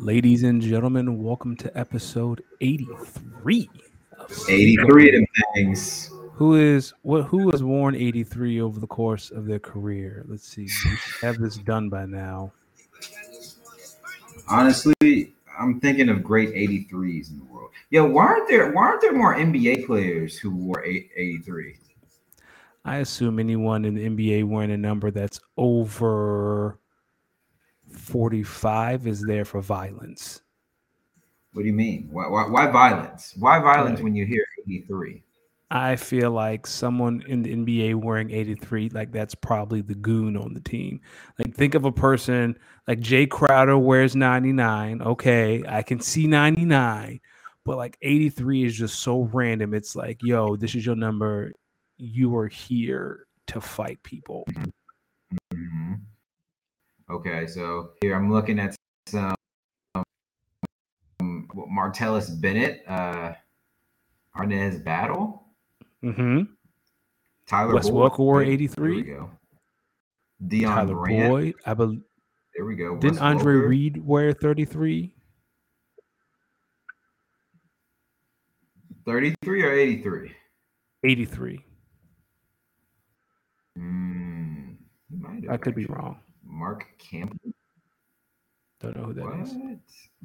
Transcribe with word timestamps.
Ladies 0.00 0.44
and 0.44 0.62
gentlemen, 0.62 1.20
welcome 1.24 1.56
to 1.56 1.76
episode 1.76 2.44
83. 2.60 3.68
83 4.48 5.16
of 5.16 5.24
things. 5.56 6.12
Who 6.34 6.54
is 6.54 6.94
what 7.02 7.24
who 7.24 7.50
has 7.50 7.64
worn 7.64 7.96
83 7.96 8.60
over 8.60 8.78
the 8.78 8.86
course 8.86 9.32
of 9.32 9.46
their 9.46 9.58
career? 9.58 10.24
Let's 10.28 10.46
see. 10.46 10.68
Have 11.20 11.38
this 11.38 11.56
done 11.56 11.88
by 11.88 12.06
now. 12.06 12.52
Honestly, 14.48 15.34
I'm 15.58 15.80
thinking 15.80 16.08
of 16.10 16.22
great 16.22 16.50
83s 16.50 17.30
in 17.32 17.40
the 17.40 17.44
world. 17.52 17.70
Yeah, 17.90 18.02
why 18.02 18.26
aren't 18.26 18.48
there 18.48 18.70
why 18.70 18.82
aren't 18.84 19.00
there 19.00 19.14
more 19.14 19.34
NBA 19.34 19.84
players 19.84 20.38
who 20.38 20.52
wore 20.52 20.84
83? 20.84 21.76
I 22.84 22.98
assume 22.98 23.40
anyone 23.40 23.84
in 23.84 23.96
the 23.96 24.08
NBA 24.08 24.44
wearing 24.44 24.70
a 24.70 24.76
number 24.76 25.10
that's 25.10 25.40
over 25.56 26.78
45 27.90 29.06
is 29.06 29.22
there 29.22 29.44
for 29.44 29.60
violence. 29.60 30.42
What 31.52 31.62
do 31.62 31.68
you 31.68 31.74
mean? 31.74 32.08
Why, 32.10 32.28
why, 32.28 32.46
why 32.48 32.70
violence? 32.70 33.34
Why 33.38 33.58
violence 33.58 33.96
Right. 33.96 34.04
when 34.04 34.14
you 34.14 34.26
hear 34.26 34.44
83? 34.66 35.22
I 35.70 35.96
feel 35.96 36.30
like 36.30 36.66
someone 36.66 37.22
in 37.28 37.42
the 37.42 37.52
NBA 37.54 37.94
wearing 37.96 38.30
83, 38.30 38.88
like 38.90 39.12
that's 39.12 39.34
probably 39.34 39.82
the 39.82 39.94
goon 39.94 40.36
on 40.36 40.54
the 40.54 40.60
team. 40.60 41.00
Like 41.38 41.54
think 41.54 41.74
of 41.74 41.84
a 41.84 41.92
person 41.92 42.58
like 42.86 43.00
Jay 43.00 43.26
Crowder 43.26 43.76
wears 43.76 44.16
99. 44.16 45.02
Okay, 45.02 45.62
I 45.68 45.82
can 45.82 46.00
see 46.00 46.26
99, 46.26 47.20
but 47.64 47.76
like 47.76 47.98
83 48.00 48.64
is 48.64 48.76
just 48.78 49.00
so 49.00 49.24
random. 49.24 49.74
It's 49.74 49.94
like, 49.94 50.22
yo, 50.22 50.56
this 50.56 50.74
is 50.74 50.86
your 50.86 50.96
number. 50.96 51.52
You 51.98 52.34
are 52.36 52.48
here 52.48 53.26
to 53.48 53.60
fight 53.60 54.02
people. 54.02 54.46
Mhm. 55.52 56.00
Okay, 57.10 57.46
so 57.46 57.90
here 58.02 58.14
I'm 58.14 58.30
looking 58.30 58.58
at 58.58 58.74
some 59.06 59.34
um, 59.94 61.48
Martellus 61.70 62.38
Bennett, 62.40 62.82
uh, 62.86 63.32
Arnaz 64.36 64.82
Battle, 64.84 65.44
hmm 66.02 66.42
Tyler 67.46 67.74
Wes 67.74 67.88
Boyd. 67.88 68.12
Wore 68.18 68.42
83. 68.42 68.74
There 68.76 68.94
we 68.94 69.02
go. 69.02 69.30
Dion 70.48 70.74
Tyler. 70.74 71.06
Boyd. 71.06 71.54
I 71.64 71.72
believe 71.74 72.02
There 72.54 72.66
we 72.66 72.76
go. 72.76 72.96
didn't 72.98 73.18
Andre 73.20 73.54
Welker. 73.54 73.68
Reed 73.68 74.06
wear 74.06 74.32
33? 74.34 75.14
33 79.06 79.62
or 79.62 79.72
83? 79.72 80.32
83. 81.04 81.64
Mm, 83.78 84.76
might 85.10 85.48
I 85.50 85.56
could 85.56 85.74
be 85.74 85.86
wrong. 85.86 86.18
Mark 86.58 86.86
Campbell. 86.98 87.38
Don't 88.80 88.96
know 88.96 89.04
who 89.04 89.12
that 89.14 89.24
What? 89.24 89.40
is. 89.40 89.54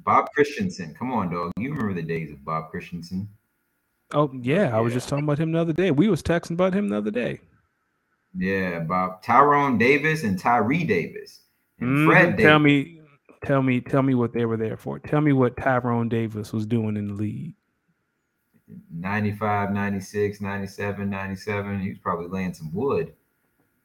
Bob 0.04 0.30
Christensen. 0.34 0.94
Come 0.96 1.12
on, 1.12 1.32
dog. 1.32 1.52
You 1.58 1.72
remember 1.72 1.94
the 1.94 2.02
days 2.08 2.32
of 2.32 2.44
Bob 2.44 2.70
Christensen? 2.72 3.30
Oh 4.14 4.32
yeah, 4.42 4.76
I 4.76 4.80
was 4.80 4.94
just 4.94 5.10
talking 5.10 5.24
about 5.24 5.40
him 5.40 5.52
the 5.52 5.60
other 5.60 5.74
day. 5.74 5.92
We 5.92 6.08
was 6.08 6.22
texting 6.22 6.52
about 6.52 6.74
him 6.74 6.88
the 6.90 6.98
other 6.98 7.12
day. 7.12 7.40
Yeah, 8.36 8.80
Bob. 8.80 9.22
Tyrone 9.24 9.78
Davis 9.78 10.24
and 10.24 10.38
Tyree 10.38 10.84
Davis. 10.84 11.42
And 11.80 11.98
Mhm. 11.98 12.06
Fred 12.08 12.30
Davis. 12.36 12.44
Tell 12.44 12.60
me, 12.60 13.02
tell 13.44 13.62
me, 13.62 13.82
tell 13.82 14.02
me 14.04 14.14
what 14.16 14.34
they 14.34 14.46
were 14.46 14.58
there 14.58 14.78
for. 14.78 15.00
Tell 15.00 15.22
me 15.22 15.34
what 15.34 15.58
Tyrone 15.58 16.10
Davis 16.10 16.52
was 16.54 16.66
doing 16.66 16.98
in 16.98 17.08
the 17.10 17.14
league. 17.14 17.56
95, 18.92 19.72
96, 19.72 20.42
97, 20.42 21.10
97. 21.10 21.80
He 21.80 21.90
was 21.90 22.00
probably 22.00 22.28
laying 22.28 22.54
some 22.54 22.72
wood. 22.74 23.14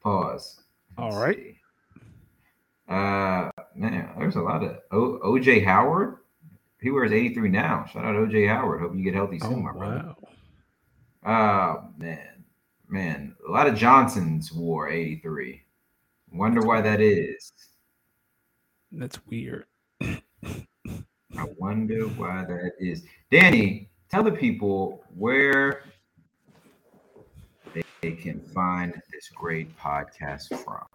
Pause. 0.00 0.62
All 0.96 1.18
right. 1.20 1.36
see. 1.36 1.57
Uh, 2.88 3.50
man, 3.74 4.10
there's 4.18 4.36
a 4.36 4.40
lot 4.40 4.62
of 4.64 4.78
o- 4.90 5.18
OJ 5.24 5.64
Howard. 5.64 6.16
He 6.80 6.90
wears 6.90 7.12
83 7.12 7.48
now. 7.48 7.84
Shout 7.92 8.04
out 8.04 8.14
OJ 8.14 8.48
Howard. 8.48 8.80
Hope 8.80 8.94
you 8.96 9.02
get 9.04 9.14
healthy 9.14 9.38
soon, 9.40 9.52
Oh 9.54 9.56
my 9.56 9.72
brother. 9.72 10.14
wow. 11.24 11.80
Oh 11.84 11.88
man, 11.98 12.44
man, 12.88 13.34
a 13.46 13.50
lot 13.50 13.66
of 13.66 13.74
Johnsons 13.74 14.52
wore 14.52 14.88
83. 14.88 15.62
Wonder 16.32 16.60
why 16.62 16.80
that 16.80 17.00
is. 17.00 17.52
That's 18.92 19.18
weird. 19.26 19.66
I 20.00 21.44
wonder 21.58 22.06
why 22.08 22.44
that 22.44 22.72
is. 22.78 23.02
Danny, 23.30 23.90
tell 24.10 24.22
the 24.22 24.30
people 24.30 25.04
where 25.14 25.82
they, 27.74 27.82
they 28.00 28.12
can 28.12 28.40
find 28.40 28.94
this 29.12 29.28
great 29.34 29.76
podcast 29.76 30.48
from. 30.64 30.86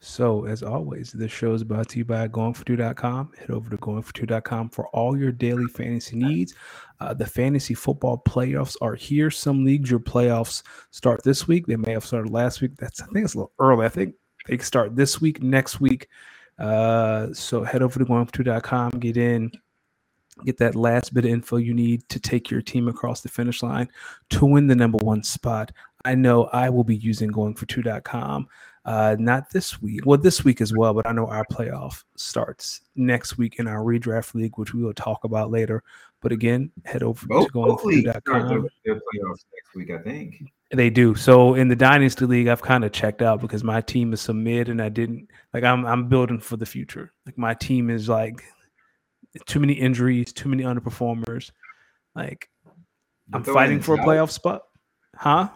So, 0.00 0.44
as 0.44 0.62
always, 0.62 1.12
this 1.12 1.32
show 1.32 1.54
is 1.54 1.64
brought 1.64 1.88
to 1.88 1.98
you 1.98 2.04
by 2.04 2.28
goingfor2.com. 2.28 3.32
Head 3.38 3.50
over 3.50 3.70
to 3.70 3.78
goingfor2.com 3.78 4.68
for 4.68 4.86
all 4.88 5.16
your 5.16 5.32
daily 5.32 5.64
fantasy 5.64 6.16
needs. 6.16 6.54
Uh, 7.00 7.14
the 7.14 7.26
fantasy 7.26 7.72
football 7.72 8.22
playoffs 8.28 8.76
are 8.82 8.94
here. 8.94 9.30
Some 9.30 9.64
leagues, 9.64 9.90
your 9.90 10.00
playoffs 10.00 10.62
start 10.90 11.24
this 11.24 11.48
week. 11.48 11.66
They 11.66 11.76
may 11.76 11.92
have 11.92 12.04
started 12.04 12.30
last 12.30 12.60
week. 12.60 12.76
That's 12.76 13.00
I 13.00 13.06
think 13.06 13.24
it's 13.24 13.34
a 13.34 13.38
little 13.38 13.52
early. 13.58 13.86
I 13.86 13.88
think 13.88 14.14
they 14.46 14.58
start 14.58 14.94
this 14.94 15.22
week, 15.22 15.42
next 15.42 15.80
week. 15.80 16.08
Uh, 16.58 17.32
so 17.32 17.64
head 17.64 17.82
over 17.82 17.98
to 17.98 18.04
goingfor2.com, 18.04 18.90
get 19.00 19.16
in, 19.16 19.50
get 20.44 20.58
that 20.58 20.74
last 20.74 21.14
bit 21.14 21.24
of 21.24 21.30
info 21.30 21.56
you 21.56 21.74
need 21.74 22.06
to 22.08 22.20
take 22.20 22.50
your 22.50 22.62
team 22.62 22.88
across 22.88 23.22
the 23.22 23.28
finish 23.28 23.62
line 23.62 23.88
to 24.30 24.44
win 24.44 24.66
the 24.66 24.76
number 24.76 24.98
one 24.98 25.22
spot. 25.22 25.72
I 26.04 26.14
know 26.14 26.44
I 26.52 26.68
will 26.68 26.84
be 26.84 26.96
using 26.96 27.30
goingfor2.com. 27.30 28.48
Uh, 28.84 29.16
not 29.18 29.50
this 29.50 29.80
week. 29.80 30.04
Well, 30.04 30.18
this 30.18 30.44
week 30.44 30.60
as 30.60 30.74
well, 30.74 30.92
but 30.92 31.06
I 31.06 31.12
know 31.12 31.26
our 31.26 31.46
playoff 31.50 32.04
starts 32.16 32.82
next 32.96 33.38
week 33.38 33.58
in 33.58 33.66
our 33.66 33.80
redraft 33.80 34.34
league, 34.34 34.58
which 34.58 34.74
we 34.74 34.82
will 34.82 34.92
talk 34.92 35.24
about 35.24 35.50
later. 35.50 35.82
But 36.20 36.32
again, 36.32 36.70
head 36.84 37.02
over 37.02 37.26
Both, 37.26 37.46
to 37.48 37.52
both 37.52 37.84
leagues 37.84 38.10
start 38.10 38.24
their, 38.24 38.42
goingfor2.com. 38.42 38.68
their 38.84 38.94
playoffs 38.96 39.44
next 39.54 39.74
week, 39.74 39.90
I 39.90 39.98
think. 39.98 40.36
They 40.70 40.90
do. 40.90 41.14
So 41.14 41.54
in 41.54 41.68
the 41.68 41.76
dynasty 41.76 42.26
league, 42.26 42.48
I've 42.48 42.62
kind 42.62 42.84
of 42.84 42.92
checked 42.92 43.22
out 43.22 43.40
because 43.40 43.62
my 43.62 43.80
team 43.80 44.12
is 44.12 44.20
some 44.20 44.42
mid, 44.42 44.68
and 44.68 44.82
I 44.82 44.88
didn't 44.88 45.30
like. 45.52 45.64
I'm 45.64 45.86
I'm 45.86 46.08
building 46.08 46.40
for 46.40 46.56
the 46.56 46.66
future. 46.66 47.12
Like 47.26 47.38
my 47.38 47.54
team 47.54 47.90
is 47.90 48.08
like 48.08 48.42
too 49.46 49.60
many 49.60 49.74
injuries, 49.74 50.32
too 50.32 50.48
many 50.48 50.64
underperformers. 50.64 51.52
Like 52.14 52.48
I'm 53.32 53.44
fighting 53.44 53.80
for 53.80 53.94
a 53.94 53.98
playoff 53.98 54.30
spot, 54.30 54.62
huh? 55.14 55.48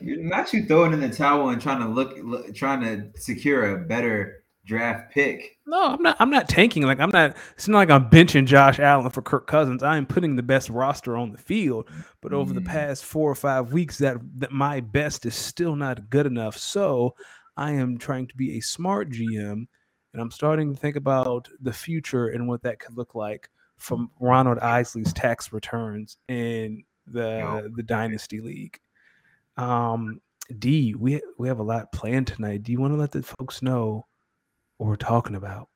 You 0.00 0.66
throwing 0.66 0.92
in 0.92 1.00
the 1.00 1.08
towel 1.08 1.48
and 1.48 1.60
trying 1.60 1.80
to 1.80 1.88
look, 1.88 2.16
look 2.22 2.54
trying 2.54 2.80
to 2.82 3.20
secure 3.20 3.74
a 3.74 3.78
better 3.84 4.44
draft 4.66 5.12
pick. 5.12 5.58
No, 5.66 5.92
I'm 5.92 6.02
not. 6.02 6.16
I'm 6.20 6.30
not 6.30 6.48
tanking. 6.48 6.82
Like 6.84 7.00
I'm 7.00 7.10
not. 7.10 7.36
It's 7.54 7.68
not 7.68 7.78
like 7.78 7.90
I'm 7.90 8.10
benching 8.10 8.46
Josh 8.46 8.78
Allen 8.78 9.08
for 9.10 9.22
Kirk 9.22 9.46
Cousins. 9.46 9.82
I 9.82 9.96
am 9.96 10.06
putting 10.06 10.36
the 10.36 10.42
best 10.42 10.68
roster 10.68 11.16
on 11.16 11.32
the 11.32 11.38
field. 11.38 11.88
But 12.20 12.32
over 12.32 12.52
the 12.52 12.60
Mm. 12.60 12.66
past 12.66 13.04
four 13.04 13.30
or 13.30 13.34
five 13.34 13.72
weeks, 13.72 13.98
that 13.98 14.18
that 14.38 14.52
my 14.52 14.80
best 14.80 15.26
is 15.26 15.34
still 15.34 15.76
not 15.76 16.10
good 16.10 16.26
enough. 16.26 16.56
So 16.56 17.14
I 17.56 17.72
am 17.72 17.98
trying 17.98 18.26
to 18.28 18.36
be 18.36 18.58
a 18.58 18.60
smart 18.60 19.10
GM, 19.10 19.66
and 20.12 20.22
I'm 20.22 20.30
starting 20.30 20.74
to 20.74 20.80
think 20.80 20.96
about 20.96 21.48
the 21.60 21.72
future 21.72 22.28
and 22.28 22.46
what 22.48 22.62
that 22.62 22.78
could 22.78 22.96
look 22.96 23.14
like 23.14 23.48
from 23.78 24.10
Ronald 24.20 24.58
Isley's 24.58 25.12
tax 25.12 25.52
returns 25.52 26.16
in 26.28 26.84
the 27.06 27.38
Yo. 27.40 27.68
the 27.74 27.82
dynasty 27.82 28.40
league. 28.40 28.78
Um, 29.56 30.20
D, 30.58 30.94
we 30.94 31.20
we 31.38 31.48
have 31.48 31.58
a 31.58 31.62
lot 31.62 31.92
planned 31.92 32.26
tonight. 32.26 32.62
Do 32.62 32.72
you 32.72 32.80
want 32.80 32.92
to 32.92 32.98
let 32.98 33.12
the 33.12 33.22
folks 33.22 33.62
know 33.62 34.06
what 34.78 34.88
we're 34.88 34.96
talking 34.96 35.36
about? 35.36 35.68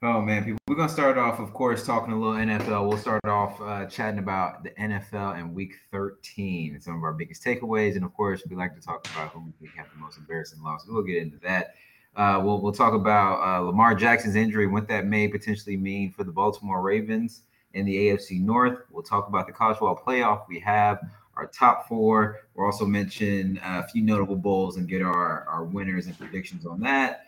Oh 0.00 0.20
man, 0.20 0.44
people, 0.44 0.58
we're 0.68 0.76
gonna 0.76 0.88
start 0.88 1.18
off, 1.18 1.40
of 1.40 1.52
course, 1.52 1.84
talking 1.84 2.12
a 2.12 2.18
little 2.18 2.34
NFL. 2.34 2.88
We'll 2.88 2.98
start 2.98 3.24
off 3.24 3.60
uh, 3.60 3.86
chatting 3.86 4.20
about 4.20 4.62
the 4.62 4.70
NFL 4.70 5.38
and 5.38 5.52
Week 5.52 5.74
13 5.90 6.74
and 6.74 6.82
some 6.82 6.94
of 6.94 7.02
our 7.02 7.12
biggest 7.12 7.44
takeaways, 7.44 7.96
and 7.96 8.04
of 8.04 8.14
course, 8.14 8.42
we 8.48 8.54
like 8.54 8.76
to 8.76 8.80
talk 8.80 9.08
about 9.12 9.30
who 9.30 9.40
we 9.60 9.66
think 9.66 9.76
have 9.76 9.88
the 9.92 9.98
most 9.98 10.16
embarrassing 10.16 10.62
loss. 10.62 10.86
We'll 10.88 11.02
get 11.02 11.16
into 11.16 11.38
that. 11.38 11.74
Uh, 12.14 12.40
we'll 12.44 12.60
we'll 12.60 12.72
talk 12.72 12.94
about 12.94 13.42
uh, 13.42 13.60
Lamar 13.60 13.94
Jackson's 13.96 14.36
injury, 14.36 14.68
what 14.68 14.86
that 14.86 15.06
may 15.06 15.26
potentially 15.26 15.76
mean 15.76 16.12
for 16.12 16.22
the 16.22 16.32
Baltimore 16.32 16.80
Ravens 16.80 17.42
in 17.74 17.84
the 17.84 17.96
AFC 17.96 18.40
North. 18.40 18.78
We'll 18.90 19.02
talk 19.02 19.26
about 19.26 19.48
the 19.48 19.52
college 19.52 19.78
football 19.78 20.00
playoff. 20.06 20.42
We 20.48 20.60
have 20.60 21.00
our 21.38 21.46
top 21.46 21.88
four. 21.88 22.40
We'll 22.54 22.66
also 22.66 22.84
mention 22.84 23.58
a 23.64 23.86
few 23.88 24.02
notable 24.02 24.36
bowls 24.36 24.76
and 24.76 24.88
get 24.88 25.00
our 25.02 25.44
our 25.48 25.64
winners 25.64 26.06
and 26.06 26.18
predictions 26.18 26.66
on 26.66 26.80
that. 26.80 27.24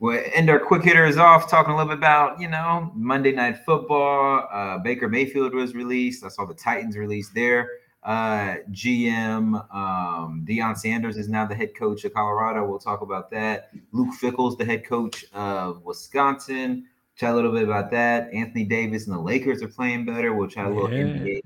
We'll 0.00 0.22
end 0.32 0.48
our 0.48 0.60
quick 0.60 0.84
hitters 0.84 1.16
off 1.16 1.50
talking 1.50 1.72
a 1.72 1.76
little 1.76 1.88
bit 1.90 1.98
about, 1.98 2.40
you 2.40 2.46
know, 2.48 2.92
Monday 2.94 3.32
Night 3.32 3.58
Football. 3.66 4.46
Uh, 4.52 4.78
Baker 4.78 5.08
Mayfield 5.08 5.54
was 5.54 5.74
released. 5.74 6.24
I 6.24 6.28
saw 6.28 6.44
the 6.44 6.54
Titans 6.54 6.96
released 6.96 7.34
their 7.34 7.68
uh, 8.04 8.56
GM. 8.70 9.54
Um, 9.74 10.44
Deion 10.48 10.76
Sanders 10.76 11.16
is 11.16 11.28
now 11.28 11.46
the 11.46 11.54
head 11.56 11.74
coach 11.74 12.04
of 12.04 12.14
Colorado. 12.14 12.64
We'll 12.64 12.78
talk 12.78 13.00
about 13.00 13.28
that. 13.32 13.70
Luke 13.90 14.14
Fickell's 14.14 14.56
the 14.56 14.64
head 14.64 14.86
coach 14.86 15.24
of 15.32 15.82
Wisconsin. 15.84 16.86
Chat 17.16 17.32
a 17.32 17.34
little 17.34 17.50
bit 17.50 17.64
about 17.64 17.90
that. 17.90 18.32
Anthony 18.32 18.62
Davis 18.64 19.08
and 19.08 19.16
the 19.16 19.20
Lakers 19.20 19.62
are 19.64 19.68
playing 19.68 20.04
better. 20.04 20.32
We'll 20.32 20.46
chat 20.48 20.66
a 20.66 20.70
little 20.70 20.92
Yeah. 20.92 21.06
NBA. 21.06 21.40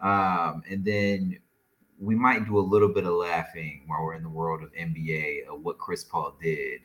Um, 0.00 0.64
and 0.68 0.84
then 0.84 1.38
we 2.02 2.16
might 2.16 2.44
do 2.46 2.58
a 2.58 2.60
little 2.60 2.88
bit 2.88 3.04
of 3.04 3.12
laughing 3.12 3.84
while 3.86 4.02
we're 4.02 4.14
in 4.14 4.24
the 4.24 4.28
world 4.28 4.62
of 4.62 4.72
NBA 4.72 5.46
of 5.46 5.62
what 5.62 5.78
Chris 5.78 6.02
Paul 6.02 6.36
did 6.42 6.80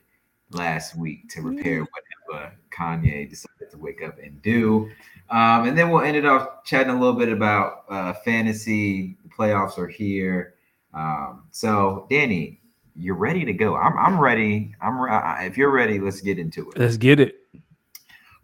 last 0.52 0.96
week 0.96 1.28
to 1.30 1.42
repair 1.42 1.84
whatever 2.30 2.52
Kanye 2.70 3.28
decided 3.28 3.70
to 3.72 3.78
wake 3.78 4.02
up 4.02 4.18
and 4.22 4.40
do. 4.42 4.88
Um, 5.28 5.68
and 5.68 5.76
then 5.76 5.90
we'll 5.90 6.02
end 6.02 6.16
it 6.16 6.24
off 6.24 6.64
chatting 6.64 6.94
a 6.94 6.98
little 6.98 7.18
bit 7.18 7.30
about 7.30 7.84
uh, 7.88 8.12
fantasy. 8.24 9.16
The 9.24 9.28
playoffs 9.28 9.76
are 9.76 9.88
here. 9.88 10.54
Um, 10.94 11.48
so, 11.50 12.06
Danny, 12.08 12.60
you're 12.94 13.16
ready 13.16 13.44
to 13.44 13.52
go. 13.52 13.74
I'm, 13.76 13.98
I'm 13.98 14.20
ready. 14.20 14.72
I'm 14.80 15.00
re- 15.00 15.46
if 15.46 15.56
you're 15.56 15.72
ready, 15.72 15.98
let's 15.98 16.20
get 16.20 16.38
into 16.38 16.70
it. 16.70 16.78
Let's 16.78 16.96
get 16.96 17.18
it. 17.18 17.34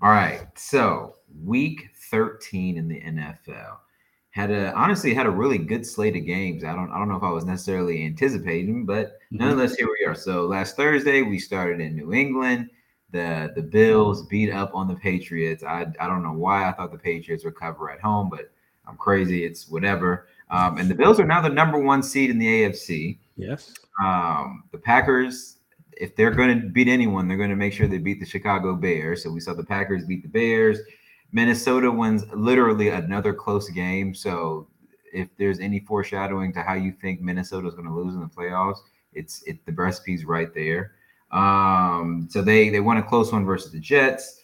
All 0.03 0.11
right. 0.11 0.47
So, 0.56 1.15
week 1.44 1.91
13 2.11 2.77
in 2.77 2.88
the 2.88 3.00
NFL 3.00 3.79
had 4.35 4.51
a 4.51 4.75
honestly 4.75 5.15
had 5.15 5.27
a 5.27 5.31
really 5.31 5.59
good 5.59 5.87
slate 5.87 6.17
of 6.17 6.27
games. 6.27 6.65
I 6.65 6.75
don't 6.75 6.91
I 6.91 6.99
don't 6.99 7.09
know 7.09 7.17
if 7.17 7.23
I 7.23 7.31
was 7.31 7.45
necessarily 7.45 8.05
anticipating, 8.05 8.85
but 8.85 9.07
mm-hmm. 9.07 9.37
nonetheless, 9.39 9.77
here 9.77 9.87
we 9.87 10.05
are. 10.07 10.15
So 10.15 10.47
last 10.47 10.77
Thursday 10.77 11.23
we 11.23 11.39
started 11.39 11.81
in 11.81 11.95
New 11.95 12.13
England. 12.13 12.69
The 13.13 13.53
the 13.55 13.63
Bills 13.63 14.27
beat 14.27 14.53
up 14.53 14.75
on 14.75 14.89
the 14.89 14.97
Patriots. 14.97 15.63
I 15.63 15.87
I 16.01 16.09
don't 16.09 16.25
know 16.25 16.33
why 16.33 16.69
I 16.69 16.73
thought 16.73 16.91
the 16.91 16.99
Patriots 16.99 17.45
would 17.45 17.55
cover 17.55 17.91
at 17.91 18.01
home, 18.01 18.29
but 18.29 18.51
I'm 18.89 18.97
crazy. 18.97 19.45
It's 19.45 19.69
whatever. 19.69 20.27
Um, 20.51 20.79
and 20.79 20.91
the 20.91 20.97
Bills 20.97 21.21
are 21.21 21.27
now 21.27 21.41
the 21.41 21.49
number 21.49 21.79
one 21.79 22.03
seed 22.03 22.29
in 22.29 22.39
the 22.39 22.47
AFC. 22.47 23.19
Yes. 23.37 23.73
Um, 24.05 24.65
the 24.73 24.79
Packers, 24.79 25.59
if 25.93 26.17
they're 26.17 26.33
going 26.33 26.61
to 26.61 26.69
beat 26.69 26.89
anyone, 26.89 27.29
they're 27.29 27.37
going 27.37 27.51
to 27.51 27.57
make 27.57 27.73
sure 27.73 27.87
they 27.87 27.99
beat 27.99 28.19
the 28.19 28.27
Chicago 28.27 28.75
Bears. 28.75 29.23
So 29.23 29.31
we 29.31 29.39
saw 29.39 29.55
the 29.55 29.65
Packers 29.65 30.05
beat 30.05 30.23
the 30.23 30.29
Bears. 30.29 30.81
Minnesota 31.35 31.91
wins 31.91 32.25
literally 32.33 32.91
another 32.91 33.35
close 33.35 33.69
game. 33.69 34.15
So 34.15 34.69
if 35.13 35.29
there's 35.37 35.59
any 35.59 35.81
foreshadowing 35.81 36.53
to 36.53 36.63
how 36.63 36.75
you 36.75 36.93
think 36.93 37.21
Minnesota 37.21 37.67
is 37.67 37.75
going 37.75 37.89
to 37.89 37.93
lose 37.93 38.15
in 38.15 38.21
the 38.21 38.29
playoffs, 38.29 38.79
it's 39.13 39.43
it 39.43 39.67
the 39.67 39.73
recipe's 39.73 40.25
right 40.25 40.55
there. 40.55 40.93
Um, 41.33 42.29
so 42.31 42.41
they 42.41 42.69
they 42.69 42.79
won 42.79 42.99
a 42.99 43.03
close 43.03 43.33
one 43.33 43.45
versus 43.45 43.73
the 43.73 43.81
Jets. 43.81 44.43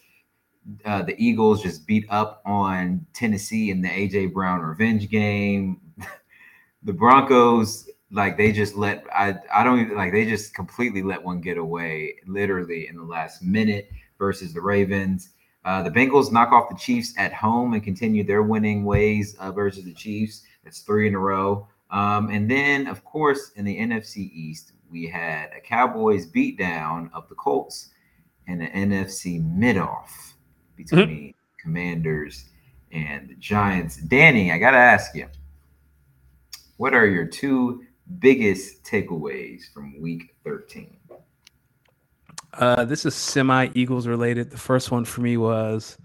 Uh, 0.83 1.01
the 1.01 1.15
Eagles 1.17 1.63
just 1.63 1.87
beat 1.87 2.05
up 2.09 2.41
on 2.45 3.05
Tennessee 3.13 3.71
in 3.71 3.81
the 3.81 3.87
AJ 3.87 4.33
Brown 4.33 4.59
revenge 4.59 5.09
game. 5.09 5.79
the 6.83 6.93
Broncos, 6.93 7.89
like 8.11 8.35
they 8.37 8.51
just 8.51 8.75
let 8.75 9.05
I 9.15 9.35
I 9.53 9.63
don't 9.63 9.79
even 9.79 9.95
like 9.95 10.11
they 10.11 10.25
just 10.25 10.53
completely 10.53 11.03
let 11.03 11.23
one 11.23 11.39
get 11.39 11.57
away 11.57 12.15
literally 12.27 12.89
in 12.89 12.97
the 12.97 13.03
last 13.03 13.41
minute 13.41 13.89
versus 14.19 14.53
the 14.53 14.61
Ravens. 14.61 15.29
Uh, 15.63 15.83
the 15.83 15.91
Bengals 15.91 16.31
knock 16.31 16.51
off 16.51 16.69
the 16.69 16.75
Chiefs 16.75 17.13
at 17.17 17.33
home 17.33 17.73
and 17.73 17.83
continue 17.83 18.23
their 18.23 18.41
winning 18.41 18.83
ways 18.83 19.35
uh, 19.39 19.51
versus 19.51 19.83
the 19.83 19.93
Chiefs. 19.93 20.43
That's 20.63 20.81
three 20.81 21.07
in 21.07 21.15
a 21.15 21.19
row. 21.19 21.67
Um, 21.91 22.29
and 22.29 22.49
then, 22.49 22.87
of 22.87 23.03
course, 23.03 23.51
in 23.55 23.65
the 23.65 23.77
NFC 23.77 24.31
East, 24.33 24.73
we 24.89 25.07
had 25.07 25.49
a 25.55 25.61
Cowboys 25.61 26.25
beatdown 26.29 27.11
of 27.13 27.27
the 27.29 27.35
Colts 27.35 27.89
and 28.47 28.61
an 28.61 28.89
NFC 28.89 29.43
mid-off 29.55 30.35
between 30.75 31.07
mm-hmm. 31.07 31.61
Commanders 31.61 32.45
and 32.91 33.29
the 33.29 33.35
Giants. 33.35 33.97
Danny, 33.97 34.51
I 34.51 34.57
got 34.57 34.71
to 34.71 34.77
ask 34.77 35.15
you, 35.15 35.27
what 36.77 36.93
are 36.93 37.05
your 37.05 37.25
two 37.25 37.83
biggest 38.19 38.83
takeaways 38.83 39.71
from 39.73 40.01
Week 40.01 40.35
13? 40.43 40.97
Uh, 42.53 42.85
this 42.85 43.05
is 43.05 43.15
semi 43.15 43.69
Eagles 43.73 44.07
related. 44.07 44.51
The 44.51 44.57
first 44.57 44.91
one 44.91 45.05
for 45.05 45.21
me 45.21 45.37
was 45.37 45.97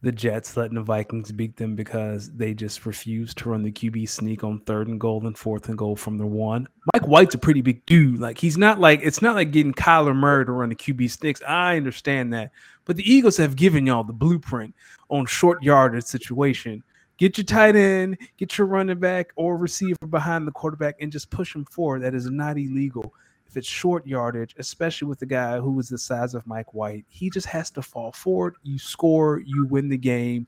the 0.00 0.12
Jets 0.12 0.56
letting 0.56 0.74
the 0.74 0.82
Vikings 0.82 1.30
beat 1.30 1.56
them 1.56 1.76
because 1.76 2.30
they 2.32 2.54
just 2.54 2.86
refused 2.86 3.38
to 3.38 3.50
run 3.50 3.62
the 3.62 3.70
QB 3.70 4.08
sneak 4.08 4.42
on 4.42 4.60
third 4.60 4.88
and 4.88 4.98
goal 4.98 5.24
and 5.26 5.38
fourth 5.38 5.68
and 5.68 5.78
goal 5.78 5.94
from 5.94 6.18
the 6.18 6.26
one. 6.26 6.66
Mike 6.92 7.06
White's 7.06 7.36
a 7.36 7.38
pretty 7.38 7.60
big 7.60 7.84
dude. 7.86 8.18
Like 8.18 8.38
he's 8.38 8.58
not 8.58 8.80
like 8.80 9.00
it's 9.02 9.22
not 9.22 9.36
like 9.36 9.52
getting 9.52 9.72
Kyler 9.74 10.16
Murray 10.16 10.44
to 10.44 10.52
run 10.52 10.70
the 10.70 10.74
QB 10.74 11.10
sneaks. 11.10 11.42
I 11.46 11.76
understand 11.76 12.32
that, 12.32 12.50
but 12.84 12.96
the 12.96 13.10
Eagles 13.10 13.36
have 13.36 13.54
given 13.54 13.86
y'all 13.86 14.04
the 14.04 14.12
blueprint 14.12 14.74
on 15.08 15.26
short 15.26 15.62
yardage 15.62 16.04
situation. 16.04 16.82
Get 17.18 17.36
your 17.36 17.44
tight 17.44 17.76
end, 17.76 18.18
get 18.38 18.58
your 18.58 18.66
running 18.66 18.98
back 18.98 19.32
or 19.36 19.56
receiver 19.56 20.06
behind 20.08 20.48
the 20.48 20.52
quarterback, 20.52 20.96
and 21.00 21.12
just 21.12 21.30
push 21.30 21.52
them 21.52 21.66
forward. 21.66 22.02
That 22.02 22.14
is 22.14 22.28
not 22.28 22.56
illegal 22.56 23.14
if 23.52 23.58
it's 23.58 23.68
short 23.68 24.06
yardage, 24.06 24.54
especially 24.58 25.06
with 25.08 25.18
the 25.18 25.26
guy 25.26 25.58
who 25.58 25.72
was 25.72 25.90
the 25.90 25.98
size 25.98 26.34
of 26.34 26.46
Mike 26.46 26.72
White, 26.72 27.04
he 27.08 27.28
just 27.28 27.46
has 27.48 27.70
to 27.72 27.82
fall 27.82 28.10
forward. 28.12 28.54
You 28.62 28.78
score, 28.78 29.42
you 29.44 29.66
win 29.66 29.90
the 29.90 29.98
game. 29.98 30.46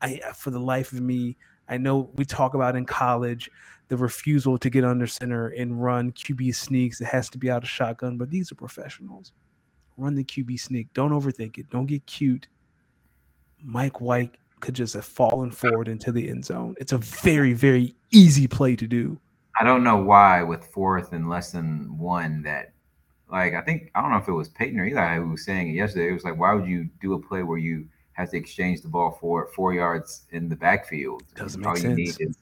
I, 0.00 0.22
for 0.34 0.50
the 0.50 0.58
life 0.58 0.90
of 0.92 1.02
me, 1.02 1.36
I 1.68 1.76
know 1.76 2.10
we 2.14 2.24
talk 2.24 2.54
about 2.54 2.74
in 2.74 2.86
college 2.86 3.50
the 3.88 3.96
refusal 3.98 4.56
to 4.56 4.70
get 4.70 4.84
under 4.84 5.06
center 5.06 5.48
and 5.48 5.82
run 5.82 6.12
QB 6.12 6.54
sneaks. 6.54 7.02
It 7.02 7.08
has 7.08 7.28
to 7.30 7.38
be 7.38 7.50
out 7.50 7.62
of 7.62 7.68
shotgun, 7.68 8.16
but 8.16 8.30
these 8.30 8.50
are 8.50 8.54
professionals. 8.54 9.32
Run 9.98 10.14
the 10.14 10.24
QB 10.24 10.58
sneak. 10.58 10.90
Don't 10.94 11.12
overthink 11.12 11.58
it. 11.58 11.68
Don't 11.68 11.86
get 11.86 12.06
cute. 12.06 12.48
Mike 13.62 14.00
White 14.00 14.38
could 14.60 14.74
just 14.74 14.94
have 14.94 15.04
fallen 15.04 15.50
forward 15.50 15.88
into 15.88 16.10
the 16.10 16.30
end 16.30 16.46
zone. 16.46 16.74
It's 16.78 16.92
a 16.92 16.98
very, 16.98 17.52
very 17.52 17.94
easy 18.12 18.46
play 18.46 18.76
to 18.76 18.86
do. 18.86 19.20
I 19.58 19.64
don't 19.64 19.84
know 19.84 19.96
why 19.96 20.42
with 20.42 20.64
fourth 20.64 21.12
and 21.12 21.28
less 21.28 21.52
than 21.52 21.96
one 21.98 22.42
that 22.42 22.72
like 23.30 23.54
I 23.54 23.60
think 23.62 23.90
I 23.94 24.02
don't 24.02 24.10
know 24.10 24.18
if 24.18 24.28
it 24.28 24.32
was 24.32 24.48
Peyton 24.48 24.78
or 24.78 24.86
Eli 24.86 25.16
who 25.16 25.30
was 25.30 25.44
saying 25.44 25.68
it 25.68 25.72
yesterday. 25.72 26.10
It 26.10 26.12
was 26.12 26.24
like, 26.24 26.38
why 26.38 26.52
would 26.52 26.68
you 26.68 26.88
do 27.00 27.14
a 27.14 27.18
play 27.18 27.42
where 27.42 27.58
you 27.58 27.86
have 28.12 28.30
to 28.30 28.36
exchange 28.36 28.82
the 28.82 28.88
ball 28.88 29.18
for 29.20 29.48
four 29.54 29.74
yards 29.74 30.26
in 30.30 30.48
the 30.48 30.56
backfield? 30.56 31.22
Doesn't 31.34 31.60
make 31.60 31.68
All 31.68 31.76
sense. 31.76 31.98
you 31.98 32.04
need 32.04 32.16
is 32.20 32.38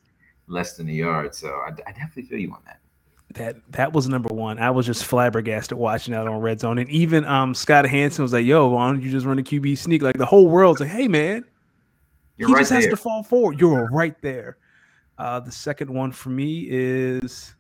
less 0.47 0.77
than 0.77 0.89
a 0.89 0.93
yard. 0.93 1.35
So 1.35 1.49
I, 1.49 1.71
I, 1.87 1.93
definitely 1.93 2.25
feel 2.25 2.39
you 2.39 2.53
on 2.53 2.61
that. 2.67 2.81
That 3.35 3.57
that 3.71 3.93
was 3.93 4.09
number 4.09 4.33
one. 4.33 4.59
I 4.59 4.71
was 4.71 4.87
just 4.87 5.05
flabbergasted 5.05 5.77
watching 5.77 6.13
that 6.13 6.27
on 6.27 6.41
Red 6.41 6.61
Zone, 6.61 6.79
and 6.79 6.89
even 6.91 7.25
um 7.25 7.55
Scott 7.55 7.87
Hanson 7.87 8.23
was 8.23 8.33
like, 8.33 8.45
"Yo, 8.45 8.69
why 8.69 8.89
don't 8.89 9.03
you 9.03 9.11
just 9.11 9.27
run 9.27 9.39
a 9.39 9.43
QB 9.43 9.79
sneak?" 9.79 10.03
Like 10.03 10.19
the 10.19 10.27
whole 10.27 10.49
world's 10.49 10.81
like, 10.81 10.91
"Hey, 10.91 11.09
man." 11.09 11.45
You're 12.37 12.49
he 12.49 12.55
right 12.55 12.61
just 12.61 12.71
there. 12.71 12.81
has 12.81 12.91
to 12.91 12.97
fall 12.97 13.23
forward. 13.23 13.61
You're 13.61 13.89
right 13.91 14.21
there. 14.21 14.59
Uh, 15.19 15.41
the 15.41 15.53
second 15.53 15.91
one 15.91 16.11
for 16.13 16.31
me 16.31 16.67
is 16.69 17.55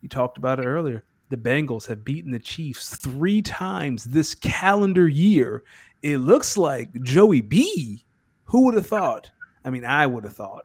you 0.00 0.08
talked 0.08 0.38
about 0.38 0.58
it 0.58 0.64
earlier. 0.66 1.04
The 1.28 1.36
Bengals 1.36 1.86
have 1.86 2.04
beaten 2.04 2.30
the 2.30 2.38
Chiefs 2.38 2.96
three 2.96 3.42
times 3.42 4.04
this 4.04 4.34
calendar 4.34 5.08
year. 5.08 5.64
It 6.02 6.18
looks 6.18 6.56
like 6.56 6.92
Joey 7.02 7.42
B. 7.42 8.04
Who 8.44 8.64
would 8.64 8.74
have 8.74 8.86
thought? 8.86 9.30
I 9.64 9.70
mean, 9.70 9.84
I 9.84 10.06
would 10.06 10.24
have 10.24 10.36
thought. 10.36 10.64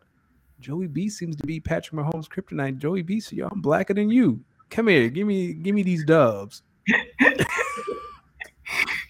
Joey 0.62 0.88
B 0.88 1.10
seems 1.10 1.36
to 1.36 1.46
be 1.46 1.60
Patrick 1.60 2.00
Mahomes' 2.00 2.30
kryptonite. 2.30 2.78
Joey 2.78 3.02
B, 3.02 3.20
so 3.20 3.36
yo, 3.36 3.50
I'm 3.52 3.60
blacker 3.60 3.94
than 3.94 4.10
you. 4.10 4.40
Come 4.70 4.88
here, 4.88 5.10
give 5.10 5.28
me, 5.28 5.54
give 5.54 5.76
me 5.76 5.84
these 5.84 6.06
dubs. 6.06 6.62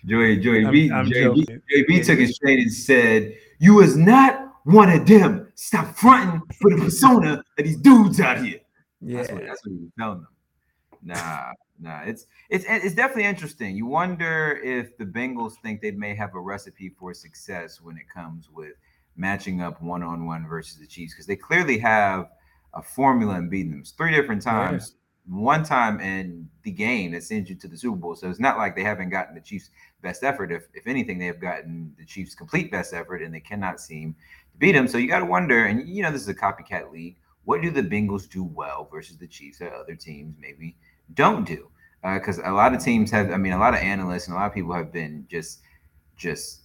Joey, 0.05 0.37
Joey 0.39 0.65
B, 0.65 0.91
I'm 0.91 1.11
Joey, 1.11 1.45
B, 1.45 1.45
Joey 1.45 1.85
B 1.87 2.01
took 2.01 2.17
his 2.17 2.37
chain 2.39 2.59
and 2.59 2.73
said, 2.73 3.35
"You 3.59 3.75
was 3.75 3.95
not 3.95 4.52
one 4.63 4.89
of 4.89 5.05
them. 5.05 5.51
Stop 5.55 5.95
fronting 5.95 6.41
for 6.59 6.71
the 6.71 6.81
persona 6.81 7.43
of 7.57 7.65
these 7.65 7.77
dudes 7.77 8.19
out 8.19 8.43
here. 8.43 8.59
Yeah, 9.01 9.17
that's 9.17 9.31
what, 9.31 9.45
that's 9.45 9.65
what 9.65 9.71
he 9.71 9.79
was 9.79 9.91
telling 9.99 10.19
them. 10.19 10.27
Nah, 11.05 11.51
nah, 11.79 12.01
it's 12.03 12.27
it's 12.49 12.65
it's 12.67 12.95
definitely 12.95 13.25
interesting. 13.25 13.75
You 13.75 13.85
wonder 13.85 14.59
if 14.63 14.97
the 14.97 15.05
Bengals 15.05 15.53
think 15.61 15.81
they 15.81 15.91
may 15.91 16.15
have 16.15 16.33
a 16.33 16.39
recipe 16.39 16.89
for 16.97 17.13
success 17.13 17.81
when 17.81 17.97
it 17.97 18.09
comes 18.13 18.49
with 18.49 18.73
matching 19.15 19.61
up 19.61 19.81
one 19.81 20.01
on 20.01 20.25
one 20.25 20.47
versus 20.47 20.79
the 20.79 20.87
Chiefs 20.87 21.13
because 21.13 21.27
they 21.27 21.35
clearly 21.35 21.77
have 21.77 22.29
a 22.73 22.81
formula 22.81 23.35
and 23.35 23.49
beating 23.49 23.71
them 23.71 23.83
three 23.83 24.11
different 24.11 24.41
oh, 24.47 24.51
times. 24.51 24.93
Yeah. 24.93 24.99
One 25.35 25.63
time 25.63 26.01
in 26.01 26.49
the 26.63 26.71
game 26.71 27.11
that 27.11 27.23
sends 27.23 27.49
you 27.49 27.55
to 27.55 27.67
the 27.67 27.77
Super 27.77 27.95
Bowl. 27.95 28.15
So 28.15 28.29
it's 28.29 28.41
not 28.41 28.57
like 28.57 28.75
they 28.75 28.83
haven't 28.83 29.09
gotten 29.09 29.35
the 29.35 29.41
Chiefs' 29.41 29.69
best 30.01 30.23
effort. 30.23 30.51
If 30.51 30.67
if 30.73 30.85
anything, 30.87 31.17
they 31.17 31.27
have 31.27 31.39
gotten 31.39 31.93
the 31.97 32.05
Chiefs' 32.05 32.35
complete 32.35 32.71
best 32.71 32.93
effort, 32.93 33.21
and 33.21 33.33
they 33.33 33.39
cannot 33.39 33.79
seem 33.79 34.15
beat 34.57 34.73
them. 34.73 34.87
So 34.87 34.97
you 34.97 35.07
got 35.07 35.19
to 35.19 35.25
wonder, 35.25 35.65
and 35.65 35.87
you 35.87 36.03
know, 36.03 36.11
this 36.11 36.21
is 36.21 36.27
a 36.27 36.33
copycat 36.33 36.91
league. 36.91 37.17
What 37.45 37.61
do 37.61 37.71
the 37.71 37.83
Bengals 37.83 38.29
do 38.29 38.43
well 38.43 38.87
versus 38.91 39.17
the 39.17 39.27
Chiefs 39.27 39.59
that 39.59 39.73
other 39.73 39.95
teams 39.95 40.35
maybe 40.39 40.77
don't 41.13 41.45
do? 41.45 41.69
Because 42.01 42.39
uh, 42.39 42.43
a 42.45 42.51
lot 42.51 42.73
of 42.73 42.83
teams 42.83 43.11
have, 43.11 43.31
I 43.31 43.37
mean, 43.37 43.53
a 43.53 43.59
lot 43.59 43.73
of 43.73 43.79
analysts 43.81 44.27
and 44.27 44.35
a 44.35 44.39
lot 44.39 44.47
of 44.47 44.53
people 44.53 44.73
have 44.73 44.91
been 44.91 45.25
just, 45.29 45.61
just 46.15 46.63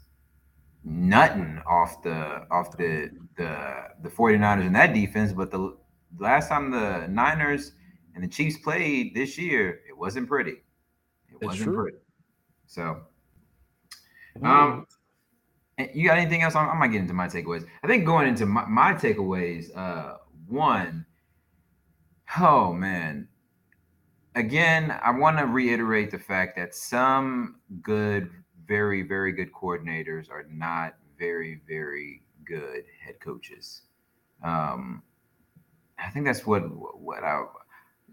nutting 0.85 1.61
off 1.66 2.02
the 2.02 2.47
off 2.50 2.76
the 2.76 3.11
the 3.37 3.88
the 4.02 4.09
49ers 4.09 4.66
and 4.66 4.75
that 4.75 4.95
defense. 4.95 5.33
But 5.33 5.50
the 5.50 5.76
last 6.18 6.49
time 6.49 6.71
the 6.71 7.07
Niners 7.09 7.73
and 8.14 8.23
the 8.23 8.28
Chiefs 8.28 8.59
played 8.59 9.14
this 9.14 9.38
year, 9.38 9.80
it 9.88 9.97
wasn't 9.97 10.28
pretty. 10.28 10.62
It 11.30 11.45
wasn't 11.45 11.64
true. 11.64 11.83
pretty. 11.83 11.99
So, 12.66 13.00
um, 14.42 14.87
you 15.95 16.09
got 16.09 16.19
anything 16.19 16.43
else? 16.43 16.55
I 16.55 16.75
might 16.75 16.89
get 16.89 17.01
into 17.01 17.15
my 17.15 17.29
takeaways. 17.29 17.67
I 17.83 17.87
think 17.87 18.05
going 18.05 18.27
into 18.27 18.47
my, 18.47 18.67
my 18.67 18.95
takeaways, 18.95 19.77
uh, 19.77 20.17
one, 20.49 21.07
oh 22.39 22.73
man, 22.73 23.29
again, 24.35 24.99
I 25.03 25.11
want 25.11 25.39
to 25.39 25.47
reiterate 25.47 26.11
the 26.11 26.19
fact 26.19 26.57
that 26.57 26.75
some 26.75 27.57
good, 27.83 28.31
very, 28.67 29.03
very 29.03 29.33
good 29.33 29.53
coordinators 29.53 30.31
are 30.31 30.47
not 30.51 30.95
very, 31.19 31.61
very 31.69 32.23
good 32.45 32.85
head 33.05 33.21
coaches. 33.21 33.83
Um, 34.43 35.03
I 35.99 36.11
think 36.11 36.27
that's 36.27 36.47
what 36.47 36.63
what 36.99 37.25
I 37.25 37.45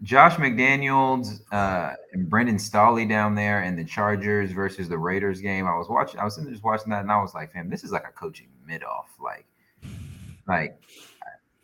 Josh 0.02 0.34
McDaniels 0.34 1.40
uh, 1.52 1.94
and 2.12 2.28
Brandon 2.28 2.58
Staley 2.58 3.06
down 3.06 3.34
there 3.34 3.62
and 3.62 3.78
the 3.78 3.84
Chargers 3.84 4.52
versus 4.52 4.88
the 4.88 4.98
Raiders 4.98 5.40
game. 5.40 5.66
I 5.66 5.76
was 5.76 5.88
watching. 5.88 6.20
I 6.20 6.24
was 6.24 6.36
just 6.36 6.62
watching 6.62 6.90
that, 6.90 7.00
and 7.00 7.10
I 7.10 7.20
was 7.20 7.34
like, 7.34 7.52
"Fam, 7.52 7.70
this 7.70 7.82
is 7.82 7.92
like 7.92 8.04
a 8.06 8.12
coaching 8.12 8.48
mid 8.66 8.84
off. 8.84 9.08
Like, 9.18 9.46
like 10.46 10.80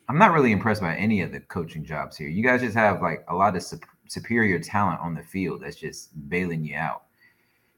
I'm 0.08 0.18
not 0.18 0.32
really 0.32 0.52
impressed 0.52 0.80
by 0.80 0.96
any 0.96 1.20
of 1.20 1.32
the 1.32 1.40
coaching 1.40 1.84
jobs 1.84 2.16
here. 2.16 2.28
You 2.28 2.42
guys 2.42 2.60
just 2.60 2.74
have 2.74 3.02
like 3.02 3.24
a 3.28 3.34
lot 3.34 3.56
of 3.56 3.62
sup- 3.62 3.84
superior 4.08 4.58
talent 4.58 5.00
on 5.00 5.14
the 5.14 5.22
field 5.22 5.62
that's 5.62 5.76
just 5.76 6.10
bailing 6.28 6.64
you 6.64 6.76
out. 6.76 7.04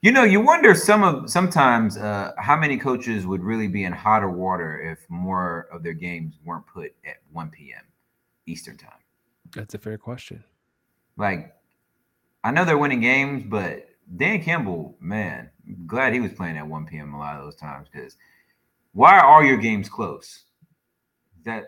You 0.03 0.13
know, 0.13 0.25
you 0.25 0.41
wonder 0.41 0.75
some 0.75 1.03
of 1.03 1.31
sometimes 1.31 1.97
uh, 1.97 2.33
how 2.39 2.57
many 2.57 2.77
coaches 2.77 3.27
would 3.27 3.43
really 3.43 3.69
be 3.69 3.85
in 3.85 3.93
hotter 3.93 4.31
water 4.31 4.81
if 4.81 5.09
more 5.09 5.69
of 5.73 5.83
their 5.83 5.95
games 5.95 6.35
weren't 6.45 6.67
put 6.67 6.95
at 7.07 7.17
1 7.33 7.51
p.m. 7.51 7.83
Eastern 8.47 8.77
time. 8.77 9.04
That's 9.55 9.75
a 9.75 9.79
fair 9.79 9.99
question. 9.99 10.43
Like, 11.17 11.55
I 12.43 12.51
know 12.51 12.65
they're 12.65 12.79
winning 12.79 13.01
games, 13.01 13.45
but 13.47 13.89
Dan 14.17 14.43
Campbell, 14.43 14.97
man, 15.01 15.51
glad 15.87 16.13
he 16.13 16.21
was 16.21 16.33
playing 16.33 16.59
at 16.59 16.67
1 16.67 16.87
p.m. 16.87 17.15
a 17.15 17.19
lot 17.19 17.37
of 17.37 17.45
those 17.45 17.57
times 17.57 17.89
because 17.91 18.17
why 18.93 19.19
are 19.19 19.25
all 19.27 19.43
your 19.43 19.57
games 19.57 19.89
close? 19.89 20.45
That 21.45 21.65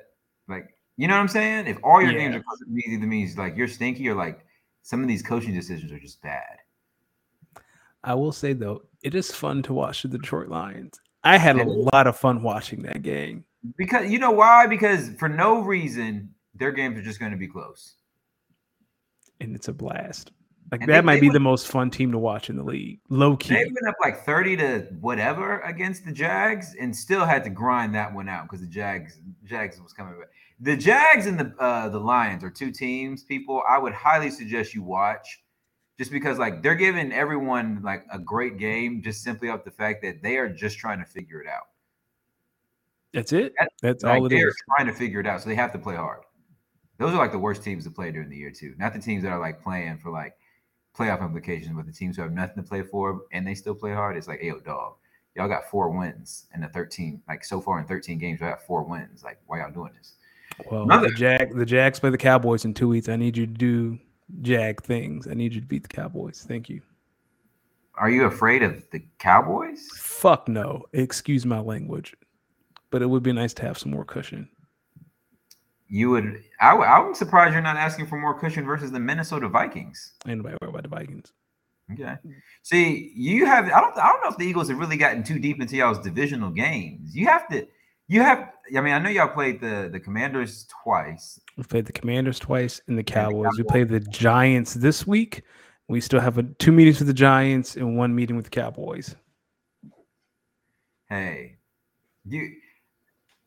like 0.49 0.75
you 0.97 1.09
know 1.09 1.14
what 1.14 1.21
I'm 1.21 1.28
saying? 1.28 1.66
If 1.66 1.78
all 1.83 2.00
your 2.00 2.12
yeah. 2.12 2.19
games 2.19 2.37
are 2.37 2.43
close, 2.43 2.61
it 2.62 2.90
either 2.90 3.07
means 3.07 3.37
like 3.37 3.57
you're 3.57 3.69
stinky 3.69 4.09
or 4.09 4.14
like 4.14 4.45
some 4.83 5.02
of 5.02 5.09
these 5.09 5.23
coaching 5.23 5.55
decisions 5.55 5.93
are 5.93 5.99
just 5.99 6.23
bad. 6.23 6.59
I 8.05 8.14
will 8.14 8.33
say 8.33 8.52
though, 8.52 8.83
it 9.02 9.14
is 9.14 9.31
fun 9.31 9.62
to 9.64 9.75
watch 9.75 10.02
the 10.02 10.09
Detroit 10.09 10.49
Lions. 10.49 11.00
I 11.25 11.38
had 11.38 11.59
a 11.59 11.64
lot 11.64 12.07
of 12.07 12.16
fun 12.16 12.43
watching 12.43 12.83
that 12.83 13.02
game. 13.02 13.45
Because 13.76 14.11
you 14.11 14.21
know 14.21 14.31
why? 14.31 14.66
Because 14.69 15.11
for 15.19 15.28
no 15.28 15.61
reason, 15.61 16.33
their 16.59 16.73
games 16.73 16.99
are 16.99 17.03
just 17.03 17.21
going 17.21 17.33
to 17.33 17.39
be 17.39 17.49
close. 17.49 17.95
And 19.41 19.55
it's 19.55 19.69
a 19.69 19.73
blast. 19.73 20.33
Like 20.73 20.81
and 20.81 20.91
that 20.91 21.03
they, 21.03 21.05
might 21.05 21.15
they 21.15 21.21
be 21.21 21.27
went, 21.29 21.35
the 21.35 21.41
most 21.41 21.69
fun 21.69 21.91
team 21.91 22.11
to 22.11 22.19
watch 22.19 22.51
in 22.51 22.57
the 22.57 22.63
league. 22.63 22.99
Low 23.09 23.37
key. 23.37 23.55
They 23.55 23.65
went 23.65 23.87
up 23.89 23.95
like 24.03 24.25
30 24.25 24.57
to 24.57 24.79
whatever 25.01 25.61
against 25.61 26.05
the 26.05 26.13
Jags 26.13 26.75
and 26.81 26.95
still 26.95 27.25
had 27.25 27.45
to 27.45 27.51
grind 27.51 27.95
that 27.95 28.13
one 28.13 28.29
out 28.29 28.45
because 28.45 28.61
the 28.61 28.67
Jags 28.67 29.21
Jags 29.45 29.81
was 29.81 29.93
coming 29.93 30.19
back. 30.19 30.29
The 30.59 30.77
Jags 30.77 31.27
and 31.27 31.39
the 31.39 31.55
uh, 31.61 31.89
the 31.89 32.01
Lions 32.01 32.43
are 32.43 32.51
two 32.51 32.73
teams, 32.73 33.23
people 33.23 33.63
I 33.69 33.79
would 33.79 33.93
highly 33.93 34.31
suggest 34.31 34.75
you 34.75 34.83
watch 34.83 35.41
just 35.99 36.11
because 36.11 36.39
like 36.39 36.63
they're 36.63 36.75
giving 36.75 37.13
everyone 37.13 37.81
like 37.83 38.05
a 38.13 38.19
great 38.19 38.59
game 38.59 39.03
just 39.03 39.23
simply 39.23 39.49
off 39.49 39.65
the 39.65 39.71
fact 39.71 40.03
that 40.03 40.21
they 40.23 40.37
are 40.37 40.49
just 40.49 40.79
trying 40.79 40.99
to 40.99 41.05
figure 41.05 41.41
it 41.41 41.49
out. 41.49 41.69
That's 43.13 43.33
it. 43.33 43.55
That's, 43.81 44.03
like, 44.03 44.19
all 44.19 44.27
it 44.27 44.31
they're 44.31 44.49
is. 44.49 44.57
trying 44.77 44.89
to 44.89 44.93
figure 44.93 45.21
it 45.21 45.27
out, 45.27 45.41
so 45.41 45.49
they 45.49 45.55
have 45.55 45.73
to 45.73 45.79
play 45.79 45.97
hard. 45.97 46.21
Those 46.99 47.12
are 47.12 47.19
like 47.19 47.33
the 47.33 47.38
worst 47.38 47.62
teams 47.62 47.85
to 47.85 47.91
play 47.91 48.11
during 48.11 48.29
the 48.29 48.37
year 48.37 48.50
too. 48.50 48.75
Not 48.79 48.93
the 48.93 48.99
teams 48.99 49.23
that 49.23 49.31
are 49.31 49.38
like 49.38 49.62
playing 49.62 49.99
for 49.99 50.11
like 50.11 50.37
playoff 50.97 51.21
implications, 51.21 51.75
but 51.76 51.87
the 51.87 51.93
teams 51.93 52.17
who 52.17 52.23
have 52.23 52.33
nothing 52.33 52.57
to 52.57 52.69
play 52.69 52.83
for 52.83 53.23
and 53.33 53.47
they 53.47 53.55
still 53.55 53.75
play 53.75 53.93
hard. 53.93 54.17
It's 54.17 54.29
like, 54.29 54.41
hey, 54.41 54.49
yo, 54.49 54.61
dog, 54.61 54.95
y'all 55.35 55.49
got 55.49 55.71
four 55.71 55.91
wins 55.91 56.47
in 56.55 56.61
the 56.62 56.69
13, 56.69 57.21
like 57.29 57.45
so 57.45 57.61
far 57.61 57.79
in 57.79 57.87
13 57.87 58.19
games, 58.19 58.41
y'all 58.41 58.50
got 58.50 58.67
four 58.67 58.83
wins. 58.83 59.23
Like, 59.23 59.38
why 59.47 59.59
y'all 59.61 59.73
doing 59.73 59.93
this? 59.97 60.15
Well, 60.71 60.85
Another, 60.85 61.09
the 61.09 61.15
Jag, 61.15 61.55
the 61.55 61.67
Jags 61.67 62.00
play 62.00 62.11
the 62.11 62.19
Cowboys 62.19 62.65
in 62.65 62.73
two 62.73 62.88
weeks. 62.88 63.09
I 63.09 63.17
need 63.17 63.37
you 63.37 63.47
to 63.47 63.53
do 63.53 63.99
Jag 64.43 64.83
things. 64.83 65.29
I 65.29 65.35
need 65.35 65.55
you 65.55 65.61
to 65.61 65.67
beat 65.67 65.83
the 65.83 65.88
Cowboys. 65.88 66.45
Thank 66.49 66.71
you. 66.71 66.81
Are 67.97 68.11
you 68.11 68.25
afraid 68.25 68.62
of 68.62 68.83
the 68.91 69.03
Cowboys? 69.19 69.88
Fuck 69.97 70.49
no. 70.49 70.85
Excuse 70.93 71.45
my 71.45 71.61
language 71.61 72.15
but 72.91 73.03
it 73.03 73.07
would 73.07 73.23
be 73.23 73.33
nice 73.33 73.53
to 73.55 73.62
have 73.62 73.79
some 73.79 73.91
more 73.91 74.05
cushion. 74.05 74.49
You 75.88 76.11
would. 76.11 76.43
I, 76.61 76.73
I'm 76.73 77.14
surprised 77.14 77.52
you're 77.52 77.62
not 77.62 77.76
asking 77.76 78.07
for 78.07 78.19
more 78.19 78.38
cushion 78.38 78.64
versus 78.64 78.90
the 78.90 78.99
Minnesota 78.99 79.49
Vikings. 79.49 80.12
Anybody 80.26 80.57
worry 80.61 80.71
about 80.71 80.83
the 80.83 80.88
Vikings? 80.88 81.33
Okay. 81.93 82.16
See, 82.62 83.12
you 83.14 83.47
have. 83.47 83.66
I 83.66 83.81
don't. 83.81 83.97
I 83.97 84.09
don't 84.09 84.23
know 84.23 84.31
if 84.31 84.37
the 84.37 84.45
Eagles 84.45 84.69
have 84.69 84.78
really 84.78 84.97
gotten 84.97 85.23
too 85.23 85.38
deep 85.38 85.61
into 85.61 85.76
y'all's 85.76 86.00
divisional 86.00 86.50
games. 86.50 87.14
You 87.14 87.26
have 87.26 87.49
to. 87.49 87.66
You 88.09 88.23
have. 88.23 88.50
I 88.76 88.81
mean, 88.81 88.95
I 88.95 88.99
know 88.99 89.11
y'all 89.11 89.28
played 89.28 89.61
the 89.61 89.88
the 89.93 90.00
Commanders 90.00 90.66
twice. 90.83 91.38
We 91.57 91.62
played 91.62 91.87
the 91.87 91.93
Commanders 91.93 92.40
twice 92.40 92.81
and 92.88 92.99
the 92.99 93.05
Cowboys. 93.05 93.33
And 93.33 93.45
the 93.45 93.45
Cowboys. 93.45 93.59
We 93.59 93.64
played 93.64 93.88
the 93.88 94.00
Giants 94.00 94.75
this 94.75 95.07
week. 95.07 95.43
We 95.88 96.00
still 96.00 96.19
have 96.19 96.37
a, 96.38 96.43
two 96.43 96.73
meetings 96.73 96.99
with 96.99 97.07
the 97.07 97.14
Giants 97.14 97.76
and 97.76 97.97
one 97.97 98.12
meeting 98.12 98.35
with 98.35 98.47
the 98.47 98.50
Cowboys. 98.50 99.14
Hey, 101.09 101.59
you 102.25 102.50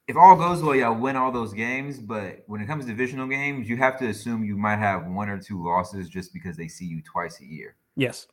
if 0.10 0.18
all 0.18 0.36
goes 0.36 0.64
well, 0.64 0.76
y'all 0.76 0.96
win 0.96 1.16
all 1.16 1.32
those 1.32 1.54
games. 1.54 2.00
But 2.00 2.44
when 2.48 2.62
it 2.62 2.66
comes 2.66 2.86
to 2.86 2.92
divisional 2.92 3.28
games, 3.28 3.70
you 3.70 3.78
have 3.78 3.98
to 4.00 4.08
assume 4.08 4.44
you 4.44 4.58
might 4.58 4.78
have 4.78 5.06
one 5.06 5.30
or 5.30 5.40
two 5.40 5.64
losses 5.64 6.10
just 6.10 6.34
because 6.34 6.58
they 6.58 6.68
see 6.68 6.86
you 6.86 7.04
twice 7.04 7.40
a 7.40 7.46
year. 7.46 7.76
Yes. 7.96 8.26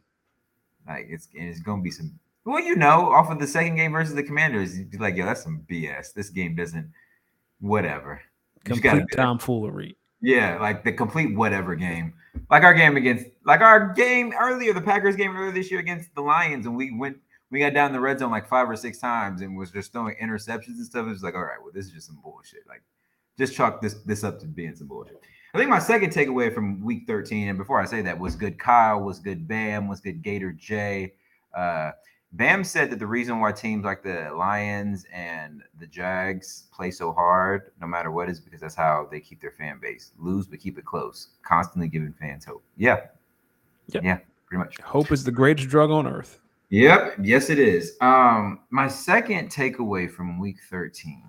Like 0.89 1.07
it's 1.11 1.29
it's 1.35 1.61
gonna 1.61 1.83
be 1.83 1.91
some. 1.91 2.19
Well, 2.45 2.61
you 2.61 2.77
know, 2.77 3.13
off 3.13 3.31
of 3.31 3.39
the 3.39 3.47
second 3.47 3.77
game 3.77 3.93
versus 3.93 4.15
the 4.15 4.23
Commanders, 4.23 4.79
you'd 4.79 4.91
be 4.91 4.97
like, 4.97 5.17
"Yo, 5.17 5.27
that's 5.27 5.43
some 5.43 5.67
BS. 5.71 6.15
This 6.15 6.31
game 6.31 6.55
doesn't. 6.57 6.91
Whatever." 7.61 8.23
Complete 8.65 9.05
tomfoolery. 9.13 9.97
Yeah, 10.23 10.59
like 10.59 10.83
the 10.83 10.93
complete 10.93 11.37
whatever 11.37 11.75
game. 11.75 12.15
Like 12.51 12.63
our 12.63 12.75
game 12.75 12.97
against, 12.97 13.27
like 13.45 13.61
our 13.61 13.93
game 13.93 14.33
earlier, 14.41 14.73
the 14.73 14.81
Packers 14.81 15.17
game 15.17 15.37
earlier 15.37 15.53
this 15.53 15.71
year 15.71 15.81
against 15.81 16.15
the 16.15 16.23
Lions, 16.23 16.67
and 16.67 16.77
we 16.77 16.97
went 16.97 17.19
we 17.51 17.61
got 17.61 17.75
down 17.75 17.93
the 17.93 18.01
red 18.01 18.19
zone 18.19 18.31
like 18.31 18.49
five 18.49 18.69
or 18.69 18.77
six 18.77 18.99
times 18.99 19.41
and 19.41 19.57
was 19.57 19.71
just 19.71 19.93
throwing 19.93 20.17
interceptions 20.23 20.77
and 20.77 20.87
stuff. 20.87 21.07
It 21.07 21.11
was 21.11 21.23
like, 21.23 21.35
all 21.35 21.45
right, 21.45 21.63
well, 21.63 21.73
this 21.73 21.87
is 21.87 21.93
just 21.93 22.07
some 22.07 22.19
bullshit. 22.23 22.67
Like, 22.69 22.83
just 23.39 23.55
chalk 23.55 23.81
this 23.81 23.95
this 24.05 24.25
up 24.25 24.41
to 24.41 24.47
being 24.47 24.75
some 24.75 24.89
bullshit. 24.89 25.21
I 25.55 25.59
think 25.59 25.71
my 25.71 25.79
second 25.79 26.11
takeaway 26.11 26.53
from 26.53 26.85
week 26.85 27.05
13, 27.07 27.49
and 27.49 27.57
before 27.57 27.81
I 27.81 27.87
say 27.87 28.03
that, 28.03 28.19
was 28.19 28.37
good 28.37 28.59
Kyle, 28.59 29.01
was 29.01 29.19
good 29.19 29.47
Bam, 29.49 29.89
was 29.89 30.01
good 30.01 30.23
Gator 30.23 30.53
J. 30.53 31.15
Uh, 31.57 31.93
Bam 32.33 32.65
said 32.65 32.91
that 32.91 32.99
the 32.99 33.07
reason 33.07 33.41
why 33.41 33.53
teams 33.53 33.85
like 33.85 34.03
the 34.03 34.31
Lions 34.37 35.07
and 35.13 35.63
the 35.79 35.87
Jags 35.87 36.65
play 36.73 36.91
so 36.91 37.13
hard, 37.13 37.71
no 37.81 37.87
matter 37.87 38.11
what, 38.11 38.29
is 38.29 38.41
because 38.41 38.61
that's 38.61 38.75
how 38.75 39.09
they 39.11 39.21
keep 39.21 39.41
their 39.41 39.53
fan 39.53 39.79
base. 39.81 40.13
Lose, 40.19 40.47
but 40.47 40.61
keep 40.61 40.77
it 40.77 40.85
close. 40.85 41.29
Constantly 41.43 41.89
giving 41.89 42.13
fans 42.13 42.45
hope. 42.45 42.63
Yeah. 42.77 43.07
Yep. 43.89 44.03
Yeah, 44.05 44.19
pretty 44.47 44.59
much. 44.59 44.79
Hope 44.83 45.13
is 45.13 45.25
the 45.25 45.31
greatest 45.31 45.69
drug 45.69 45.91
on 45.91 46.07
earth. 46.07 46.41
Yep, 46.71 47.19
yes, 47.23 47.49
it 47.49 47.59
is. 47.59 47.97
Um, 48.01 48.61
my 48.71 48.89
second 48.89 49.51
takeaway 49.51 50.11
from 50.11 50.41
week 50.41 50.57
13. 50.69 51.23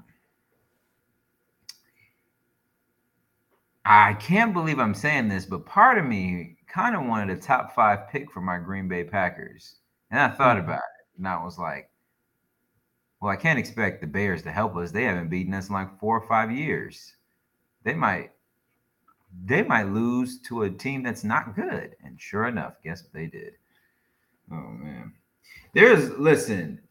I 3.85 4.13
can't 4.15 4.53
believe 4.53 4.79
I'm 4.79 4.95
saying 4.95 5.29
this, 5.29 5.45
but 5.45 5.65
part 5.65 5.97
of 5.97 6.05
me 6.05 6.57
kind 6.67 6.95
of 6.95 7.05
wanted 7.05 7.37
a 7.37 7.39
top 7.39 7.73
five 7.73 8.09
pick 8.09 8.31
for 8.31 8.41
my 8.41 8.57
Green 8.57 8.87
Bay 8.87 9.03
Packers. 9.03 9.75
And 10.11 10.19
I 10.19 10.29
thought 10.29 10.57
mm-hmm. 10.57 10.65
about 10.65 10.79
it, 10.79 11.17
and 11.17 11.27
I 11.27 11.41
was 11.43 11.57
like, 11.57 11.89
well, 13.21 13.31
I 13.31 13.35
can't 13.35 13.59
expect 13.59 14.01
the 14.01 14.07
Bears 14.07 14.43
to 14.43 14.51
help 14.51 14.75
us. 14.75 14.91
They 14.91 15.03
haven't 15.03 15.29
beaten 15.29 15.53
us 15.53 15.69
in 15.69 15.73
like 15.73 15.99
four 15.99 16.17
or 16.17 16.27
five 16.27 16.51
years. 16.51 17.15
They 17.83 17.93
might 17.93 18.31
they 19.45 19.61
might 19.61 19.87
lose 19.87 20.39
to 20.41 20.63
a 20.63 20.69
team 20.69 21.03
that's 21.03 21.23
not 21.23 21.55
good. 21.55 21.95
And 22.03 22.19
sure 22.19 22.45
enough, 22.45 22.75
guess 22.83 23.03
what 23.03 23.13
they 23.13 23.27
did? 23.27 23.53
Oh 24.51 24.55
man. 24.55 25.13
There's 25.73 26.09
listen, 26.17 26.81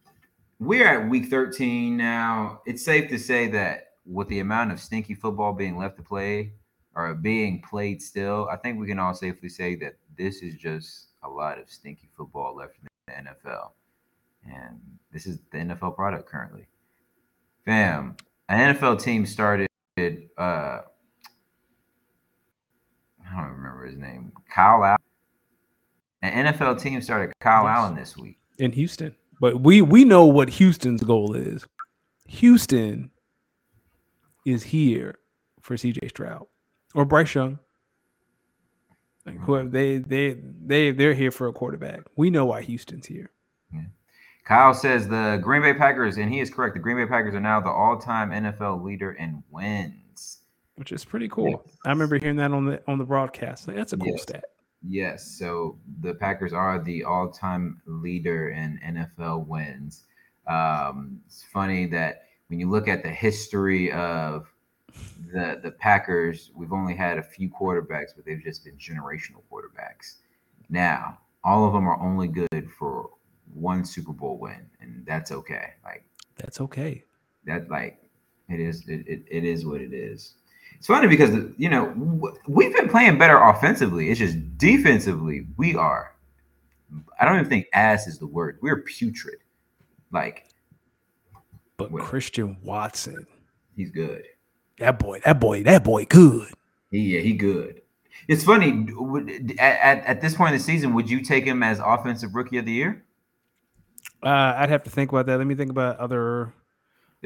we're 0.58 0.86
at 0.86 1.08
week 1.08 1.26
13 1.26 1.96
now. 1.96 2.60
It's 2.66 2.84
safe 2.84 3.10
to 3.10 3.18
say 3.18 3.48
that 3.48 3.94
with 4.06 4.28
the 4.28 4.40
amount 4.40 4.72
of 4.72 4.80
stinky 4.80 5.14
football 5.14 5.52
being 5.52 5.76
left 5.76 5.96
to 5.96 6.02
play 6.02 6.52
or 6.94 7.12
being 7.14 7.62
played 7.62 8.00
still, 8.00 8.48
I 8.50 8.56
think 8.56 8.78
we 8.78 8.86
can 8.86 8.98
all 8.98 9.14
safely 9.14 9.48
say 9.48 9.74
that 9.76 9.96
this 10.16 10.42
is 10.42 10.54
just 10.54 11.08
a 11.24 11.28
lot 11.28 11.58
of 11.58 11.68
stinky 11.68 12.08
football 12.16 12.56
left 12.56 12.76
in 12.80 12.86
the 13.06 13.30
NFL. 13.30 13.70
And 14.46 14.80
this 15.12 15.26
is 15.26 15.40
the 15.50 15.58
NFL 15.58 15.96
product 15.96 16.28
currently. 16.28 16.66
Fam, 17.64 18.16
an 18.48 18.76
NFL 18.76 19.02
team 19.02 19.26
started 19.26 19.68
uh 19.98 20.80
I 23.28 23.34
don't 23.34 23.50
remember 23.50 23.84
his 23.84 23.96
name. 23.96 24.32
Kyle 24.48 24.84
Allen. 24.84 24.98
An 26.22 26.54
NFL 26.54 26.80
team 26.80 27.02
started 27.02 27.32
Kyle 27.40 27.64
yes. 27.64 27.76
Allen 27.76 27.96
this 27.96 28.16
week 28.16 28.38
in 28.58 28.72
Houston. 28.72 29.14
But 29.40 29.60
we 29.60 29.82
we 29.82 30.04
know 30.04 30.24
what 30.24 30.48
Houston's 30.48 31.02
goal 31.02 31.34
is. 31.34 31.66
Houston 32.26 33.10
is 34.44 34.62
here 34.62 35.18
for 35.60 35.76
CJ 35.76 36.08
Stroud 36.10 36.46
or 36.94 37.04
Bryce 37.04 37.34
Young. 37.34 37.58
Like 39.26 39.38
whoever 39.40 39.68
they 39.68 39.98
they 39.98 40.36
they 40.64 40.92
they're 40.92 41.14
here 41.14 41.32
for 41.32 41.48
a 41.48 41.52
quarterback. 41.52 42.00
We 42.16 42.30
know 42.30 42.46
why 42.46 42.62
Houston's 42.62 43.06
here. 43.06 43.30
Yeah. 43.72 43.80
Kyle 44.46 44.72
says 44.72 45.08
the 45.08 45.40
Green 45.42 45.62
Bay 45.62 45.74
Packers, 45.74 46.16
and 46.16 46.32
he 46.32 46.38
is 46.38 46.48
correct. 46.48 46.74
The 46.74 46.80
Green 46.80 46.96
Bay 46.96 47.06
Packers 47.06 47.34
are 47.34 47.40
now 47.40 47.60
the 47.60 47.68
all-time 47.68 48.30
NFL 48.30 48.84
leader 48.84 49.12
in 49.12 49.42
wins, 49.50 50.38
which 50.76 50.92
is 50.92 51.04
pretty 51.04 51.28
cool. 51.28 51.50
Yes. 51.66 51.76
I 51.84 51.88
remember 51.90 52.18
hearing 52.18 52.36
that 52.36 52.52
on 52.52 52.64
the 52.64 52.80
on 52.86 52.98
the 52.98 53.04
broadcast. 53.04 53.66
Like, 53.66 53.76
that's 53.76 53.92
a 53.92 53.96
cool 53.96 54.12
yes. 54.12 54.22
stat. 54.22 54.44
Yes. 54.82 55.26
So 55.38 55.78
the 56.00 56.14
Packers 56.14 56.52
are 56.52 56.82
the 56.82 57.04
all 57.04 57.30
time 57.30 57.80
leader 57.86 58.50
in 58.50 58.80
NFL 58.84 59.46
wins. 59.46 60.04
Um, 60.46 61.20
it's 61.26 61.44
funny 61.52 61.86
that 61.86 62.26
when 62.48 62.60
you 62.60 62.70
look 62.70 62.88
at 62.88 63.02
the 63.02 63.10
history 63.10 63.90
of 63.92 64.46
the 65.32 65.60
the 65.62 65.72
Packers, 65.72 66.50
we've 66.54 66.72
only 66.72 66.94
had 66.94 67.18
a 67.18 67.22
few 67.22 67.48
quarterbacks, 67.48 68.10
but 68.14 68.24
they've 68.24 68.42
just 68.42 68.64
been 68.64 68.76
generational 68.76 69.42
quarterbacks. 69.50 70.16
Now, 70.68 71.18
all 71.44 71.66
of 71.66 71.72
them 71.72 71.88
are 71.88 72.00
only 72.00 72.28
good 72.28 72.70
for 72.78 73.10
one 73.54 73.84
Super 73.84 74.12
Bowl 74.12 74.38
win, 74.38 74.68
and 74.80 75.04
that's 75.06 75.32
okay. 75.32 75.70
Like 75.84 76.04
that's 76.36 76.60
okay. 76.60 77.04
That 77.46 77.70
like 77.70 77.98
it 78.48 78.60
is 78.60 78.86
it, 78.88 79.06
it, 79.06 79.24
it 79.30 79.44
is 79.44 79.66
what 79.66 79.80
it 79.80 79.92
is. 79.92 80.34
It's 80.78 80.86
funny 80.86 81.08
because 81.08 81.34
you 81.56 81.68
know 81.68 81.92
we've 82.46 82.74
been 82.74 82.88
playing 82.88 83.18
better 83.18 83.38
offensively. 83.38 84.10
It's 84.10 84.18
just 84.18 84.58
defensively 84.58 85.46
we 85.56 85.74
are. 85.74 86.14
I 87.18 87.24
don't 87.24 87.36
even 87.36 87.48
think 87.48 87.66
ass 87.72 88.06
is 88.06 88.18
the 88.18 88.26
word. 88.26 88.58
We're 88.62 88.82
putrid. 88.82 89.38
Like, 90.12 90.46
but 91.76 91.90
what, 91.90 92.02
Christian 92.02 92.56
Watson, 92.62 93.26
he's 93.74 93.90
good. 93.90 94.24
That 94.78 94.98
boy, 94.98 95.20
that 95.24 95.40
boy, 95.40 95.62
that 95.64 95.84
boy, 95.84 96.04
good. 96.04 96.48
He, 96.90 97.16
yeah, 97.16 97.20
he 97.20 97.32
good. 97.32 97.82
It's 98.28 98.44
funny. 98.44 98.86
At, 99.58 99.78
at, 99.80 100.04
at 100.04 100.20
this 100.20 100.34
point 100.34 100.52
in 100.52 100.58
the 100.58 100.64
season, 100.64 100.94
would 100.94 101.08
you 101.08 101.22
take 101.22 101.44
him 101.44 101.62
as 101.62 101.80
offensive 101.84 102.34
rookie 102.34 102.58
of 102.58 102.66
the 102.66 102.72
year? 102.72 103.04
Uh, 104.22 104.54
I'd 104.56 104.70
have 104.70 104.82
to 104.84 104.90
think 104.90 105.12
about 105.12 105.26
that. 105.26 105.38
Let 105.38 105.46
me 105.46 105.54
think 105.54 105.70
about 105.70 105.98
other. 105.98 106.52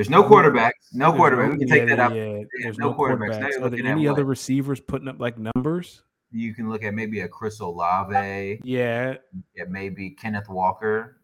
There's 0.00 0.09
no 0.09 0.23
quarterbacks. 0.23 0.95
No 0.95 1.12
quarterback. 1.12 1.52
we 1.52 1.59
can 1.59 1.69
take 1.69 1.80
yeah, 1.80 1.97
that 1.97 2.00
out. 2.00 2.14
Yeah, 2.14 2.42
there's 2.62 2.78
no, 2.78 2.88
no 2.88 2.95
quarterbacks. 2.95 3.38
quarterbacks. 3.38 3.62
Are 3.62 3.69
there 3.69 3.85
any 3.85 4.09
other 4.09 4.25
what? 4.25 4.30
receivers 4.30 4.80
putting 4.80 5.09
up 5.09 5.21
like 5.21 5.37
numbers? 5.37 6.04
You 6.33 6.54
can 6.54 6.71
look 6.71 6.83
at 6.85 6.95
maybe 6.95 7.21
a 7.21 7.28
Chris 7.28 7.61
Olave. 7.61 8.61
Yeah. 8.64 9.16
Yeah, 9.54 9.64
maybe 9.69 10.09
Kenneth 10.09 10.49
Walker. 10.49 11.19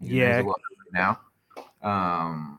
Yeah. 0.00 0.42
Now, 0.92 1.20
um, 1.80 2.58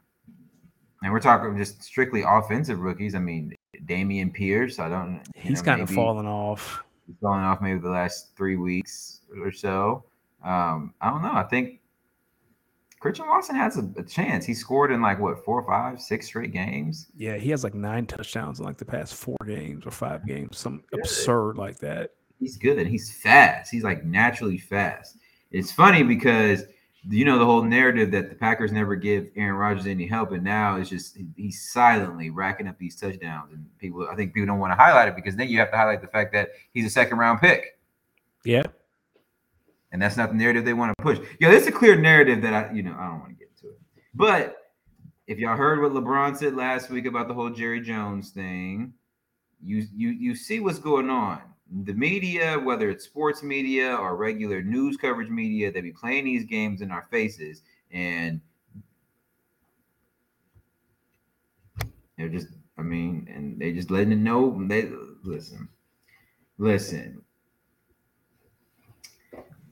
and 1.04 1.12
we're 1.12 1.20
talking 1.20 1.58
just 1.58 1.84
strictly 1.84 2.24
offensive 2.26 2.80
rookies. 2.80 3.14
I 3.14 3.20
mean, 3.20 3.54
Dameon 3.84 4.34
Pierce. 4.34 4.80
I 4.80 4.88
don't. 4.88 5.22
He's 5.36 5.62
kind 5.62 5.82
of 5.82 5.90
fallen 5.90 6.26
off. 6.26 6.82
He's 7.06 7.18
fallen 7.22 7.44
off 7.44 7.60
maybe 7.60 7.80
the 7.80 7.90
last 7.90 8.34
three 8.38 8.56
weeks 8.56 9.24
or 9.44 9.52
so. 9.52 10.06
Um, 10.42 10.94
I 11.02 11.10
don't 11.10 11.22
know. 11.22 11.34
I 11.34 11.44
think 11.44 11.79
Christian 13.00 13.28
Watson 13.28 13.56
has 13.56 13.78
a, 13.78 13.90
a, 13.98 14.04
chance. 14.04 14.46
He 14.46 14.54
scored 14.54 14.92
in 14.92 15.02
like 15.02 15.20
what 15.20 15.44
four, 15.46 15.66
five, 15.66 16.02
six 16.02 16.28
straight 16.28 16.52
games. 16.52 17.08
Yeah, 17.16 17.38
he 17.38 17.50
has 17.52 17.64
like 17.64 17.74
nine 17.74 18.06
touchdowns 18.06 18.60
in 18.60 18.66
like 18.66 18.78
the 18.78 18.86
past 18.86 19.16
four 19.16 19.38
games 19.46 19.86
or 19.86 19.92
five 19.92 20.26
games, 20.28 20.58
some 20.58 20.84
absurd 20.94 21.58
like 21.58 21.80
that. 21.80 22.12
He's 22.40 22.58
good. 22.58 22.86
He's 22.88 23.12
fast. 23.12 23.72
He's 23.72 23.84
like 23.84 24.04
naturally 24.04 24.58
fast. 24.58 25.18
It's 25.52 25.72
funny 25.72 26.04
because 26.04 26.64
you 27.10 27.24
know 27.24 27.40
the 27.40 27.46
whole 27.46 27.64
narrative 27.64 28.12
that 28.12 28.30
the 28.30 28.36
Packers 28.36 28.74
never 28.74 28.96
give 28.96 29.28
Aaron 29.38 29.56
Rodgers 29.56 29.88
any 29.88 30.06
help, 30.06 30.34
and 30.34 30.44
now 30.44 30.76
it's 30.76 30.90
just 30.90 31.18
he's 31.38 31.72
silently 31.72 32.30
racking 32.30 32.68
up 32.68 32.78
these 32.78 32.98
touchdowns, 32.98 33.54
and 33.54 33.66
people 33.80 34.08
I 34.12 34.16
think 34.16 34.34
people 34.34 34.48
don't 34.48 34.60
want 34.60 34.72
to 34.72 34.78
highlight 34.78 35.08
it 35.08 35.16
because 35.16 35.38
then 35.38 35.48
you 35.48 35.58
have 35.60 35.72
to 35.72 35.78
highlight 35.78 36.02
the 36.02 36.08
fact 36.08 36.34
that 36.34 36.50
he's 36.74 36.86
a 36.86 36.90
second 36.90 37.18
round 37.18 37.40
pick. 37.40 37.80
Yeah, 38.44 38.64
and 39.92 40.02
that's 40.02 40.18
not 40.18 40.30
the 40.30 40.36
narrative 40.36 40.66
they 40.66 40.74
want 40.74 40.94
to 40.98 41.04
push. 41.04 41.20
Yeah, 41.40 41.50
there's 41.50 41.68
a 41.68 41.72
clear 41.72 41.96
narrative 41.96 42.42
that 42.42 42.54
I 42.54 42.74
you 42.74 42.84
know 42.84 42.96
I 42.98 43.08
don't 43.08 43.20
want 43.20 43.30
to 43.30 43.36
get 43.36 43.50
into 43.56 43.74
it, 43.76 43.80
but 44.14 44.56
if 45.28 45.38
y'all 45.38 45.58
heard 45.58 45.82
what 45.82 45.92
LeBron 45.92 46.36
said 46.38 46.56
last 46.56 46.90
week 46.90 47.06
about 47.06 47.28
the 47.28 47.34
whole 47.34 47.50
Jerry 47.50 47.82
Jones 47.82 48.32
thing, 48.32 48.94
you 49.64 49.86
you 49.96 50.10
you 50.10 50.36
see 50.36 50.60
what's 50.60 50.80
going 50.80 51.10
on 51.10 51.42
the 51.72 51.94
media, 51.94 52.58
whether 52.58 52.90
it's 52.90 53.06
sports 53.06 53.44
media 53.44 53.96
or 53.96 54.16
regular 54.16 54.62
news 54.62 54.98
coverage 54.98 55.30
media, 55.30 55.72
they 55.72 55.82
be 55.82 55.92
playing 55.92 56.26
these 56.26 56.46
games 56.46 56.82
in 56.82 56.92
our 56.92 57.08
faces, 57.12 57.62
and 57.92 58.42
they're 62.18 62.30
just, 62.30 62.48
I 62.78 62.82
mean, 62.82 63.28
and 63.34 63.60
they 63.60 63.72
just 63.72 63.92
letting 63.92 64.12
it 64.12 64.18
know. 64.18 64.66
They 64.68 64.90
listen, 65.24 65.70
listen. 66.58 67.22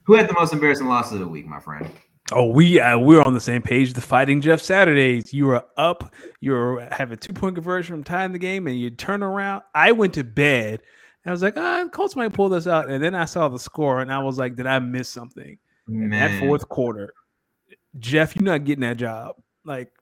Who 0.08 0.14
had 0.14 0.28
the 0.28 0.34
most 0.34 0.52
embarrassing 0.52 0.88
loss 0.88 1.12
of 1.12 1.20
the 1.20 1.28
week, 1.28 1.46
my 1.46 1.60
friend? 1.60 1.88
Oh, 2.32 2.46
we 2.46 2.80
uh, 2.80 2.98
we're 2.98 3.22
on 3.22 3.34
the 3.34 3.40
same 3.40 3.62
page. 3.62 3.92
The 3.92 4.00
Fighting 4.00 4.40
Jeff 4.40 4.60
Saturdays. 4.60 5.32
You 5.32 5.46
were 5.46 5.64
up. 5.76 6.12
You 6.40 6.50
were 6.50 6.88
have 6.90 7.12
a 7.12 7.16
two 7.16 7.32
point 7.32 7.54
conversion 7.54 7.94
from 7.94 8.02
tying 8.02 8.32
the 8.32 8.38
game, 8.40 8.66
and 8.66 8.76
you 8.76 8.90
turn 8.90 9.22
around. 9.22 9.62
I 9.74 9.92
went 9.92 10.14
to 10.14 10.24
bed 10.24 10.80
I 11.28 11.32
was 11.32 11.42
like, 11.42 11.56
ah, 11.56 11.86
Colts 11.92 12.16
might 12.16 12.32
pull 12.32 12.48
this 12.48 12.66
out. 12.66 12.88
And 12.88 13.02
then 13.02 13.14
I 13.14 13.26
saw 13.26 13.48
the 13.48 13.58
score 13.58 14.00
and 14.00 14.12
I 14.12 14.18
was 14.18 14.38
like, 14.38 14.56
did 14.56 14.66
I 14.66 14.78
miss 14.78 15.08
something? 15.08 15.58
Man. 15.86 16.10
That 16.10 16.40
fourth 16.40 16.68
quarter, 16.68 17.12
Jeff, 17.98 18.34
you're 18.34 18.44
not 18.44 18.64
getting 18.64 18.82
that 18.82 18.96
job. 18.96 19.36
Like, 19.64 19.92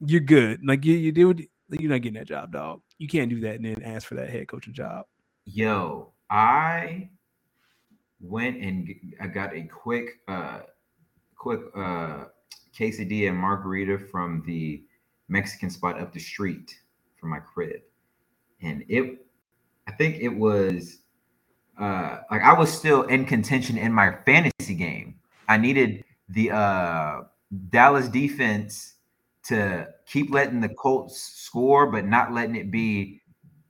you're 0.00 0.20
good. 0.20 0.60
Like 0.64 0.84
you, 0.84 0.94
you 0.94 1.12
do. 1.12 1.34
You're 1.70 1.90
not 1.90 2.02
getting 2.02 2.18
that 2.18 2.26
job, 2.26 2.52
dog. 2.52 2.80
You 2.98 3.08
can't 3.08 3.28
do 3.28 3.40
that 3.40 3.56
and 3.56 3.64
then 3.64 3.82
ask 3.82 4.06
for 4.06 4.14
that 4.14 4.30
head 4.30 4.48
coaching 4.48 4.72
job. 4.72 5.04
Yo, 5.44 6.12
I 6.30 7.10
went 8.20 8.56
and 8.62 8.88
I 9.20 9.26
got 9.26 9.54
a 9.54 9.62
quick, 9.62 10.20
uh, 10.28 10.60
quick 11.36 11.60
uh, 11.74 12.24
quesadilla 12.76 13.28
and 13.28 13.36
margarita 13.36 13.98
from 13.98 14.42
the 14.46 14.82
Mexican 15.28 15.70
spot 15.70 16.00
up 16.00 16.12
the 16.12 16.20
street 16.20 16.74
from 17.20 17.30
my 17.30 17.38
crib, 17.38 17.80
and 18.62 18.84
it 18.88 19.26
I 19.86 19.92
think 19.92 20.16
it 20.20 20.28
was 20.28 20.98
uh 21.78 22.18
like 22.30 22.42
I 22.42 22.52
was 22.58 22.72
still 22.72 23.02
in 23.04 23.24
contention 23.24 23.76
in 23.76 23.92
my 23.92 24.16
fantasy 24.24 24.74
game. 24.74 25.16
I 25.48 25.56
needed 25.56 26.04
the 26.28 26.50
uh 26.50 27.20
Dallas 27.70 28.08
defense 28.08 28.94
to 29.44 29.88
keep 30.06 30.30
letting 30.30 30.60
the 30.60 30.68
Colts 30.68 31.20
score, 31.20 31.90
but 31.90 32.06
not 32.06 32.32
letting 32.32 32.56
it 32.56 32.70
be 32.70 33.20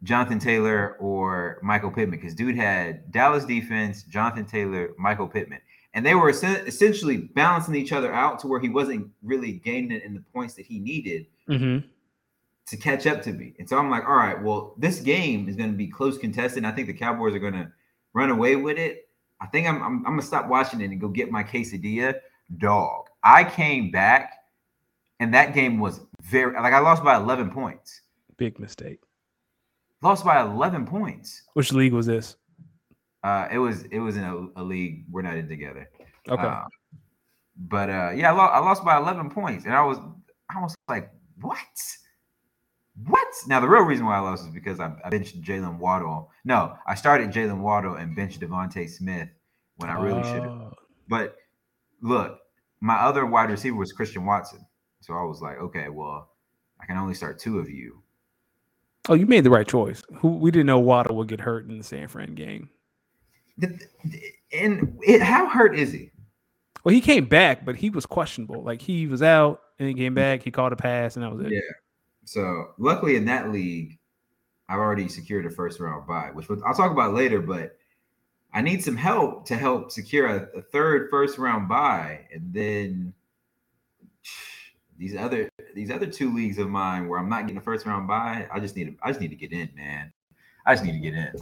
Jonathan 0.02 0.38
Taylor 0.38 0.96
or 1.00 1.58
Michael 1.62 1.90
Pittman 1.90 2.18
because 2.18 2.34
dude 2.34 2.56
had 2.56 3.11
Dallas 3.11 3.44
defense, 3.44 4.04
Jonathan 4.04 4.44
Taylor, 4.44 4.90
Michael 4.98 5.26
Pittman, 5.26 5.61
and 5.94 6.04
they 6.06 6.14
were 6.14 6.28
essentially 6.30 7.16
balancing 7.16 7.74
each 7.74 7.92
other 7.92 8.12
out 8.12 8.38
to 8.40 8.46
where 8.46 8.61
he 8.61 8.68
wasn't 8.68 9.11
really 9.22 9.52
gaining 9.52 9.92
it 9.92 10.04
in 10.04 10.14
the 10.14 10.22
points 10.32 10.54
that 10.54 10.66
he 10.66 10.78
needed. 10.78 11.26
Mm-hmm 11.48 11.87
to 12.68 12.76
catch 12.76 13.06
up 13.06 13.22
to 13.22 13.32
me. 13.32 13.54
And 13.58 13.68
so 13.68 13.78
I'm 13.78 13.90
like, 13.90 14.04
all 14.06 14.16
right, 14.16 14.40
well, 14.40 14.74
this 14.76 15.00
game 15.00 15.48
is 15.48 15.56
going 15.56 15.70
to 15.70 15.76
be 15.76 15.87
close 15.87 16.18
contested. 16.18 16.64
I 16.64 16.70
think 16.70 16.87
the 16.87 16.92
Cowboys 16.92 17.34
are 17.34 17.38
going 17.38 17.54
to 17.54 17.72
run 18.12 18.30
away 18.30 18.56
with 18.56 18.78
it. 18.78 19.08
I 19.40 19.46
think 19.46 19.66
I'm, 19.66 19.82
I'm, 19.82 19.96
I'm 19.98 20.02
going 20.04 20.20
to 20.20 20.26
stop 20.26 20.48
watching 20.48 20.80
it 20.80 20.90
and 20.90 21.00
go 21.00 21.08
get 21.08 21.30
my 21.30 21.42
quesadilla. 21.42 22.14
Dog. 22.58 23.06
I 23.24 23.44
came 23.44 23.90
back 23.90 24.34
and 25.20 25.32
that 25.32 25.54
game 25.54 25.78
was 25.78 26.00
very, 26.22 26.52
like, 26.54 26.72
I 26.72 26.78
lost 26.80 27.02
by 27.02 27.16
11 27.16 27.50
points. 27.50 28.02
Big 28.37 28.58
mistake. 28.58 29.00
Lost 30.02 30.24
by 30.24 30.40
11 30.40 30.87
points. 30.87 31.42
Which 31.54 31.72
league 31.72 31.92
was 31.92 32.06
this? 32.06 32.37
Uh, 33.24 33.48
it 33.50 33.58
was 33.58 33.82
it 33.90 33.98
was 33.98 34.16
in 34.16 34.22
a, 34.22 34.61
a 34.61 34.62
league 34.62 35.04
we're 35.11 35.22
not 35.22 35.37
in 35.37 35.48
together. 35.48 35.90
Okay. 36.28 36.42
Uh, 36.42 36.64
but 37.56 37.90
uh, 37.90 38.11
yeah, 38.14 38.32
I 38.32 38.37
lost, 38.37 38.54
I 38.54 38.58
lost 38.61 38.84
by 38.84 38.96
11 38.96 39.30
points, 39.30 39.64
and 39.64 39.74
I 39.74 39.82
was 39.82 39.98
I 40.48 40.61
was 40.62 40.74
like, 40.88 41.11
what? 41.40 41.56
What? 43.06 43.28
Now 43.46 43.61
the 43.61 43.68
real 43.68 43.82
reason 43.82 44.06
why 44.06 44.16
I 44.16 44.20
lost 44.20 44.46
is 44.46 44.52
because 44.52 44.78
I, 44.78 44.92
I 45.04 45.08
benched 45.08 45.42
Jalen 45.42 45.78
Waddle. 45.78 46.30
No, 46.44 46.74
I 46.87 46.94
started 46.94 47.30
Jalen 47.30 47.61
Waddle 47.61 47.94
and 47.94 48.14
benched 48.14 48.40
DeVonta 48.40 48.88
Smith 48.88 49.28
when 49.76 49.90
I 49.90 50.00
really 50.00 50.22
should 50.22 50.42
have. 50.42 50.50
Oh. 50.50 50.72
But 51.08 51.37
look, 52.00 52.38
my 52.80 52.94
other 52.96 53.26
wide 53.26 53.50
receiver 53.50 53.76
was 53.76 53.92
Christian 53.92 54.24
Watson, 54.24 54.64
so 55.00 55.14
I 55.14 55.24
was 55.24 55.40
like, 55.40 55.58
okay, 55.58 55.88
well, 55.88 56.30
I 56.80 56.87
can 56.87 56.96
only 56.96 57.14
start 57.14 57.40
two 57.40 57.58
of 57.58 57.68
you. 57.68 58.02
Oh, 59.09 59.14
you 59.14 59.27
made 59.27 59.44
the 59.44 59.51
right 59.51 59.66
choice. 59.66 60.03
Who 60.18 60.37
we 60.37 60.51
didn't 60.51 60.66
know 60.66 60.79
Waddle 60.79 61.16
would 61.16 61.29
get 61.29 61.40
hurt 61.40 61.68
in 61.68 61.79
the 61.79 61.85
San 61.85 62.09
Fran 62.09 62.35
game. 62.35 62.68
And 64.53 64.99
it, 65.03 65.23
how 65.23 65.49
hurt 65.49 65.77
is 65.77 65.92
he? 65.92 66.11
Well, 66.85 66.94
he 66.94 67.01
came 67.01 67.27
back, 67.27 67.64
but 67.64 67.77
he 67.77 67.90
was 67.90 68.07
questionable. 68.07 68.62
Like 68.62 68.81
he 68.81 69.07
was 69.07 69.23
out 69.23 69.61
and 69.79 69.88
he 69.88 69.94
came 69.94 70.14
back. 70.14 70.42
He 70.42 70.51
caught 70.51 70.73
a 70.73 70.77
pass, 70.77 71.16
and 71.16 71.25
that 71.25 71.33
was 71.33 71.47
it. 71.47 71.53
Yeah. 71.53 71.61
So 72.25 72.75
luckily 72.79 73.16
in 73.16 73.25
that 73.27 73.51
league, 73.51 73.99
I've 74.68 74.79
already 74.79 75.09
secured 75.09 75.47
a 75.47 75.51
first 75.51 75.81
round 75.81 76.07
bye, 76.07 76.31
which 76.33 76.47
I'll 76.51 76.75
talk 76.75 76.92
about 76.92 77.14
later. 77.14 77.40
But 77.40 77.77
I 78.53 78.61
need 78.61 78.85
some 78.85 78.97
help 78.97 79.47
to 79.47 79.57
help 79.57 79.90
secure 79.90 80.27
a, 80.27 80.59
a 80.59 80.62
third 80.62 81.09
first 81.11 81.38
round 81.38 81.68
bye, 81.68 82.27
and 82.33 82.53
then 82.53 83.14
these 84.98 85.16
other 85.16 85.48
these 85.74 85.90
other 85.90 86.06
two 86.06 86.34
leagues 86.34 86.58
of 86.58 86.68
mine 86.68 87.08
where 87.08 87.18
I'm 87.18 87.28
not 87.28 87.42
getting 87.42 87.58
a 87.58 87.62
first 87.62 87.87
round 87.87 88.08
bye. 88.08 88.48
I 88.52 88.61
just 88.61 88.76
need 88.76 88.84
to, 88.84 88.96
I 89.02 89.08
just 89.08 89.20
need 89.20 89.28
to 89.28 89.37
get 89.37 89.52
in, 89.52 89.70
man. 89.76 90.12
I 90.66 90.74
just 90.74 90.84
need 90.84 90.92
to 90.92 90.98
get 90.98 91.14
in. 91.14 91.32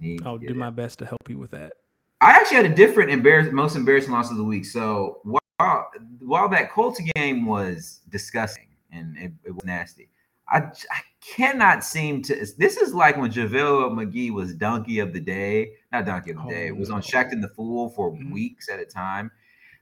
Need 0.00 0.26
I'll 0.26 0.38
do 0.38 0.48
in. 0.48 0.56
my 0.58 0.70
best 0.70 0.98
to 1.00 1.06
help 1.06 1.28
you 1.28 1.38
with 1.38 1.50
that. 1.52 1.74
I 2.20 2.32
actually 2.32 2.56
had 2.56 2.66
a 2.66 2.74
different 2.74 3.10
embarrassing, 3.10 3.54
most 3.54 3.76
embarrassing 3.76 4.12
loss 4.12 4.30
of 4.30 4.36
the 4.36 4.44
week. 4.44 4.64
So 4.64 5.20
while 5.24 5.90
while 6.20 6.48
that 6.48 6.70
Colts 6.70 7.00
game 7.14 7.46
was 7.46 8.00
disgusting, 8.08 8.68
and 8.92 9.16
it, 9.16 9.32
it 9.44 9.50
was 9.50 9.64
nasty. 9.64 10.08
I, 10.48 10.58
I 10.58 11.00
cannot 11.20 11.84
seem 11.84 12.22
to. 12.22 12.46
This 12.58 12.76
is 12.76 12.92
like 12.92 13.16
when 13.16 13.30
JaVale 13.30 13.92
McGee 13.92 14.32
was 14.32 14.54
donkey 14.54 14.98
of 14.98 15.12
the 15.12 15.20
day, 15.20 15.72
not 15.92 16.06
donkey 16.06 16.32
of 16.32 16.38
the 16.38 16.44
oh, 16.44 16.50
day. 16.50 16.66
It 16.66 16.76
was 16.76 16.90
on 16.90 17.02
Shaqtin' 17.02 17.40
the 17.40 17.48
Fool 17.48 17.90
for 17.90 18.10
mm-hmm. 18.10 18.32
weeks 18.32 18.68
at 18.68 18.80
a 18.80 18.84
time. 18.84 19.30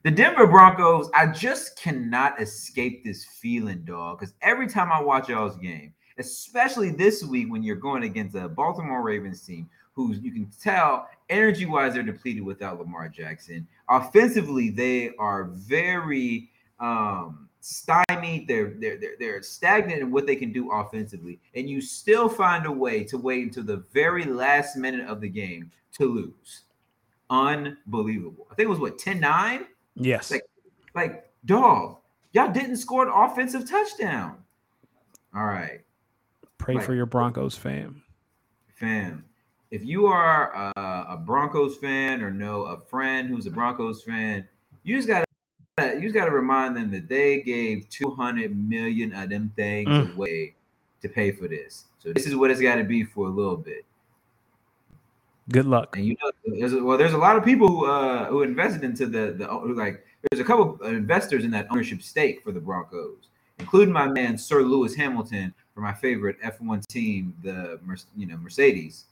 The 0.08 0.14
Denver 0.14 0.46
Broncos, 0.46 1.10
I 1.12 1.26
just 1.26 1.78
cannot 1.78 2.40
escape 2.40 3.04
this 3.04 3.26
feeling, 3.26 3.82
dog. 3.84 4.18
Because 4.18 4.32
every 4.40 4.66
time 4.66 4.90
I 4.90 5.02
watch 5.02 5.28
y'all's 5.28 5.58
game, 5.58 5.92
especially 6.16 6.88
this 6.88 7.22
week 7.22 7.52
when 7.52 7.62
you're 7.62 7.76
going 7.76 8.04
against 8.04 8.34
a 8.34 8.48
Baltimore 8.48 9.02
Ravens 9.02 9.42
team 9.42 9.68
who 9.92 10.14
you 10.14 10.32
can 10.32 10.50
tell 10.62 11.10
energy 11.28 11.66
wise 11.66 11.92
they're 11.92 12.02
depleted 12.02 12.42
without 12.42 12.78
Lamar 12.78 13.10
Jackson. 13.10 13.68
Offensively, 13.90 14.70
they 14.70 15.10
are 15.18 15.44
very 15.44 16.48
um, 16.80 17.46
stymied. 17.60 18.48
They're, 18.48 18.76
they're 18.78 18.96
they're 18.96 19.16
they're 19.18 19.42
stagnant 19.42 20.00
in 20.00 20.10
what 20.10 20.26
they 20.26 20.36
can 20.36 20.52
do 20.52 20.72
offensively, 20.72 21.38
and 21.54 21.68
you 21.68 21.82
still 21.82 22.30
find 22.30 22.64
a 22.64 22.72
way 22.72 23.04
to 23.04 23.18
wait 23.18 23.42
until 23.42 23.64
the 23.64 23.84
very 23.92 24.24
last 24.24 24.74
minute 24.74 25.06
of 25.06 25.20
the 25.20 25.28
game 25.28 25.70
to 25.98 26.06
lose. 26.06 26.62
Unbelievable. 27.28 28.46
I 28.50 28.54
think 28.54 28.68
it 28.68 28.70
was 28.70 28.78
what 28.78 28.96
10-9? 28.96 29.66
Yes. 29.98 30.30
Like, 30.30 30.42
like 30.94 31.30
dog, 31.44 31.98
y'all 32.32 32.52
didn't 32.52 32.76
score 32.76 33.06
an 33.06 33.12
offensive 33.12 33.68
touchdown. 33.68 34.36
All 35.34 35.44
right. 35.44 35.80
Pray 36.58 36.74
like, 36.74 36.84
for 36.84 36.94
your 36.94 37.06
Broncos 37.06 37.56
fam. 37.56 38.02
Fam, 38.76 39.24
if 39.70 39.84
you 39.84 40.06
are 40.06 40.72
a, 40.76 41.06
a, 41.10 41.16
Broncos 41.16 41.76
fan 41.76 42.22
or 42.22 42.30
know 42.30 42.62
a 42.62 42.80
friend 42.80 43.28
who's 43.28 43.46
a 43.46 43.50
Broncos 43.50 44.02
fan, 44.02 44.46
you 44.82 44.96
just 44.96 45.08
gotta 45.08 45.24
you 45.78 46.02
just 46.02 46.14
gotta 46.14 46.30
remind 46.30 46.76
them 46.76 46.90
that 46.90 47.08
they 47.08 47.40
gave 47.42 47.88
200 47.88 48.56
million 48.56 49.12
of 49.14 49.30
them 49.30 49.52
things 49.56 49.88
mm. 49.88 50.14
away 50.14 50.54
to 51.02 51.08
pay 51.08 51.30
for 51.30 51.48
this. 51.48 51.84
So 51.98 52.12
this 52.12 52.26
is 52.26 52.36
what 52.36 52.50
it's 52.50 52.60
got 52.60 52.76
to 52.76 52.84
be 52.84 53.04
for 53.04 53.26
a 53.26 53.30
little 53.30 53.56
bit. 53.56 53.84
Good 55.50 55.66
luck. 55.66 55.96
And 55.96 56.06
you 56.06 56.16
know, 56.22 56.30
there's 56.44 56.72
a, 56.74 56.82
well, 56.82 56.98
there's 56.98 57.14
a 57.14 57.18
lot 57.18 57.36
of 57.36 57.44
people 57.44 57.68
who 57.68 57.86
uh, 57.86 58.26
who 58.26 58.42
invested 58.42 58.84
into 58.84 59.06
the 59.06 59.32
the 59.32 59.46
who 59.46 59.74
like. 59.74 60.04
There's 60.30 60.40
a 60.40 60.44
couple 60.44 60.78
investors 60.84 61.44
in 61.44 61.50
that 61.52 61.68
ownership 61.70 62.02
stake 62.02 62.42
for 62.42 62.50
the 62.50 62.60
Broncos, 62.60 63.28
including 63.58 63.92
my 63.92 64.08
man 64.08 64.36
Sir 64.36 64.62
Lewis 64.62 64.94
Hamilton 64.94 65.54
for 65.74 65.80
my 65.80 65.94
favorite 65.94 66.40
F1 66.42 66.84
team, 66.88 67.34
the 67.42 67.78
you 68.16 68.26
know 68.26 68.36
Mercedes. 68.36 69.04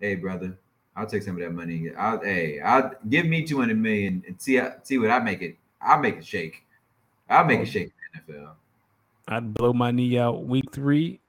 Hey, 0.00 0.16
brother, 0.16 0.58
I'll 0.96 1.06
take 1.06 1.22
some 1.22 1.36
of 1.36 1.40
that 1.40 1.52
money. 1.52 1.90
I'll 1.96 2.20
hey, 2.20 2.60
I'll 2.60 2.92
give 3.08 3.26
me 3.26 3.44
200 3.44 3.76
million 3.76 4.22
and 4.26 4.40
see 4.40 4.60
see 4.82 4.98
what 4.98 5.10
I 5.10 5.18
make 5.18 5.42
it. 5.42 5.56
I'll 5.80 5.98
make 5.98 6.16
it 6.16 6.26
shake. 6.26 6.64
I'll 7.28 7.44
make 7.44 7.60
it 7.60 7.66
shake 7.66 7.92
in 8.14 8.20
the 8.26 8.32
NFL. 8.34 8.50
I'd 9.26 9.54
blow 9.54 9.72
my 9.72 9.90
knee 9.90 10.18
out 10.18 10.44
week 10.44 10.70
three, 10.72 11.20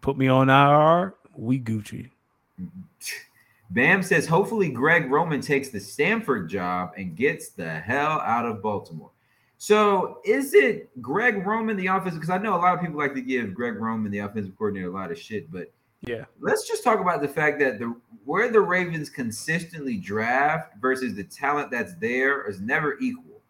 put 0.00 0.16
me 0.16 0.28
on 0.28 0.48
IR. 0.48 1.14
We 1.36 1.60
Gucci. 1.60 2.10
Bam 3.72 4.02
says, 4.02 4.26
hopefully 4.26 4.68
Greg 4.68 5.10
Roman 5.10 5.40
takes 5.40 5.70
the 5.70 5.80
Stanford 5.80 6.50
job 6.50 6.92
and 6.98 7.16
gets 7.16 7.50
the 7.50 7.80
hell 7.80 8.20
out 8.20 8.44
of 8.44 8.62
Baltimore. 8.62 9.10
So 9.56 10.18
is 10.24 10.52
it 10.52 10.90
Greg 11.00 11.46
Roman, 11.46 11.76
the 11.76 11.86
offensive? 11.86 12.20
Because 12.20 12.34
I 12.34 12.38
know 12.38 12.54
a 12.54 12.60
lot 12.60 12.74
of 12.74 12.80
people 12.80 12.98
like 12.98 13.14
to 13.14 13.22
give 13.22 13.54
Greg 13.54 13.76
Roman, 13.76 14.10
the 14.10 14.18
offensive 14.18 14.56
coordinator, 14.58 14.88
a 14.88 14.92
lot 14.92 15.10
of 15.10 15.18
shit, 15.18 15.50
but 15.50 15.72
yeah, 16.04 16.24
let's 16.40 16.66
just 16.66 16.82
talk 16.82 16.98
about 16.98 17.22
the 17.22 17.28
fact 17.28 17.60
that 17.60 17.78
the 17.78 17.94
where 18.24 18.50
the 18.50 18.60
Ravens 18.60 19.08
consistently 19.08 19.96
draft 19.96 20.74
versus 20.80 21.14
the 21.14 21.22
talent 21.22 21.70
that's 21.70 21.94
there 21.94 22.48
is 22.48 22.60
never 22.60 22.98
equal. 22.98 23.40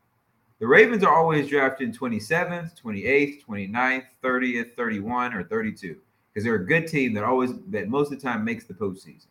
The 0.59 0.67
Ravens 0.67 1.03
are 1.03 1.15
always 1.15 1.49
drafting 1.49 1.93
27th, 1.93 2.81
28th, 2.81 3.45
29th, 3.45 4.05
30th, 4.23 4.75
31, 4.77 5.35
or 5.35 5.43
32 5.45 5.97
because 6.33 6.45
they're 6.45 6.57
a 6.57 6.67
good 6.67 6.87
team 6.87 7.15
that 7.15 7.25
always 7.25 7.53
that 7.69 7.89
most 7.89 8.13
of 8.13 8.21
the 8.21 8.23
time 8.23 8.45
makes 8.45 8.65
the 8.67 8.75
postseason. 8.75 9.27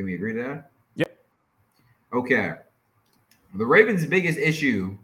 Can 0.00 0.06
we 0.06 0.14
agree 0.14 0.32
to 0.32 0.42
that? 0.42 0.70
Yep. 0.96 1.18
Okay. 2.14 2.54
The 3.56 3.66
Ravens' 3.66 4.06
biggest 4.06 4.38
issue 4.38 4.96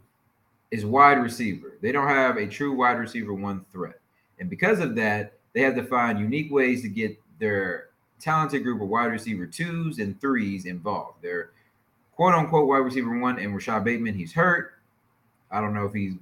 is 0.71 0.87
wide 0.87 1.21
receiver. 1.21 1.77
They 1.83 1.91
don't 1.91 2.07
have 2.07 2.37
a 2.37 2.47
true 2.47 2.75
wide 2.75 2.97
receiver 2.97 3.31
one 3.31 3.63
threat. 3.71 3.99
And 4.39 4.49
because 4.49 4.79
of 4.79 4.95
that, 4.95 5.33
they 5.53 5.61
have 5.61 5.75
to 5.75 5.83
find 5.83 6.17
unique 6.17 6.51
ways 6.51 6.81
to 6.81 6.89
get 6.89 7.15
their 7.37 7.89
talented 8.19 8.63
group 8.63 8.81
of 8.81 8.87
wide 8.87 9.11
receiver 9.11 9.45
twos 9.45 9.99
and 9.99 10.19
threes 10.19 10.65
involved. 10.65 11.21
They're 11.21 11.51
quote 12.15 12.33
unquote 12.33 12.67
wide 12.67 12.77
receiver 12.77 13.19
one 13.19 13.37
and 13.37 13.53
Rashod 13.53 13.83
Bateman, 13.83 14.15
he's 14.15 14.33
hurt. 14.33 14.79
I 15.51 15.61
don't 15.61 15.75
know 15.75 15.85
if 15.85 15.93
he's 15.93 16.15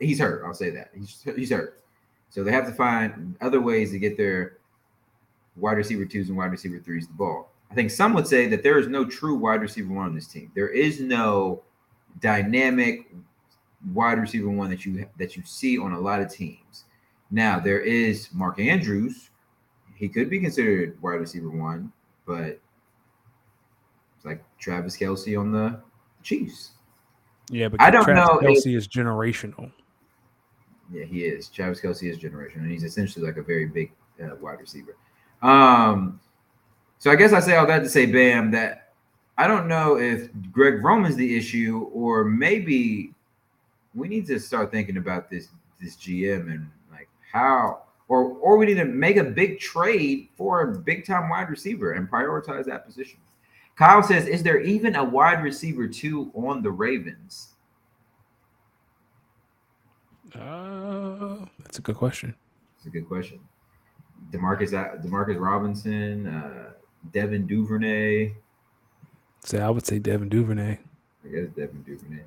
he's 0.00 0.20
hurt. 0.20 0.42
I'll 0.42 0.54
say 0.54 0.70
that. 0.70 0.88
He's 0.94 1.22
he's 1.36 1.50
hurt. 1.50 1.82
So 2.30 2.42
they 2.42 2.52
have 2.52 2.64
to 2.64 2.72
find 2.72 3.36
other 3.42 3.60
ways 3.60 3.90
to 3.90 3.98
get 3.98 4.16
their 4.16 4.56
wide 5.54 5.76
receiver 5.76 6.06
twos 6.06 6.30
and 6.30 6.38
wide 6.38 6.50
receiver 6.50 6.78
threes 6.78 7.06
the 7.06 7.12
ball. 7.12 7.50
I 7.70 7.74
think 7.74 7.90
some 7.90 8.14
would 8.14 8.26
say 8.26 8.46
that 8.48 8.62
there 8.62 8.78
is 8.78 8.86
no 8.86 9.04
true 9.04 9.34
wide 9.34 9.60
receiver 9.60 9.92
one 9.92 10.06
on 10.06 10.14
this 10.14 10.26
team. 10.26 10.50
There 10.54 10.68
is 10.68 11.00
no 11.00 11.62
dynamic 12.20 13.12
wide 13.92 14.18
receiver 14.18 14.48
one 14.48 14.70
that 14.70 14.84
you 14.84 15.06
that 15.18 15.36
you 15.36 15.42
see 15.44 15.78
on 15.78 15.92
a 15.92 16.00
lot 16.00 16.20
of 16.20 16.32
teams. 16.32 16.84
Now 17.30 17.58
there 17.58 17.80
is 17.80 18.28
Mark 18.32 18.60
Andrews. 18.60 19.30
He 19.94 20.08
could 20.08 20.28
be 20.28 20.40
considered 20.40 21.00
wide 21.02 21.14
receiver 21.14 21.50
one, 21.50 21.92
but 22.26 22.60
it's 24.16 24.24
like 24.24 24.44
Travis 24.58 24.96
Kelce 24.96 25.38
on 25.38 25.52
the 25.52 25.80
Chiefs. 26.22 26.72
Yeah, 27.50 27.68
but 27.68 27.80
I 27.80 27.90
don't 27.90 28.04
Travis 28.04 28.26
know. 28.28 28.38
Kelce 28.40 28.74
if, 28.74 28.78
is 28.78 28.88
generational. 28.88 29.70
Yeah, 30.92 31.04
he 31.04 31.24
is. 31.24 31.48
Travis 31.48 31.80
Kelce 31.80 32.10
is 32.10 32.18
generational, 32.18 32.62
and 32.62 32.70
he's 32.70 32.84
essentially 32.84 33.26
like 33.26 33.38
a 33.38 33.42
very 33.42 33.66
big 33.66 33.92
uh, 34.22 34.36
wide 34.40 34.60
receiver. 34.60 34.96
Um, 35.42 36.20
so 36.98 37.10
I 37.10 37.16
guess 37.16 37.32
I 37.32 37.40
say 37.40 37.56
all 37.56 37.66
that 37.66 37.80
to 37.80 37.88
say, 37.88 38.06
Bam, 38.06 38.50
that 38.52 38.92
I 39.38 39.46
don't 39.46 39.68
know 39.68 39.98
if 39.98 40.28
Greg 40.50 40.82
Roman's 40.82 41.16
the 41.16 41.36
issue, 41.36 41.90
or 41.92 42.24
maybe 42.24 43.12
we 43.94 44.08
need 44.08 44.26
to 44.26 44.38
start 44.38 44.70
thinking 44.70 44.96
about 44.96 45.30
this 45.30 45.48
this 45.80 45.96
GM 45.96 46.50
and 46.50 46.70
like 46.90 47.08
how, 47.32 47.82
or 48.08 48.24
or 48.38 48.56
we 48.56 48.66
need 48.66 48.74
to 48.74 48.84
make 48.84 49.16
a 49.16 49.24
big 49.24 49.58
trade 49.58 50.28
for 50.36 50.62
a 50.62 50.78
big 50.78 51.04
time 51.04 51.28
wide 51.28 51.50
receiver 51.50 51.92
and 51.92 52.10
prioritize 52.10 52.64
that 52.64 52.86
position. 52.86 53.18
Kyle 53.76 54.02
says, 54.02 54.26
"Is 54.26 54.42
there 54.42 54.60
even 54.60 54.96
a 54.96 55.04
wide 55.04 55.42
receiver 55.42 55.86
two 55.86 56.30
on 56.34 56.62
the 56.62 56.70
Ravens?" 56.70 57.54
Uh, 60.34 61.44
that's 61.60 61.78
a 61.78 61.82
good 61.82 61.96
question. 61.96 62.34
It's 62.76 62.86
a 62.86 62.90
good 62.90 63.06
question. 63.06 63.40
Demarcus 64.30 64.70
Demarcus 65.04 65.38
Robinson, 65.38 66.26
uh, 66.26 66.72
Devin 67.12 67.46
Duvernay. 67.46 68.34
Say, 69.44 69.60
I 69.60 69.70
would 69.70 69.86
say 69.86 69.98
Devin 69.98 70.28
Duvernay. 70.28 70.78
I 71.24 71.28
guess 71.28 71.48
Devin 71.56 71.82
Duvernay. 71.82 72.22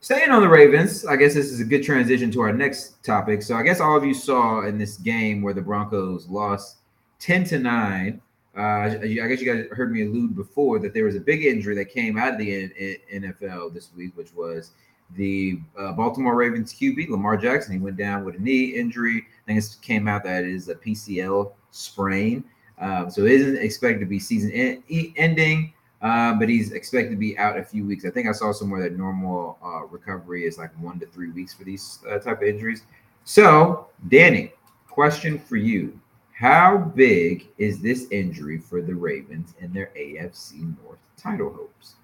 Staying 0.00 0.30
on 0.30 0.42
the 0.42 0.48
Ravens, 0.48 1.06
I 1.06 1.14
guess 1.14 1.34
this 1.34 1.52
is 1.52 1.60
a 1.60 1.64
good 1.64 1.84
transition 1.84 2.30
to 2.32 2.40
our 2.40 2.52
next 2.52 3.04
topic. 3.04 3.40
So 3.40 3.54
I 3.54 3.62
guess 3.62 3.80
all 3.80 3.96
of 3.96 4.04
you 4.04 4.14
saw 4.14 4.66
in 4.66 4.76
this 4.76 4.96
game 4.96 5.42
where 5.42 5.54
the 5.54 5.62
Broncos 5.62 6.28
lost 6.28 6.78
10 7.20 7.44
to 7.44 7.58
9. 7.60 8.20
Uh, 8.56 8.60
I 8.60 8.96
guess 8.98 9.40
you 9.40 9.54
guys 9.54 9.66
heard 9.70 9.92
me 9.92 10.02
allude 10.02 10.34
before 10.34 10.80
that 10.80 10.92
there 10.92 11.04
was 11.04 11.14
a 11.14 11.20
big 11.20 11.44
injury 11.44 11.76
that 11.76 11.86
came 11.86 12.18
out 12.18 12.32
of 12.32 12.38
the 12.38 13.00
NFL 13.14 13.72
this 13.72 13.90
week, 13.96 14.16
which 14.16 14.34
was 14.34 14.72
the 15.14 15.60
uh, 15.78 15.92
Baltimore 15.92 16.34
Ravens 16.34 16.74
QB 16.74 17.08
Lamar 17.08 17.36
Jackson. 17.36 17.72
He 17.72 17.78
went 17.78 17.96
down 17.96 18.24
with 18.24 18.34
a 18.34 18.38
knee 18.38 18.74
injury. 18.74 19.24
I 19.46 19.52
think 19.52 19.58
it 19.58 19.76
came 19.82 20.08
out 20.08 20.24
that 20.24 20.44
it 20.44 20.50
is 20.50 20.68
a 20.68 20.74
PCL 20.74 21.52
sprain. 21.70 22.44
Um, 22.78 23.10
so 23.10 23.24
it 23.24 23.32
isn't 23.32 23.58
expected 23.58 24.00
to 24.00 24.06
be 24.06 24.18
season 24.18 24.50
en- 24.52 25.14
ending, 25.16 25.72
uh, 26.00 26.34
but 26.34 26.48
he's 26.48 26.72
expected 26.72 27.10
to 27.10 27.16
be 27.16 27.38
out 27.38 27.58
a 27.58 27.62
few 27.62 27.86
weeks. 27.86 28.04
I 28.04 28.10
think 28.10 28.28
I 28.28 28.32
saw 28.32 28.52
somewhere 28.52 28.82
that 28.82 28.98
normal 28.98 29.58
uh, 29.64 29.84
recovery 29.86 30.44
is 30.46 30.58
like 30.58 30.70
one 30.80 30.98
to 31.00 31.06
three 31.06 31.30
weeks 31.30 31.54
for 31.54 31.64
these 31.64 32.00
uh, 32.10 32.18
type 32.18 32.42
of 32.42 32.48
injuries. 32.48 32.82
So, 33.24 33.86
Danny, 34.08 34.52
question 34.88 35.38
for 35.38 35.56
you: 35.56 35.98
How 36.32 36.78
big 36.78 37.48
is 37.58 37.80
this 37.80 38.08
injury 38.10 38.58
for 38.58 38.82
the 38.82 38.94
Ravens 38.94 39.54
and 39.60 39.72
their 39.72 39.90
AFC 39.96 40.74
North 40.82 40.98
title 41.16 41.52
hopes? 41.52 41.94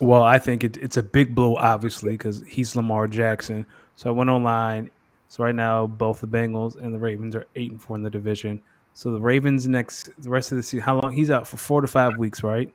Well, 0.00 0.22
I 0.22 0.38
think 0.38 0.64
it, 0.64 0.76
it's 0.78 0.98
a 0.98 1.02
big 1.02 1.34
blow, 1.34 1.56
obviously, 1.56 2.12
because 2.12 2.42
he's 2.46 2.76
Lamar 2.76 3.08
Jackson. 3.08 3.66
So 3.96 4.10
I 4.10 4.12
went 4.12 4.30
online. 4.30 4.90
So 5.28 5.44
right 5.44 5.54
now, 5.54 5.86
both 5.86 6.20
the 6.20 6.26
Bengals 6.26 6.76
and 6.76 6.94
the 6.94 6.98
Ravens 6.98 7.34
are 7.34 7.46
eight 7.56 7.70
and 7.70 7.82
four 7.82 7.96
in 7.96 8.02
the 8.02 8.10
division. 8.10 8.62
So 8.96 9.12
the 9.12 9.20
Ravens 9.20 9.68
next 9.68 10.08
the 10.22 10.30
rest 10.30 10.52
of 10.52 10.56
the 10.56 10.62
season. 10.62 10.80
How 10.80 10.98
long? 10.98 11.12
He's 11.12 11.30
out 11.30 11.46
for 11.46 11.58
four 11.58 11.82
to 11.82 11.86
five 11.86 12.16
weeks, 12.16 12.42
right? 12.42 12.72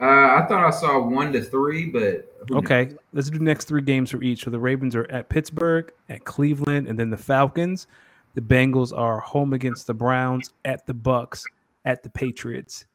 Uh, 0.00 0.06
I 0.06 0.46
thought 0.48 0.64
I 0.64 0.70
saw 0.70 0.98
one 1.06 1.34
to 1.34 1.42
three, 1.42 1.84
but 1.84 2.34
okay. 2.50 2.86
Knows? 2.86 2.96
Let's 3.12 3.30
do 3.30 3.38
next 3.40 3.66
three 3.66 3.82
games 3.82 4.10
for 4.10 4.22
each. 4.22 4.44
So 4.44 4.50
the 4.50 4.58
Ravens 4.58 4.96
are 4.96 5.06
at 5.10 5.28
Pittsburgh, 5.28 5.92
at 6.08 6.24
Cleveland, 6.24 6.88
and 6.88 6.98
then 6.98 7.10
the 7.10 7.18
Falcons. 7.18 7.88
The 8.32 8.40
Bengals 8.40 8.96
are 8.96 9.20
home 9.20 9.52
against 9.52 9.86
the 9.86 9.92
Browns, 9.92 10.50
at 10.64 10.86
the 10.86 10.94
Bucs, 10.94 11.42
at 11.84 12.02
the 12.02 12.08
Patriots. 12.08 12.86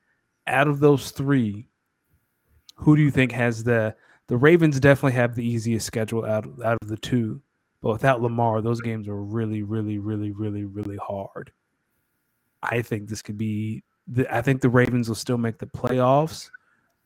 Out 0.47 0.67
of 0.67 0.79
those 0.79 1.11
three, 1.11 1.67
who 2.73 2.95
do 2.95 3.03
you 3.03 3.11
think 3.11 3.31
has 3.31 3.63
the 3.63 3.95
the 4.25 4.37
Ravens 4.37 4.79
definitely 4.79 5.13
have 5.13 5.35
the 5.35 5.45
easiest 5.45 5.85
schedule 5.85 6.25
out 6.25 6.47
out 6.65 6.79
of 6.81 6.87
the 6.87 6.97
two, 6.97 7.43
but 7.83 7.91
without 7.91 8.23
Lamar, 8.23 8.63
those 8.63 8.81
games 8.81 9.07
are 9.07 9.21
really, 9.21 9.61
really, 9.61 9.99
really, 9.99 10.31
really, 10.31 10.65
really 10.65 10.97
hard. 10.97 11.51
I 12.63 12.81
think 12.81 13.09
this 13.09 13.21
could 13.21 13.37
be. 13.37 13.83
The, 14.07 14.33
I 14.35 14.41
think 14.41 14.61
the 14.61 14.69
Ravens 14.69 15.07
will 15.07 15.15
still 15.15 15.37
make 15.37 15.59
the 15.59 15.67
playoffs, 15.67 16.49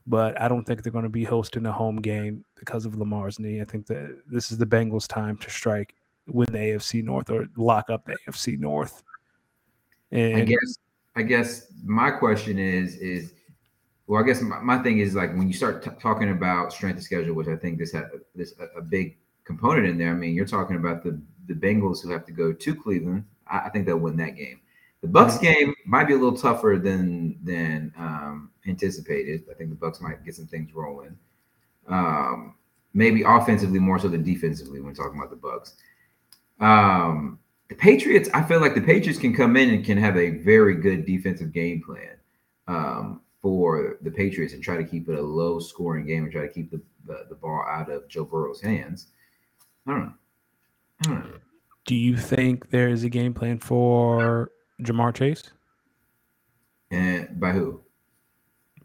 but 0.07 0.39
I 0.39 0.47
don't 0.47 0.63
think 0.63 0.83
they're 0.83 0.91
going 0.91 1.03
to 1.03 1.09
be 1.09 1.23
hosting 1.23 1.65
a 1.65 1.71
home 1.71 1.97
game 1.97 2.45
because 2.55 2.85
of 2.85 2.95
Lamar's 2.95 3.39
knee. 3.39 3.61
I 3.61 3.65
think 3.65 3.87
that 3.87 4.21
this 4.25 4.51
is 4.51 4.57
the 4.57 4.65
Bengals' 4.65 5.07
time 5.07 5.37
to 5.37 5.49
strike, 5.49 5.95
win 6.27 6.47
the 6.51 6.59
AFC 6.59 7.03
North, 7.03 7.29
or 7.29 7.47
lock 7.57 7.89
up 7.89 8.05
the 8.05 8.15
AFC 8.27 8.57
North. 8.59 9.03
And 10.11 10.37
I 10.37 10.45
guess 10.45 10.79
I 11.15 11.21
guess 11.23 11.67
my 11.83 12.11
question 12.11 12.57
is 12.57 12.95
is 12.97 13.33
well, 14.07 14.21
I 14.21 14.25
guess 14.25 14.41
my, 14.41 14.59
my 14.59 14.77
thing 14.79 14.99
is 14.99 15.15
like 15.15 15.35
when 15.35 15.47
you 15.47 15.53
start 15.53 15.83
t- 15.83 15.89
talking 15.99 16.29
about 16.31 16.73
strength 16.73 16.97
of 16.97 17.03
schedule, 17.03 17.35
which 17.35 17.47
I 17.47 17.55
think 17.55 17.79
this 17.79 17.91
had 17.91 18.09
this 18.35 18.53
a, 18.59 18.79
a, 18.79 18.81
big 18.81 19.17
component 19.45 19.87
in 19.87 19.97
there. 19.97 20.11
I 20.11 20.13
mean, 20.13 20.35
you're 20.35 20.45
talking 20.45 20.75
about 20.75 21.03
the 21.03 21.19
the 21.47 21.53
Bengals 21.53 22.01
who 22.01 22.09
have 22.11 22.25
to 22.25 22.31
go 22.31 22.53
to 22.53 22.75
Cleveland. 22.75 23.25
I, 23.47 23.59
I 23.59 23.69
think 23.69 23.85
they'll 23.85 23.97
win 23.97 24.17
that 24.17 24.35
game. 24.35 24.59
The 25.03 25.09
Bucs 25.09 25.39
game 25.39 25.75
might 25.85 26.07
be 26.07 26.13
a 26.13 26.17
little 26.17 26.37
tougher 26.37 26.79
than 26.81 27.37
than 27.43 27.93
um, 27.97 28.51
anticipated. 28.65 29.43
I 29.51 29.53
think 29.53 29.69
the 29.69 29.75
Bucs 29.75 29.99
might 29.99 30.23
get 30.23 30.33
some 30.33 30.47
things 30.47 30.73
rolling. 30.73 31.17
Um, 31.89 32.55
maybe 32.93 33.21
offensively 33.23 33.79
more 33.79 33.99
so 33.99 34.07
than 34.07 34.23
defensively 34.23 34.79
when 34.79 34.93
talking 34.93 35.19
about 35.19 35.29
the 35.29 35.35
Bucs. 35.35 35.73
Um, 36.65 37.37
the 37.67 37.75
Patriots, 37.75 38.29
I 38.33 38.43
feel 38.43 38.61
like 38.61 38.75
the 38.75 38.81
Patriots 38.81 39.19
can 39.19 39.35
come 39.35 39.57
in 39.57 39.71
and 39.71 39.83
can 39.83 39.97
have 39.97 40.15
a 40.15 40.29
very 40.37 40.75
good 40.75 41.05
defensive 41.05 41.51
game 41.51 41.83
plan 41.83 42.15
um, 42.69 43.21
for 43.41 43.97
the 44.03 44.11
Patriots 44.11 44.53
and 44.53 44.63
try 44.63 44.77
to 44.77 44.85
keep 44.85 45.09
it 45.09 45.19
a 45.19 45.21
low 45.21 45.59
scoring 45.59 46.05
game 46.05 46.23
and 46.23 46.31
try 46.31 46.47
to 46.47 46.53
keep 46.53 46.71
the, 46.71 46.81
the, 47.05 47.25
the 47.27 47.35
ball 47.35 47.65
out 47.67 47.91
of 47.91 48.07
Joe 48.07 48.23
Burrow's 48.23 48.61
hands. 48.61 49.07
I 49.85 49.91
don't 49.91 49.99
know. 50.01 50.13
I 51.01 51.07
don't 51.07 51.31
know. 51.31 51.37
Do 51.85 51.95
you 51.95 52.15
think 52.15 52.69
there 52.69 52.87
is 52.87 53.03
a 53.03 53.09
game 53.09 53.33
plan 53.33 53.59
for 53.59 54.51
Ja'Marr 54.81 55.13
Chase? 55.13 55.43
And 56.91 57.39
by 57.39 57.51
who? 57.51 57.81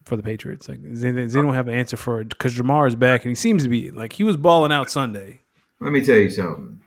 For 0.05 0.17
the 0.17 0.23
Patriots. 0.23 0.69
Like 0.69 0.81
they, 0.83 1.11
they 1.11 1.27
don't 1.27 1.55
have 1.55 1.69
an 1.69 1.75
answer 1.75 1.97
for 1.97 2.21
it 2.21 2.29
because 2.31 2.55
Ja'Marr 2.55 2.89
is 2.89 2.95
back 2.95 3.25
and 3.25 3.31
he 3.31 3.35
seems 3.35 3.63
to 3.63 3.69
be 3.69 3.91
like 3.91 4.13
he 4.13 4.25
was 4.25 4.37
balling 4.37 4.73
out 4.73 4.91
Sunday. 4.91 5.41
Let 5.81 5.93
me 5.93 6.05
tell 6.05 6.17
you 6.17 6.31
something. 6.31 6.81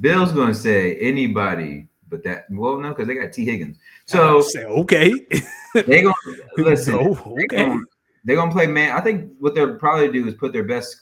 Bill's 0.00 0.32
going 0.32 0.48
to 0.48 0.54
say 0.54 0.96
anybody 0.96 1.88
but 2.12 2.22
that. 2.22 2.44
Well, 2.50 2.78
no, 2.78 2.90
because 2.90 3.08
they 3.08 3.14
got 3.14 3.32
Tee 3.32 3.44
Higgins. 3.44 3.78
So 4.06 4.40
say, 4.42 4.64
okay, 4.64 5.12
they 5.74 6.02
to 6.02 6.14
listen. 6.58 6.94
Oh, 6.94 7.36
okay, 7.44 7.76
they're 8.24 8.36
going 8.36 8.50
to 8.50 8.54
play 8.54 8.68
man. 8.68 8.96
I 8.96 9.00
think 9.00 9.32
what 9.40 9.56
they'll 9.56 9.76
probably 9.76 10.12
do 10.12 10.28
is 10.28 10.34
put 10.34 10.52
their 10.52 10.64
best 10.64 11.00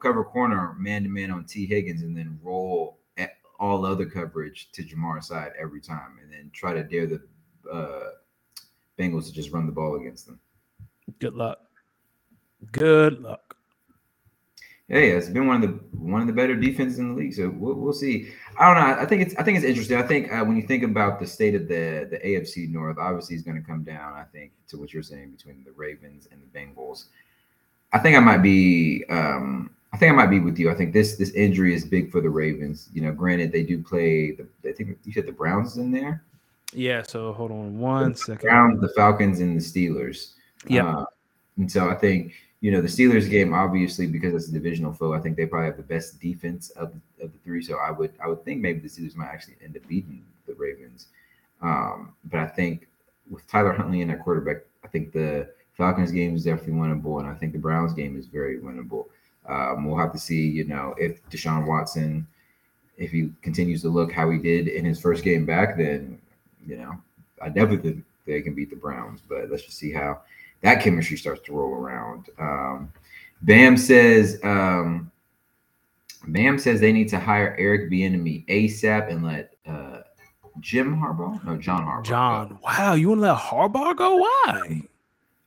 cover 0.00 0.22
corner 0.22 0.76
man 0.78 1.02
to 1.02 1.08
man 1.08 1.30
on 1.32 1.44
Tee 1.44 1.66
Higgins, 1.66 2.02
and 2.02 2.16
then 2.16 2.38
roll 2.42 2.98
all 3.62 3.86
other 3.86 4.04
coverage 4.04 4.70
to 4.72 4.82
Ja'Marr's 4.82 5.28
side 5.28 5.52
every 5.58 5.80
time, 5.80 6.18
and 6.22 6.30
then 6.30 6.50
try 6.52 6.74
to 6.74 6.82
dare 6.82 7.06
the 7.06 7.22
uh, 7.72 8.10
Bengals 8.98 9.26
to 9.26 9.32
just 9.32 9.52
run 9.52 9.66
the 9.66 9.72
ball 9.72 9.96
against 9.96 10.26
them. 10.26 10.38
Good 11.18 11.34
luck. 11.34 11.60
Good 12.72 13.20
luck 13.20 13.56
hey, 14.92 15.10
it's 15.10 15.28
been 15.28 15.46
one 15.46 15.62
of 15.62 15.70
the 15.70 15.96
one 15.96 16.20
of 16.20 16.26
the 16.26 16.32
better 16.32 16.54
defenses 16.54 16.98
in 16.98 17.08
the 17.08 17.20
league. 17.20 17.34
So 17.34 17.48
we'll, 17.48 17.74
we'll 17.74 17.92
see. 17.92 18.32
I 18.58 18.72
don't 18.72 18.82
know. 18.82 19.02
I 19.02 19.06
think 19.06 19.22
it's 19.22 19.34
I 19.36 19.42
think 19.42 19.56
it's 19.56 19.66
interesting. 19.66 19.96
I 19.96 20.02
think 20.02 20.32
uh, 20.32 20.44
when 20.44 20.56
you 20.56 20.62
think 20.62 20.84
about 20.84 21.18
the 21.18 21.26
state 21.26 21.54
of 21.54 21.66
the 21.66 22.06
the 22.10 22.18
AFC 22.18 22.70
North, 22.70 22.98
obviously 22.98 23.34
is 23.34 23.42
going 23.42 23.60
to 23.60 23.66
come 23.66 23.82
down. 23.82 24.12
I 24.14 24.24
think 24.24 24.52
to 24.68 24.78
what 24.78 24.92
you're 24.92 25.02
saying 25.02 25.32
between 25.32 25.64
the 25.64 25.72
Ravens 25.72 26.28
and 26.30 26.40
the 26.40 26.58
Bengals. 26.58 27.06
I 27.92 27.98
think 27.98 28.16
I 28.16 28.20
might 28.20 28.42
be. 28.42 29.04
Um, 29.08 29.70
I 29.92 29.98
think 29.98 30.12
I 30.12 30.14
might 30.14 30.30
be 30.30 30.40
with 30.40 30.58
you. 30.58 30.70
I 30.70 30.74
think 30.74 30.92
this 30.92 31.16
this 31.16 31.30
injury 31.30 31.74
is 31.74 31.84
big 31.84 32.10
for 32.10 32.20
the 32.20 32.30
Ravens. 32.30 32.88
You 32.92 33.02
know, 33.02 33.12
granted 33.12 33.52
they 33.52 33.62
do 33.62 33.82
play. 33.82 34.32
The, 34.32 34.46
I 34.68 34.72
think 34.72 34.98
you 35.04 35.12
said 35.12 35.26
the 35.26 35.32
Browns 35.32 35.76
in 35.76 35.90
there. 35.90 36.24
Yeah. 36.72 37.02
So 37.02 37.32
hold 37.32 37.50
on 37.50 37.78
one 37.78 38.12
the 38.12 38.18
second. 38.18 38.48
Browns, 38.48 38.80
the 38.80 38.88
Falcons, 38.90 39.40
and 39.40 39.60
the 39.60 39.62
Steelers. 39.62 40.32
Yeah. 40.66 40.96
Uh, 40.96 41.04
and 41.58 41.70
so 41.70 41.90
I 41.90 41.94
think 41.94 42.32
you 42.62 42.70
know, 42.70 42.80
the 42.80 42.88
Steelers 42.88 43.28
game, 43.28 43.52
obviously, 43.52 44.06
because 44.06 44.34
it's 44.34 44.48
a 44.48 44.52
divisional 44.52 44.92
foe, 44.92 45.12
I 45.12 45.18
think 45.18 45.36
they 45.36 45.46
probably 45.46 45.66
have 45.66 45.76
the 45.76 45.82
best 45.82 46.20
defense 46.20 46.70
of, 46.70 46.94
of 47.20 47.32
the 47.32 47.38
three. 47.44 47.60
So 47.60 47.76
I 47.76 47.90
would 47.90 48.14
I 48.22 48.28
would 48.28 48.44
think 48.44 48.60
maybe 48.60 48.78
the 48.78 48.88
Steelers 48.88 49.16
might 49.16 49.26
actually 49.26 49.56
end 49.62 49.76
up 49.76 49.86
beating 49.88 50.24
the 50.46 50.54
Ravens. 50.54 51.08
Um, 51.60 52.14
but 52.30 52.38
I 52.38 52.46
think 52.46 52.86
with 53.28 53.46
Tyler 53.48 53.72
Huntley 53.72 54.00
in 54.00 54.08
that 54.08 54.22
quarterback, 54.22 54.58
I 54.84 54.88
think 54.88 55.12
the 55.12 55.50
Falcons 55.76 56.12
game 56.12 56.36
is 56.36 56.44
definitely 56.44 56.74
winnable, 56.74 57.18
and 57.18 57.28
I 57.28 57.34
think 57.34 57.52
the 57.52 57.58
Browns 57.58 57.94
game 57.94 58.16
is 58.16 58.26
very 58.26 58.58
winnable. 58.58 59.06
Um, 59.48 59.84
we'll 59.84 59.98
have 59.98 60.12
to 60.12 60.18
see, 60.18 60.48
you 60.48 60.64
know, 60.64 60.94
if 60.98 61.22
Deshaun 61.30 61.66
Watson, 61.66 62.26
if 62.96 63.10
he 63.10 63.30
continues 63.42 63.82
to 63.82 63.88
look 63.88 64.12
how 64.12 64.30
he 64.30 64.38
did 64.38 64.68
in 64.68 64.84
his 64.84 65.00
first 65.00 65.24
game 65.24 65.44
back, 65.44 65.76
then 65.76 66.20
you 66.64 66.76
know, 66.76 66.92
I 67.40 67.48
definitely 67.48 67.92
think 67.92 68.04
they 68.26 68.42
can 68.42 68.54
beat 68.54 68.70
the 68.70 68.76
Browns. 68.76 69.20
But 69.28 69.50
let's 69.50 69.64
just 69.64 69.78
see 69.78 69.92
how 69.92 70.22
that 70.62 70.82
chemistry 70.82 71.16
starts 71.16 71.42
to 71.42 71.52
roll 71.52 71.74
around. 71.74 72.30
Um, 72.38 72.92
Bam 73.42 73.76
says, 73.76 74.38
um, 74.44 75.10
Bam 76.28 76.58
says 76.58 76.80
they 76.80 76.92
need 76.92 77.08
to 77.08 77.18
hire 77.18 77.56
Eric 77.58 77.90
Bieniemy 77.90 78.46
ASAP 78.46 79.10
and 79.10 79.24
let 79.24 79.54
uh, 79.66 80.02
Jim 80.60 80.96
Harbaugh, 80.96 81.44
no 81.44 81.56
John 81.56 81.84
Harbaugh. 81.84 82.04
John, 82.04 82.48
go. 82.48 82.58
wow, 82.62 82.94
you 82.94 83.08
want 83.08 83.20
to 83.20 83.22
let 83.22 83.38
Harbaugh 83.38 83.96
go? 83.96 84.16
Why? 84.16 84.82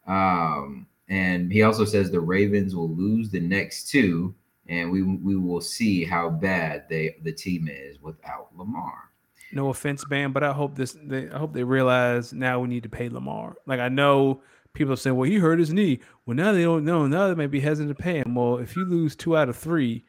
Um, 0.07 0.85
and 1.09 1.51
he 1.51 1.61
also 1.61 1.85
says 1.85 2.09
the 2.09 2.19
Ravens 2.19 2.75
will 2.75 2.89
lose 2.89 3.29
the 3.29 3.39
next 3.39 3.89
two, 3.89 4.33
and 4.67 4.91
we 4.91 5.03
we 5.03 5.35
will 5.35 5.61
see 5.61 6.03
how 6.03 6.29
bad 6.29 6.85
they 6.89 7.15
the 7.23 7.31
team 7.31 7.67
is 7.67 8.01
without 8.01 8.49
Lamar. 8.55 9.11
No 9.51 9.69
offense, 9.69 10.03
Bam, 10.05 10.33
but 10.33 10.43
I 10.43 10.51
hope 10.51 10.75
this. 10.75 10.97
They, 11.01 11.29
I 11.29 11.37
hope 11.37 11.53
they 11.53 11.63
realize 11.63 12.33
now 12.33 12.59
we 12.59 12.67
need 12.67 12.83
to 12.83 12.89
pay 12.89 13.09
Lamar. 13.09 13.55
Like 13.65 13.79
I 13.79 13.89
know 13.89 14.41
people 14.73 14.93
are 14.93 14.97
saying, 14.97 15.15
well, 15.15 15.29
he 15.29 15.37
hurt 15.37 15.59
his 15.59 15.73
knee. 15.73 15.99
Well, 16.25 16.35
now 16.35 16.51
they 16.51 16.63
don't 16.63 16.85
know. 16.85 17.07
Now 17.07 17.27
they 17.27 17.35
may 17.35 17.47
be 17.47 17.59
hesitant 17.59 17.95
to 17.95 18.03
pay 18.03 18.17
him. 18.17 18.35
Well, 18.35 18.57
if 18.57 18.75
you 18.75 18.85
lose 18.85 19.15
two 19.15 19.35
out 19.35 19.49
of 19.49 19.55
three 19.55 20.03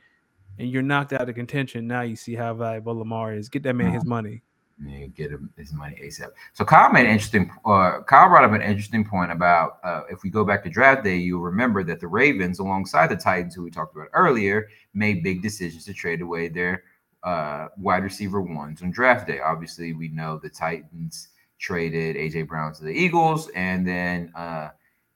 and 0.58 0.70
you're 0.70 0.82
knocked 0.82 1.12
out 1.12 1.28
of 1.28 1.34
contention, 1.34 1.86
now 1.86 2.02
you 2.02 2.16
see 2.16 2.34
how 2.34 2.52
valuable 2.54 2.98
Lamar 2.98 3.34
is. 3.34 3.48
Get 3.48 3.62
that 3.62 3.74
man 3.74 3.92
his 3.92 4.02
uh-huh. 4.02 4.08
money. 4.08 4.42
You 4.84 5.08
get 5.08 5.30
him 5.30 5.50
his 5.56 5.72
money 5.72 5.96
ASAP. 6.02 6.28
So 6.52 6.64
Kyle 6.64 6.92
made 6.92 7.06
an 7.06 7.12
interesting. 7.12 7.50
Uh, 7.64 8.02
Kyle 8.02 8.28
brought 8.28 8.44
up 8.44 8.52
an 8.52 8.60
interesting 8.60 9.04
point 9.04 9.32
about 9.32 9.78
uh, 9.82 10.02
if 10.10 10.22
we 10.22 10.28
go 10.28 10.44
back 10.44 10.62
to 10.64 10.70
draft 10.70 11.02
day, 11.02 11.16
you'll 11.16 11.40
remember 11.40 11.82
that 11.84 11.98
the 11.98 12.06
Ravens, 12.06 12.58
alongside 12.58 13.06
the 13.06 13.16
Titans, 13.16 13.54
who 13.54 13.62
we 13.62 13.70
talked 13.70 13.96
about 13.96 14.08
earlier, 14.12 14.68
made 14.92 15.22
big 15.22 15.40
decisions 15.40 15.86
to 15.86 15.94
trade 15.94 16.20
away 16.20 16.48
their 16.48 16.84
uh, 17.22 17.68
wide 17.78 18.04
receiver 18.04 18.42
ones 18.42 18.82
on 18.82 18.90
draft 18.90 19.26
day. 19.26 19.40
Obviously, 19.40 19.94
we 19.94 20.08
know 20.08 20.38
the 20.42 20.50
Titans 20.50 21.28
traded 21.58 22.16
AJ 22.16 22.46
Brown 22.46 22.74
to 22.74 22.84
the 22.84 22.92
Eagles, 22.92 23.48
and 23.54 23.86
then 23.86 24.30
uh, 24.36 24.68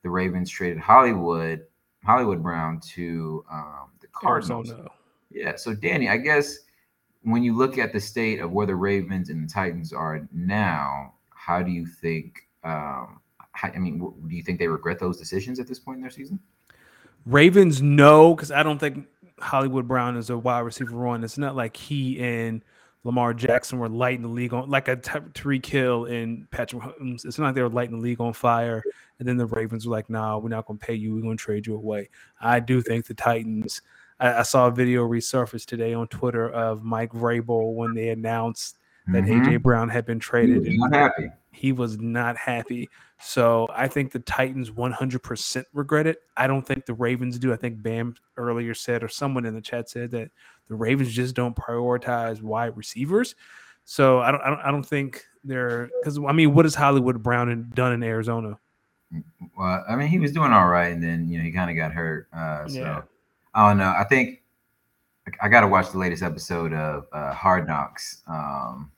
the 0.03 0.09
Ravens 0.09 0.49
traded 0.49 0.79
Hollywood 0.79 1.67
Hollywood 2.05 2.43
Brown 2.43 2.81
to 2.95 3.45
um, 3.53 3.91
the 4.01 4.07
Cardinals. 4.09 4.71
Arizona. 4.71 4.91
Yeah. 5.31 5.57
So 5.57 5.75
Danny, 5.75 6.09
I 6.09 6.17
guess 6.17 6.61
when 7.23 7.43
you 7.43 7.57
look 7.57 7.79
at 7.79 7.93
the 7.93 8.01
state 8.01 8.41
of 8.41 8.53
where 8.53 8.67
the 8.67 8.75
Ravens 8.75 9.29
and 9.29 9.43
the 9.43 9.53
Titans 9.53 9.93
are 9.93 10.27
now, 10.33 11.15
how 11.35 11.63
do 11.63 11.71
you 11.71 11.87
think? 11.87 12.49
Um, 12.65 13.21
I 13.63 13.79
mean, 13.79 13.99
do 13.99 14.35
you 14.35 14.43
think 14.43 14.59
they 14.59 14.69
regret 14.69 14.99
those 14.99 15.19
decisions 15.19 15.59
at 15.59 15.67
this 15.67 15.79
point 15.79 15.97
in 15.97 16.03
their 16.03 16.11
season? 16.11 16.39
Ravens, 17.27 17.83
no, 17.83 18.35
because 18.35 18.51
I 18.51 18.63
don't 18.63 18.79
think 18.79 19.07
Hollywood 19.39 19.87
Brown 19.87 20.17
is 20.17 20.31
a 20.31 20.39
wide 20.39 20.61
receiver 20.61 20.97
one. 20.97 21.25
It's 21.25 21.39
not 21.39 21.57
like 21.57 21.77
he 21.77 22.19
and 22.21 22.65
Lamar 23.05 23.33
Jackson 23.35 23.79
were 23.79 23.89
lighting 23.89 24.23
the 24.23 24.29
league 24.29 24.53
on 24.53 24.69
like 24.69 24.89
a 24.89 24.97
Tyreek 24.97 25.65
Hill 25.65 26.05
and 26.07 26.51
Patrick 26.51 26.83
Mahomes. 26.83 27.25
It's 27.25 27.39
not 27.39 27.47
like 27.47 27.55
they 27.55 27.63
were 27.63 27.69
lighting 27.69 27.99
the 27.99 28.03
league 28.03 28.21
on 28.21 28.33
fire. 28.33 28.83
And 29.19 29.29
then 29.29 29.37
the 29.37 29.47
Ravens 29.47 29.87
were 29.87 29.93
like, 29.93 30.09
"Nah, 30.09 30.39
we're 30.39 30.49
not 30.49 30.67
going 30.67 30.79
to 30.79 30.85
pay 30.85 30.95
you. 30.95 31.15
We're 31.15 31.23
going 31.23 31.37
to 31.37 31.43
trade 31.43 31.67
you 31.67 31.75
away." 31.75 32.09
I 32.41 32.61
do 32.61 32.81
think 32.81 33.07
the 33.07 33.15
Titans. 33.15 33.83
I, 34.21 34.39
I, 34.39 34.43
saw 34.43 34.67
a 34.67 34.71
video 34.71 35.09
resurface 35.09 35.65
today 35.65 35.95
on 35.95 36.07
Twitter 36.09 36.49
of 36.51 36.85
Mike 36.85 37.13
Vrabel 37.13 37.75
when 37.75 37.95
they 37.95 38.11
announced 38.11 38.79
that 39.09 39.25
mm-hmm. 39.25 39.49
AJ 39.49 39.63
Brown 39.63 39.89
had 39.89 40.07
been 40.07 40.19
traded. 40.19 40.67
He 40.67 40.79
was 40.79 40.91
not 40.91 40.93
happy. 40.93 41.31
He 41.53 41.73
was 41.73 41.99
not 41.99 42.37
happy. 42.37 42.89
So 43.21 43.69
I 43.75 43.89
think 43.89 44.13
the 44.13 44.21
Titans 44.21 44.71
100% 44.71 45.65
regret 45.73 46.07
it. 46.07 46.19
I 46.37 46.47
don't 46.47 46.67
think 46.67 46.87
the 46.87 46.95
Ravens 46.95 47.39
do. 47.39 47.53
I 47.53 47.57
think 47.57 47.83
Bam 47.83 48.15
earlier 48.37 48.75
said, 48.75 49.03
or 49.03 49.09
someone 49.09 49.45
in 49.45 49.55
the 49.55 49.61
chat 49.61 49.91
said 49.91 50.11
that 50.13 50.31
the 50.69 50.75
Ravens 50.75 51.13
just 51.13 51.35
don't 51.35 51.57
prioritize 51.57 52.41
wide 52.41 52.77
receivers. 52.77 53.35
So 53.85 54.21
I 54.21 54.31
don't, 54.31 54.41
I 54.43 54.51
don't, 54.51 54.61
I 54.61 54.71
don't 54.71 54.87
think 54.87 55.25
they're 55.43 55.91
because 56.01 56.19
I 56.19 56.33
mean, 56.33 56.55
what 56.55 56.65
has 56.65 56.75
Hollywood 56.75 57.23
Brown 57.23 57.71
done 57.75 57.93
in 57.93 58.03
Arizona? 58.03 58.59
Well, 59.59 59.85
I 59.89 59.97
mean, 59.97 60.09
he 60.09 60.19
was 60.19 60.33
doing 60.33 60.53
all 60.53 60.69
right, 60.69 60.93
and 60.93 61.03
then 61.03 61.29
you 61.29 61.39
know 61.39 61.45
he 61.45 61.51
kind 61.51 61.71
of 61.71 61.77
got 61.77 61.93
hurt. 61.93 62.29
Uh, 62.33 62.69
so 62.69 62.79
yeah. 62.79 63.03
I 63.55 63.69
don't 63.69 63.79
know. 63.79 63.95
I 63.97 64.05
think 64.05 64.43
I 65.41 65.49
got 65.49 65.61
to 65.61 65.69
watch 65.69 65.91
the 65.93 65.99
latest 65.99 66.23
episode 66.23 66.73
of 66.73 67.07
uh, 67.13 67.33
Hard 67.33 67.67
Knocks 67.67 68.23
um, 68.27 68.91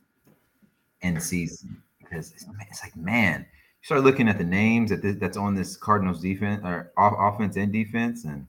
in 1.00 1.20
season 1.20 1.82
because 1.98 2.32
it's, 2.32 2.46
it's 2.70 2.82
like 2.82 2.96
man, 2.96 3.40
you 3.40 3.84
start 3.84 4.02
looking 4.02 4.28
at 4.28 4.38
the 4.38 4.44
names 4.44 4.90
that 4.90 5.02
this, 5.02 5.16
that's 5.16 5.36
on 5.36 5.54
this 5.54 5.76
Cardinals 5.76 6.20
defense 6.20 6.62
or 6.64 6.92
offense 6.96 7.56
and 7.56 7.72
defense, 7.72 8.24
and 8.24 8.46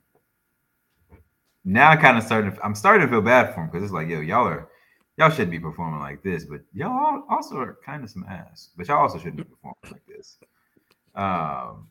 now 1.63 1.89
I 1.89 1.95
kind 1.95 2.17
of 2.17 2.23
starting. 2.23 2.55
I'm 2.63 2.75
starting 2.75 3.07
to 3.07 3.11
feel 3.11 3.21
bad 3.21 3.53
for 3.53 3.61
him 3.61 3.67
because 3.67 3.83
it's 3.83 3.93
like, 3.93 4.07
yo, 4.07 4.19
y'all 4.19 4.47
are 4.47 4.69
y'all 5.17 5.29
shouldn't 5.29 5.51
be 5.51 5.59
performing 5.59 5.99
like 5.99 6.23
this, 6.23 6.45
but 6.45 6.61
y'all 6.73 7.23
also 7.29 7.57
are 7.57 7.77
kind 7.85 8.03
of 8.03 8.09
some 8.09 8.25
ass. 8.29 8.69
But 8.77 8.87
y'all 8.87 8.99
also 8.99 9.17
shouldn't 9.17 9.37
be 9.37 9.43
performing 9.43 9.75
like 9.91 10.05
this. 10.07 10.37
Um, 11.15 11.87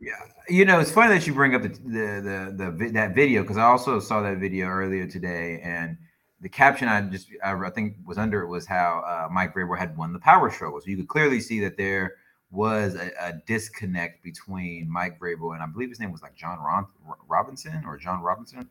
yeah, 0.00 0.12
you 0.48 0.64
know, 0.64 0.80
it's 0.80 0.90
funny 0.90 1.14
that 1.14 1.26
you 1.26 1.34
bring 1.34 1.54
up 1.54 1.62
the 1.62 1.68
the 1.68 2.52
the, 2.56 2.70
the 2.76 2.90
that 2.92 3.14
video 3.14 3.42
because 3.42 3.56
I 3.56 3.64
also 3.64 4.00
saw 4.00 4.20
that 4.22 4.38
video 4.38 4.66
earlier 4.66 5.06
today, 5.06 5.60
and 5.62 5.96
the 6.40 6.48
caption 6.48 6.88
I 6.88 7.00
just 7.02 7.28
I, 7.42 7.52
I 7.52 7.70
think 7.70 7.96
was 8.04 8.18
under 8.18 8.42
it 8.42 8.48
was 8.48 8.66
how 8.66 9.02
uh, 9.06 9.32
Mike 9.32 9.54
Vrabel 9.54 9.78
had 9.78 9.96
won 9.96 10.12
the 10.12 10.18
power 10.18 10.50
struggle. 10.50 10.80
So 10.80 10.90
you 10.90 10.96
could 10.96 11.08
clearly 11.08 11.40
see 11.40 11.60
that 11.60 11.76
there 11.76 12.16
was 12.50 12.94
a, 12.94 13.10
a, 13.20 13.32
disconnect 13.46 14.22
between 14.22 14.88
Mike 14.88 15.18
Vrabel 15.18 15.54
and 15.54 15.62
I 15.62 15.66
believe 15.66 15.88
his 15.88 15.98
name 15.98 16.12
was 16.12 16.22
like 16.22 16.36
John 16.36 16.60
Ron- 16.60 16.86
Robinson 17.26 17.82
or 17.84 17.96
John 17.96 18.20
Robinson. 18.20 18.68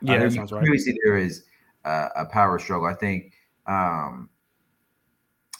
Yeah, 0.00 0.14
uh, 0.14 0.18
that 0.20 0.32
sounds 0.32 0.50
right. 0.50 0.60
Clearly 0.60 0.78
see 0.78 0.96
there 1.04 1.18
is 1.18 1.44
uh, 1.84 2.08
a 2.16 2.24
power 2.24 2.58
struggle. 2.58 2.86
I 2.86 2.94
think. 2.94 3.32
Um, 3.66 4.28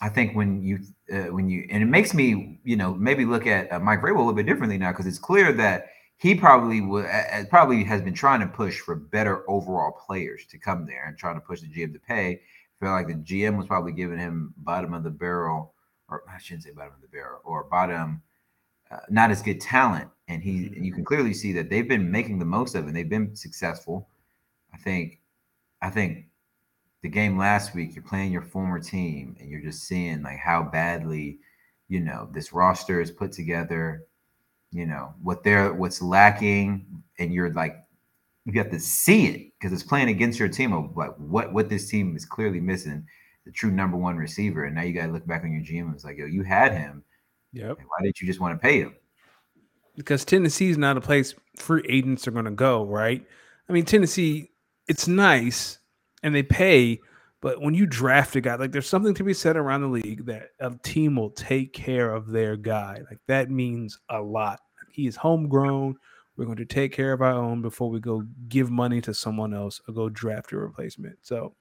I 0.00 0.08
think 0.08 0.34
when 0.34 0.62
you 0.62 0.80
uh, 1.12 1.32
when 1.32 1.48
you 1.48 1.66
and 1.70 1.82
it 1.82 1.86
makes 1.86 2.14
me 2.14 2.58
you 2.64 2.76
know 2.76 2.94
maybe 2.94 3.24
look 3.24 3.46
at 3.46 3.72
uh, 3.72 3.78
Mike 3.78 4.00
Vrabel 4.00 4.16
a 4.16 4.18
little 4.18 4.32
bit 4.32 4.46
differently 4.46 4.78
now 4.78 4.92
because 4.92 5.06
it's 5.06 5.18
clear 5.18 5.52
that 5.52 5.86
he 6.16 6.34
probably 6.34 6.80
would 6.80 7.06
uh, 7.06 7.44
probably 7.48 7.84
has 7.84 8.02
been 8.02 8.14
trying 8.14 8.40
to 8.40 8.46
push 8.46 8.80
for 8.80 8.94
better 8.96 9.48
overall 9.48 9.92
players 9.92 10.44
to 10.50 10.58
come 10.58 10.86
there 10.86 11.06
and 11.06 11.16
trying 11.16 11.36
to 11.36 11.40
push 11.40 11.60
the 11.60 11.68
GM 11.68 11.92
to 11.92 11.98
pay. 11.98 12.40
I 12.80 12.84
feel 12.84 12.92
like 12.92 13.06
the 13.06 13.14
GM 13.14 13.56
was 13.56 13.66
probably 13.66 13.92
giving 13.92 14.18
him 14.18 14.52
bottom 14.58 14.94
of 14.94 15.04
the 15.04 15.10
barrel 15.10 15.74
or 16.08 16.22
I 16.32 16.38
shouldn't 16.38 16.64
say 16.64 16.70
bottom 16.70 16.94
of 16.94 17.00
the 17.00 17.08
barrel, 17.08 17.40
or 17.44 17.64
bottom, 17.64 18.22
uh, 18.90 18.98
not 19.08 19.30
as 19.30 19.42
good 19.42 19.60
talent. 19.60 20.08
And 20.28 20.42
he, 20.42 20.66
and 20.68 20.84
you 20.84 20.92
can 20.92 21.04
clearly 21.04 21.34
see 21.34 21.52
that 21.52 21.68
they've 21.68 21.88
been 21.88 22.10
making 22.10 22.38
the 22.38 22.44
most 22.44 22.74
of 22.74 22.88
it. 22.88 22.94
They've 22.94 23.08
been 23.08 23.36
successful. 23.36 24.08
I 24.72 24.78
think, 24.78 25.20
I 25.82 25.90
think 25.90 26.26
the 27.04 27.10
game 27.10 27.36
last 27.36 27.74
week, 27.74 27.94
you're 27.94 28.02
playing 28.02 28.32
your 28.32 28.40
former 28.40 28.80
team, 28.80 29.36
and 29.38 29.50
you're 29.50 29.60
just 29.60 29.84
seeing 29.84 30.22
like 30.22 30.38
how 30.38 30.62
badly, 30.62 31.38
you 31.86 32.00
know, 32.00 32.30
this 32.32 32.54
roster 32.54 32.98
is 32.98 33.10
put 33.10 33.30
together. 33.30 34.06
You 34.72 34.86
know 34.86 35.12
what 35.22 35.44
they're 35.44 35.74
what's 35.74 36.00
lacking, 36.00 36.86
and 37.18 37.30
you're 37.30 37.52
like, 37.52 37.76
you 38.46 38.54
have 38.54 38.70
to 38.70 38.80
see 38.80 39.26
it 39.26 39.52
because 39.52 39.70
it's 39.70 39.82
playing 39.82 40.08
against 40.08 40.38
your 40.38 40.48
team 40.48 40.72
of 40.72 40.96
like 40.96 41.14
what 41.18 41.52
what 41.52 41.68
this 41.68 41.90
team 41.90 42.16
is 42.16 42.24
clearly 42.24 42.58
missing 42.58 43.06
the 43.44 43.52
true 43.52 43.70
number 43.70 43.98
one 43.98 44.16
receiver. 44.16 44.64
And 44.64 44.74
now 44.74 44.82
you 44.82 44.94
got 44.94 45.06
to 45.06 45.12
look 45.12 45.26
back 45.26 45.44
on 45.44 45.52
your 45.52 45.60
GM 45.60 45.88
and 45.88 45.94
it's 45.94 46.04
like, 46.06 46.16
yo, 46.16 46.24
you 46.24 46.42
had 46.42 46.72
him. 46.72 47.04
Yep. 47.52 47.76
Why 47.76 48.02
didn't 48.02 48.22
you 48.22 48.26
just 48.26 48.40
want 48.40 48.58
to 48.58 48.66
pay 48.66 48.80
him? 48.80 48.96
Because 49.94 50.24
Tennessee 50.24 50.70
is 50.70 50.78
not 50.78 50.96
a 50.96 51.02
place 51.02 51.34
free 51.56 51.84
agents 51.86 52.26
are 52.26 52.30
going 52.30 52.46
to 52.46 52.50
go, 52.50 52.82
right? 52.82 53.22
I 53.68 53.72
mean, 53.74 53.84
Tennessee, 53.84 54.52
it's 54.88 55.06
nice 55.06 55.80
and 56.24 56.34
they 56.34 56.42
pay, 56.42 56.98
but 57.40 57.60
when 57.60 57.74
you 57.74 57.86
draft 57.86 58.34
a 58.34 58.40
guy, 58.40 58.56
like 58.56 58.72
there's 58.72 58.88
something 58.88 59.14
to 59.14 59.22
be 59.22 59.34
said 59.34 59.56
around 59.56 59.82
the 59.82 59.88
league 59.88 60.24
that 60.24 60.48
a 60.58 60.74
team 60.82 61.16
will 61.16 61.30
take 61.30 61.74
care 61.74 62.12
of 62.12 62.30
their 62.30 62.56
guy. 62.56 63.02
Like 63.08 63.20
that 63.28 63.50
means 63.50 64.00
a 64.08 64.20
lot. 64.20 64.60
He 64.90 65.06
is 65.06 65.14
homegrown. 65.14 65.96
We're 66.36 66.46
going 66.46 66.56
to 66.56 66.64
take 66.64 66.92
care 66.92 67.12
of 67.12 67.20
our 67.20 67.32
own 67.32 67.62
before 67.62 67.90
we 67.90 68.00
go 68.00 68.24
give 68.48 68.70
money 68.70 69.00
to 69.02 69.14
someone 69.14 69.54
else 69.54 69.80
or 69.86 69.94
go 69.94 70.08
draft 70.08 70.52
a 70.52 70.56
replacement. 70.56 71.18
So 71.22 71.54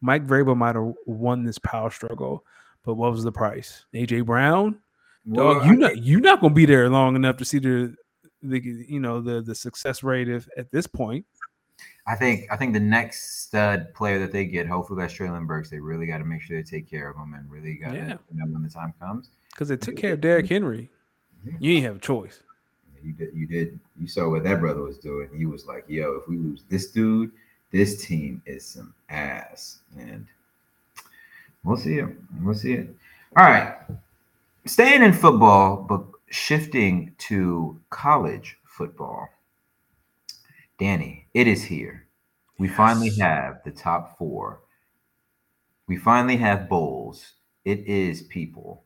Mike 0.00 0.26
Vrabel 0.26 0.56
might 0.56 0.74
have 0.74 0.94
won 1.04 1.44
this 1.44 1.58
power 1.58 1.90
struggle, 1.90 2.42
but 2.84 2.94
what 2.94 3.12
was 3.12 3.22
the 3.22 3.30
price? 3.30 3.84
AJ 3.94 4.24
Brown, 4.24 4.78
well, 5.26 5.54
dog, 5.54 5.66
you 5.66 5.76
not 5.76 5.98
you 5.98 6.20
not 6.20 6.40
gonna 6.40 6.54
be 6.54 6.66
there 6.66 6.88
long 6.88 7.14
enough 7.14 7.36
to 7.36 7.44
see 7.44 7.58
the 7.58 7.94
the 8.42 8.60
you 8.88 9.00
know 9.00 9.20
the 9.20 9.42
the 9.42 9.54
success 9.54 10.02
rate 10.02 10.28
if, 10.28 10.48
at 10.56 10.70
this 10.70 10.86
point. 10.86 11.26
I 12.06 12.14
think 12.14 12.46
I 12.50 12.56
think 12.56 12.72
the 12.72 12.80
next 12.80 13.42
stud 13.42 13.92
player 13.94 14.18
that 14.20 14.30
they 14.32 14.44
get, 14.44 14.66
hopefully 14.66 15.00
that's 15.00 15.14
Treylon 15.14 15.46
Burks. 15.46 15.70
They 15.70 15.80
really 15.80 16.06
got 16.06 16.18
to 16.18 16.24
make 16.24 16.40
sure 16.40 16.56
they 16.56 16.62
take 16.62 16.88
care 16.88 17.10
of 17.10 17.16
him 17.16 17.34
and 17.34 17.50
really 17.50 17.74
got 17.74 17.92
to 17.92 17.96
yeah. 17.96 18.16
when 18.34 18.62
the 18.62 18.68
time 18.68 18.94
comes. 19.00 19.30
Because 19.50 19.68
they 19.68 19.76
took 19.76 19.96
care 19.96 20.12
of 20.12 20.20
Derrick 20.20 20.48
Henry. 20.48 20.90
Yeah. 21.44 21.52
You 21.58 21.72
ain't 21.72 21.84
have 21.84 21.96
a 21.96 22.00
choice. 22.00 22.40
You 23.02 23.12
did. 23.12 23.30
You 23.34 23.46
did. 23.46 23.80
You 24.00 24.06
saw 24.06 24.28
what 24.28 24.44
that 24.44 24.60
brother 24.60 24.82
was 24.82 24.98
doing. 24.98 25.28
He 25.36 25.46
was 25.46 25.66
like, 25.66 25.84
"Yo, 25.88 26.12
if 26.14 26.28
we 26.28 26.36
lose 26.36 26.62
this 26.68 26.90
dude, 26.90 27.32
this 27.72 28.04
team 28.04 28.42
is 28.46 28.64
some 28.64 28.94
ass, 29.08 29.78
and 29.98 30.26
we'll 31.64 31.76
see 31.76 31.98
it. 31.98 32.08
We'll 32.40 32.54
see 32.54 32.74
it. 32.74 32.88
All 33.36 33.44
right, 33.44 33.76
staying 34.64 35.02
in 35.02 35.12
football, 35.12 35.76
but 35.76 36.04
shifting 36.30 37.14
to 37.18 37.78
college 37.90 38.58
football. 38.64 39.28
Danny, 40.78 41.26
it 41.32 41.46
is 41.46 41.64
here. 41.64 42.06
We 42.58 42.68
yes. 42.68 42.76
finally 42.76 43.10
have 43.18 43.62
the 43.64 43.70
top 43.70 44.18
four. 44.18 44.60
We 45.88 45.96
finally 45.96 46.36
have 46.36 46.68
bowls. 46.68 47.34
It 47.64 47.86
is 47.86 48.22
people, 48.24 48.84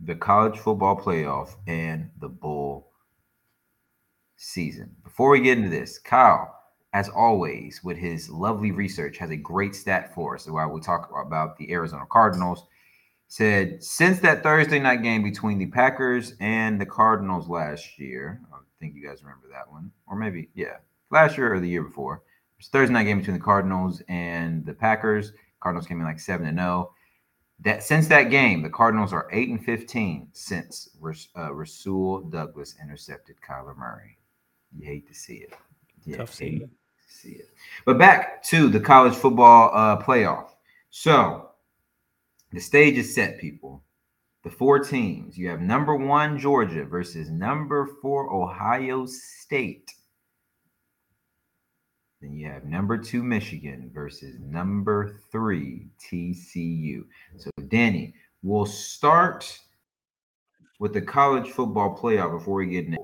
the 0.00 0.16
college 0.16 0.58
football 0.58 1.00
playoff, 1.00 1.54
and 1.66 2.10
the 2.20 2.28
bowl 2.28 2.92
season. 4.36 4.96
Before 5.04 5.30
we 5.30 5.40
get 5.40 5.58
into 5.58 5.70
this, 5.70 5.98
Kyle, 5.98 6.52
as 6.92 7.08
always, 7.08 7.84
with 7.84 7.96
his 7.96 8.28
lovely 8.28 8.72
research, 8.72 9.16
has 9.18 9.30
a 9.30 9.36
great 9.36 9.74
stat 9.74 10.12
for 10.14 10.34
us. 10.34 10.48
While 10.48 10.70
we 10.70 10.80
talk 10.80 11.10
about 11.24 11.56
the 11.56 11.70
Arizona 11.70 12.04
Cardinals, 12.10 12.64
said 13.28 13.82
since 13.82 14.20
that 14.20 14.42
Thursday 14.42 14.78
night 14.78 15.02
game 15.02 15.22
between 15.22 15.58
the 15.58 15.66
Packers 15.66 16.34
and 16.40 16.80
the 16.80 16.86
Cardinals 16.86 17.48
last 17.48 17.98
year, 17.98 18.40
I 18.52 18.58
think 18.80 18.94
you 18.94 19.06
guys 19.06 19.22
remember 19.22 19.48
that 19.52 19.70
one, 19.70 19.90
or 20.06 20.16
maybe 20.16 20.48
yeah, 20.54 20.76
last 21.10 21.36
year 21.36 21.54
or 21.54 21.60
the 21.60 21.68
year 21.68 21.82
before. 21.82 22.22
It's 22.58 22.68
Thursday 22.68 22.92
night 22.92 23.04
game 23.04 23.18
between 23.18 23.36
the 23.36 23.44
Cardinals 23.44 24.02
and 24.08 24.64
the 24.64 24.74
Packers. 24.74 25.32
Cardinals 25.60 25.86
came 25.86 26.00
in 26.00 26.06
like 26.06 26.20
seven 26.20 26.46
and 26.46 26.58
zero. 26.58 26.92
That 27.60 27.82
since 27.82 28.06
that 28.08 28.24
game, 28.24 28.62
the 28.62 28.70
Cardinals 28.70 29.12
are 29.12 29.28
eight 29.32 29.48
and 29.48 29.64
fifteen 29.64 30.28
since 30.32 30.90
uh, 31.36 31.52
Rasul 31.52 32.20
Douglas 32.22 32.74
intercepted 32.82 33.36
Kyler 33.46 33.76
Murray. 33.76 34.18
You 34.76 34.86
hate 34.86 35.06
to 35.08 35.14
see 35.14 35.36
it. 35.36 35.54
Yeah, 36.04 36.18
Tough 36.18 36.34
scene 36.34 36.70
see 37.16 37.30
it. 37.30 37.50
But 37.84 37.98
back 37.98 38.42
to 38.44 38.68
the 38.68 38.80
college 38.80 39.14
football 39.14 39.70
uh, 39.74 40.02
playoff. 40.02 40.50
So 40.90 41.50
the 42.52 42.60
stage 42.60 42.96
is 42.96 43.14
set, 43.14 43.40
people. 43.40 43.82
The 44.44 44.50
four 44.50 44.78
teams. 44.78 45.36
You 45.36 45.48
have 45.48 45.60
number 45.60 45.96
one 45.96 46.38
Georgia 46.38 46.84
versus 46.84 47.30
number 47.30 47.88
four 48.00 48.32
Ohio 48.32 49.06
State. 49.06 49.92
Then 52.26 52.36
you 52.36 52.48
have 52.48 52.64
number 52.64 52.98
two 52.98 53.22
Michigan 53.22 53.88
versus 53.94 54.34
number 54.40 55.20
three 55.30 55.86
TCU. 56.00 57.04
So 57.36 57.50
Danny, 57.68 58.14
we'll 58.42 58.66
start 58.66 59.56
with 60.80 60.92
the 60.92 61.02
college 61.02 61.50
football 61.50 61.96
playoff 61.96 62.36
before 62.36 62.56
we 62.56 62.66
get 62.66 62.86
into 62.86 62.98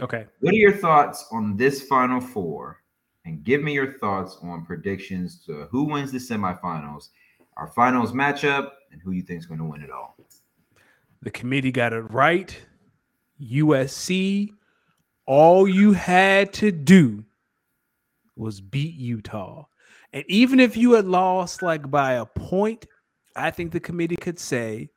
Okay. 0.00 0.24
What 0.38 0.54
are 0.54 0.56
your 0.56 0.72
thoughts 0.72 1.26
on 1.32 1.56
this 1.56 1.82
final 1.82 2.20
four 2.20 2.80
and 3.24 3.42
give 3.42 3.60
me 3.60 3.74
your 3.74 3.98
thoughts 3.98 4.38
on 4.40 4.64
predictions 4.64 5.44
to 5.46 5.66
who 5.72 5.84
wins 5.84 6.12
the 6.12 6.18
semifinals, 6.18 7.08
our 7.56 7.66
finals 7.66 8.12
matchup, 8.12 8.70
and 8.92 9.02
who 9.02 9.10
you 9.10 9.22
think 9.22 9.40
is 9.40 9.46
going 9.46 9.58
to 9.58 9.66
win 9.66 9.82
it 9.82 9.90
all. 9.90 10.16
The 11.22 11.32
committee 11.32 11.72
got 11.72 11.92
it 11.92 12.02
right. 12.02 12.56
USC, 13.42 14.50
all 15.26 15.66
you 15.66 15.92
had 15.92 16.52
to 16.52 16.70
do 16.70 17.24
was 18.40 18.60
beat 18.60 18.94
Utah. 18.94 19.66
And 20.12 20.24
even 20.28 20.58
if 20.58 20.76
you 20.76 20.92
had 20.92 21.06
lost 21.06 21.62
like 21.62 21.90
by 21.90 22.14
a 22.14 22.26
point, 22.26 22.86
I 23.36 23.50
think 23.50 23.72
the 23.72 23.80
committee 23.80 24.16
could 24.16 24.38
say 24.38 24.90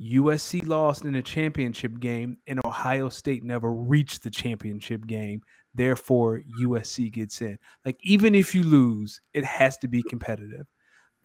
USC 0.00 0.66
lost 0.66 1.04
in 1.04 1.14
a 1.14 1.22
championship 1.22 2.00
game 2.00 2.38
and 2.46 2.60
Ohio 2.64 3.08
State 3.08 3.44
never 3.44 3.72
reached 3.72 4.22
the 4.22 4.30
championship 4.30 5.06
game. 5.06 5.42
Therefore, 5.74 6.42
USC 6.60 7.10
gets 7.10 7.40
in. 7.40 7.58
Like, 7.84 7.96
even 8.02 8.34
if 8.34 8.54
you 8.54 8.62
lose, 8.62 9.20
it 9.32 9.44
has 9.44 9.78
to 9.78 9.88
be 9.88 10.02
competitive. 10.02 10.66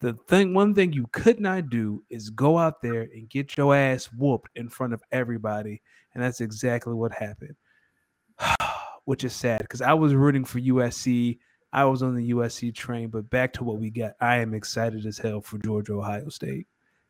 The 0.00 0.14
thing, 0.28 0.54
one 0.54 0.74
thing 0.74 0.92
you 0.92 1.06
could 1.12 1.40
not 1.40 1.70
do 1.70 2.04
is 2.08 2.30
go 2.30 2.56
out 2.56 2.80
there 2.80 3.02
and 3.02 3.28
get 3.28 3.56
your 3.56 3.74
ass 3.74 4.06
whooped 4.06 4.50
in 4.54 4.68
front 4.68 4.94
of 4.94 5.02
everybody. 5.10 5.82
And 6.14 6.22
that's 6.22 6.40
exactly 6.40 6.94
what 6.94 7.12
happened, 7.12 7.56
which 9.04 9.24
is 9.24 9.34
sad 9.34 9.60
because 9.60 9.82
I 9.82 9.92
was 9.94 10.14
rooting 10.14 10.44
for 10.44 10.60
USC. 10.60 11.38
I 11.72 11.84
was 11.84 12.02
on 12.02 12.14
the 12.14 12.30
USC 12.30 12.74
train, 12.74 13.08
but 13.08 13.28
back 13.28 13.52
to 13.54 13.64
what 13.64 13.78
we 13.78 13.90
got. 13.90 14.12
I 14.20 14.36
am 14.36 14.54
excited 14.54 15.04
as 15.04 15.18
hell 15.18 15.40
for 15.40 15.58
Georgia 15.58 15.94
Ohio 15.94 16.28
State. 16.28 16.66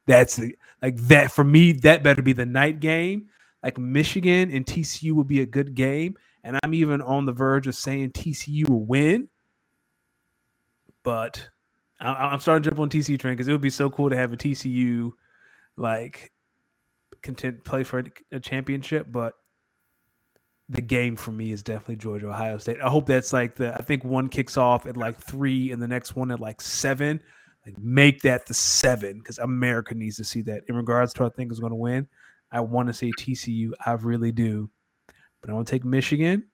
That's 0.07 0.37
the 0.37 0.57
like 0.83 0.97
that 0.97 1.31
for 1.31 1.45
me. 1.45 1.73
That 1.73 2.03
better 2.03 2.23
be 2.23 2.33
the 2.33 2.47
night 2.47 2.81
game. 2.81 3.29
Like 3.63 3.79
Michigan 3.79 4.51
and 4.51 4.65
TCU 4.65 5.13
would 5.13 5.29
be 5.29 5.43
a 5.43 5.47
good 5.47 5.75
game, 5.75 6.17
and 6.43 6.59
I'm 6.63 6.75
even 6.75 7.01
on 7.03 7.27
the 7.27 7.33
verge 7.33 7.67
of 7.67 7.75
saying 7.75 8.13
TCU 8.13 8.69
will 8.69 8.85
win. 8.85 9.29
But 11.03 11.49
I, 12.01 12.33
am 12.33 12.41
starting 12.41 12.63
to 12.65 12.71
jump 12.71 12.81
on 12.81 12.91
TCU 12.91 13.19
train 13.19 13.35
because 13.35 13.49
it 13.49 13.53
would 13.53 13.61
be 13.61 13.71
so 13.71 13.91
cool 13.91 14.11
to 14.11 14.17
have 14.17 14.33
a 14.33 14.37
TCU 14.37 15.13
like 15.77 16.33
content 17.23 17.65
play 17.65 17.85
for 17.85 18.05
a 18.33 18.41
championship. 18.41 19.07
But 19.11 19.35
the 20.69 20.83
game 20.83 21.17
for 21.17 21.33
me 21.33 21.53
is 21.53 21.63
definitely 21.63 21.97
Georgia 21.97 22.29
Ohio 22.29 22.59
State. 22.59 22.79
I 22.83 22.89
hope 22.89 23.07
that's 23.07 23.33
like 23.33 23.55
the 23.55 23.75
I 23.75 23.83
think 23.83 24.05
one 24.05 24.29
kicks 24.29 24.57
off 24.57 24.87
at 24.87 24.97
like 24.97 25.19
three 25.19 25.73
and 25.73 25.81
the 25.81 25.89
next 25.89 26.15
one 26.15 26.31
at 26.31 26.41
like 26.41 26.61
seven. 26.61 27.21
Like 27.67 27.79
make 27.79 28.23
that 28.23 28.47
the 28.47 28.55
seven 28.55 29.19
because 29.19 29.39
America 29.39 29.95
needs 29.95 30.17
to 30.17 30.25
see 30.25 30.43
that. 30.43 30.63
In 30.69 30.77
regards 30.77 31.13
to 31.15 31.25
I 31.25 31.29
think 31.31 31.53
is 31.53 31.61
going 31.61 31.73
to 31.73 31.77
win, 31.77 32.07
I 32.51 32.61
want 32.61 32.89
to 32.89 32.95
say 32.95 33.11
TCU. 33.19 33.73
I 33.85 33.93
really 33.93 34.33
do, 34.33 34.71
but 35.41 35.51
I'm 35.51 35.57
gonna 35.57 35.65
take 35.65 35.85
Michigan, 35.85 36.45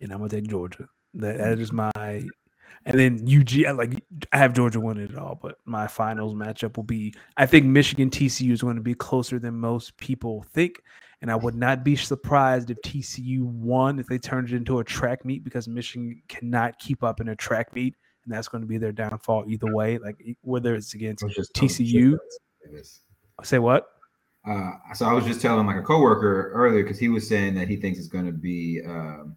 and 0.00 0.12
I'm 0.12 0.18
gonna 0.18 0.28
take 0.28 0.48
Georgia. 0.48 0.88
That, 1.14 1.38
that 1.38 1.58
is 1.60 1.72
my 1.72 1.92
And 1.94 2.98
then 2.98 3.24
UG, 3.26 3.76
like 3.76 4.02
I 4.32 4.38
have 4.38 4.52
Georgia 4.52 4.80
winning 4.80 5.04
it 5.04 5.16
all, 5.16 5.38
but 5.40 5.58
my 5.64 5.86
finals 5.86 6.34
matchup 6.34 6.76
will 6.76 6.84
be 6.84 7.14
I 7.36 7.46
think 7.46 7.66
Michigan 7.66 8.10
TCU 8.10 8.50
is 8.52 8.62
going 8.62 8.76
to 8.76 8.82
be 8.82 8.94
closer 8.94 9.38
than 9.38 9.54
most 9.54 9.96
people 9.96 10.44
think. 10.52 10.82
And 11.24 11.30
I 11.30 11.36
would 11.36 11.54
not 11.54 11.82
be 11.82 11.96
surprised 11.96 12.68
if 12.68 12.76
TCU 12.82 13.44
won 13.44 13.98
if 13.98 14.06
they 14.08 14.18
turned 14.18 14.50
it 14.50 14.56
into 14.56 14.80
a 14.80 14.84
track 14.84 15.24
meet 15.24 15.42
because 15.42 15.66
Michigan 15.66 16.20
cannot 16.28 16.78
keep 16.78 17.02
up 17.02 17.18
in 17.18 17.30
a 17.30 17.34
track 17.34 17.74
meet, 17.74 17.94
and 18.26 18.34
that's 18.34 18.46
going 18.46 18.60
to 18.60 18.68
be 18.68 18.76
their 18.76 18.92
downfall 18.92 19.46
either 19.48 19.74
way. 19.74 19.96
Like 19.96 20.22
whether 20.42 20.74
it's 20.74 20.92
against 20.92 21.24
TCU. 21.24 22.18
Say 23.42 23.58
what? 23.58 23.86
Uh, 24.46 24.72
so 24.92 25.06
I 25.06 25.14
was 25.14 25.24
just 25.24 25.40
telling 25.40 25.66
like 25.66 25.76
a 25.76 25.82
coworker 25.82 26.52
earlier 26.52 26.82
because 26.82 26.98
he 26.98 27.08
was 27.08 27.26
saying 27.26 27.54
that 27.54 27.68
he 27.68 27.76
thinks 27.76 27.98
it's 27.98 28.08
going 28.08 28.26
to 28.26 28.32
be. 28.32 28.82
Um, 28.86 29.34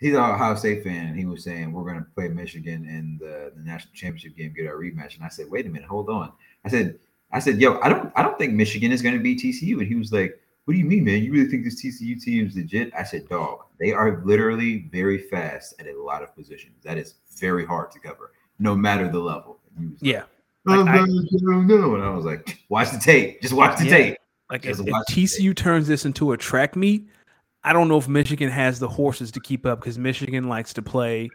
he's 0.00 0.12
an 0.12 0.20
Ohio 0.20 0.54
State 0.54 0.84
fan, 0.84 1.06
and 1.06 1.16
he 1.18 1.24
was 1.24 1.42
saying 1.42 1.72
we're 1.72 1.84
going 1.84 1.96
to 1.96 2.10
play 2.14 2.28
Michigan 2.28 2.84
in 2.84 3.16
the, 3.18 3.52
the 3.56 3.62
national 3.62 3.94
championship 3.94 4.36
game, 4.36 4.52
get 4.54 4.66
our 4.66 4.74
rematch. 4.74 5.16
And 5.16 5.24
I 5.24 5.28
said, 5.28 5.46
wait 5.48 5.64
a 5.64 5.70
minute, 5.70 5.88
hold 5.88 6.10
on. 6.10 6.30
I 6.66 6.68
said, 6.68 6.98
I 7.32 7.38
said, 7.38 7.58
yo, 7.58 7.80
I 7.80 7.88
don't, 7.88 8.12
I 8.16 8.22
don't 8.22 8.36
think 8.36 8.52
Michigan 8.52 8.92
is 8.92 9.00
going 9.00 9.14
to 9.14 9.22
beat 9.22 9.40
TCU. 9.40 9.78
And 9.78 9.88
he 9.88 9.94
was 9.94 10.12
like, 10.12 10.38
what 10.64 10.74
do 10.74 10.78
you 10.78 10.84
mean, 10.84 11.04
man? 11.04 11.22
You 11.22 11.32
really 11.32 11.48
think 11.48 11.64
this 11.64 11.82
TCU 11.82 12.22
team 12.22 12.46
is 12.46 12.54
legit? 12.54 12.92
I 12.96 13.02
said, 13.02 13.28
dog, 13.28 13.64
they 13.78 13.92
are 13.92 14.22
literally 14.24 14.88
very 14.92 15.18
fast 15.18 15.74
at 15.80 15.86
a 15.86 16.00
lot 16.00 16.22
of 16.22 16.34
positions. 16.34 16.76
That 16.84 16.98
is 16.98 17.14
very 17.38 17.64
hard 17.64 17.90
to 17.92 17.98
cover, 17.98 18.32
no 18.58 18.76
matter 18.76 19.08
the 19.08 19.18
level. 19.18 19.58
yeah. 20.00 20.24
Like, 20.66 20.80
oh, 20.80 20.86
I, 20.86 21.02
I, 21.02 21.06
don't 21.06 21.66
know. 21.66 21.94
And 21.94 22.04
I 22.04 22.10
was 22.10 22.24
like, 22.24 22.60
watch 22.68 22.90
the 22.90 22.98
tape. 22.98 23.40
Just 23.40 23.54
watch 23.54 23.78
the 23.78 23.86
yeah. 23.86 23.96
tape. 23.96 24.16
Like 24.50 24.66
if, 24.66 24.80
if 24.80 24.86
TCU 24.86 25.56
turns 25.56 25.86
this 25.86 26.04
into 26.04 26.32
a 26.32 26.36
track 26.36 26.76
meet, 26.76 27.08
I 27.62 27.72
don't 27.72 27.88
know 27.88 27.98
if 27.98 28.08
Michigan 28.08 28.50
has 28.50 28.78
the 28.78 28.88
horses 28.88 29.30
to 29.32 29.40
keep 29.40 29.64
up 29.64 29.80
because 29.80 29.98
Michigan 29.98 30.48
likes 30.48 30.72
to 30.74 30.82
play, 30.82 31.30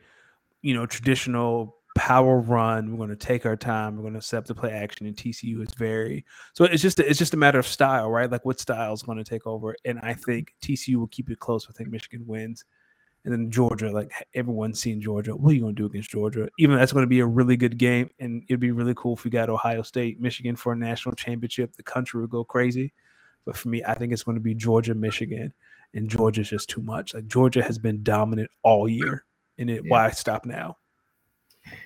you 0.62 0.74
know, 0.74 0.86
traditional 0.86 1.75
power 1.96 2.40
run. 2.40 2.92
We're 2.92 2.98
going 2.98 3.10
to 3.10 3.16
take 3.16 3.46
our 3.46 3.56
time. 3.56 3.96
We're 3.96 4.04
going 4.04 4.14
to 4.14 4.20
accept 4.20 4.48
the 4.48 4.54
play 4.54 4.72
action. 4.72 5.08
And 5.08 5.16
TCU 5.16 5.66
is 5.66 5.74
very 5.74 6.26
so. 6.54 6.66
It's 6.66 6.84
just 6.84 7.00
it's 7.00 7.18
just 7.18 7.34
a 7.34 7.38
matter 7.38 7.58
of 7.58 7.66
style, 7.66 8.12
right? 8.12 8.30
Like 8.30 8.46
what 8.46 8.60
style 8.60 8.94
is 8.94 9.02
going 9.02 9.18
to 9.18 9.24
take 9.24 9.48
over. 9.48 9.76
And 9.86 10.00
I 10.04 10.14
think 10.14 10.54
TCU 10.62 10.98
will 10.98 11.08
keep 11.08 11.32
it 11.32 11.40
close. 11.40 11.66
I 11.68 11.74
think 11.74 11.90
Michigan 11.90 12.28
wins. 12.28 12.64
And 13.24 13.34
then 13.34 13.50
Georgia, 13.50 13.90
like 13.90 14.12
everyone's 14.36 14.80
seen 14.80 15.02
Georgia. 15.02 15.36
What 15.36 15.50
are 15.50 15.54
you 15.56 15.62
going 15.62 15.76
to 15.76 15.82
do 15.82 15.88
against 15.88 16.12
Georgia? 16.12 16.48
Even 16.60 16.78
that's 16.78 16.94
going 16.94 17.04
to 17.04 17.08
be 17.08 17.22
a 17.22 17.26
really 17.26 17.58
good 17.58 17.80
game, 17.80 18.12
and 18.20 18.44
it'd 18.48 18.60
be 18.60 18.72
really 18.72 18.94
cool 18.96 19.16
if 19.16 19.24
we 19.24 19.32
got 19.32 19.50
Ohio 19.50 19.82
State, 19.82 20.22
Michigan 20.22 20.56
for 20.56 20.74
a 20.74 20.76
national 20.76 21.16
championship. 21.16 21.76
The 21.76 21.82
country 21.82 22.22
would 22.22 22.30
go 22.30 22.44
crazy. 22.44 22.94
But 23.44 23.58
for 23.58 23.70
me, 23.70 23.84
I 23.84 23.96
think 23.96 24.14
it's 24.14 24.22
going 24.22 24.38
to 24.38 24.44
be 24.44 24.54
Georgia, 24.54 24.94
Michigan, 24.94 25.54
and 25.96 26.08
Georgia's 26.08 26.50
just 26.50 26.70
too 26.70 26.82
much. 26.84 27.16
Like 27.16 27.28
Georgia 27.28 27.64
has 27.64 27.80
been 27.80 28.04
dominant 28.04 28.52
all 28.62 28.88
year, 28.88 29.26
and 29.58 29.72
it 29.72 29.86
yeah. 29.86 29.90
why 29.90 30.12
stop 30.12 30.46
now? 30.46 30.78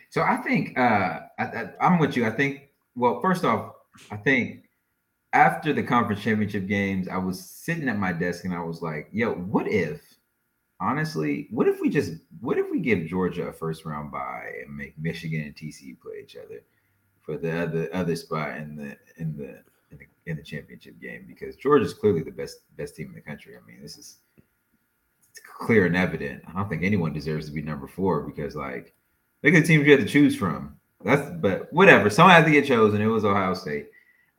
So 0.09 0.21
I 0.21 0.37
think 0.37 0.77
uh, 0.77 1.21
I, 1.37 1.69
am 1.81 1.99
with 1.99 2.15
you. 2.15 2.25
I 2.25 2.31
think 2.31 2.69
well, 2.95 3.21
first 3.21 3.45
off, 3.45 3.73
I 4.11 4.17
think 4.17 4.65
after 5.33 5.71
the 5.73 5.83
conference 5.83 6.21
championship 6.21 6.67
games, 6.67 7.07
I 7.07 7.17
was 7.17 7.39
sitting 7.39 7.87
at 7.87 7.97
my 7.97 8.11
desk 8.11 8.45
and 8.45 8.53
I 8.53 8.63
was 8.63 8.81
like, 8.81 9.09
"Yo, 9.11 9.33
what 9.33 9.67
if?" 9.67 10.01
honestly, 10.79 11.47
what 11.51 11.67
if 11.67 11.79
we 11.81 11.89
just 11.89 12.13
what 12.39 12.57
if 12.57 12.65
we 12.71 12.79
give 12.79 13.05
Georgia 13.05 13.47
a 13.47 13.53
first 13.53 13.85
round 13.85 14.11
bye 14.11 14.51
and 14.65 14.75
make 14.75 14.97
Michigan 14.97 15.41
and 15.41 15.55
TCU 15.55 15.99
play 15.99 16.21
each 16.23 16.35
other 16.35 16.63
for 17.21 17.37
the 17.37 17.61
other 17.61 17.89
other 17.93 18.15
spot 18.15 18.57
in 18.57 18.75
the 18.75 18.97
in 19.17 19.37
the 19.37 19.63
in 19.91 19.97
the, 19.97 20.05
in 20.25 20.37
the 20.37 20.43
championship 20.43 20.99
game 21.01 21.25
because 21.27 21.55
Georgia's 21.55 21.93
clearly 21.93 22.23
the 22.23 22.31
best 22.31 22.59
best 22.77 22.95
team 22.95 23.09
in 23.09 23.15
the 23.15 23.21
country. 23.21 23.55
I 23.55 23.65
mean, 23.67 23.81
this 23.81 23.97
is 23.97 24.17
It's 25.29 25.41
clear 25.59 25.85
and 25.85 25.97
evident. 25.97 26.43
I 26.47 26.53
don't 26.53 26.69
think 26.69 26.83
anyone 26.83 27.13
deserves 27.13 27.47
to 27.47 27.51
be 27.51 27.61
number 27.61 27.87
four 27.87 28.21
because 28.21 28.55
like 28.55 28.93
look 29.43 29.53
at 29.53 29.61
the 29.61 29.67
teams 29.67 29.85
you 29.85 29.91
had 29.91 30.01
to 30.01 30.05
choose 30.05 30.35
from. 30.35 30.77
That's 31.03 31.29
but 31.39 31.71
whatever. 31.71 32.09
Someone 32.09 32.35
had 32.35 32.45
to 32.45 32.51
get 32.51 32.65
chosen. 32.65 33.01
It 33.01 33.05
was 33.05 33.23
Ohio 33.23 33.53
State. 33.53 33.87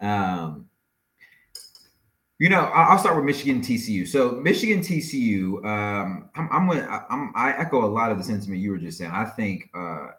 Um, 0.01 0.66
you 2.38 2.48
know, 2.48 2.61
I'll 2.61 2.98
start 2.98 3.16
with 3.16 3.26
Michigan 3.26 3.61
TCU. 3.61 4.09
So 4.09 4.32
Michigan 4.32 4.80
TCU, 4.80 5.62
um, 5.64 6.30
I'm, 6.34 6.48
I'm, 6.51 6.70
I'm, 7.11 7.32
i 7.36 7.55
echo 7.59 7.84
a 7.84 7.86
lot 7.86 8.11
of 8.11 8.16
the 8.16 8.24
sentiment 8.24 8.61
you 8.61 8.70
were 8.70 8.78
just 8.78 8.96
saying. 8.96 9.11
I 9.11 9.26
think 9.26 9.68
uh, 9.74 10.12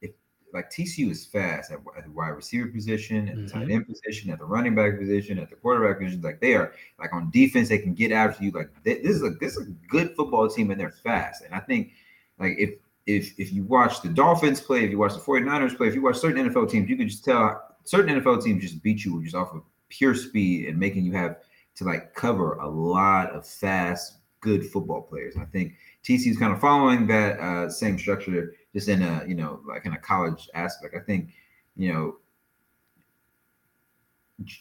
if 0.00 0.12
like 0.54 0.70
TCU 0.70 1.10
is 1.10 1.26
fast 1.26 1.70
at, 1.70 1.80
at 1.98 2.04
the 2.04 2.10
wide 2.10 2.28
receiver 2.28 2.68
position, 2.68 3.28
at 3.28 3.36
the 3.36 3.42
mm-hmm. 3.42 3.58
tight 3.58 3.70
end 3.70 3.86
position, 3.86 4.30
at 4.30 4.38
the 4.38 4.46
running 4.46 4.74
back 4.74 4.98
position, 4.98 5.38
at 5.38 5.50
the 5.50 5.56
quarterback 5.56 5.98
position. 5.98 6.22
Like 6.22 6.40
they 6.40 6.54
are 6.54 6.72
like 6.98 7.12
on 7.12 7.30
defense, 7.30 7.68
they 7.68 7.78
can 7.78 7.92
get 7.92 8.10
after 8.10 8.42
you. 8.42 8.52
Like 8.52 8.70
they, 8.82 8.94
this 8.94 9.16
is 9.16 9.22
a 9.22 9.30
this 9.38 9.58
is 9.58 9.68
a 9.68 9.70
good 9.90 10.16
football 10.16 10.48
team, 10.48 10.70
and 10.70 10.80
they're 10.80 10.90
fast. 10.90 11.44
And 11.44 11.54
I 11.54 11.60
think 11.60 11.90
like 12.38 12.54
if 12.58 12.70
if 13.06 13.38
if 13.38 13.52
you 13.52 13.64
watch 13.64 14.02
the 14.02 14.08
Dolphins 14.08 14.60
play, 14.60 14.84
if 14.84 14.90
you 14.90 14.98
watch 14.98 15.14
the 15.14 15.20
49ers 15.20 15.76
play, 15.76 15.88
if 15.88 15.94
you 15.94 16.02
watch 16.02 16.16
certain 16.16 16.48
NFL 16.48 16.70
teams, 16.70 16.88
you 16.88 16.96
can 16.96 17.08
just 17.08 17.24
tell 17.24 17.76
certain 17.84 18.20
NFL 18.20 18.42
teams 18.42 18.62
just 18.62 18.82
beat 18.82 19.04
you 19.04 19.22
just 19.22 19.36
off 19.36 19.54
of 19.54 19.62
pure 19.88 20.14
speed 20.14 20.68
and 20.68 20.78
making 20.78 21.04
you 21.04 21.12
have 21.12 21.36
to 21.76 21.84
like 21.84 22.14
cover 22.14 22.54
a 22.54 22.68
lot 22.68 23.30
of 23.30 23.46
fast, 23.46 24.18
good 24.40 24.64
football 24.66 25.02
players. 25.02 25.34
And 25.34 25.44
I 25.44 25.46
think 25.46 25.74
TC 26.02 26.26
is 26.26 26.38
kind 26.38 26.52
of 26.52 26.60
following 26.60 27.06
that 27.06 27.38
uh, 27.38 27.70
same 27.70 27.98
structure, 27.98 28.54
just 28.74 28.88
in 28.88 29.02
a 29.02 29.24
you 29.26 29.34
know 29.34 29.60
like 29.66 29.86
in 29.86 29.92
a 29.92 29.98
college 29.98 30.48
aspect. 30.54 30.94
I 30.96 31.00
think 31.00 31.30
you 31.76 31.92
know 31.92 32.16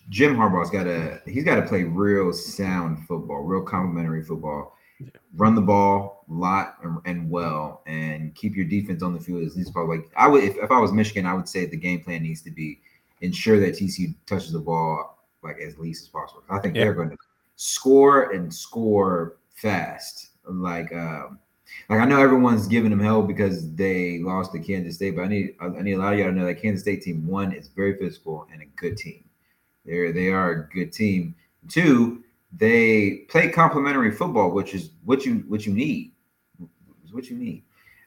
Jim 0.10 0.36
Harbaugh's 0.36 0.70
got 0.70 0.84
to 0.84 1.22
he's 1.26 1.43
got 1.43 1.56
to 1.56 1.64
play 1.64 1.84
real 1.84 2.32
sound 2.32 3.08
football, 3.08 3.41
real 3.41 3.64
complementary 3.64 4.24
football. 4.24 4.78
Yeah. 5.00 5.10
Run 5.36 5.56
the 5.56 5.62
ball 5.62 6.26
a 6.30 6.34
lot 6.34 6.78
and, 6.84 7.00
and, 7.06 7.30
well, 7.30 7.82
and 7.86 8.34
keep 8.34 8.56
your 8.56 8.66
defense 8.66 9.04
on 9.04 9.14
the 9.14 9.20
field 9.20 9.43
as 9.43 9.56
least 9.56 9.74
possible. 9.74 9.96
Like 9.96 10.10
I 10.16 10.28
would, 10.28 10.43
if, 10.43 10.56
if 10.58 10.72
I 10.72 10.80
was 10.80 10.93
Michigan, 10.93 11.26
I 11.26 11.34
would 11.34 11.50
say 11.50 11.66
the 11.66 11.76
game 11.76 12.02
plan 12.02 12.24
needs 12.24 12.41
to 12.43 12.52
be 12.52 12.80
ensure 13.22 13.60
that 13.60 13.76
TCU 13.76 14.14
touches 14.26 14.54
the 14.54 14.60
ball 14.60 15.18
like 15.43 15.60
as 15.60 15.78
least 15.78 16.04
as 16.04 16.10
possible. 16.10 16.43
I 16.50 16.60
think 16.60 16.76
yeah. 16.76 16.86
they're 16.86 16.93
going 16.93 17.12
to 17.12 17.18
score 17.56 18.32
and 18.32 18.54
score 18.54 19.38
fast. 19.54 20.30
Like, 20.48 20.93
um, 20.93 21.39
like 21.89 22.00
I 22.00 22.06
know 22.06 22.20
everyone's 22.20 22.68
giving 22.68 22.89
them 22.89 23.00
hell 23.00 23.22
because 23.22 23.74
they 23.76 24.20
lost 24.20 24.52
to 24.54 24.60
Kansas 24.60 24.96
State, 24.96 25.16
but 25.16 25.24
I 25.24 25.28
need 25.28 25.56
I 25.60 25.82
need 25.82 25.93
a 25.93 25.98
lot 25.98 26.14
of 26.14 26.20
y'all 26.20 26.30
to 26.30 26.34
know 26.34 26.46
that 26.46 26.62
Kansas 26.62 26.82
State 26.82 27.04
team 27.04 27.26
one 27.28 27.52
is 27.52 27.68
very 27.68 27.98
physical 27.98 28.48
and 28.52 28.62
a 28.62 28.66
good 28.76 28.98
team. 28.98 29.24
They're 29.86 30.12
they 30.12 30.30
are 30.30 30.52
a 30.52 30.74
good 30.74 30.91
team. 30.91 31.36
Two, 31.68 32.24
they 32.58 33.26
play 33.30 33.49
complementary 33.49 34.12
football, 34.12 34.51
which 34.51 34.74
is 34.74 34.91
what 35.03 35.26
you 35.26 35.43
what 35.47 35.66
you 35.66 35.74
need. 35.74 36.12
Is 37.03 37.14
what 37.14 37.30
you 37.30 37.38
need. 37.38 37.64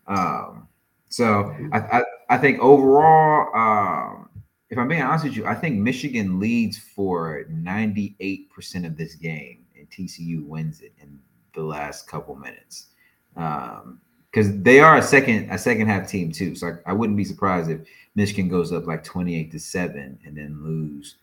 Um, 0.06 0.68
so 1.08 1.54
I, 1.72 1.78
I, 1.78 2.02
I 2.30 2.38
think 2.38 2.60
overall, 2.60 3.54
um, 3.54 4.28
if 4.70 4.78
I'm 4.78 4.88
being 4.88 5.02
honest 5.02 5.24
with 5.24 5.36
you, 5.36 5.46
I 5.46 5.54
think 5.54 5.76
Michigan 5.76 6.38
leads 6.38 6.78
for 6.78 7.44
98% 7.50 8.86
of 8.86 8.96
this 8.96 9.14
game, 9.14 9.64
and 9.76 9.88
TCU 9.90 10.46
wins 10.46 10.80
it 10.80 10.92
in 11.00 11.18
the 11.54 11.62
last 11.62 12.06
couple 12.06 12.34
minutes. 12.34 12.88
Um, 13.36 14.00
because 14.30 14.60
they 14.60 14.78
are 14.80 14.98
a 14.98 15.02
second 15.02 15.50
a 15.50 15.58
second 15.58 15.86
half 15.86 16.08
team 16.08 16.30
too. 16.30 16.54
So 16.54 16.68
I, 16.86 16.90
I, 16.90 16.92
wouldn't 16.92 17.16
be 17.16 17.24
surprised 17.24 17.70
if 17.70 17.80
Michigan 18.14 18.48
goes 18.48 18.72
up 18.72 18.86
like 18.86 19.02
28 19.02 19.50
to 19.52 19.58
7 19.58 20.18
and 20.24 20.36
then 20.36 20.62
lose 20.62 21.16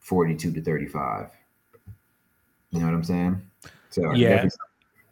42 0.00 0.52
to 0.52 0.62
35. 0.62 1.30
You 2.70 2.80
know 2.80 2.86
what 2.86 2.94
I'm 2.94 3.04
saying? 3.04 3.42
So 3.90 4.12
yeah, 4.12 4.48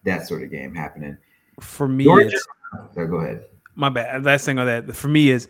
that 0.05 0.27
sort 0.27 0.43
of 0.43 0.51
game 0.51 0.75
happening. 0.75 1.17
For 1.61 1.89
me, 1.89 2.05
so 2.05 3.07
go 3.07 3.17
ahead. 3.17 3.45
My 3.75 3.89
bad. 3.89 4.25
Last 4.25 4.45
thing 4.45 4.59
on 4.59 4.67
that 4.67 4.95
for 4.95 5.09
me 5.09 5.31
is 5.31 5.49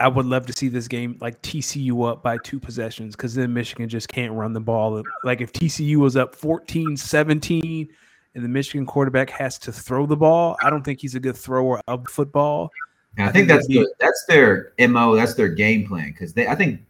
I 0.00 0.06
would 0.08 0.26
love 0.26 0.46
to 0.46 0.52
see 0.52 0.68
this 0.68 0.86
game 0.86 1.18
like 1.20 1.40
TCU 1.42 2.08
up 2.08 2.22
by 2.22 2.38
two 2.38 2.60
possessions 2.60 3.16
because 3.16 3.34
then 3.34 3.52
Michigan 3.52 3.88
just 3.88 4.08
can't 4.08 4.32
run 4.32 4.52
the 4.52 4.60
ball. 4.60 5.02
Like 5.24 5.40
if 5.40 5.52
TCU 5.52 5.96
was 5.96 6.16
up 6.16 6.36
14 6.36 6.96
17 6.96 7.88
and 8.34 8.44
the 8.44 8.48
Michigan 8.48 8.86
quarterback 8.86 9.30
has 9.30 9.58
to 9.60 9.72
throw 9.72 10.06
the 10.06 10.16
ball, 10.16 10.56
I 10.62 10.70
don't 10.70 10.84
think 10.84 11.00
he's 11.00 11.16
a 11.16 11.20
good 11.20 11.36
thrower 11.36 11.80
of 11.88 12.06
football. 12.08 12.70
I, 13.16 13.22
I 13.22 13.24
think, 13.24 13.34
think 13.34 13.48
that's 13.48 13.66
be, 13.66 13.78
the, 13.78 13.94
that's 13.98 14.24
their 14.28 14.72
mo. 14.88 15.16
That's 15.16 15.34
their 15.34 15.48
game 15.48 15.88
plan 15.88 16.10
because 16.12 16.32
they. 16.32 16.46
I 16.46 16.54
think 16.54 16.80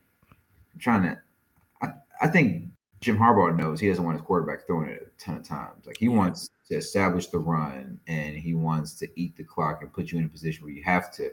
I'm 0.74 0.80
trying 0.80 1.02
to. 1.04 1.18
I, 1.80 1.92
I 2.20 2.28
think 2.28 2.64
Jim 3.00 3.18
Harbaugh 3.18 3.56
knows 3.56 3.80
he 3.80 3.88
doesn't 3.88 4.04
want 4.04 4.16
his 4.16 4.26
quarterback 4.26 4.66
throwing 4.66 4.88
it 4.88 5.12
a 5.16 5.22
ton 5.22 5.36
of 5.36 5.44
times. 5.44 5.86
Like 5.86 5.96
he 5.98 6.08
wants 6.08 6.50
to 6.68 6.76
establish 6.76 7.28
the 7.28 7.38
run 7.38 7.98
and 8.06 8.36
he 8.36 8.54
wants 8.54 8.94
to 8.94 9.08
eat 9.14 9.36
the 9.36 9.44
clock 9.44 9.82
and 9.82 9.92
put 9.92 10.10
you 10.10 10.18
in 10.18 10.24
a 10.24 10.28
position 10.28 10.64
where 10.64 10.72
you 10.72 10.82
have 10.82 11.12
to 11.14 11.30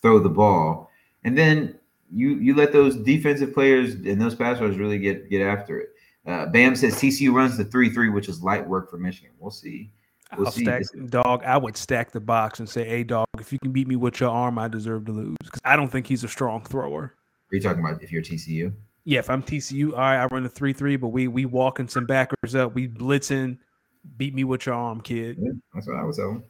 throw 0.00 0.18
the 0.18 0.28
ball 0.28 0.90
and 1.24 1.36
then 1.36 1.78
you 2.10 2.36
you 2.36 2.54
let 2.54 2.72
those 2.72 2.96
defensive 2.96 3.52
players 3.52 3.94
and 3.94 4.20
those 4.20 4.34
pass 4.34 4.60
rushers 4.60 4.78
really 4.78 4.98
get 4.98 5.28
get 5.28 5.42
after 5.42 5.80
it. 5.80 5.88
Uh, 6.26 6.46
Bam 6.46 6.76
says 6.76 6.94
TCU 6.94 7.32
runs 7.32 7.56
the 7.56 7.64
three 7.64 7.90
three, 7.90 8.08
which 8.08 8.28
is 8.28 8.42
light 8.42 8.66
work 8.66 8.90
for 8.90 8.98
Michigan. 8.98 9.32
We'll 9.38 9.50
see. 9.50 9.90
We'll 10.36 10.46
I'll 10.46 10.52
see. 10.52 10.64
stack 10.64 10.82
dog. 11.08 11.42
I 11.44 11.56
would 11.56 11.76
stack 11.76 12.12
the 12.12 12.20
box 12.20 12.60
and 12.60 12.68
say, 12.68 12.86
"Hey, 12.86 13.02
dog, 13.02 13.26
if 13.38 13.52
you 13.52 13.58
can 13.58 13.72
beat 13.72 13.88
me 13.88 13.96
with 13.96 14.20
your 14.20 14.30
arm, 14.30 14.58
I 14.58 14.68
deserve 14.68 15.06
to 15.06 15.12
lose." 15.12 15.36
Because 15.42 15.60
I 15.64 15.76
don't 15.76 15.88
think 15.88 16.06
he's 16.06 16.24
a 16.24 16.28
strong 16.28 16.64
thrower. 16.64 17.14
Are 17.50 17.56
you 17.56 17.60
talking 17.60 17.80
about 17.80 18.02
if 18.02 18.12
you're 18.12 18.22
TCU? 18.22 18.72
Yeah, 19.08 19.20
if 19.20 19.30
I'm 19.30 19.42
TCU, 19.42 19.92
all 19.92 20.00
right, 20.00 20.18
I 20.22 20.26
run 20.26 20.42
the 20.42 20.50
three 20.50 20.74
three, 20.74 20.96
but 20.96 21.08
we 21.08 21.28
we 21.28 21.46
walking 21.46 21.88
some 21.88 22.04
backers 22.04 22.54
up, 22.54 22.74
we 22.74 22.86
blitzing, 22.86 23.56
beat 24.18 24.34
me 24.34 24.44
with 24.44 24.66
your 24.66 24.74
arm, 24.74 25.00
kid. 25.00 25.38
Yeah, 25.40 25.52
that's 25.72 25.86
what 25.88 25.96
I 25.96 26.02
was 26.04 26.16
saying. 26.16 26.42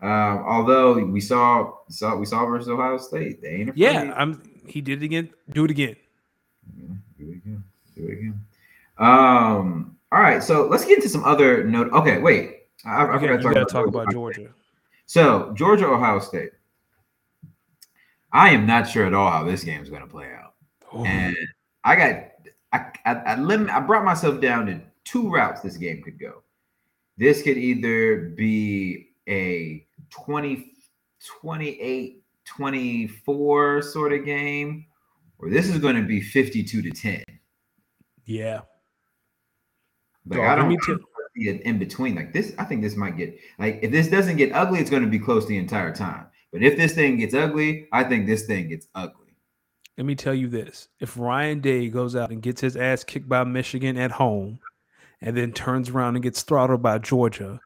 Um, 0.00 0.44
although 0.48 0.94
we 1.04 1.20
saw 1.20 1.70
saw 1.90 2.16
we 2.16 2.24
saw 2.24 2.46
versus 2.46 2.70
Ohio 2.70 2.96
State, 2.96 3.42
they 3.42 3.48
ain't 3.56 3.68
afraid. 3.68 3.82
Yeah, 3.82 4.14
I'm. 4.16 4.42
He 4.66 4.80
did 4.80 5.02
it 5.02 5.04
again. 5.04 5.28
Do 5.50 5.66
it 5.66 5.70
again. 5.70 5.96
Yeah, 6.74 6.94
do 7.18 7.28
it 7.30 7.36
again. 7.36 7.64
Do 7.94 8.06
it 8.06 8.12
again. 8.12 8.40
Um. 8.96 9.98
All 10.10 10.22
right. 10.22 10.42
So 10.42 10.66
let's 10.66 10.86
get 10.86 10.96
into 10.96 11.10
some 11.10 11.24
other 11.24 11.62
note. 11.64 11.92
Okay. 11.92 12.22
Wait. 12.22 12.60
I, 12.86 13.04
I 13.04 13.18
forgot 13.18 13.36
to 13.36 13.42
talk 13.42 13.52
about 13.52 13.68
talk 13.68 13.84
Georgia. 13.84 13.98
about 13.98 14.12
Georgia. 14.12 14.48
So 15.04 15.52
Georgia, 15.54 15.86
Ohio 15.88 16.20
State. 16.20 16.52
I 18.32 18.48
am 18.48 18.64
not 18.64 18.88
sure 18.88 19.04
at 19.04 19.12
all 19.12 19.30
how 19.30 19.44
this 19.44 19.62
game 19.62 19.82
is 19.82 19.90
going 19.90 20.00
to 20.00 20.08
play 20.08 20.32
out, 20.32 20.54
Oh, 20.90 21.04
and 21.04 21.36
I 21.88 21.96
got 21.96 22.24
I 22.72 22.92
I, 23.06 23.14
I, 23.32 23.40
lim- 23.40 23.70
I 23.70 23.80
brought 23.80 24.04
myself 24.04 24.40
down 24.40 24.66
to 24.66 24.80
two 25.04 25.30
routes 25.30 25.62
this 25.62 25.76
game 25.76 26.02
could 26.02 26.20
go. 26.20 26.42
This 27.16 27.42
could 27.42 27.56
either 27.56 28.34
be 28.36 29.08
a 29.28 29.86
20, 30.10 30.72
28, 31.40 32.22
24 32.44 33.82
sort 33.82 34.12
of 34.12 34.24
game, 34.24 34.86
or 35.38 35.50
this 35.50 35.68
is 35.68 35.78
going 35.78 35.96
to 35.96 36.02
be 36.02 36.20
52 36.20 36.82
to 36.82 36.90
10. 36.90 37.24
yeah. 38.24 38.60
Like 40.26 40.40
Dog, 40.40 40.46
I 40.46 40.54
don't 40.56 40.68
me 41.34 41.48
in 41.48 41.78
between. 41.78 42.14
Like 42.14 42.32
this, 42.32 42.54
I 42.58 42.64
think 42.64 42.82
this 42.82 42.96
might 42.96 43.16
get 43.16 43.38
like 43.58 43.78
if 43.82 43.90
this 43.90 44.08
doesn't 44.08 44.36
get 44.36 44.52
ugly, 44.52 44.80
it's 44.80 44.90
going 44.90 45.02
to 45.02 45.08
be 45.08 45.18
close 45.18 45.46
the 45.46 45.56
entire 45.56 45.94
time. 45.94 46.26
But 46.52 46.62
if 46.62 46.76
this 46.76 46.94
thing 46.94 47.16
gets 47.16 47.34
ugly, 47.34 47.88
I 47.92 48.04
think 48.04 48.26
this 48.26 48.46
thing 48.46 48.68
gets 48.68 48.88
ugly. 48.94 49.17
Let 49.98 50.06
me 50.06 50.14
tell 50.14 50.32
you 50.32 50.46
this: 50.46 50.86
if 51.00 51.18
Ryan 51.18 51.60
Day 51.60 51.88
goes 51.88 52.14
out 52.14 52.30
and 52.30 52.40
gets 52.40 52.60
his 52.60 52.76
ass 52.76 53.02
kicked 53.02 53.28
by 53.28 53.42
Michigan 53.42 53.98
at 53.98 54.12
home, 54.12 54.60
and 55.20 55.36
then 55.36 55.52
turns 55.52 55.90
around 55.90 56.14
and 56.14 56.22
gets 56.22 56.42
throttled 56.42 56.82
by 56.82 56.98
Georgia, 56.98 57.60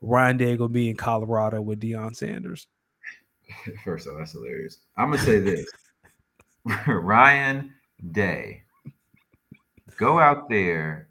Ryan 0.00 0.36
Day 0.38 0.56
gonna 0.56 0.70
be 0.70 0.90
in 0.90 0.96
Colorado 0.96 1.62
with 1.62 1.80
Deion 1.80 2.16
Sanders. 2.16 2.66
First 3.84 4.08
of 4.08 4.14
all, 4.14 4.18
that's 4.18 4.32
hilarious. 4.32 4.80
I'm 4.96 5.12
gonna 5.12 5.22
say 5.22 5.38
this: 5.38 5.70
Ryan 6.88 7.72
Day, 8.10 8.64
go 9.96 10.18
out 10.18 10.48
there 10.48 11.10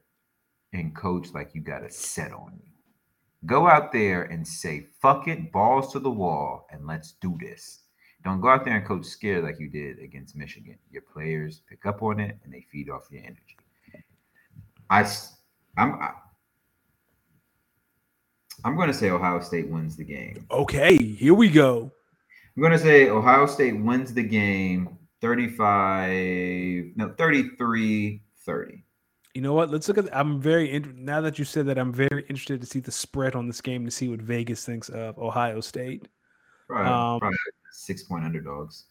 and 0.73 0.93
coach 0.93 1.29
like 1.33 1.55
you 1.55 1.61
got 1.61 1.85
a 1.85 1.89
set 1.89 2.33
on 2.33 2.59
you. 2.61 2.71
Go 3.45 3.69
out 3.69 3.93
there 3.93 4.23
and 4.23 4.45
say 4.45 4.87
"fuck 5.01 5.29
it," 5.29 5.49
balls 5.53 5.93
to 5.93 5.99
the 5.99 6.11
wall, 6.11 6.67
and 6.71 6.85
let's 6.85 7.13
do 7.21 7.37
this. 7.39 7.83
Don't 8.27 8.41
go 8.41 8.49
out 8.49 8.65
there 8.65 8.75
and 8.75 8.85
coach 8.85 9.05
scared 9.05 9.45
like 9.45 9.57
you 9.57 9.69
did 9.69 9.99
against 9.99 10.35
Michigan. 10.35 10.77
Your 10.91 11.01
players 11.01 11.61
pick 11.69 11.85
up 11.85 12.03
on 12.03 12.19
it 12.19 12.37
and 12.43 12.53
they 12.53 12.65
feed 12.69 12.89
off 12.89 13.07
your 13.09 13.21
energy. 13.23 13.55
I, 14.89 15.09
I'm, 15.77 15.93
I, 15.93 16.11
I'm 18.65 18.75
going 18.75 18.89
to 18.89 18.93
say 18.93 19.11
Ohio 19.11 19.39
State 19.39 19.69
wins 19.69 19.95
the 19.95 20.03
game. 20.03 20.45
Okay, 20.51 20.97
here 20.97 21.33
we 21.33 21.49
go. 21.49 21.89
I'm 22.57 22.61
going 22.61 22.73
to 22.73 22.79
say 22.79 23.07
Ohio 23.07 23.45
State 23.45 23.79
wins 23.79 24.13
the 24.13 24.23
game 24.23 24.97
35, 25.21 26.97
no, 26.97 27.13
33 27.17 28.21
30. 28.45 28.83
You 29.35 29.41
know 29.41 29.53
what? 29.53 29.71
Let's 29.71 29.87
look 29.87 29.99
at. 29.99 30.13
I'm 30.13 30.41
very 30.41 30.73
in, 30.73 31.05
now 31.05 31.21
that 31.21 31.39
you 31.39 31.45
said 31.45 31.65
that. 31.67 31.77
I'm 31.77 31.93
very 31.93 32.23
interested 32.23 32.59
to 32.59 32.67
see 32.67 32.81
the 32.81 32.91
spread 32.91 33.35
on 33.35 33.47
this 33.47 33.61
game 33.61 33.85
to 33.85 33.91
see 33.91 34.09
what 34.09 34.19
Vegas 34.19 34.65
thinks 34.65 34.89
of 34.89 35.17
Ohio 35.17 35.61
State. 35.61 36.09
Probably, 36.67 36.91
Um, 36.91 37.19
probably 37.21 37.37
six 37.77 38.03
point 38.03 38.25
underdogs. 38.25 38.85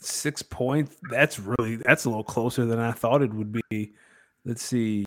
Six 0.00 0.42
points. 0.42 0.96
That's 1.10 1.38
really 1.38 1.76
that's 1.76 2.04
a 2.04 2.10
little 2.10 2.24
closer 2.24 2.66
than 2.66 2.78
I 2.78 2.92
thought 2.92 3.22
it 3.22 3.32
would 3.32 3.58
be. 3.70 3.94
Let's 4.44 4.62
see. 4.62 5.04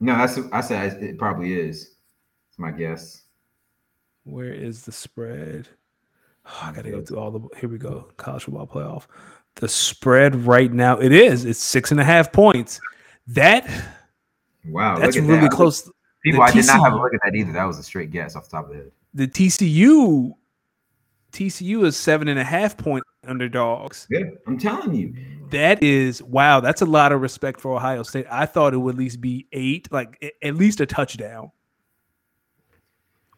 No, 0.00 0.16
that's 0.16 0.38
I 0.52 0.60
said 0.60 1.02
it 1.02 1.18
probably 1.18 1.54
is. 1.54 1.94
It's 2.50 2.58
my 2.58 2.72
guess. 2.72 3.22
Where 4.24 4.52
is 4.52 4.84
the 4.84 4.92
spread? 4.92 5.68
Ah, 6.46 6.70
I 6.70 6.72
gotta 6.74 6.90
go 6.90 7.02
through 7.02 7.18
all 7.18 7.30
the. 7.30 7.48
Here 7.58 7.68
we 7.68 7.78
go. 7.78 8.08
College 8.16 8.44
football 8.44 8.66
playoff. 8.66 9.06
The 9.56 9.68
spread 9.68 10.34
right 10.46 10.72
now 10.72 10.98
it 10.98 11.12
is. 11.12 11.44
It's 11.44 11.60
six 11.60 11.92
and 11.92 12.00
a 12.00 12.04
half 12.04 12.32
points. 12.32 12.80
That 13.28 13.66
Wow, 14.66 14.98
that's 14.98 15.16
really 15.16 15.40
that. 15.40 15.50
close. 15.52 15.90
People, 16.22 16.40
the 16.40 16.46
I 16.46 16.50
did 16.50 16.66
not 16.66 16.80
have 16.80 16.94
a 16.94 16.96
look 16.96 17.14
at 17.14 17.20
that 17.24 17.34
either. 17.36 17.52
That 17.52 17.64
was 17.64 17.78
a 17.78 17.82
straight 17.82 18.10
guess 18.10 18.34
off 18.34 18.44
the 18.44 18.56
top 18.56 18.64
of 18.66 18.70
the 18.72 18.76
head. 18.78 18.90
The 19.12 19.28
TCU 19.28 20.32
TCU 21.34 21.84
is 21.84 21.96
seven 21.96 22.28
and 22.28 22.38
a 22.38 22.44
half 22.44 22.76
point 22.76 23.02
underdogs. 23.26 24.06
Good. 24.10 24.38
I'm 24.46 24.56
telling 24.58 24.94
you. 24.94 25.14
That 25.50 25.82
is 25.82 26.22
wow. 26.22 26.60
That's 26.60 26.80
a 26.80 26.86
lot 26.86 27.12
of 27.12 27.20
respect 27.20 27.60
for 27.60 27.74
Ohio 27.76 28.02
State. 28.02 28.26
I 28.30 28.46
thought 28.46 28.72
it 28.72 28.78
would 28.78 28.94
at 28.94 28.98
least 28.98 29.20
be 29.20 29.46
eight, 29.52 29.90
like 29.92 30.34
at 30.42 30.54
least 30.54 30.80
a 30.80 30.86
touchdown. 30.86 31.50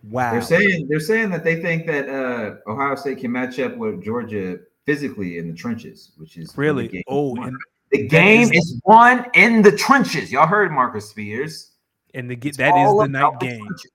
Wow. 0.05 0.33
They're 0.33 0.43
saying 0.43 0.87
they're 0.89 1.01
saying 1.01 1.31
that 1.31 1.43
they 1.43 1.61
think 1.61 1.87
that 1.87 2.09
uh, 2.09 2.71
Ohio 2.71 2.95
State 2.95 3.19
can 3.19 3.33
match 3.33 3.59
up 3.59 3.77
with 3.77 4.03
Georgia 4.05 4.59
physically 4.85 5.39
in 5.39 5.49
the 5.49 5.55
trenches, 5.55 6.13
which 6.17 6.37
is 6.37 6.53
the 6.53 6.61
really? 6.61 6.89
game 6.89 7.03
Oh, 7.09 7.35
and 7.43 7.57
the 7.91 8.07
game 8.07 8.43
is- 8.43 8.51
is 8.53 8.81
won 8.85 9.27
in 9.35 9.63
the 9.63 9.73
trenches. 9.73 10.31
Y'all 10.31 10.47
heard 10.47 10.71
Marcus 10.71 11.09
Spears. 11.11 11.73
and 12.15 12.31
the, 12.31 12.37
get 12.37 12.51
It's 12.51 12.59
that 12.59 12.77
is 12.77 12.97
the 12.99 13.09
night 13.09 13.41
game. 13.41 13.65
trenches. 13.67 13.91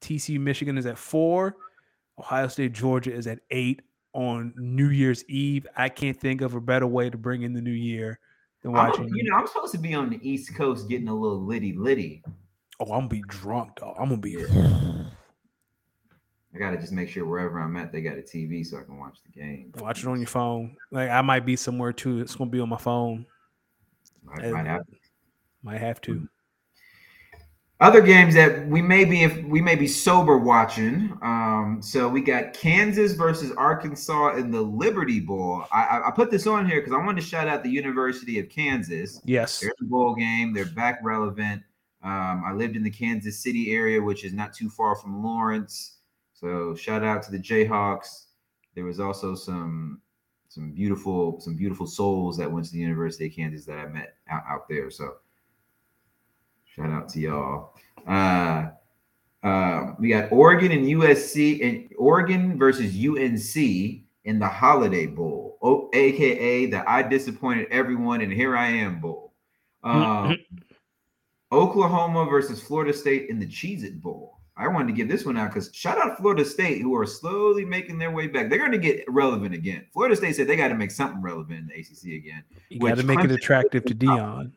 TCU 0.00 0.40
Michigan 0.40 0.76
is 0.78 0.86
at 0.86 0.98
four. 0.98 1.56
Ohio 2.18 2.48
State 2.48 2.72
Georgia 2.72 3.12
is 3.12 3.26
at 3.26 3.40
eight 3.50 3.82
on 4.12 4.52
New 4.56 4.88
Year's 4.88 5.24
Eve. 5.28 5.66
I 5.76 5.88
can't 5.88 6.18
think 6.18 6.40
of 6.40 6.54
a 6.54 6.60
better 6.60 6.86
way 6.86 7.10
to 7.10 7.16
bring 7.16 7.42
in 7.42 7.52
the 7.52 7.60
new 7.60 7.70
year 7.70 8.18
than 8.62 8.74
I'm, 8.74 8.88
watching. 8.88 9.08
you 9.14 9.30
know, 9.30 9.36
I'm 9.36 9.46
supposed 9.46 9.72
to 9.72 9.78
be 9.78 9.94
on 9.94 10.10
the 10.10 10.18
East 10.28 10.54
Coast 10.54 10.88
getting 10.88 11.08
a 11.08 11.14
little 11.14 11.40
litty 11.40 11.72
litty. 11.74 12.22
oh, 12.80 12.84
I'm 12.84 12.88
gonna 12.88 13.08
be 13.08 13.22
drunk, 13.28 13.76
dog. 13.76 13.96
I'm 13.98 14.08
gonna 14.08 14.20
be. 14.20 14.44
I 16.54 16.58
gotta 16.58 16.78
just 16.78 16.92
make 16.92 17.08
sure 17.08 17.24
wherever 17.24 17.60
I'm 17.60 17.76
at, 17.76 17.92
they 17.92 18.00
got 18.00 18.16
a 18.18 18.22
TV 18.22 18.66
so 18.66 18.78
I 18.78 18.82
can 18.82 18.98
watch 18.98 19.18
the 19.24 19.40
game. 19.40 19.72
Watch 19.78 20.02
it 20.02 20.08
on 20.08 20.18
your 20.18 20.26
phone. 20.26 20.76
Like 20.90 21.10
I 21.10 21.20
might 21.22 21.46
be 21.46 21.56
somewhere 21.56 21.92
too. 21.92 22.20
It's 22.20 22.34
gonna 22.34 22.50
be 22.50 22.60
on 22.60 22.68
my 22.68 22.78
phone. 22.78 23.26
I 24.26 24.50
might 24.50 24.66
have 24.66 24.82
Might 25.62 25.80
have 25.80 26.00
to. 26.02 26.28
Other 27.80 28.00
games 28.00 28.34
that 28.34 28.66
we 28.66 28.82
may 28.82 29.04
be 29.04 29.22
if 29.22 29.44
we 29.44 29.60
may 29.60 29.76
be 29.76 29.86
sober 29.86 30.36
watching. 30.36 31.16
Um, 31.22 31.78
so 31.80 32.08
we 32.08 32.20
got 32.20 32.52
Kansas 32.52 33.12
versus 33.12 33.52
Arkansas 33.52 34.34
in 34.34 34.50
the 34.50 34.60
Liberty 34.60 35.20
Bowl. 35.20 35.64
I, 35.72 36.02
I, 36.06 36.10
put 36.10 36.30
this 36.30 36.48
on 36.48 36.66
here 36.66 36.80
because 36.80 36.92
I 36.92 36.96
wanted 36.96 37.20
to 37.20 37.26
shout 37.26 37.46
out 37.46 37.62
the 37.62 37.70
University 37.70 38.40
of 38.40 38.48
Kansas. 38.48 39.20
Yes. 39.24 39.60
They're 39.60 39.70
in 39.70 39.86
the 39.86 39.86
bowl 39.86 40.16
game. 40.16 40.52
They're 40.52 40.64
back 40.64 40.98
relevant. 41.04 41.62
Um, 42.02 42.42
I 42.44 42.52
lived 42.52 42.74
in 42.74 42.82
the 42.82 42.90
Kansas 42.90 43.38
City 43.38 43.72
area, 43.72 44.02
which 44.02 44.24
is 44.24 44.32
not 44.32 44.52
too 44.52 44.70
far 44.70 44.96
from 44.96 45.22
Lawrence. 45.22 45.98
So 46.34 46.74
shout 46.74 47.04
out 47.04 47.22
to 47.24 47.30
the 47.30 47.38
Jayhawks. 47.38 48.26
There 48.74 48.84
was 48.84 49.00
also 49.00 49.34
some 49.34 50.00
some 50.48 50.72
beautiful 50.72 51.40
some 51.40 51.56
beautiful 51.56 51.86
souls 51.86 52.36
that 52.38 52.50
went 52.50 52.66
to 52.66 52.72
the 52.72 52.78
University 52.78 53.26
of 53.26 53.34
Kansas 53.34 53.66
that 53.66 53.78
I 53.78 53.86
met 53.86 54.14
out, 54.28 54.42
out 54.48 54.68
there. 54.68 54.90
So 54.90 55.16
shout 56.78 56.90
out 56.90 57.08
to 57.10 57.20
y'all. 57.20 57.74
Uh, 58.06 58.68
uh, 59.42 59.92
we 59.98 60.08
got 60.08 60.32
Oregon 60.32 60.72
and 60.72 60.86
USC 60.86 61.64
and 61.64 61.92
Oregon 61.98 62.58
versus 62.58 62.94
UNC 62.94 64.04
in 64.24 64.38
the 64.38 64.48
Holiday 64.48 65.06
Bowl, 65.06 65.58
o- 65.62 65.90
aka 65.92 66.66
the 66.66 66.88
I 66.90 67.02
disappointed 67.02 67.68
everyone 67.70 68.20
and 68.20 68.32
here 68.32 68.56
I 68.56 68.68
am 68.68 69.00
bowl. 69.00 69.32
Um, 69.84 70.36
Oklahoma 71.52 72.26
versus 72.26 72.60
Florida 72.60 72.92
State 72.92 73.30
in 73.30 73.38
the 73.38 73.46
Cheez 73.46 73.84
It 73.84 74.02
Bowl. 74.02 74.38
I 74.56 74.66
wanted 74.66 74.88
to 74.88 74.92
give 74.92 75.08
this 75.08 75.24
one 75.24 75.36
out 75.36 75.50
because 75.50 75.70
shout 75.72 75.98
out 75.98 76.18
Florida 76.18 76.44
State, 76.44 76.82
who 76.82 76.94
are 76.96 77.06
slowly 77.06 77.64
making 77.64 77.96
their 77.96 78.10
way 78.10 78.26
back. 78.26 78.50
They're 78.50 78.58
going 78.58 78.72
to 78.72 78.78
get 78.78 79.04
relevant 79.06 79.54
again. 79.54 79.86
Florida 79.92 80.16
State 80.16 80.34
said 80.34 80.48
they 80.48 80.56
got 80.56 80.68
to 80.68 80.74
make 80.74 80.90
something 80.90 81.22
relevant 81.22 81.60
in 81.60 81.66
the 81.68 81.74
ACC 81.74 82.18
again. 82.18 82.42
You 82.68 82.80
got 82.80 82.96
to 82.96 83.04
make 83.04 83.20
it 83.20 83.30
attractive 83.30 83.84
to 83.84 83.94
Deion. 83.94 84.50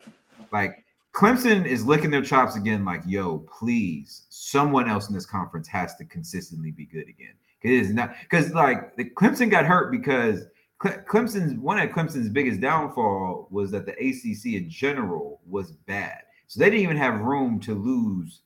Like 0.52 0.84
Clemson 1.14 1.66
is 1.66 1.86
licking 1.86 2.12
their 2.12 2.22
chops 2.22 2.56
again. 2.56 2.86
Like, 2.86 3.02
yo, 3.06 3.40
please, 3.40 4.26
someone 4.30 4.90
else 4.90 5.10
in 5.10 5.14
this 5.14 5.26
conference 5.26 5.68
has 5.68 5.96
to 5.96 6.06
consistently 6.06 6.72
be 6.72 6.86
good 6.86 7.10
again. 7.10 7.34
It 7.64 7.72
is 7.72 7.94
not 7.94 8.16
because 8.22 8.54
like 8.54 8.96
the 8.96 9.06
Clemson 9.06 9.52
got 9.52 9.66
hurt 9.66 9.92
because 9.92 10.46
Cle- 10.80 11.04
Clemson's 11.08 11.54
one 11.60 11.80
of 11.80 11.90
Clemson's 11.90 12.30
biggest 12.30 12.60
downfall 12.60 13.48
was 13.52 13.72
that 13.72 13.86
the 13.86 13.92
ACC 13.94 14.56
in 14.56 14.70
general 14.70 15.42
was 15.46 15.72
bad. 15.72 16.22
So 16.48 16.60
they 16.60 16.70
didn't 16.70 16.84
even 16.84 16.98
have 16.98 17.22
room 17.22 17.60
to 17.62 17.76
lose 17.76 18.42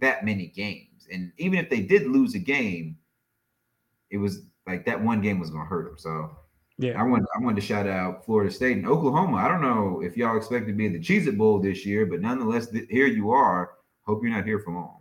that 0.00 0.24
many 0.24 0.46
games. 0.46 1.08
And 1.12 1.32
even 1.38 1.58
if 1.58 1.68
they 1.68 1.80
did 1.80 2.06
lose 2.06 2.34
a 2.34 2.38
game, 2.38 2.96
it 4.10 4.18
was 4.18 4.42
like 4.66 4.86
that 4.86 5.02
one 5.02 5.20
game 5.20 5.38
was 5.38 5.50
going 5.50 5.64
to 5.64 5.68
hurt 5.68 5.86
them. 5.86 5.98
So 5.98 6.36
I 6.80 6.86
Yeah. 6.86 7.02
wanted, 7.04 7.26
I 7.36 7.40
wanted 7.40 7.60
to 7.60 7.66
shout 7.66 7.86
out 7.86 8.24
Florida 8.24 8.50
State 8.50 8.76
and 8.78 8.86
Oklahoma. 8.86 9.36
I 9.36 9.46
don't 9.48 9.60
know 9.62 10.00
if 10.02 10.16
y'all 10.16 10.36
expect 10.36 10.66
to 10.66 10.72
be 10.72 10.86
in 10.86 10.92
the 10.92 10.98
Cheez 10.98 11.26
It 11.26 11.38
Bowl 11.38 11.60
this 11.60 11.86
year, 11.86 12.04
but 12.06 12.20
nonetheless, 12.20 12.68
th- 12.68 12.88
here 12.90 13.06
you 13.06 13.30
are. 13.30 13.72
Hope 14.02 14.22
you're 14.22 14.32
not 14.34 14.44
here 14.44 14.58
for 14.58 14.72
long. 14.72 15.00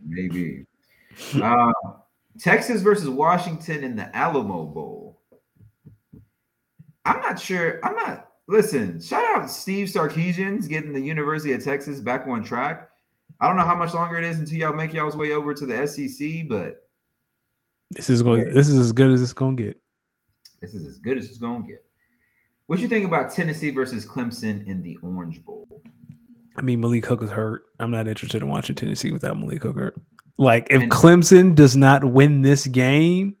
Maybe. 0.00 0.64
Uh, 1.34 1.72
Texas 2.38 2.80
versus 2.82 3.08
Washington 3.08 3.84
in 3.84 3.96
the 3.96 4.14
Alamo 4.16 4.64
Bowl. 4.64 5.20
I'm 7.04 7.20
not 7.20 7.38
sure. 7.38 7.78
I'm 7.84 7.94
not. 7.94 8.28
Listen, 8.48 9.00
shout 9.00 9.24
out 9.36 9.50
Steve 9.50 9.88
Sarkisian's 9.88 10.66
getting 10.68 10.92
the 10.92 11.00
University 11.00 11.52
of 11.52 11.62
Texas 11.62 12.00
back 12.00 12.26
on 12.26 12.42
track. 12.44 12.88
I 13.40 13.48
don't 13.48 13.56
know 13.56 13.64
how 13.64 13.74
much 13.76 13.92
longer 13.92 14.16
it 14.18 14.24
is 14.24 14.38
until 14.38 14.58
y'all 14.58 14.72
make 14.72 14.92
y'all's 14.92 15.16
way 15.16 15.32
over 15.32 15.52
to 15.52 15.66
the 15.66 15.86
SEC, 15.86 16.48
but 16.48 16.85
this 17.90 18.10
is 18.10 18.22
going. 18.22 18.52
This 18.52 18.68
is 18.68 18.78
as 18.78 18.92
good 18.92 19.10
as 19.10 19.22
it's 19.22 19.32
going 19.32 19.56
to 19.56 19.62
get. 19.64 19.80
This 20.60 20.74
is 20.74 20.86
as 20.86 20.98
good 20.98 21.18
as 21.18 21.26
it's 21.26 21.38
going 21.38 21.62
to 21.62 21.68
get. 21.68 21.84
What 22.66 22.80
you 22.80 22.88
think 22.88 23.04
about 23.04 23.32
Tennessee 23.32 23.70
versus 23.70 24.04
Clemson 24.04 24.66
in 24.66 24.82
the 24.82 24.98
Orange 25.02 25.44
Bowl? 25.44 25.68
I 26.56 26.62
mean, 26.62 26.80
Malik 26.80 27.06
Hooker's 27.06 27.30
hurt. 27.30 27.66
I'm 27.78 27.90
not 27.90 28.08
interested 28.08 28.42
in 28.42 28.48
watching 28.48 28.74
Tennessee 28.74 29.12
without 29.12 29.38
Malik 29.38 29.62
Hooker. 29.62 29.94
Like, 30.38 30.66
if 30.70 30.82
and, 30.82 30.90
Clemson 30.90 31.54
does 31.54 31.76
not 31.76 32.04
win 32.04 32.42
this 32.42 32.66
game, 32.66 33.36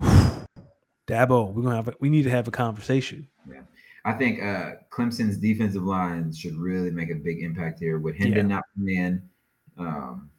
Dabo, 0.00 1.52
we're 1.52 1.62
gonna 1.62 1.76
have 1.76 1.88
a, 1.88 1.94
we 1.98 2.08
need 2.08 2.22
to 2.22 2.30
have 2.30 2.46
a 2.46 2.52
conversation. 2.52 3.26
Yeah. 3.50 3.62
I 4.04 4.12
think 4.12 4.42
uh, 4.42 4.72
Clemson's 4.90 5.36
defensive 5.36 5.82
line 5.82 6.32
should 6.32 6.54
really 6.54 6.90
make 6.90 7.10
a 7.10 7.14
big 7.14 7.42
impact 7.42 7.80
here 7.80 7.98
with 7.98 8.16
Hendon 8.16 8.48
yeah. 8.48 8.56
not 8.56 8.64
playing. 8.78 9.22
Um, 9.78 10.30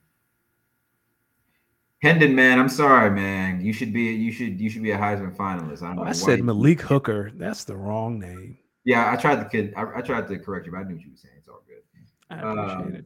Hendon, 2.01 2.35
man, 2.35 2.59
I'm 2.59 2.69
sorry, 2.69 3.09
man. 3.09 3.59
You 3.59 3.73
should 3.73 3.91
be 3.91 4.03
you 4.03 4.31
should 4.31 4.59
you 4.61 4.69
should 4.69 4.83
be 4.83 4.91
a 4.91 4.97
Heisman 4.97 5.35
finalist. 5.35 5.81
I, 5.81 5.95
oh, 5.97 6.03
I 6.03 6.11
said 6.11 6.43
Malik 6.43 6.81
Hooker. 6.81 7.31
That's 7.35 7.63
the 7.63 7.75
wrong 7.75 8.19
name. 8.19 8.57
Yeah, 8.85 9.11
I 9.11 9.15
tried 9.15 9.49
to 9.49 9.73
I, 9.73 9.97
I, 9.97 10.01
tried 10.01 10.27
to 10.27 10.39
correct 10.39 10.65
you, 10.65 10.71
but 10.71 10.79
I 10.79 10.83
knew 10.83 10.95
what 10.95 11.03
you 11.03 11.11
were 11.11 11.17
saying. 11.17 11.35
It's 11.39 11.47
all 11.47 11.63
good. 11.67 11.81
I 12.29 12.49
appreciate 12.51 12.87
um, 12.87 12.95
it. 12.95 13.05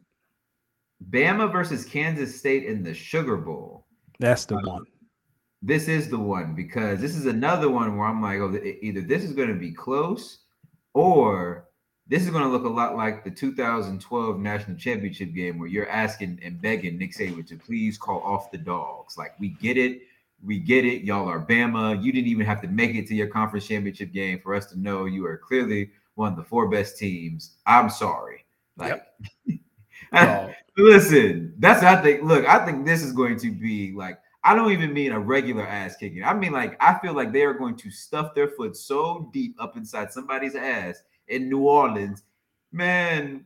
Bama 1.09 1.51
versus 1.51 1.85
Kansas 1.85 2.37
State 2.37 2.65
in 2.65 2.83
the 2.83 2.93
Sugar 2.93 3.37
Bowl. 3.37 3.87
That's 4.19 4.45
the 4.45 4.57
uh, 4.57 4.61
one. 4.61 4.85
This 5.61 5.87
is 5.87 6.09
the 6.09 6.19
one 6.19 6.53
because 6.53 6.99
this 6.99 7.15
is 7.15 7.25
another 7.25 7.69
one 7.69 7.97
where 7.97 8.07
I'm 8.07 8.21
like, 8.21 8.39
oh, 8.39 8.53
either 8.81 9.01
this 9.01 9.23
is 9.23 9.33
going 9.33 9.49
to 9.49 9.59
be 9.59 9.71
close 9.71 10.39
or 10.93 11.69
this 12.11 12.23
is 12.23 12.29
going 12.29 12.43
to 12.43 12.49
look 12.49 12.65
a 12.65 12.67
lot 12.67 12.97
like 12.97 13.23
the 13.23 13.31
2012 13.31 14.37
national 14.37 14.75
championship 14.75 15.33
game 15.33 15.57
where 15.57 15.69
you're 15.69 15.89
asking 15.89 16.37
and 16.43 16.61
begging 16.61 16.97
Nick 16.97 17.13
Saban 17.13 17.47
to 17.47 17.55
please 17.55 17.97
call 17.97 18.19
off 18.19 18.51
the 18.51 18.57
dogs. 18.57 19.17
Like, 19.17 19.39
we 19.39 19.47
get 19.61 19.77
it. 19.77 20.01
We 20.43 20.59
get 20.59 20.83
it. 20.83 21.03
Y'all 21.03 21.29
are 21.29 21.39
Bama. 21.39 22.03
You 22.03 22.11
didn't 22.11 22.27
even 22.27 22.45
have 22.45 22.61
to 22.63 22.67
make 22.67 22.95
it 22.95 23.07
to 23.07 23.15
your 23.15 23.27
conference 23.27 23.65
championship 23.65 24.11
game 24.11 24.41
for 24.43 24.53
us 24.53 24.65
to 24.71 24.79
know 24.79 25.05
you 25.05 25.25
are 25.25 25.37
clearly 25.37 25.91
one 26.15 26.33
of 26.33 26.37
the 26.37 26.43
four 26.43 26.67
best 26.67 26.97
teams. 26.97 27.55
I'm 27.65 27.89
sorry. 27.89 28.43
Like, 28.75 29.01
yep. 30.11 30.53
listen, 30.77 31.53
that's 31.59 31.81
I 31.81 32.01
think. 32.01 32.23
Look, 32.23 32.45
I 32.45 32.65
think 32.65 32.85
this 32.85 33.03
is 33.03 33.13
going 33.13 33.39
to 33.39 33.51
be 33.51 33.93
like 33.93 34.19
I 34.43 34.53
don't 34.53 34.73
even 34.73 34.91
mean 34.91 35.13
a 35.13 35.19
regular 35.19 35.65
ass 35.65 35.95
kicking. 35.95 36.25
I 36.25 36.33
mean, 36.33 36.51
like, 36.51 36.75
I 36.83 36.99
feel 36.99 37.13
like 37.13 37.31
they 37.31 37.43
are 37.43 37.53
going 37.53 37.77
to 37.77 37.89
stuff 37.89 38.35
their 38.35 38.49
foot 38.49 38.75
so 38.75 39.29
deep 39.31 39.55
up 39.59 39.77
inside 39.77 40.11
somebody's 40.11 40.55
ass 40.55 41.03
in 41.31 41.49
New 41.49 41.61
Orleans. 41.61 42.23
Man, 42.71 43.45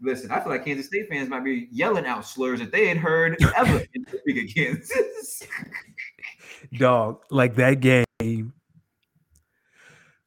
listen, 0.00 0.30
I 0.30 0.40
feel 0.40 0.50
like 0.50 0.64
Kansas 0.64 0.86
State 0.86 1.08
fans 1.08 1.28
might 1.28 1.44
be 1.44 1.68
yelling 1.70 2.06
out 2.06 2.24
slurs 2.24 2.60
that 2.60 2.72
they 2.72 2.88
had 2.88 2.96
heard 2.96 3.36
ever 3.56 3.84
in 3.94 4.06
the 4.10 4.20
big 4.24 4.48
of 4.48 4.54
Kansas. 4.54 5.42
Dog, 6.74 7.22
like 7.30 7.54
that 7.56 7.80
game. 7.80 8.52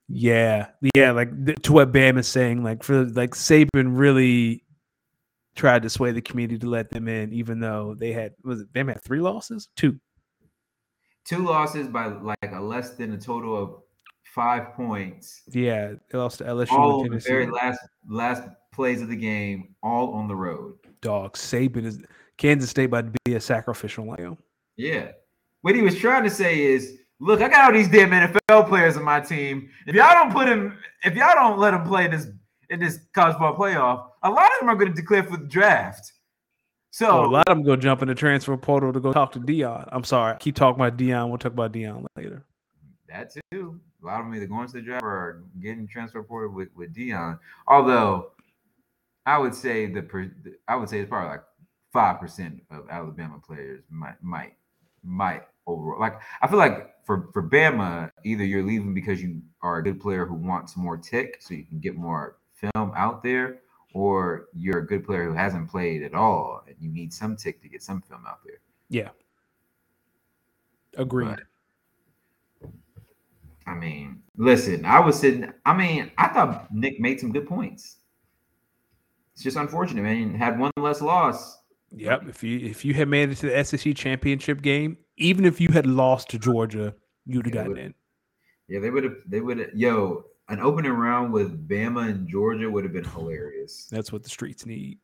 Yeah, 0.07 0.67
yeah, 0.95 1.11
like 1.11 1.61
to 1.63 1.73
what 1.73 1.91
Bam 1.91 2.17
is 2.17 2.27
saying, 2.27 2.63
like 2.63 2.83
for 2.83 3.05
like 3.05 3.31
Saban 3.31 3.97
really 3.97 4.63
tried 5.55 5.83
to 5.83 5.89
sway 5.89 6.11
the 6.11 6.21
community 6.21 6.57
to 6.59 6.69
let 6.69 6.89
them 6.89 7.07
in, 7.07 7.31
even 7.33 7.59
though 7.59 7.93
they 7.93 8.11
had 8.11 8.33
was 8.43 8.61
it 8.61 8.73
Bam 8.73 8.87
had 8.87 9.03
three 9.03 9.19
losses, 9.19 9.69
two 9.75 9.99
two 11.25 11.45
losses 11.45 11.87
by 11.87 12.07
like 12.07 12.51
a 12.51 12.59
less 12.59 12.95
than 12.95 13.13
a 13.13 13.17
total 13.17 13.55
of 13.55 13.83
five 14.39 14.73
points. 14.73 15.41
Yeah, 15.51 15.95
they 16.09 16.17
lost 16.17 16.37
to 16.37 16.45
LSU. 16.45 16.71
All 16.71 17.03
the 17.03 17.17
very 17.19 17.47
last 17.47 17.79
last 18.07 18.43
plays 18.71 19.01
of 19.01 19.09
the 19.09 19.15
game, 19.15 19.75
all 19.83 20.13
on 20.13 20.29
the 20.29 20.35
road. 20.35 20.75
Dog 21.01 21.35
Saban 21.35 21.83
is 21.83 22.01
Kansas 22.37 22.69
State 22.69 22.85
about 22.85 23.13
to 23.13 23.19
be 23.25 23.35
a 23.35 23.41
sacrificial 23.41 24.07
lamb. 24.07 24.37
Yeah, 24.77 25.11
what 25.61 25.75
he 25.75 25.81
was 25.81 25.97
trying 25.97 26.23
to 26.23 26.29
say 26.29 26.61
is, 26.61 26.99
look, 27.19 27.41
I 27.41 27.49
got 27.49 27.65
all 27.65 27.73
these 27.73 27.89
damn 27.89 28.11
NFL 28.11 28.69
players 28.69 28.95
on 28.95 29.03
my 29.03 29.19
team. 29.19 29.69
If 29.85 29.93
y'all 29.93 30.13
don't 30.13 30.31
put 30.31 30.47
him, 30.47 30.77
if 31.03 31.15
y'all 31.15 31.35
don't 31.35 31.59
let 31.59 31.73
him 31.73 31.83
play 31.83 32.07
this 32.07 32.27
in 32.69 32.79
this 32.79 32.99
college 33.13 33.37
ball 33.37 33.57
playoff, 33.57 34.07
a 34.23 34.29
lot 34.29 34.45
of 34.45 34.59
them 34.61 34.69
are 34.69 34.75
going 34.75 34.93
to 34.93 34.95
declare 34.95 35.23
for 35.23 35.35
the 35.35 35.47
draft. 35.47 36.13
So 36.91 37.09
oh, 37.09 37.25
a 37.25 37.27
lot 37.27 37.47
of 37.49 37.57
them 37.57 37.65
go 37.65 37.75
jump 37.75 38.01
in 38.03 38.07
the 38.07 38.15
transfer 38.15 38.55
portal 38.55 38.93
to 38.93 39.01
go 39.01 39.11
talk 39.11 39.33
to 39.33 39.39
Deion. 39.39 39.89
I'm 39.91 40.05
sorry, 40.05 40.37
keep 40.39 40.55
talking 40.55 40.81
about 40.81 40.97
Deion. 40.97 41.27
We'll 41.27 41.37
talk 41.39 41.51
about 41.51 41.73
Deion 41.73 42.05
later. 42.15 42.45
That 43.09 43.33
too. 43.51 43.79
A 44.01 44.05
lot 44.05 44.19
of 44.19 44.25
them 44.25 44.35
either 44.35 44.45
going 44.45 44.67
to 44.67 44.73
the 44.73 44.81
draft 44.81 45.03
or 45.03 45.43
getting 45.61 45.87
transfer 45.87 46.23
portal 46.23 46.53
with 46.53 46.69
with 46.75 46.93
Deion. 46.93 47.39
Although 47.67 48.31
I 49.25 49.37
would 49.37 49.55
say 49.55 49.87
the 49.87 50.03
I 50.67 50.75
would 50.75 50.89
say 50.89 50.99
it's 50.99 51.09
probably 51.09 51.31
like 51.31 51.43
five 51.91 52.19
percent 52.19 52.61
of 52.71 52.89
Alabama 52.89 53.39
players 53.45 53.83
might 53.89 54.21
might 54.21 54.53
might 55.03 55.43
overall. 55.67 55.99
Like 55.99 56.19
I 56.41 56.47
feel 56.47 56.59
like 56.59 57.03
for 57.05 57.29
for 57.33 57.43
Bama, 57.43 58.11
either 58.23 58.45
you're 58.45 58.63
leaving 58.63 58.93
because 58.93 59.21
you 59.21 59.41
are 59.61 59.77
a 59.77 59.83
good 59.83 59.99
player 59.99 60.25
who 60.25 60.35
wants 60.35 60.77
more 60.77 60.97
tick, 60.97 61.37
so 61.39 61.53
you 61.53 61.65
can 61.65 61.79
get 61.79 61.95
more 61.95 62.37
film 62.53 62.91
out 62.95 63.23
there, 63.23 63.59
or 63.93 64.47
you're 64.53 64.79
a 64.79 64.85
good 64.85 65.05
player 65.05 65.25
who 65.25 65.33
hasn't 65.33 65.69
played 65.69 66.03
at 66.03 66.13
all 66.13 66.63
and 66.67 66.75
you 66.79 66.89
need 66.89 67.13
some 67.13 67.35
tick 67.35 67.61
to 67.61 67.69
get 67.69 67.81
some 67.81 68.01
film 68.01 68.25
out 68.27 68.39
there. 68.45 68.59
Yeah. 68.89 69.09
Agreed. 70.97 71.29
But, 71.29 71.39
I 73.65 73.75
mean, 73.75 74.21
listen, 74.35 74.85
I 74.85 74.99
was 74.99 75.19
sitting, 75.19 75.51
I 75.65 75.73
mean, 75.75 76.11
I 76.17 76.27
thought 76.29 76.67
Nick 76.73 76.99
made 76.99 77.19
some 77.19 77.31
good 77.31 77.47
points. 77.47 77.97
It's 79.33 79.43
just 79.43 79.57
unfortunate, 79.57 80.01
man. 80.01 80.33
Had 80.35 80.59
one 80.59 80.71
less 80.77 81.01
loss. 81.01 81.59
Yep. 81.95 82.27
If 82.27 82.43
you 82.43 82.59
if 82.59 82.85
you 82.85 82.93
had 82.93 83.07
made 83.07 83.29
it 83.29 83.35
to 83.35 83.49
the 83.49 83.63
SEC 83.63 83.95
championship 83.95 84.61
game, 84.61 84.97
even 85.17 85.45
if 85.45 85.59
you 85.59 85.69
had 85.71 85.87
lost 85.87 86.29
to 86.29 86.39
Georgia, 86.39 86.93
you'd 87.25 87.45
have 87.45 87.53
gotten 87.53 87.77
in. 87.77 87.93
Yeah, 88.67 88.79
they 88.79 88.89
would 88.89 89.03
have. 89.03 89.15
They 89.25 89.41
would 89.41 89.57
have. 89.59 89.69
Yo, 89.73 90.25
an 90.49 90.59
opening 90.59 90.91
round 90.91 91.33
with 91.33 91.67
Bama 91.67 92.09
and 92.09 92.27
Georgia 92.27 92.69
would 92.69 92.83
have 92.83 92.93
been 92.93 93.03
hilarious. 93.03 93.87
That's 93.89 94.11
what 94.11 94.23
the 94.23 94.29
streets 94.29 94.65
need. 94.65 94.99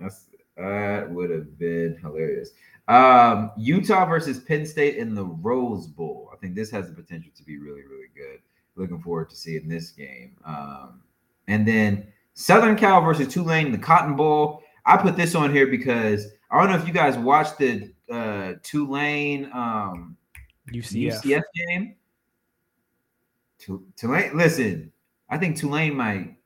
That's 0.00 0.26
that 0.56 1.10
would 1.10 1.30
have 1.30 1.58
been 1.58 1.98
hilarious. 2.00 2.50
Um, 2.88 3.50
Utah 3.56 4.04
versus 4.04 4.38
Penn 4.38 4.64
State 4.64 4.96
in 4.96 5.14
the 5.14 5.24
Rose 5.24 5.86
Bowl. 5.86 6.30
I 6.32 6.36
think 6.36 6.54
this 6.54 6.70
has 6.70 6.88
the 6.88 6.94
potential 6.94 7.32
to 7.36 7.42
be 7.42 7.58
really, 7.58 7.82
really 7.82 8.08
good. 8.14 8.40
Looking 8.76 9.00
forward 9.00 9.30
to 9.30 9.36
seeing 9.36 9.68
this 9.68 9.90
game. 9.90 10.36
Um, 10.44 11.02
and 11.48 11.66
then 11.66 12.06
Southern 12.34 12.76
Cal 12.76 13.00
versus 13.00 13.32
Tulane, 13.32 13.66
in 13.66 13.72
the 13.72 13.78
Cotton 13.78 14.14
Bowl. 14.14 14.62
I 14.84 14.96
put 14.96 15.16
this 15.16 15.34
on 15.34 15.52
here 15.52 15.66
because 15.66 16.28
I 16.50 16.60
don't 16.60 16.70
know 16.70 16.76
if 16.76 16.86
you 16.86 16.92
guys 16.92 17.16
watched 17.18 17.58
the 17.58 17.92
uh, 18.10 18.54
Tulane 18.62 19.50
um, 19.52 20.16
UCF. 20.72 21.22
UCF 21.22 21.42
game. 21.68 21.96
Tulane, 23.96 24.36
listen, 24.36 24.92
I 25.28 25.38
think 25.38 25.56
Tulane 25.56 25.96
might 25.96 26.36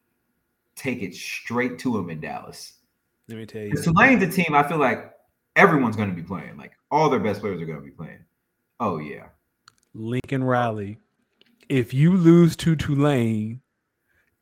take 0.75 1.03
it 1.03 1.15
straight 1.15 1.79
to 1.81 1.99
him 1.99 2.09
in 2.09 2.21
Dallas. 2.21 2.75
Let 3.29 3.39
me 3.39 3.47
tell 3.47 3.63
you, 3.63 3.75
Tulane's 3.75 4.23
a 4.23 4.29
team. 4.29 4.55
I 4.55 4.67
feel 4.67 4.79
like 4.79 5.13
everyone's 5.57 5.97
going 5.97 6.11
to 6.11 6.15
be 6.15 6.23
playing. 6.23 6.57
Like 6.57 6.73
all 6.91 7.11
their 7.11 7.21
best 7.21 7.41
players 7.41 7.61
are 7.61 7.67
going 7.67 7.79
to 7.79 7.85
be 7.85 7.91
playing. 7.91 8.25
Oh 8.79 8.99
yeah, 8.99 9.27
Lincoln 9.95 10.45
Riley. 10.45 10.99
If 11.69 11.95
you 11.95 12.17
lose 12.17 12.57
to 12.57 12.75
Tulane, 12.75 13.61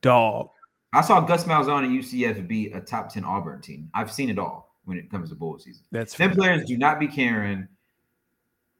dog. 0.01 0.51
I 0.95 1.03
saw 1.03 1.21
Gus 1.21 1.45
Malzahn 1.45 1.85
and 1.85 2.03
UCF 2.03 2.49
be 2.49 2.73
a 2.73 2.81
top 2.81 3.13
ten 3.13 3.25
Auburn 3.25 3.61
team. 3.61 3.91
I've 3.93 4.11
seen 4.11 4.31
it 4.31 4.39
all 4.39 4.75
when 4.85 4.97
it 4.97 5.11
comes 5.11 5.29
to 5.29 5.35
bowl 5.35 5.59
season. 5.59 5.85
That's 5.93 6.15
them 6.15 6.33
players 6.33 6.65
do 6.65 6.79
not 6.79 6.99
be 6.99 7.07
caring 7.07 7.69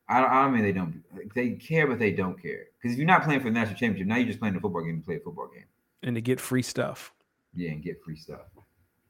I 0.09 0.21
don't, 0.21 0.31
I 0.31 0.43
don't 0.43 0.55
mean 0.55 0.63
they 0.63 0.73
don't. 0.73 1.03
They 1.35 1.51
care, 1.51 1.87
but 1.87 1.99
they 1.99 2.13
don't 2.13 2.41
care. 2.41 2.67
Because 2.77 2.93
if 2.93 2.99
you're 2.99 3.07
not 3.07 3.25
playing 3.25 3.41
for 3.41 3.47
the 3.47 3.51
national 3.51 3.79
championship, 3.79 4.07
now 4.07 4.17
you're 4.17 4.27
just 4.27 4.41
playing 4.41 4.57
a 4.57 4.61
football 4.61 4.83
game 4.83 5.01
to 5.01 5.05
play 5.05 5.17
a 5.17 5.21
football 5.21 5.49
game. 5.49 5.65
And 6.03 6.17
to 6.17 6.23
get 6.23 6.41
free 6.41 6.63
stuff. 6.63 7.13
Yeah, 7.55 7.71
and 7.71 7.83
get 7.83 8.03
free 8.03 8.17
stuff. 8.17 8.47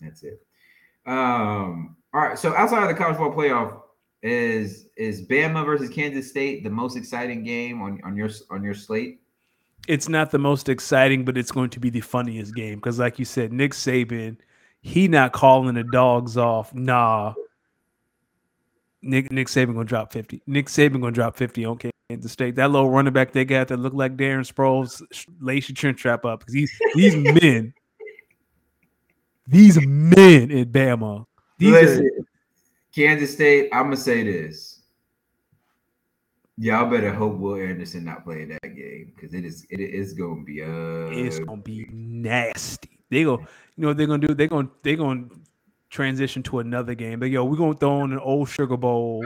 That's 0.00 0.22
it. 0.24 0.44
Um. 1.08 1.96
All 2.14 2.20
right. 2.20 2.38
So 2.38 2.54
outside 2.54 2.82
of 2.82 2.88
the 2.88 2.94
college 2.94 3.16
football 3.16 3.36
playoff, 3.36 3.80
is 4.22 4.86
is 4.96 5.26
Bama 5.26 5.64
versus 5.64 5.90
Kansas 5.90 6.28
State 6.28 6.64
the 6.64 6.70
most 6.70 6.96
exciting 6.96 7.44
game 7.44 7.80
on 7.80 8.00
on 8.04 8.16
your 8.16 8.30
on 8.50 8.62
your 8.62 8.74
slate? 8.74 9.20
It's 9.86 10.08
not 10.08 10.30
the 10.30 10.38
most 10.38 10.68
exciting, 10.68 11.24
but 11.24 11.38
it's 11.38 11.52
going 11.52 11.70
to 11.70 11.80
be 11.80 11.88
the 11.88 12.00
funniest 12.00 12.54
game 12.54 12.76
because, 12.76 12.98
like 12.98 13.18
you 13.18 13.24
said, 13.24 13.52
Nick 13.52 13.72
Saban, 13.72 14.36
he 14.82 15.08
not 15.08 15.32
calling 15.32 15.74
the 15.74 15.84
dogs 15.84 16.36
off. 16.36 16.74
Nah, 16.74 17.34
Nick 19.02 19.30
Nick 19.30 19.46
Saban 19.46 19.74
gonna 19.74 19.84
drop 19.84 20.12
fifty. 20.12 20.42
Nick 20.46 20.66
Saban 20.66 21.00
gonna 21.00 21.12
drop 21.12 21.36
fifty 21.36 21.64
on 21.64 21.78
Kansas 22.10 22.32
State. 22.32 22.56
That 22.56 22.70
little 22.70 22.90
running 22.90 23.12
back 23.12 23.32
they 23.32 23.44
got 23.44 23.68
that 23.68 23.78
look 23.78 23.94
like 23.94 24.16
Darren 24.16 24.50
Sproles, 24.50 25.02
lace 25.40 25.68
your 25.68 25.76
chin 25.76 25.94
trap 25.94 26.24
up 26.24 26.40
because 26.40 26.54
these 26.54 26.72
these 26.94 27.14
men, 27.42 27.72
these 29.48 29.84
men 29.86 30.50
in 30.50 30.70
Bama. 30.70 31.24
These 31.56 31.72
Listen, 31.72 32.06
are, 32.06 32.26
Kansas 32.94 33.32
State. 33.32 33.70
I'm 33.72 33.84
gonna 33.84 33.96
say 33.96 34.22
this. 34.22 34.82
Y'all 36.58 36.90
better 36.90 37.12
hope 37.12 37.38
Will 37.38 37.54
Anderson 37.54 38.04
not 38.04 38.24
play 38.24 38.44
that 38.44 38.62
game 38.62 39.12
because 39.14 39.32
it 39.32 39.44
is 39.44 39.66
it 39.70 39.80
is 39.80 40.12
gonna 40.12 40.42
be 40.42 40.62
uh 40.62 41.08
it's 41.10 41.38
gonna 41.38 41.62
be 41.62 41.86
nasty. 41.90 43.00
They 43.10 43.24
go, 43.24 43.38
you 43.38 43.46
know 43.76 43.88
what 43.88 43.96
they're 43.96 44.06
gonna 44.06 44.26
do? 44.26 44.34
They're 44.34 44.48
gonna 44.48 44.68
they're 44.82 44.96
gonna 44.96 45.28
transition 45.88 46.42
to 46.44 46.58
another 46.58 46.94
game. 46.94 47.20
But 47.20 47.30
yo, 47.30 47.44
we're 47.44 47.56
gonna 47.56 47.74
throw 47.74 48.04
in 48.04 48.12
an 48.12 48.18
old 48.18 48.48
sugar 48.48 48.76
bowl 48.76 49.24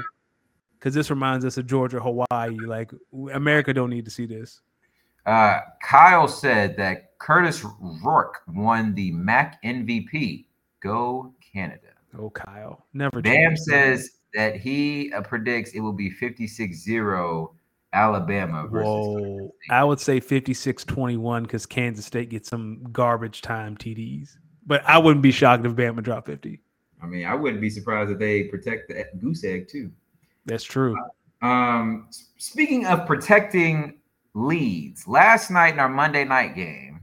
because 0.78 0.94
this 0.94 1.10
reminds 1.10 1.44
us 1.44 1.56
of 1.56 1.66
Georgia, 1.66 2.00
Hawaii. 2.00 2.56
Like 2.66 2.92
America 3.32 3.74
don't 3.74 3.90
need 3.90 4.04
to 4.04 4.10
see 4.10 4.26
this. 4.26 4.60
Uh, 5.26 5.60
Kyle 5.82 6.28
said 6.28 6.76
that 6.76 7.18
Kurtis 7.18 7.64
Rourke 8.04 8.42
won 8.48 8.94
the 8.94 9.12
MAC 9.12 9.62
MVP. 9.62 10.46
Go 10.82 11.32
Canada. 11.52 11.88
Oh, 12.18 12.30
Kyle. 12.30 12.86
Never. 12.92 13.22
Bam 13.22 13.56
says 13.56 14.10
that 14.34 14.56
he 14.56 15.12
uh, 15.12 15.22
predicts 15.22 15.72
it 15.72 15.80
will 15.80 15.92
be 15.92 16.10
56 16.10 16.76
0 16.76 17.54
Alabama 17.92 18.66
versus. 18.66 18.86
Whoa. 18.86 19.54
I 19.70 19.84
would 19.84 20.00
say 20.00 20.18
56 20.20 20.84
21 20.84 21.42
because 21.44 21.66
Kansas 21.66 22.06
State 22.06 22.30
gets 22.30 22.48
some 22.48 22.82
garbage 22.92 23.42
time 23.42 23.76
TDs. 23.76 24.36
But 24.66 24.82
I 24.86 24.98
wouldn't 24.98 25.22
be 25.22 25.32
shocked 25.32 25.66
if 25.66 25.72
Bama 25.72 26.02
dropped 26.02 26.26
50. 26.26 26.60
I 27.02 27.06
mean, 27.06 27.26
I 27.26 27.34
wouldn't 27.34 27.60
be 27.60 27.70
surprised 27.70 28.10
if 28.10 28.18
they 28.18 28.44
protect 28.44 28.88
the 28.88 29.04
goose 29.20 29.44
egg 29.44 29.68
too. 29.68 29.90
That's 30.46 30.64
true. 30.64 30.96
Um, 31.42 32.08
speaking 32.38 32.86
of 32.86 33.06
protecting 33.06 33.98
leads, 34.34 35.06
last 35.06 35.50
night 35.50 35.74
in 35.74 35.80
our 35.80 35.88
Monday 35.88 36.24
night 36.24 36.54
game, 36.54 37.00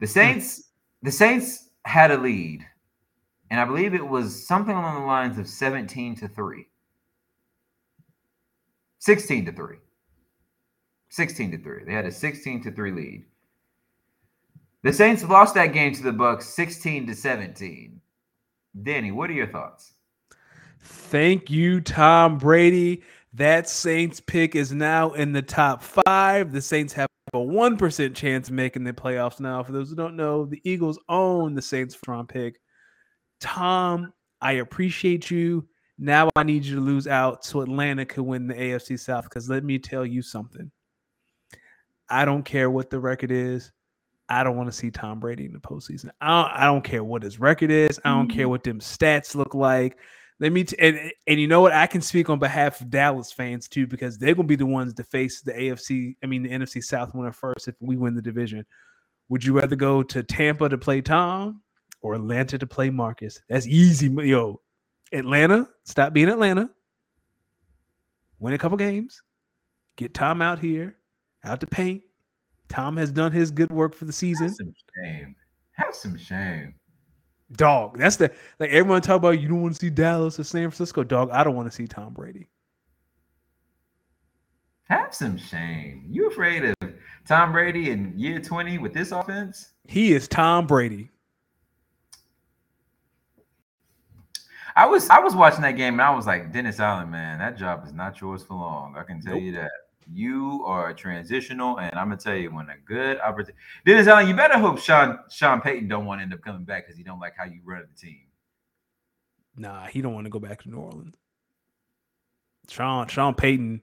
the 0.00 0.06
Saints, 0.06 0.70
the 1.02 1.12
Saints 1.12 1.68
had 1.84 2.10
a 2.10 2.16
lead, 2.18 2.66
and 3.50 3.60
I 3.60 3.64
believe 3.64 3.94
it 3.94 4.06
was 4.06 4.46
something 4.46 4.74
along 4.74 5.00
the 5.00 5.06
lines 5.06 5.38
of 5.38 5.46
17 5.46 6.16
to 6.16 6.28
3. 6.28 6.66
16 8.98 9.46
to 9.46 9.52
3. 9.52 9.76
16 11.10 11.50
to 11.50 11.58
3. 11.58 11.84
They 11.84 11.92
had 11.92 12.06
a 12.06 12.12
16 12.12 12.62
to 12.62 12.70
3 12.70 12.92
lead. 12.92 13.24
The 14.82 14.92
Saints 14.92 15.22
lost 15.22 15.54
that 15.54 15.72
game 15.72 15.92
to 15.94 16.02
the 16.02 16.10
Bucs 16.10 16.42
16 16.42 17.06
to 17.06 17.14
17. 17.14 18.00
Danny, 18.82 19.12
what 19.12 19.30
are 19.30 19.34
your 19.34 19.46
thoughts? 19.46 19.92
Thank 20.80 21.50
you, 21.50 21.80
Tom 21.80 22.38
Brady. 22.38 23.02
That 23.34 23.68
Saints 23.68 24.20
pick 24.20 24.54
is 24.54 24.72
now 24.72 25.12
in 25.12 25.32
the 25.32 25.42
top 25.42 25.82
five. 25.82 26.52
The 26.52 26.60
Saints 26.60 26.92
have 26.92 27.08
a 27.32 27.38
1% 27.38 28.14
chance 28.14 28.48
of 28.48 28.54
making 28.54 28.84
the 28.84 28.92
playoffs 28.92 29.40
now. 29.40 29.62
For 29.62 29.72
those 29.72 29.88
who 29.88 29.96
don't 29.96 30.16
know, 30.16 30.44
the 30.44 30.60
Eagles 30.64 30.98
own 31.08 31.54
the 31.54 31.62
Saints 31.62 31.96
round 32.06 32.28
pick. 32.28 32.60
Tom, 33.40 34.12
I 34.40 34.52
appreciate 34.52 35.30
you. 35.30 35.66
Now 35.98 36.28
I 36.36 36.42
need 36.42 36.64
you 36.64 36.74
to 36.74 36.80
lose 36.80 37.06
out 37.06 37.44
so 37.44 37.62
Atlanta 37.62 38.04
could 38.04 38.24
win 38.24 38.48
the 38.48 38.54
AFC 38.54 38.98
South. 39.00 39.24
Because 39.24 39.48
let 39.48 39.64
me 39.64 39.78
tell 39.78 40.04
you 40.04 40.20
something. 40.20 40.70
I 42.10 42.26
don't 42.26 42.44
care 42.44 42.70
what 42.70 42.90
the 42.90 43.00
record 43.00 43.30
is. 43.30 43.72
I 44.28 44.44
don't 44.44 44.56
want 44.56 44.68
to 44.70 44.76
see 44.76 44.90
Tom 44.90 45.20
Brady 45.20 45.46
in 45.46 45.52
the 45.52 45.58
postseason. 45.58 46.10
I 46.20 46.42
don't, 46.42 46.52
I 46.60 46.64
don't 46.66 46.84
care 46.84 47.04
what 47.04 47.22
his 47.22 47.40
record 47.40 47.70
is. 47.70 47.98
I 48.04 48.10
don't 48.10 48.28
mm-hmm. 48.28 48.36
care 48.36 48.48
what 48.48 48.62
them 48.62 48.80
stats 48.80 49.34
look 49.34 49.54
like. 49.54 49.98
Let 50.42 50.50
me 50.50 50.64
t- 50.64 50.76
and 50.80 51.12
and 51.28 51.40
you 51.40 51.46
know 51.46 51.60
what? 51.60 51.72
I 51.72 51.86
can 51.86 52.00
speak 52.00 52.28
on 52.28 52.40
behalf 52.40 52.80
of 52.80 52.90
Dallas 52.90 53.30
fans 53.30 53.68
too 53.68 53.86
because 53.86 54.18
they're 54.18 54.34
gonna 54.34 54.48
be 54.48 54.56
the 54.56 54.66
ones 54.66 54.92
to 54.94 55.04
face 55.04 55.40
the 55.40 55.52
AFC. 55.52 56.16
I 56.20 56.26
mean 56.26 56.42
the 56.42 56.50
NFC 56.50 56.82
South 56.82 57.14
winner 57.14 57.30
first 57.30 57.68
if 57.68 57.76
we 57.78 57.96
win 57.96 58.16
the 58.16 58.22
division. 58.22 58.66
Would 59.28 59.44
you 59.44 59.52
rather 59.52 59.76
go 59.76 60.02
to 60.02 60.24
Tampa 60.24 60.68
to 60.68 60.76
play 60.76 61.00
Tom 61.00 61.62
or 62.00 62.14
Atlanta 62.14 62.58
to 62.58 62.66
play 62.66 62.90
Marcus? 62.90 63.40
That's 63.48 63.68
easy, 63.68 64.08
yo. 64.08 64.60
Atlanta, 65.12 65.68
stop 65.84 66.12
being 66.12 66.28
Atlanta. 66.28 66.68
Win 68.40 68.54
a 68.54 68.58
couple 68.58 68.76
games. 68.76 69.22
Get 69.96 70.12
Tom 70.12 70.42
out 70.42 70.58
here, 70.58 70.96
out 71.44 71.60
to 71.60 71.68
paint. 71.68 72.02
Tom 72.68 72.96
has 72.96 73.12
done 73.12 73.30
his 73.30 73.52
good 73.52 73.70
work 73.70 73.94
for 73.94 74.06
the 74.06 74.12
season. 74.12 74.48
Have 74.48 74.56
some 74.56 74.74
shame. 75.04 75.36
Have 75.70 75.94
some 75.94 76.18
shame. 76.18 76.74
Dog. 77.56 77.98
That's 77.98 78.16
the 78.16 78.30
like 78.58 78.70
everyone 78.70 79.02
talk 79.02 79.16
about 79.16 79.40
you 79.40 79.48
don't 79.48 79.62
want 79.62 79.74
to 79.74 79.80
see 79.80 79.90
Dallas 79.90 80.38
or 80.38 80.44
San 80.44 80.70
Francisco. 80.70 81.04
Dog, 81.04 81.30
I 81.30 81.44
don't 81.44 81.54
want 81.54 81.70
to 81.70 81.74
see 81.74 81.86
Tom 81.86 82.12
Brady. 82.12 82.48
Have 84.84 85.14
some 85.14 85.38
shame. 85.38 86.04
You 86.08 86.28
afraid 86.28 86.64
of 86.64 86.74
Tom 87.26 87.52
Brady 87.52 87.90
in 87.90 88.18
year 88.18 88.40
20 88.40 88.78
with 88.78 88.92
this 88.92 89.12
offense? 89.12 89.70
He 89.86 90.12
is 90.12 90.28
Tom 90.28 90.66
Brady. 90.66 91.10
I 94.74 94.86
was 94.86 95.08
I 95.10 95.18
was 95.18 95.34
watching 95.34 95.62
that 95.62 95.72
game 95.72 95.94
and 95.94 96.02
I 96.02 96.14
was 96.14 96.26
like, 96.26 96.52
Dennis 96.52 96.80
Allen, 96.80 97.10
man, 97.10 97.38
that 97.38 97.58
job 97.58 97.84
is 97.86 97.92
not 97.92 98.20
yours 98.20 98.42
for 98.42 98.54
long. 98.54 98.96
I 98.96 99.02
can 99.02 99.20
tell 99.20 99.34
nope. 99.34 99.42
you 99.42 99.52
that. 99.52 99.70
You 100.10 100.62
are 100.66 100.92
transitional, 100.92 101.78
and 101.78 101.94
I'm 101.98 102.08
gonna 102.08 102.20
tell 102.20 102.34
you 102.36 102.52
when 102.52 102.68
a 102.68 102.76
good 102.84 103.20
opportunity. 103.20 103.58
Dennis 103.86 104.06
Allen, 104.06 104.28
you 104.28 104.34
better 104.34 104.58
hope 104.58 104.78
Sean 104.78 105.18
Sean 105.30 105.60
Payton 105.60 105.88
don't 105.88 106.06
want 106.06 106.20
to 106.20 106.22
end 106.22 106.34
up 106.34 106.42
coming 106.42 106.64
back 106.64 106.84
because 106.84 106.96
he 106.96 107.04
don't 107.04 107.20
like 107.20 107.34
how 107.36 107.44
you 107.44 107.60
run 107.64 107.82
the 107.82 108.00
team. 108.00 108.20
Nah, 109.56 109.86
he 109.86 110.00
don't 110.00 110.14
want 110.14 110.24
to 110.24 110.30
go 110.30 110.38
back 110.38 110.62
to 110.62 110.70
New 110.70 110.78
Orleans. 110.78 111.14
Sean 112.68 113.08
Sean 113.08 113.34
Payton, 113.34 113.82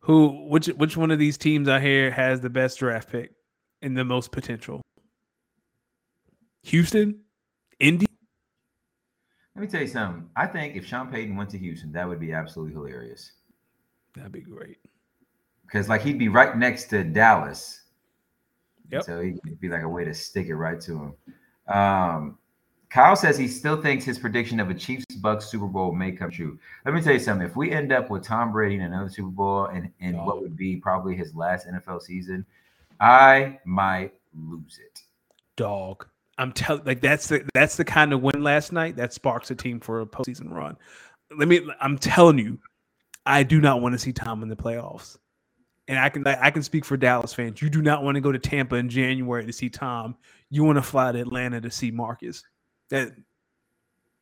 who 0.00 0.48
which 0.48 0.66
which 0.66 0.96
one 0.96 1.10
of 1.10 1.18
these 1.18 1.38
teams 1.38 1.68
out 1.68 1.82
here 1.82 2.10
has 2.10 2.40
the 2.40 2.50
best 2.50 2.78
draft 2.78 3.10
pick 3.10 3.32
and 3.82 3.96
the 3.96 4.04
most 4.04 4.32
potential? 4.32 4.80
Houston, 6.64 7.20
Indy. 7.78 8.06
Let 9.54 9.62
me 9.62 9.68
tell 9.68 9.80
you 9.80 9.88
something. 9.88 10.28
I 10.36 10.46
think 10.46 10.76
if 10.76 10.86
Sean 10.86 11.10
Payton 11.10 11.36
went 11.36 11.50
to 11.50 11.58
Houston, 11.58 11.92
that 11.92 12.08
would 12.08 12.20
be 12.20 12.32
absolutely 12.32 12.74
hilarious. 12.74 13.32
That'd 14.14 14.32
be 14.32 14.40
great 14.40 14.78
because 15.70 15.88
like 15.88 16.02
he'd 16.02 16.18
be 16.18 16.28
right 16.28 16.56
next 16.56 16.86
to 16.86 17.04
Dallas. 17.04 17.82
Yep. 18.90 19.04
So 19.04 19.20
he'd 19.20 19.60
be 19.60 19.68
like 19.68 19.82
a 19.82 19.88
way 19.88 20.04
to 20.04 20.12
stick 20.12 20.48
it 20.48 20.56
right 20.56 20.80
to 20.80 20.92
him. 20.92 21.74
Um, 21.74 22.38
Kyle 22.88 23.14
says 23.14 23.38
he 23.38 23.46
still 23.46 23.80
thinks 23.80 24.04
his 24.04 24.18
prediction 24.18 24.58
of 24.58 24.68
a 24.68 24.74
Chiefs 24.74 25.04
Bucs 25.20 25.44
Super 25.44 25.66
Bowl 25.66 25.92
may 25.92 26.10
come 26.10 26.30
true. 26.30 26.58
Let 26.84 26.92
me 26.92 27.00
tell 27.00 27.12
you 27.12 27.20
something. 27.20 27.46
If 27.46 27.54
we 27.54 27.70
end 27.70 27.92
up 27.92 28.10
with 28.10 28.24
Tom 28.24 28.50
Brady 28.50 28.74
in 28.74 28.80
another 28.80 29.08
Super 29.08 29.28
Bowl 29.28 29.66
and, 29.66 29.90
and 30.00 30.16
oh. 30.16 30.24
what 30.24 30.42
would 30.42 30.56
be 30.56 30.76
probably 30.76 31.14
his 31.14 31.32
last 31.36 31.68
NFL 31.68 32.02
season, 32.02 32.44
I 32.98 33.60
might 33.64 34.14
lose 34.34 34.80
it. 34.84 35.02
Dog. 35.54 36.06
I'm 36.36 36.52
telling 36.52 36.82
like 36.84 37.00
that's 37.00 37.28
the 37.28 37.46
that's 37.54 37.76
the 37.76 37.84
kind 37.84 38.12
of 38.12 38.22
win 38.22 38.42
last 38.42 38.72
night 38.72 38.96
that 38.96 39.12
sparks 39.12 39.50
a 39.50 39.54
team 39.54 39.78
for 39.78 40.00
a 40.00 40.06
postseason 40.06 40.50
run. 40.50 40.76
Let 41.36 41.46
me 41.46 41.60
I'm 41.80 41.98
telling 41.98 42.38
you, 42.38 42.58
I 43.26 43.42
do 43.42 43.60
not 43.60 43.82
want 43.82 43.92
to 43.92 43.98
see 43.98 44.12
Tom 44.12 44.42
in 44.42 44.48
the 44.48 44.56
playoffs 44.56 45.18
and 45.90 45.98
I 45.98 46.08
can 46.08 46.24
I 46.24 46.52
can 46.52 46.62
speak 46.62 46.84
for 46.84 46.96
Dallas 46.96 47.34
fans. 47.34 47.60
You 47.60 47.68
do 47.68 47.82
not 47.82 48.04
want 48.04 48.14
to 48.14 48.20
go 48.20 48.30
to 48.30 48.38
Tampa 48.38 48.76
in 48.76 48.88
January 48.88 49.44
to 49.44 49.52
see 49.52 49.68
Tom. 49.68 50.14
You 50.48 50.62
want 50.62 50.76
to 50.76 50.82
fly 50.82 51.10
to 51.10 51.20
Atlanta 51.20 51.60
to 51.60 51.70
see 51.70 51.90
Marcus. 51.90 52.44
That 52.90 53.10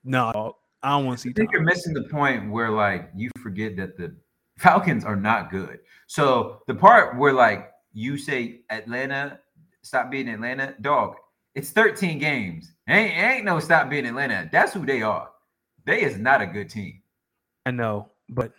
no, 0.03 0.57
I 0.83 0.93
don't 0.93 1.05
want 1.05 1.19
to 1.19 1.23
see. 1.23 1.29
I 1.29 1.33
think 1.35 1.51
Tom. 1.51 1.53
you're 1.53 1.63
missing 1.63 1.93
the 1.93 2.05
point 2.05 2.51
where 2.51 2.71
like 2.71 3.11
you 3.15 3.31
forget 3.43 3.77
that 3.77 3.99
the 3.99 4.17
Falcons 4.57 5.05
are 5.05 5.15
not 5.15 5.51
good. 5.51 5.81
So 6.07 6.63
the 6.69 6.75
part 6.75 7.19
where 7.19 7.35
like 7.35 7.71
you 7.93 8.17
say 8.17 8.63
Atlanta, 8.71 9.39
stop 9.83 10.11
being 10.11 10.29
Atlanta, 10.29 10.75
dog. 10.81 11.17
It's 11.55 11.69
13 11.69 12.19
games. 12.19 12.73
Ain't 12.89 13.15
ain't 13.15 13.45
no 13.45 13.61
stop 13.61 13.91
being 13.91 14.07
Atlanta. 14.07 14.49
That's 14.51 14.73
who 14.73 14.87
they 14.87 15.03
are. 15.03 15.29
They 15.85 16.01
is 16.01 16.17
not 16.17 16.41
a 16.41 16.47
good 16.47 16.71
team. 16.71 17.03
I 17.67 17.73
know, 17.73 18.09
but 18.31 18.53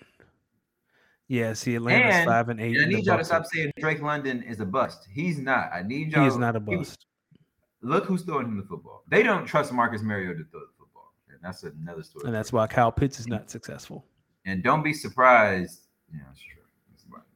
yeah, 1.30 1.54
see, 1.54 1.76
Atlanta's 1.76 2.16
and, 2.16 2.28
five 2.28 2.50
and 2.50 2.60
eight. 2.60 2.76
And 2.76 2.88
I 2.88 2.90
need 2.90 3.06
y'all 3.06 3.20
to 3.20 3.24
stop 3.24 3.46
saying 3.46 3.72
Drake 3.78 4.02
London 4.02 4.42
is 4.42 4.60
a 4.60 4.66
bust. 4.66 5.08
He's 5.14 5.38
not. 5.38 5.70
I 5.72 5.84
need 5.84 6.12
y'all. 6.12 6.24
He 6.24 6.28
is 6.28 6.38
not 6.38 6.56
a 6.56 6.60
bust. 6.60 7.06
Look 7.82 8.06
who's 8.06 8.24
throwing 8.24 8.48
him 8.48 8.58
the 8.58 8.64
football. 8.64 9.04
They 9.08 9.22
don't 9.22 9.46
trust 9.46 9.72
Marcus 9.72 10.02
Mariota 10.02 10.40
to 10.40 10.46
throw 10.50 10.62
the 10.62 10.74
football, 10.80 11.14
and 11.30 11.38
that's 11.44 11.62
another 11.62 12.02
story. 12.02 12.26
And 12.26 12.34
that's 12.34 12.52
why 12.52 12.66
Kyle 12.66 12.92
Pitts 12.92 13.20
is 13.20 13.28
not 13.28 13.52
successful. 13.52 14.06
And 14.46 14.64
don't 14.64 14.82
be 14.84 14.92
surprised. 14.92 15.82
Yeah, 16.12 16.22
that's 16.26 16.42
true. 16.42 16.64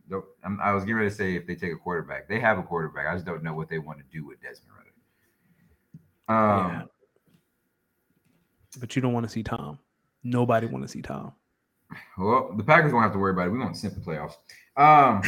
That's 0.09 0.25
I 0.59 0.73
was 0.73 0.83
getting 0.85 0.95
ready 0.95 1.11
to 1.11 1.15
say 1.15 1.35
if 1.35 1.45
they 1.45 1.53
take 1.53 1.71
a 1.71 1.77
quarterback, 1.77 2.27
they 2.27 2.39
have 2.39 2.57
a 2.57 2.63
quarterback. 2.63 3.05
I 3.05 3.13
just 3.13 3.27
don't 3.27 3.43
know 3.43 3.53
what 3.53 3.69
they 3.69 3.77
want 3.77 3.99
to 3.99 4.05
do 4.11 4.25
with 4.25 4.41
Desmond 4.41 4.71
Ridder. 4.75 6.39
Um, 6.39 6.71
yeah. 6.71 6.81
But 8.79 8.95
you 8.95 9.03
don't 9.03 9.13
want 9.13 9.25
to 9.25 9.29
see 9.29 9.43
Tom. 9.43 9.77
Nobody 10.23 10.65
want 10.65 10.83
to 10.83 10.87
see 10.87 11.03
Tom. 11.03 11.33
Well, 12.17 12.53
the 12.55 12.63
Packers 12.63 12.93
won't 12.93 13.03
have 13.03 13.13
to 13.13 13.19
worry 13.19 13.31
about 13.31 13.47
it. 13.47 13.51
We 13.51 13.59
won't 13.59 13.77
snip 13.77 13.93
the 13.95 14.01
playoffs. 14.01 14.35
Um, 14.77 15.21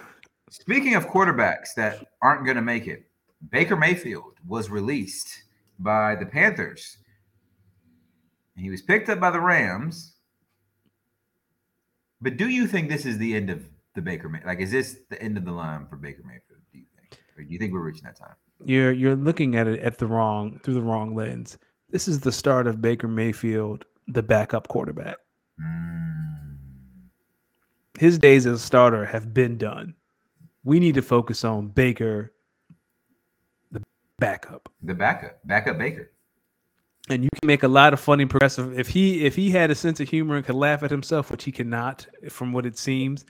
speaking 0.50 0.94
of 0.94 1.08
quarterbacks 1.08 1.74
that 1.76 2.06
aren't 2.22 2.44
going 2.44 2.56
to 2.56 2.62
make 2.62 2.86
it, 2.86 3.04
Baker 3.50 3.76
Mayfield 3.76 4.34
was 4.46 4.70
released 4.70 5.44
by 5.78 6.14
the 6.14 6.26
Panthers. 6.26 6.98
And 8.56 8.64
he 8.64 8.70
was 8.70 8.82
picked 8.82 9.08
up 9.08 9.20
by 9.20 9.30
the 9.30 9.40
Rams. 9.40 10.14
But 12.20 12.36
do 12.36 12.48
you 12.48 12.66
think 12.66 12.90
this 12.90 13.06
is 13.06 13.16
the 13.16 13.34
end 13.34 13.48
of 13.48 13.64
the 13.94 14.02
Baker 14.02 14.28
May? 14.28 14.40
Like, 14.44 14.60
is 14.60 14.70
this 14.70 14.98
the 15.08 15.20
end 15.22 15.38
of 15.38 15.44
the 15.44 15.52
line 15.52 15.86
for 15.86 15.96
Baker 15.96 16.22
Mayfield? 16.22 16.60
Do 16.72 16.78
you 16.78 16.84
think, 16.94 17.18
or 17.36 17.42
do 17.42 17.50
you 17.50 17.58
think 17.58 17.72
we're 17.72 17.80
reaching 17.80 18.04
that 18.04 18.16
time? 18.16 18.34
You're 18.62 18.92
you're 18.92 19.16
looking 19.16 19.56
at 19.56 19.66
it 19.66 19.80
at 19.80 19.96
the 19.96 20.06
wrong 20.06 20.60
through 20.62 20.74
the 20.74 20.82
wrong 20.82 21.14
lens. 21.14 21.56
This 21.88 22.06
is 22.06 22.20
the 22.20 22.30
start 22.30 22.66
of 22.66 22.82
Baker 22.82 23.08
Mayfield, 23.08 23.86
the 24.06 24.22
backup 24.22 24.68
quarterback. 24.68 25.16
His 28.00 28.18
days 28.18 28.46
as 28.46 28.54
a 28.54 28.64
starter 28.64 29.04
have 29.04 29.34
been 29.34 29.58
done. 29.58 29.94
We 30.64 30.80
need 30.80 30.94
to 30.94 31.02
focus 31.02 31.44
on 31.44 31.68
Baker, 31.68 32.32
the 33.70 33.82
backup. 34.18 34.70
The 34.82 34.94
backup, 34.94 35.38
backup 35.44 35.76
Baker. 35.76 36.10
and 37.10 37.22
you 37.22 37.28
can 37.38 37.46
make 37.46 37.62
a 37.62 37.68
lot 37.68 37.92
of 37.92 38.00
funny 38.00 38.24
progressive 38.24 38.78
if 38.78 38.88
he 38.88 39.26
if 39.26 39.36
he 39.36 39.50
had 39.50 39.70
a 39.70 39.74
sense 39.74 40.00
of 40.00 40.08
humor 40.08 40.36
and 40.36 40.46
could 40.46 40.54
laugh 40.54 40.82
at 40.82 40.90
himself, 40.90 41.30
which 41.30 41.44
he 41.44 41.52
cannot, 41.52 42.06
from 42.30 42.54
what 42.54 42.64
it 42.64 42.78
seems, 42.78 43.26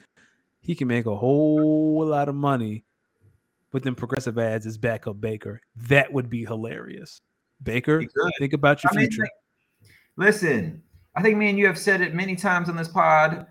he 0.60 0.76
can 0.76 0.86
make 0.86 1.06
a 1.06 1.16
whole 1.16 2.06
lot 2.06 2.28
of 2.28 2.36
money 2.36 2.84
with 3.72 3.82
them 3.82 3.96
progressive 3.96 4.38
ads 4.38 4.66
as 4.66 4.78
backup 4.78 5.20
Baker. 5.20 5.60
That 5.74 6.12
would 6.12 6.30
be 6.30 6.44
hilarious. 6.44 7.20
Baker, 7.60 8.04
think 8.38 8.52
about 8.52 8.84
your 8.84 8.92
I 8.92 8.98
future. 8.98 9.22
Mean, 9.22 9.90
listen, 10.16 10.82
I 11.16 11.22
think 11.22 11.38
me 11.38 11.50
and 11.50 11.58
you 11.58 11.66
have 11.66 11.76
said 11.76 12.02
it 12.02 12.14
many 12.14 12.36
times 12.36 12.68
on 12.68 12.76
this 12.76 12.86
pod. 12.86 13.48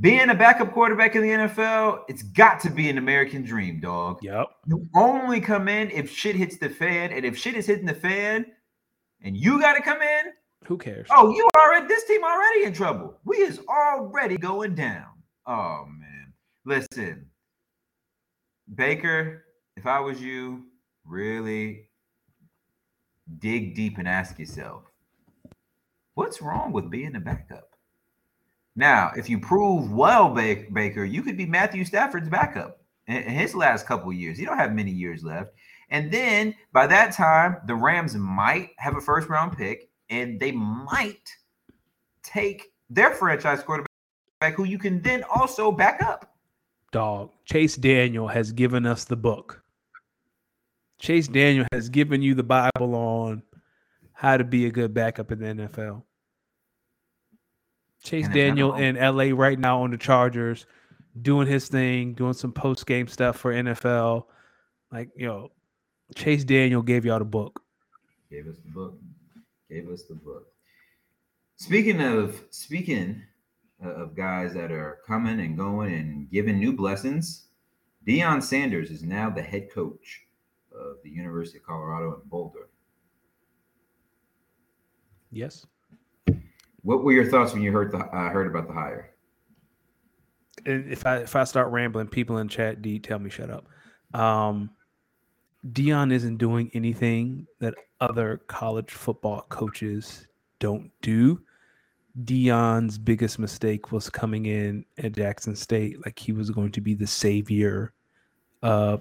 Being 0.00 0.30
a 0.30 0.34
backup 0.34 0.72
quarterback 0.72 1.14
in 1.14 1.22
the 1.22 1.28
NFL, 1.28 2.02
it's 2.08 2.24
got 2.24 2.58
to 2.60 2.70
be 2.70 2.90
an 2.90 2.98
American 2.98 3.44
dream, 3.44 3.78
dog. 3.78 4.18
Yep. 4.22 4.48
You 4.66 4.88
only 4.96 5.40
come 5.40 5.68
in 5.68 5.88
if 5.90 6.10
shit 6.10 6.34
hits 6.34 6.56
the 6.58 6.68
fan, 6.68 7.12
and 7.12 7.24
if 7.24 7.38
shit 7.38 7.54
is 7.54 7.66
hitting 7.66 7.86
the 7.86 7.94
fan, 7.94 8.44
and 9.22 9.36
you 9.36 9.60
got 9.60 9.74
to 9.74 9.82
come 9.82 10.02
in. 10.02 10.32
Who 10.64 10.78
cares? 10.78 11.06
Oh, 11.12 11.30
you 11.30 11.48
are 11.56 11.74
at 11.74 11.86
this 11.86 12.04
team 12.06 12.24
already 12.24 12.64
in 12.64 12.72
trouble. 12.72 13.20
We 13.24 13.36
is 13.36 13.60
already 13.68 14.36
going 14.36 14.74
down. 14.74 15.06
Oh 15.46 15.84
man, 15.86 16.32
listen, 16.64 17.26
Baker. 18.74 19.44
If 19.76 19.86
I 19.86 20.00
was 20.00 20.20
you, 20.20 20.64
really 21.04 21.88
dig 23.38 23.74
deep 23.74 23.98
and 23.98 24.08
ask 24.08 24.38
yourself, 24.38 24.82
what's 26.14 26.42
wrong 26.42 26.72
with 26.72 26.90
being 26.90 27.14
a 27.14 27.20
backup? 27.20 27.73
Now, 28.76 29.12
if 29.16 29.28
you 29.30 29.38
prove 29.38 29.92
well, 29.92 30.28
Baker, 30.30 31.04
you 31.04 31.22
could 31.22 31.36
be 31.36 31.46
Matthew 31.46 31.84
Stafford's 31.84 32.28
backup 32.28 32.80
in 33.06 33.22
his 33.22 33.54
last 33.54 33.86
couple 33.86 34.12
years. 34.12 34.38
You 34.38 34.46
don't 34.46 34.58
have 34.58 34.74
many 34.74 34.90
years 34.90 35.22
left. 35.22 35.52
And 35.90 36.10
then 36.10 36.54
by 36.72 36.86
that 36.88 37.12
time, 37.12 37.58
the 37.66 37.74
Rams 37.74 38.14
might 38.16 38.70
have 38.78 38.96
a 38.96 39.00
first 39.00 39.28
round 39.28 39.56
pick 39.56 39.90
and 40.10 40.40
they 40.40 40.50
might 40.52 41.30
take 42.22 42.72
their 42.90 43.12
franchise 43.12 43.62
quarterback 43.62 43.88
who 44.56 44.64
you 44.64 44.78
can 44.78 45.00
then 45.02 45.24
also 45.34 45.70
back 45.70 46.02
up. 46.02 46.34
Dog, 46.90 47.30
Chase 47.44 47.76
Daniel 47.76 48.28
has 48.28 48.52
given 48.52 48.86
us 48.86 49.04
the 49.04 49.16
book. 49.16 49.62
Chase 50.98 51.28
Daniel 51.28 51.66
has 51.72 51.88
given 51.88 52.22
you 52.22 52.34
the 52.34 52.42
Bible 52.42 52.94
on 52.94 53.42
how 54.12 54.36
to 54.36 54.44
be 54.44 54.66
a 54.66 54.70
good 54.70 54.94
backup 54.94 55.32
in 55.32 55.38
the 55.38 55.46
NFL. 55.46 56.02
Chase 58.04 58.28
NFL. 58.28 58.34
Daniel 58.34 58.74
in 58.74 58.96
LA 58.96 59.34
right 59.34 59.58
now 59.58 59.82
on 59.82 59.90
the 59.90 59.96
Chargers, 59.96 60.66
doing 61.20 61.48
his 61.48 61.68
thing, 61.68 62.12
doing 62.12 62.34
some 62.34 62.52
post 62.52 62.86
game 62.86 63.08
stuff 63.08 63.38
for 63.38 63.52
NFL. 63.52 64.26
Like, 64.92 65.08
you 65.16 65.26
know, 65.26 65.50
Chase 66.14 66.44
Daniel 66.44 66.82
gave 66.82 67.04
y'all 67.04 67.18
the 67.18 67.24
book. 67.24 67.62
Gave 68.30 68.46
us 68.46 68.56
the 68.64 68.70
book. 68.70 68.98
Gave 69.70 69.88
us 69.88 70.04
the 70.04 70.14
book. 70.14 70.46
Speaking 71.56 72.00
of 72.00 72.44
speaking 72.50 73.22
uh, 73.84 73.88
of 73.88 74.14
guys 74.14 74.52
that 74.54 74.70
are 74.70 74.98
coming 75.06 75.40
and 75.40 75.56
going 75.56 75.94
and 75.94 76.30
giving 76.30 76.58
new 76.58 76.72
blessings, 76.74 77.46
Deion 78.06 78.42
Sanders 78.42 78.90
is 78.90 79.02
now 79.02 79.30
the 79.30 79.42
head 79.42 79.70
coach 79.72 80.26
of 80.72 80.96
the 81.02 81.10
University 81.10 81.58
of 81.58 81.64
Colorado 81.64 82.20
in 82.20 82.28
Boulder. 82.28 82.68
Yes. 85.30 85.66
What 86.84 87.02
were 87.02 87.12
your 87.12 87.24
thoughts 87.24 87.54
when 87.54 87.62
you 87.62 87.72
heard 87.72 87.90
the 87.90 87.98
uh, 87.98 88.28
heard 88.28 88.46
about 88.46 88.68
the 88.68 88.74
hire? 88.74 89.10
And 90.66 90.90
If 90.92 91.06
I 91.06 91.16
if 91.16 91.34
I 91.34 91.44
start 91.44 91.72
rambling, 91.72 92.08
people 92.08 92.38
in 92.38 92.48
chat 92.48 92.82
D 92.82 92.98
tell 92.98 93.18
me 93.18 93.30
shut 93.30 93.50
up. 93.50 93.66
Um, 94.12 94.70
Deion 95.72 96.12
isn't 96.12 96.36
doing 96.36 96.70
anything 96.74 97.46
that 97.58 97.74
other 98.00 98.42
college 98.48 98.90
football 98.90 99.46
coaches 99.48 100.26
don't 100.58 100.90
do. 101.00 101.40
Deion's 102.22 102.98
biggest 102.98 103.38
mistake 103.38 103.90
was 103.90 104.10
coming 104.10 104.46
in 104.46 104.84
at 104.98 105.12
Jackson 105.12 105.56
State 105.56 106.04
like 106.04 106.18
he 106.18 106.32
was 106.32 106.50
going 106.50 106.70
to 106.72 106.82
be 106.82 106.94
the 106.94 107.06
savior 107.06 107.94
of 108.62 109.00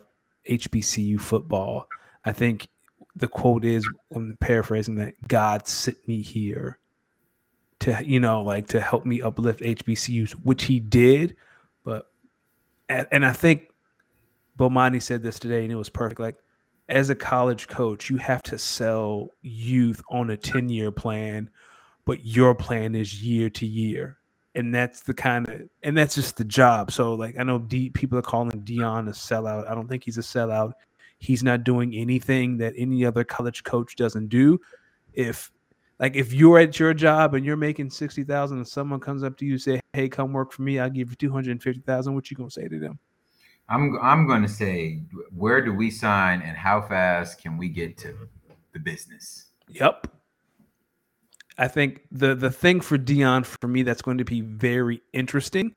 HBCU 0.50 1.20
football. 1.20 1.88
I 2.26 2.32
think 2.32 2.70
the 3.16 3.28
quote 3.28 3.66
is, 3.66 3.88
I'm 4.16 4.38
paraphrasing 4.40 4.96
that, 4.96 5.16
God 5.28 5.68
sent 5.68 6.08
me 6.08 6.22
here 6.22 6.80
to, 7.84 8.02
you 8.04 8.20
know, 8.20 8.42
like 8.42 8.68
to 8.68 8.82
help 8.82 9.06
me 9.06 9.22
uplift 9.22 9.62
HBCUs, 9.62 10.32
which 10.44 10.64
he 10.64 10.80
did. 10.80 11.36
But, 11.84 12.10
and 12.90 13.26
I 13.26 13.34
think 13.34 13.70
Bomani 14.58 15.02
said 15.02 15.22
this 15.24 15.40
today 15.40 15.64
and 15.64 15.72
it 15.72 15.76
was 15.76 15.90
perfect. 15.90 16.20
Like, 16.20 16.38
as 16.90 17.10
a 17.10 17.16
college 17.16 17.68
coach, 17.68 18.10
you 18.10 18.18
have 18.18 18.44
to 18.44 18.58
sell 18.58 19.30
youth 19.42 20.02
on 20.10 20.30
a 20.30 20.38
10 20.38 20.70
year 20.70 20.92
plan, 20.92 21.50
but 22.06 22.26
your 22.26 22.54
plan 22.54 22.96
is 22.96 23.24
year 23.24 23.50
to 23.52 23.66
year. 23.66 24.18
And 24.56 24.74
that's 24.74 25.02
the 25.02 25.14
kind 25.14 25.50
of, 25.50 25.62
and 25.82 25.98
that's 25.98 26.16
just 26.16 26.38
the 26.38 26.44
job. 26.44 26.92
So, 26.92 27.16
like, 27.16 27.36
I 27.40 27.44
know 27.44 27.58
D, 27.58 27.90
people 27.90 28.18
are 28.20 28.24
calling 28.24 28.62
Deion 28.62 29.08
a 29.08 29.12
sellout. 29.12 29.70
I 29.70 29.74
don't 29.74 29.88
think 29.88 30.04
he's 30.04 30.20
a 30.20 30.22
sellout. 30.22 30.74
He's 31.18 31.42
not 31.42 31.64
doing 31.64 31.96
anything 31.96 32.58
that 32.58 32.74
any 32.78 33.04
other 33.06 33.24
college 33.24 33.64
coach 33.64 33.96
doesn't 33.96 34.28
do. 34.28 34.60
If, 35.14 35.52
like, 36.00 36.16
if 36.16 36.34
you're 36.34 36.60
at 36.60 36.80
your 36.80 36.94
job 36.94 37.34
and 37.34 37.46
you're 37.46 37.56
making 37.56 37.90
60,000 37.90 38.58
and 38.58 38.68
someone 38.68 39.00
comes 39.00 39.24
up 39.24 39.38
to 39.38 39.46
you 39.46 39.54
and 39.54 39.62
say, 39.62 39.80
Hey, 39.94 40.10
come 40.10 40.34
work 40.34 40.52
for 40.52 40.64
me, 40.64 40.80
I'll 40.80 40.90
give 40.90 41.10
you 41.10 41.16
250,000, 41.16 42.14
what 42.14 42.30
you 42.30 42.38
going 42.38 42.50
to 42.50 42.54
say 42.54 42.68
to 42.68 42.80
them? 42.80 43.00
I'm 43.70 43.98
I'm 44.02 44.28
going 44.28 44.42
to 44.42 44.48
say, 44.48 45.02
where 45.36 45.64
do 45.64 45.74
we 45.74 45.90
sign, 45.90 46.42
and 46.42 46.58
how 46.58 46.82
fast 46.82 47.42
can 47.42 47.58
we 47.58 47.70
get 47.70 47.98
to 48.00 48.14
the 48.74 48.80
business? 48.80 49.46
Yep. 49.70 50.08
I 51.58 51.68
think 51.68 52.02
the 52.12 52.36
the 52.36 52.52
thing 52.52 52.82
for 52.82 52.98
Deion 52.98 53.46
for 53.46 53.68
me 53.68 53.84
that's 53.84 54.02
going 54.02 54.18
to 54.18 54.26
be 54.26 54.42
very 54.42 55.02
interesting 55.14 55.76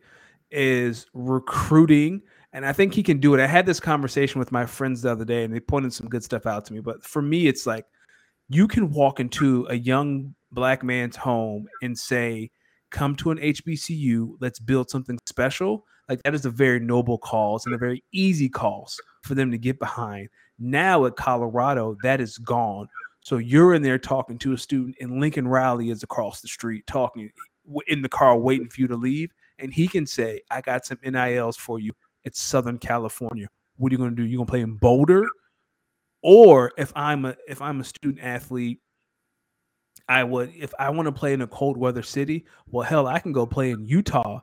is 0.51 1.07
recruiting, 1.15 2.23
and 2.53 2.67
I 2.67 2.73
think 2.73 2.93
he 2.93 3.03
can 3.03 3.21
do 3.21 3.35
it. 3.35 3.41
I 3.41 3.47
had 3.47 3.67
this 3.67 3.81
conversation 3.81 4.41
with 4.41 4.51
my 4.51 4.67
friends 4.67 5.03
the 5.03 5.13
other 5.13 5.25
day, 5.25 5.45
and 5.45 5.55
they 5.55 5.61
pointed 5.61 5.93
some 5.93 6.09
good 6.09 6.25
stuff 6.25 6.47
out 6.47 6.65
to 6.67 6.73
me. 6.73 6.81
But 6.81 7.05
for 7.05 7.23
me, 7.23 7.47
it's 7.47 7.67
like 7.67 7.87
you 8.49 8.69
can 8.69 8.91
walk 8.91 9.21
into 9.21 9.67
a 9.69 9.75
young 9.75 10.35
black 10.53 10.83
man's 10.83 11.17
home 11.17 11.67
and 11.83 11.99
say, 11.99 12.51
"Come 12.91 13.17
to 13.17 13.31
an 13.31 13.39
HBCU, 13.39 14.37
let's 14.41 14.59
build 14.59 14.91
something 14.91 15.19
special." 15.27 15.85
Like 16.09 16.23
that 16.23 16.35
is 16.35 16.45
a 16.45 16.51
very 16.51 16.79
noble 16.79 17.19
cause 17.19 17.67
and 17.67 17.75
a 17.75 17.79
very 17.79 18.05
easy 18.13 18.49
cause 18.49 19.01
for 19.23 19.35
them 19.35 19.51
to 19.51 19.59
get 19.59 19.79
behind. 19.79 20.29
Now 20.59 21.05
at 21.05 21.17
Colorado, 21.17 21.97
that 22.03 22.21
is 22.21 22.39
gone. 22.39 22.89
So 23.21 23.39
you're 23.39 23.75
in 23.75 23.83
there 23.83 23.99
talking 23.99 24.39
to 24.39 24.53
a 24.53 24.59
student, 24.59 24.97
and 25.01 25.21
Lincoln 25.21 25.49
Riley 25.49 25.91
is 25.91 26.05
across 26.05 26.41
the 26.41 26.49
street 26.49 26.87
talking 26.87 27.31
in 27.89 28.03
the 28.03 28.09
car, 28.09 28.39
waiting 28.39 28.69
for 28.69 28.81
you 28.81 28.87
to 28.87 28.97
leave. 28.97 29.33
And 29.59 29.75
he 29.75 29.89
can 29.89 30.07
say, 30.07 30.43
I 30.51 30.61
got 30.61 30.87
some 30.87 30.99
NILs 31.03 31.57
for 31.57 31.81
you. 31.81 31.93
It's 32.23 32.41
Southern 32.41 32.79
California. 32.79 33.49
What 33.79 33.91
are 33.91 33.95
you 33.95 33.99
going 33.99 34.11
to 34.11 34.17
do? 34.17 34.25
You're 34.25 34.39
going 34.39 34.47
to 34.47 34.51
play 34.51 34.61
in 34.61 34.77
Boulder? 34.77 35.27
Or 36.23 36.73
if 36.77 36.93
I'm 36.97 37.25
a 37.25 37.37
if 37.49 37.63
I'm 37.63 37.81
a 37.81 37.85
student 37.85 38.21
athlete, 38.23 38.81
I 40.09 40.25
would 40.25 40.53
if 40.57 40.73
I 40.79 40.91
want 40.91 41.07
to 41.07 41.13
play 41.13 41.33
in 41.33 41.43
a 41.43 41.47
cold 41.47 41.77
weather 41.77 42.03
city, 42.03 42.47
well 42.67 42.87
hell, 42.87 43.07
I 43.07 43.19
can 43.19 43.33
go 43.33 43.47
play 43.47 43.71
in 43.71 43.85
Utah 43.87 44.41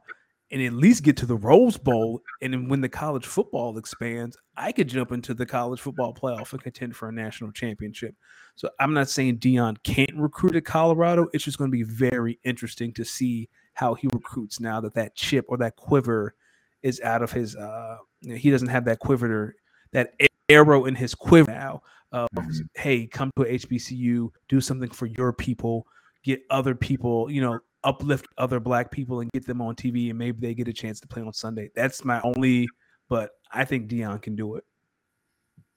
and 0.54 0.62
at 0.62 0.74
least 0.74 1.04
get 1.04 1.18
to 1.18 1.26
the 1.26 1.36
Rose 1.36 1.78
Bowl. 1.78 2.22
And 2.44 2.54
then 2.54 2.70
when 2.70 2.80
the 2.80 2.88
college 2.88 3.26
football 3.26 3.78
expands, 3.80 4.38
I 4.56 4.72
could 4.72 4.88
jump 4.88 5.12
into 5.12 5.34
the 5.34 5.48
college 5.48 5.82
football 5.82 6.14
playoff 6.14 6.54
and 6.54 6.62
contend 6.62 6.96
for 6.96 7.10
a 7.10 7.12
national 7.12 7.52
championship. 7.52 8.16
So 8.56 8.70
I'm 8.80 8.94
not 8.94 9.10
saying 9.10 9.40
Deion 9.40 9.82
can't 9.84 10.16
recruit 10.16 10.56
at 10.56 10.64
Colorado. 10.64 11.28
It's 11.34 11.44
just 11.44 11.58
going 11.58 11.72
to 11.72 11.76
be 11.76 11.82
very 11.82 12.40
interesting 12.44 12.94
to 12.94 13.04
see 13.04 13.50
how 13.74 13.96
he 13.96 14.08
recruits 14.14 14.60
now 14.60 14.80
that 14.82 14.94
that 14.94 15.16
chip 15.16 15.46
or 15.48 15.58
that 15.58 15.76
quiver 15.76 16.36
is 16.84 17.02
out 17.02 17.24
of 17.24 17.32
his. 17.32 17.56
Uh, 17.56 17.98
you 18.22 18.34
know, 18.34 18.36
he 18.36 18.52
doesn't 18.52 18.68
have 18.68 18.86
that 18.86 19.00
quiver, 19.00 19.56
that 19.92 20.14
arrow 20.50 20.86
in 20.86 20.96
his 20.96 21.16
quiver 21.16 21.52
now. 21.52 21.82
Of 22.12 22.30
mm-hmm. 22.36 22.52
hey, 22.76 23.08
come 23.08 23.32
to 23.38 23.44
HBCU, 23.44 24.30
do 24.48 24.62
something 24.62 24.90
for 24.90 25.08
your 25.08 25.34
people, 25.34 25.88
get 26.24 26.42
other 26.52 26.76
people, 26.76 27.30
you 27.32 27.42
know, 27.42 27.60
uplift 27.84 28.28
other 28.38 28.60
black 28.60 28.92
people 28.92 29.20
and 29.20 29.32
get 29.32 29.46
them 29.46 29.62
on 29.62 29.76
TV 29.76 30.10
and 30.10 30.18
maybe 30.18 30.40
they 30.40 30.54
get 30.54 30.68
a 30.68 30.74
chance 30.74 31.00
to 31.02 31.08
play 31.08 31.22
on 31.22 31.34
Sunday. 31.34 31.70
That's 31.76 32.06
my 32.06 32.22
only 32.22 32.68
but 33.10 33.32
I 33.52 33.66
think 33.66 33.90
Deion 33.90 34.22
can 34.22 34.36
do 34.36 34.56
it. 34.56 34.64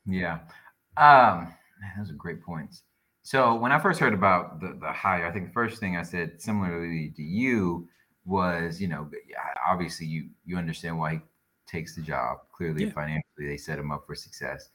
Yeah. 0.07 0.41
Um 0.97 1.53
those 1.99 2.11
are 2.11 2.15
great 2.15 2.43
points. 2.43 2.83
So 3.23 3.57
when 3.57 3.73
I 3.73 3.79
first 3.79 3.99
heard 3.99 4.15
about 4.15 4.61
the, 4.61 4.79
the 4.81 4.93
hire, 4.93 5.27
I 5.27 5.33
think 5.33 5.49
the 5.49 5.53
first 5.53 5.81
thing 5.81 5.97
I 5.97 6.03
said 6.03 6.41
similarly 6.41 7.13
to 7.17 7.23
you 7.23 7.89
was, 8.25 8.81
you 8.81 8.89
know, 8.89 9.11
obviously 9.69 10.07
you 10.07 10.29
you 10.45 10.57
understand 10.57 10.99
why 10.99 11.15
he 11.15 11.21
takes 11.67 11.97
the 11.97 12.03
job. 12.03 12.39
Clearly 12.53 12.85
yeah. 12.85 12.93
financially 12.93 13.26
they 13.39 13.57
set 13.57 13.79
him 13.79 13.93
up 13.93 14.07
for 14.07 14.15
success. 14.15 14.71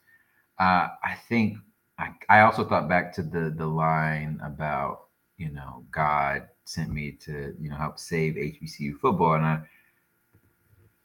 Uh, 0.59 0.88
I 1.03 1.16
think 1.28 1.57
I, 1.97 2.12
I 2.30 2.41
also 2.41 2.64
thought 2.64 2.89
back 2.89 3.14
to 3.14 3.24
the 3.24 3.53
the 3.55 3.66
line 3.66 4.39
about, 4.43 5.07
you 5.38 5.49
know, 5.49 5.86
God 5.91 6.47
sent 6.66 6.91
me 6.91 7.12
to 7.24 7.55
you 7.59 7.70
know 7.70 7.76
help 7.76 7.99
save 7.99 8.36
HBCU 8.36 8.99
football, 8.99 9.36
and 9.36 9.45
I 9.45 9.62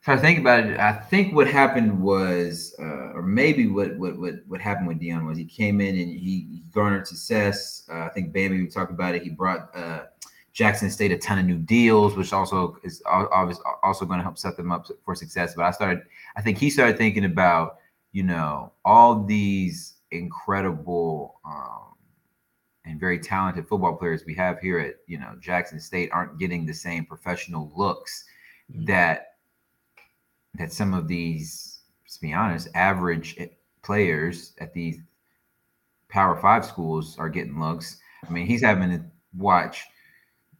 If 0.02 0.09
I 0.09 0.16
think 0.16 0.38
about 0.38 0.66
it, 0.66 0.78
I 0.78 0.92
think 0.92 1.34
what 1.34 1.48
happened 1.48 2.00
was, 2.00 2.74
uh, 2.78 3.12
or 3.14 3.22
maybe 3.22 3.66
what, 3.66 3.96
what 3.98 4.18
what 4.18 4.34
what 4.46 4.61
happened 4.61 4.88
with 4.88 5.00
Deion 5.00 5.26
was 5.26 5.38
he 5.38 5.44
came 5.44 5.80
in 5.80 5.96
and 5.96 6.11
he, 6.11 6.62
garnered 6.72 7.07
success. 7.09 7.88
Uh, 7.90 8.00
I 8.04 8.11
think 8.11 8.32
Bambi 8.32 8.61
we 8.61 8.68
talked 8.68 8.92
about 8.92 9.14
it. 9.14 9.22
He 9.22 9.30
brought 9.30 9.74
uh, 9.74 10.04
Jackson 10.57 10.90
State 10.90 11.12
a 11.12 11.18
ton 11.18 11.38
of 11.38 11.44
new 11.44 11.59
deals, 11.59 12.16
which 12.16 12.32
also 12.32 12.78
is 12.82 13.02
obviously 13.04 13.62
also 13.82 14.07
going 14.07 14.18
to 14.18 14.22
help 14.22 14.38
set 14.38 14.57
them 14.57 14.72
up 14.72 14.86
for 15.04 15.14
success. 15.14 15.54
But 15.54 15.66
I 15.66 15.70
started, 15.70 16.04
I 16.34 16.40
think 16.40 16.57
he 16.57 16.70
started 16.70 16.96
thinking 16.96 17.26
about, 17.26 17.76
you 18.12 18.22
know, 18.22 18.72
all 18.82 19.22
these 19.22 19.96
incredible 20.12 21.40
um, 21.44 21.92
and 22.86 22.98
very 22.98 23.18
talented 23.18 23.68
football 23.68 23.96
players 23.96 24.24
we 24.24 24.34
have 24.34 24.59
here 24.59 24.78
at 24.78 24.94
you 25.07 25.18
know 25.18 25.36
Jackson 25.40 25.78
State 25.78 26.09
aren't 26.11 26.38
getting 26.38 26.64
the 26.64 26.72
same 26.72 27.04
professional 27.04 27.70
looks 27.76 28.24
mm-hmm. 28.72 28.86
that 28.86 29.34
that 30.54 30.72
some 30.72 30.94
of 30.94 31.07
these, 31.07 31.80
to 32.11 32.18
be 32.18 32.32
honest, 32.32 32.68
average 32.74 33.38
players 33.84 34.54
at 34.59 34.72
these 34.72 35.00
Power 36.09 36.40
Five 36.40 36.64
schools 36.64 37.18
are 37.18 37.28
getting 37.28 37.61
looks. 37.61 37.98
I 38.26 38.30
mean, 38.30 38.46
he's 38.46 38.62
having 38.62 38.88
to 38.88 39.04
watch. 39.36 39.84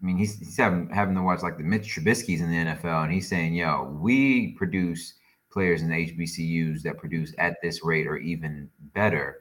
I 0.03 0.07
mean, 0.07 0.17
he's, 0.17 0.39
he's 0.39 0.57
having 0.57 0.89
having 0.91 1.15
to 1.15 1.23
watch 1.23 1.43
like 1.43 1.57
the 1.57 1.65
Mitch 1.65 1.95
Trubisky's 1.95 2.41
in 2.41 2.51
the 2.51 2.57
NFL, 2.57 3.05
and 3.05 3.13
he's 3.13 3.29
saying, 3.29 3.55
"Yo, 3.55 3.97
we 4.01 4.53
produce 4.53 5.15
players 5.51 5.83
in 5.83 5.89
the 5.89 5.95
HBCUs 5.95 6.83
that 6.83 6.99
produce 6.99 7.33
at 7.39 7.57
this 7.63 7.83
rate 7.83 8.07
or 8.07 8.19
even 8.19 8.69
better. 8.95 9.41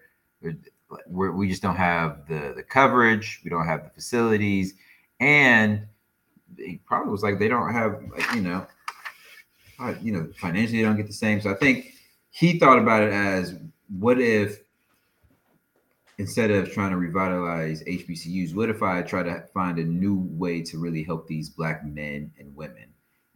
We're, 1.08 1.32
we 1.32 1.50
just 1.50 1.62
don't 1.62 1.76
have 1.76 2.28
the 2.28 2.54
the 2.56 2.64
coverage, 2.64 3.42
we 3.44 3.50
don't 3.50 3.66
have 3.66 3.84
the 3.84 3.90
facilities, 3.90 4.76
and 5.20 5.86
he 6.58 6.80
probably 6.86 7.12
was 7.12 7.24
like 7.24 7.38
they 7.38 7.50
don't 7.50 7.74
have 7.74 8.00
like 8.16 8.34
you 8.34 8.42
know 8.42 8.66
uh, 9.80 9.94
you 10.02 10.12
know, 10.12 10.28
financially 10.38 10.80
they 10.80 10.84
don't 10.84 10.98
get 10.98 11.08
the 11.08 11.14
same. 11.14 11.42
So 11.42 11.52
I 11.52 11.56
think 11.56 11.94
he 12.32 12.60
thought 12.60 12.80
about 12.80 13.04
it 13.04 13.14
as 13.14 13.56
what 14.00 14.20
if 14.20 14.60
instead 16.18 16.52
of 16.52 16.72
trying 16.72 16.92
to 16.92 16.98
revitalize 16.98 17.84
HBCUs, 17.84 18.56
what 18.56 18.70
if 18.70 18.82
I 18.82 19.02
try 19.02 19.24
to 19.24 19.44
find 19.54 19.80
a 19.80 19.84
new 19.84 20.16
way 20.32 20.62
to 20.64 20.78
really 20.78 21.04
help 21.04 21.28
these 21.28 21.50
black 21.50 21.86
men 21.86 22.32
and 22.40 22.56
women 22.56 22.86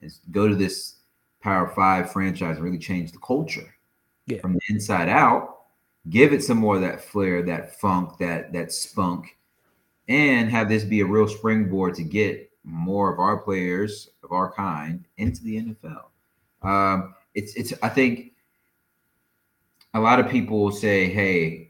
and 0.01 0.11
go 0.31 0.47
to 0.47 0.55
this 0.55 0.95
Power 1.41 1.67
Five 1.75 2.11
franchise 2.11 2.57
and 2.57 2.65
really 2.65 2.77
change 2.77 3.11
the 3.11 3.19
culture 3.19 3.75
yeah. 4.25 4.39
from 4.39 4.53
the 4.53 4.61
inside 4.69 5.09
out, 5.09 5.59
give 6.09 6.33
it 6.33 6.43
some 6.43 6.57
more 6.57 6.75
of 6.75 6.81
that 6.81 7.01
flair, 7.01 7.41
that 7.43 7.79
funk, 7.79 8.17
that 8.19 8.51
that 8.53 8.71
spunk, 8.71 9.37
and 10.07 10.49
have 10.49 10.69
this 10.69 10.83
be 10.83 11.01
a 11.01 11.05
real 11.05 11.27
springboard 11.27 11.95
to 11.95 12.03
get 12.03 12.51
more 12.63 13.11
of 13.11 13.19
our 13.19 13.37
players 13.37 14.09
of 14.23 14.31
our 14.31 14.51
kind 14.51 15.05
into 15.17 15.43
the 15.43 15.61
NFL. 15.61 16.05
Um, 16.61 17.15
it's 17.35 17.55
it's 17.55 17.73
I 17.81 17.89
think 17.89 18.33
a 19.93 19.99
lot 19.99 20.19
of 20.19 20.29
people 20.29 20.71
say, 20.71 21.09
"Hey, 21.09 21.68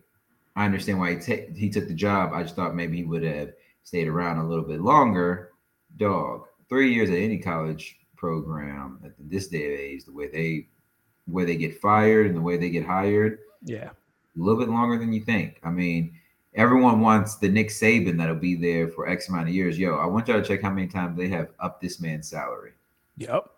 I 0.59 0.65
understand 0.65 0.99
why 0.99 1.13
he, 1.13 1.19
t- 1.19 1.47
he 1.55 1.69
took 1.69 1.87
the 1.87 1.93
job. 1.93 2.33
I 2.33 2.43
just 2.43 2.57
thought 2.57 2.75
maybe 2.75 2.97
he 2.97 3.05
would 3.05 3.23
have 3.23 3.53
stayed 3.83 4.09
around 4.09 4.39
a 4.39 4.47
little 4.47 4.65
bit 4.65 4.81
longer." 4.81 5.51
Dog, 5.95 6.47
three 6.67 6.93
years 6.93 7.09
at 7.09 7.15
any 7.15 7.39
college 7.39 7.97
program 8.17 8.99
at 9.05 9.13
this 9.17 9.47
day 9.47 9.73
of 9.73 9.79
age, 9.79 10.03
the 10.03 10.11
way 10.11 10.27
they 10.27 10.67
where 11.27 11.45
they 11.45 11.55
get 11.55 11.79
fired 11.79 12.27
and 12.27 12.35
the 12.35 12.41
way 12.41 12.57
they 12.57 12.69
get 12.69 12.85
hired, 12.85 13.39
yeah, 13.63 13.89
a 13.89 14.39
little 14.39 14.59
bit 14.59 14.67
longer 14.67 14.99
than 14.99 15.13
you 15.13 15.21
think. 15.21 15.61
I 15.63 15.69
mean, 15.69 16.13
everyone 16.53 16.99
wants 16.99 17.37
the 17.37 17.47
Nick 17.47 17.69
Saban 17.69 18.17
that'll 18.17 18.35
be 18.35 18.55
there 18.55 18.89
for 18.89 19.07
X 19.07 19.29
amount 19.29 19.47
of 19.47 19.55
years. 19.55 19.79
Yo, 19.79 19.95
I 19.95 20.07
want 20.07 20.27
y'all 20.27 20.41
to 20.41 20.45
check 20.45 20.61
how 20.61 20.71
many 20.71 20.87
times 20.87 21.17
they 21.17 21.29
have 21.29 21.51
upped 21.61 21.81
this 21.81 22.01
man's 22.01 22.29
salary. 22.29 22.73
Yep. 23.17 23.49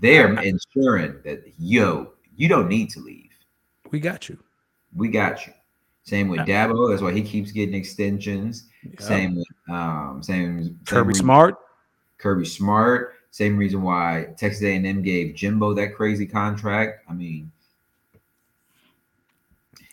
They're 0.00 0.32
ensuring 0.40 1.20
that 1.24 1.44
yo, 1.56 2.12
you 2.36 2.48
don't 2.48 2.68
need 2.68 2.90
to 2.90 3.00
leave. 3.00 3.30
We 3.90 4.00
got 4.00 4.28
you. 4.28 4.38
We 4.94 5.08
got 5.08 5.46
you. 5.46 5.52
Same 6.04 6.28
with 6.28 6.46
yeah. 6.46 6.66
Dabo. 6.66 6.90
That's 6.90 7.02
why 7.02 7.12
he 7.12 7.22
keeps 7.22 7.52
getting 7.52 7.74
extensions. 7.74 8.68
Yep. 8.82 9.00
Same 9.00 9.36
with 9.36 9.46
um, 9.70 10.22
same 10.22 10.78
Kirby 10.84 11.14
same 11.14 11.22
Smart. 11.22 11.58
Kirby 12.18 12.44
Smart. 12.44 13.14
Same 13.30 13.56
reason 13.56 13.82
why 13.82 14.26
Texas 14.36 14.62
A&M 14.62 15.02
gave 15.02 15.34
Jimbo 15.34 15.72
that 15.74 15.94
crazy 15.94 16.26
contract. 16.26 17.04
I 17.08 17.14
mean, 17.14 17.50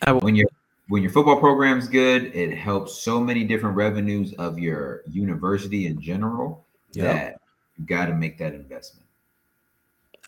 I 0.02 0.12
when 0.12 0.36
your 0.36 0.50
when 0.90 1.04
your 1.04 1.12
football 1.12 1.40
program's 1.40 1.88
good, 1.88 2.36
it 2.36 2.58
helps 2.58 3.02
so 3.02 3.20
many 3.20 3.44
different 3.44 3.76
revenues 3.76 4.34
of 4.34 4.58
your 4.58 5.04
university 5.08 5.86
in 5.86 6.02
general 6.02 6.66
yep. 6.94 7.06
that 7.06 7.42
you 7.78 7.86
got 7.86 8.08
to 8.08 8.14
make 8.14 8.38
that 8.40 8.54
investment. 8.54 9.06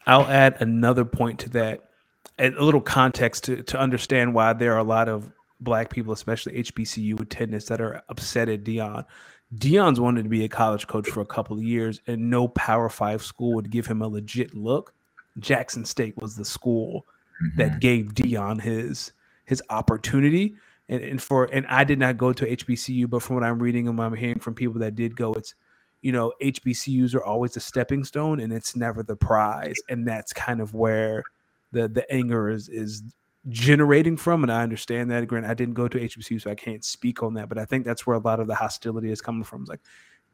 I'll 0.06 0.28
add 0.28 0.58
another 0.60 1.04
point 1.04 1.40
to 1.40 1.50
that, 1.50 1.82
a 2.40 2.50
little 2.50 2.82
context 2.82 3.44
to, 3.46 3.64
to 3.64 3.80
understand 3.80 4.34
why 4.34 4.54
there 4.54 4.74
are 4.74 4.80
a 4.80 4.84
lot 4.84 5.10
of 5.10 5.32
black 5.62 5.90
people, 5.90 6.14
especially 6.14 6.62
HBCU 6.64 7.20
attendants, 7.22 7.68
that 7.68 7.82
are 7.82 8.02
upset 8.10 8.50
at 8.50 8.64
Deion. 8.64 9.06
Deion's 9.56 10.00
wanted 10.00 10.24
to 10.24 10.30
be 10.30 10.44
a 10.44 10.50
college 10.50 10.88
coach 10.88 11.10
for 11.10 11.22
a 11.22 11.26
couple 11.26 11.58
of 11.58 11.64
years, 11.64 12.02
and 12.08 12.30
no 12.30 12.48
Power 12.50 12.90
Five 12.90 13.24
school 13.24 13.54
would 13.54 13.70
give 13.70 13.86
him 13.86 14.02
a 14.02 14.08
legit 14.08 14.56
look. 14.56 14.94
Jackson 15.40 15.86
State 15.86 16.16
was 16.18 16.36
the 16.36 16.46
school 16.46 17.06
mm-hmm. 17.42 17.58
that 17.58 17.80
gave 17.80 18.14
Deion 18.14 18.62
his 18.62 19.14
his 19.46 19.62
opportunity. 19.70 20.56
And, 20.90 21.04
and 21.04 21.22
for 21.22 21.46
and 21.46 21.66
I 21.68 21.84
did 21.84 22.00
not 22.00 22.18
go 22.18 22.34
to 22.34 22.46
HBCU, 22.46 23.10
but 23.10 23.22
from 23.22 23.36
what 23.36 23.44
I'm 23.44 23.62
reading 23.62 23.88
and 23.88 23.98
what 23.98 24.06
I'm 24.06 24.16
hearing 24.16 24.40
from 24.40 24.56
people 24.56 24.80
that 24.80 24.96
did 24.96 25.16
go, 25.16 25.34
it's 25.34 25.54
you 26.02 26.12
know, 26.12 26.34
HBCUs 26.42 27.14
are 27.14 27.24
always 27.24 27.56
a 27.56 27.60
stepping 27.60 28.04
stone 28.04 28.40
and 28.40 28.52
it's 28.52 28.76
never 28.76 29.04
the 29.04 29.16
prize. 29.16 29.76
And 29.88 30.08
that's 30.08 30.34
kind 30.34 30.60
of 30.60 30.74
where 30.74 31.24
the 31.72 31.88
the 31.88 32.12
anger 32.12 32.50
is 32.50 32.70
is 32.70 33.04
generating 33.50 34.18
from. 34.18 34.44
And 34.44 34.52
I 34.52 34.64
understand 34.64 35.12
that. 35.12 35.28
Grant, 35.28 35.46
I 35.46 35.54
didn't 35.54 35.74
go 35.74 35.88
to 35.88 36.00
HBCU, 36.00 36.42
so 36.42 36.52
I 36.52 36.56
can't 36.56 36.84
speak 36.84 37.24
on 37.24 37.34
that. 37.36 37.50
But 37.50 37.58
I 37.58 37.66
think 37.66 37.86
that's 37.86 38.06
where 38.06 38.16
a 38.16 38.20
lot 38.20 38.40
of 38.40 38.48
the 38.48 38.56
hostility 38.56 39.12
is 39.12 39.22
coming 39.22 39.44
from. 39.44 39.62
It's 39.62 39.70
like 39.70 39.82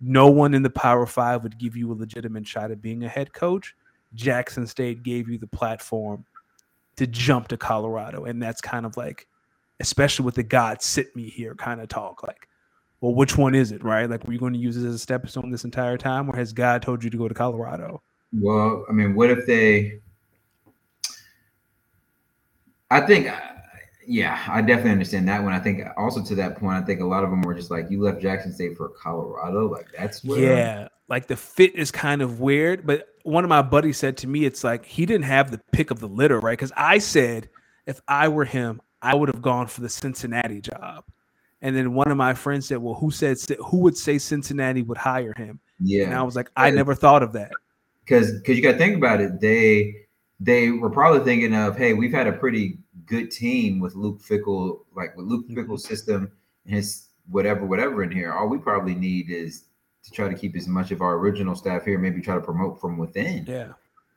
no 0.02 0.28
one 0.30 0.54
in 0.54 0.64
the 0.64 0.70
Power 0.70 1.06
Five 1.06 1.44
would 1.44 1.58
give 1.58 1.76
you 1.76 1.92
a 1.92 1.96
legitimate 1.96 2.48
shot 2.48 2.72
at 2.72 2.82
being 2.82 3.04
a 3.04 3.10
head 3.10 3.34
coach. 3.34 3.76
Jackson 4.14 4.66
State 4.68 5.04
gave 5.04 5.30
you 5.30 5.38
the 5.38 5.48
platform 5.48 6.26
to 6.96 7.08
jump 7.08 7.48
to 7.50 7.58
Colorado. 7.58 8.26
And 8.26 8.42
that's 8.42 8.62
kind 8.62 8.86
of 8.86 8.98
like, 8.98 9.28
especially 9.80 10.26
with 10.26 10.36
the 10.36 10.44
God 10.44 10.82
sit 10.82 11.16
me 11.16 11.30
here 11.30 11.56
kind 11.56 11.82
of 11.82 11.90
talk. 11.90 12.24
Like 12.24 12.48
well, 13.02 13.14
which 13.14 13.38
one 13.38 13.54
is 13.54 13.72
it, 13.72 13.84
right? 13.84 14.10
Like, 14.10 14.26
were 14.26 14.34
you 14.34 14.40
going 14.40 14.54
to 14.54 14.60
use 14.60 14.76
this 14.76 14.86
as 14.86 14.96
a 14.96 15.00
stepping 15.00 15.30
stone 15.30 15.52
this 15.52 15.66
entire 15.66 15.98
time, 15.98 16.30
or 16.30 16.36
has 16.36 16.52
God 16.52 16.82
told 16.82 17.04
you 17.04 17.10
to 17.10 17.18
go 17.18 17.28
to 17.28 17.34
Colorado? 17.34 18.02
Well, 18.34 18.86
I 18.90 18.92
mean, 18.92 19.16
what 19.16 19.30
if 19.30 19.46
they? 19.46 20.00
I 22.90 23.02
think, 23.02 23.28
uh, 23.28 23.40
yeah, 24.06 24.42
I 24.48 24.62
definitely 24.62 24.92
understand 24.92 25.28
that 25.28 25.44
one. 25.44 25.54
I 25.54 25.60
think 25.60 25.84
also 25.98 26.24
to 26.24 26.36
that 26.36 26.58
point, 26.58 26.82
I 26.82 26.86
think 26.86 27.02
a 27.02 27.06
lot 27.06 27.24
of 27.24 27.30
them 27.30 27.42
were 27.42 27.54
just 27.54 27.70
like, 27.70 27.92
you 27.92 28.02
left 28.02 28.22
Jackson 28.22 28.54
State 28.54 28.78
for 28.78 28.90
Colorado, 28.90 29.68
like 29.68 29.88
that's 29.98 30.24
where. 30.24 30.40
Yeah, 30.40 30.88
like 31.10 31.28
the 31.28 31.36
fit 31.36 31.76
is 31.76 31.92
kind 31.92 32.22
of 32.22 32.40
weird. 32.40 32.88
But 32.88 33.10
one 33.24 33.44
of 33.44 33.50
my 33.50 33.62
buddies 33.62 33.98
said 33.98 34.16
to 34.18 34.28
me, 34.28 34.46
it's 34.46 34.64
like 34.64 34.86
he 34.86 35.06
didn't 35.06 35.26
have 35.26 35.52
the 35.52 35.60
pick 35.72 35.92
of 35.92 36.00
the 36.00 36.08
litter, 36.08 36.40
right? 36.40 36.54
Because 36.54 36.72
I 36.78 37.00
said, 37.00 37.50
if 37.86 38.00
I 38.08 38.30
were 38.30 38.46
him, 38.46 38.82
I 39.02 39.14
would 39.14 39.30
have 39.30 39.42
gone 39.42 39.68
for 39.68 39.82
the 39.82 39.90
Cincinnati 39.90 40.62
job. 40.62 41.04
And 41.62 41.76
then 41.76 41.94
one 41.94 42.10
of 42.10 42.18
my 42.18 42.34
friends 42.34 42.68
said, 42.68 42.78
"Well, 42.78 42.94
who 42.94 43.10
said 43.10 43.38
who 43.66 43.78
would 43.80 43.98
say 43.98 44.20
Cincinnati 44.20 44.84
would 44.84 44.98
hire 44.98 45.34
him?" 45.34 45.60
Yeah, 45.80 46.06
and 46.06 46.14
I 46.14 46.22
was 46.22 46.36
like, 46.36 46.52
"I 46.56 46.70
never 46.70 46.94
thought 46.94 47.24
of 47.24 47.34
that." 47.34 47.52
Because 48.06 48.32
because 48.34 48.56
you 48.56 48.64
got 48.64 48.74
to 48.74 48.78
think 48.78 48.96
about 48.96 49.22
it, 49.22 49.42
they 49.42 50.07
they 50.40 50.72
were 50.72 50.90
probably 50.90 51.24
thinking 51.24 51.54
of, 51.54 51.78
"Hey, 51.78 51.94
we've 51.94 52.14
had 52.14 52.28
a 52.28 52.32
pretty 52.32 52.80
good 53.06 53.32
team 53.32 53.80
with 53.80 53.96
Luke 53.96 54.22
Fickell, 54.22 54.82
like 54.96 55.16
with 55.16 55.26
Luke 55.26 55.48
mm-hmm. 55.50 55.76
System 55.76 56.32
and 56.66 56.76
his 56.76 57.08
whatever 57.30 57.66
whatever 57.66 58.04
in 58.04 58.12
here. 58.12 58.34
All 58.34 58.48
we 58.48 58.58
probably 58.58 58.96
need 58.96 59.30
is 59.30 59.64
to 60.04 60.12
try 60.12 60.30
to 60.30 60.36
keep 60.36 60.56
as 60.56 60.68
much 60.68 60.92
of 60.92 61.02
our 61.02 61.16
original 61.16 61.56
staff 61.56 61.86
here, 61.86 61.98
maybe 61.98 62.22
try 62.22 62.36
to 62.36 62.42
promote 62.42 62.80
from 62.80 62.98
within." 62.98 63.46
Yeah. 63.46 63.74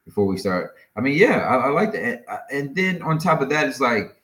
Before 0.07 0.27
we 0.27 0.39
start, 0.39 0.75
I 0.97 1.01
mean, 1.01 1.17
yeah, 1.17 1.47
I, 1.47 1.67
I 1.67 1.69
like 1.69 1.93
that. 1.93 2.25
And 2.51 2.75
then 2.75 3.01
on 3.03 3.19
top 3.19 3.43
of 3.43 3.49
that, 3.51 3.69
it's 3.69 3.81
like 3.81 4.21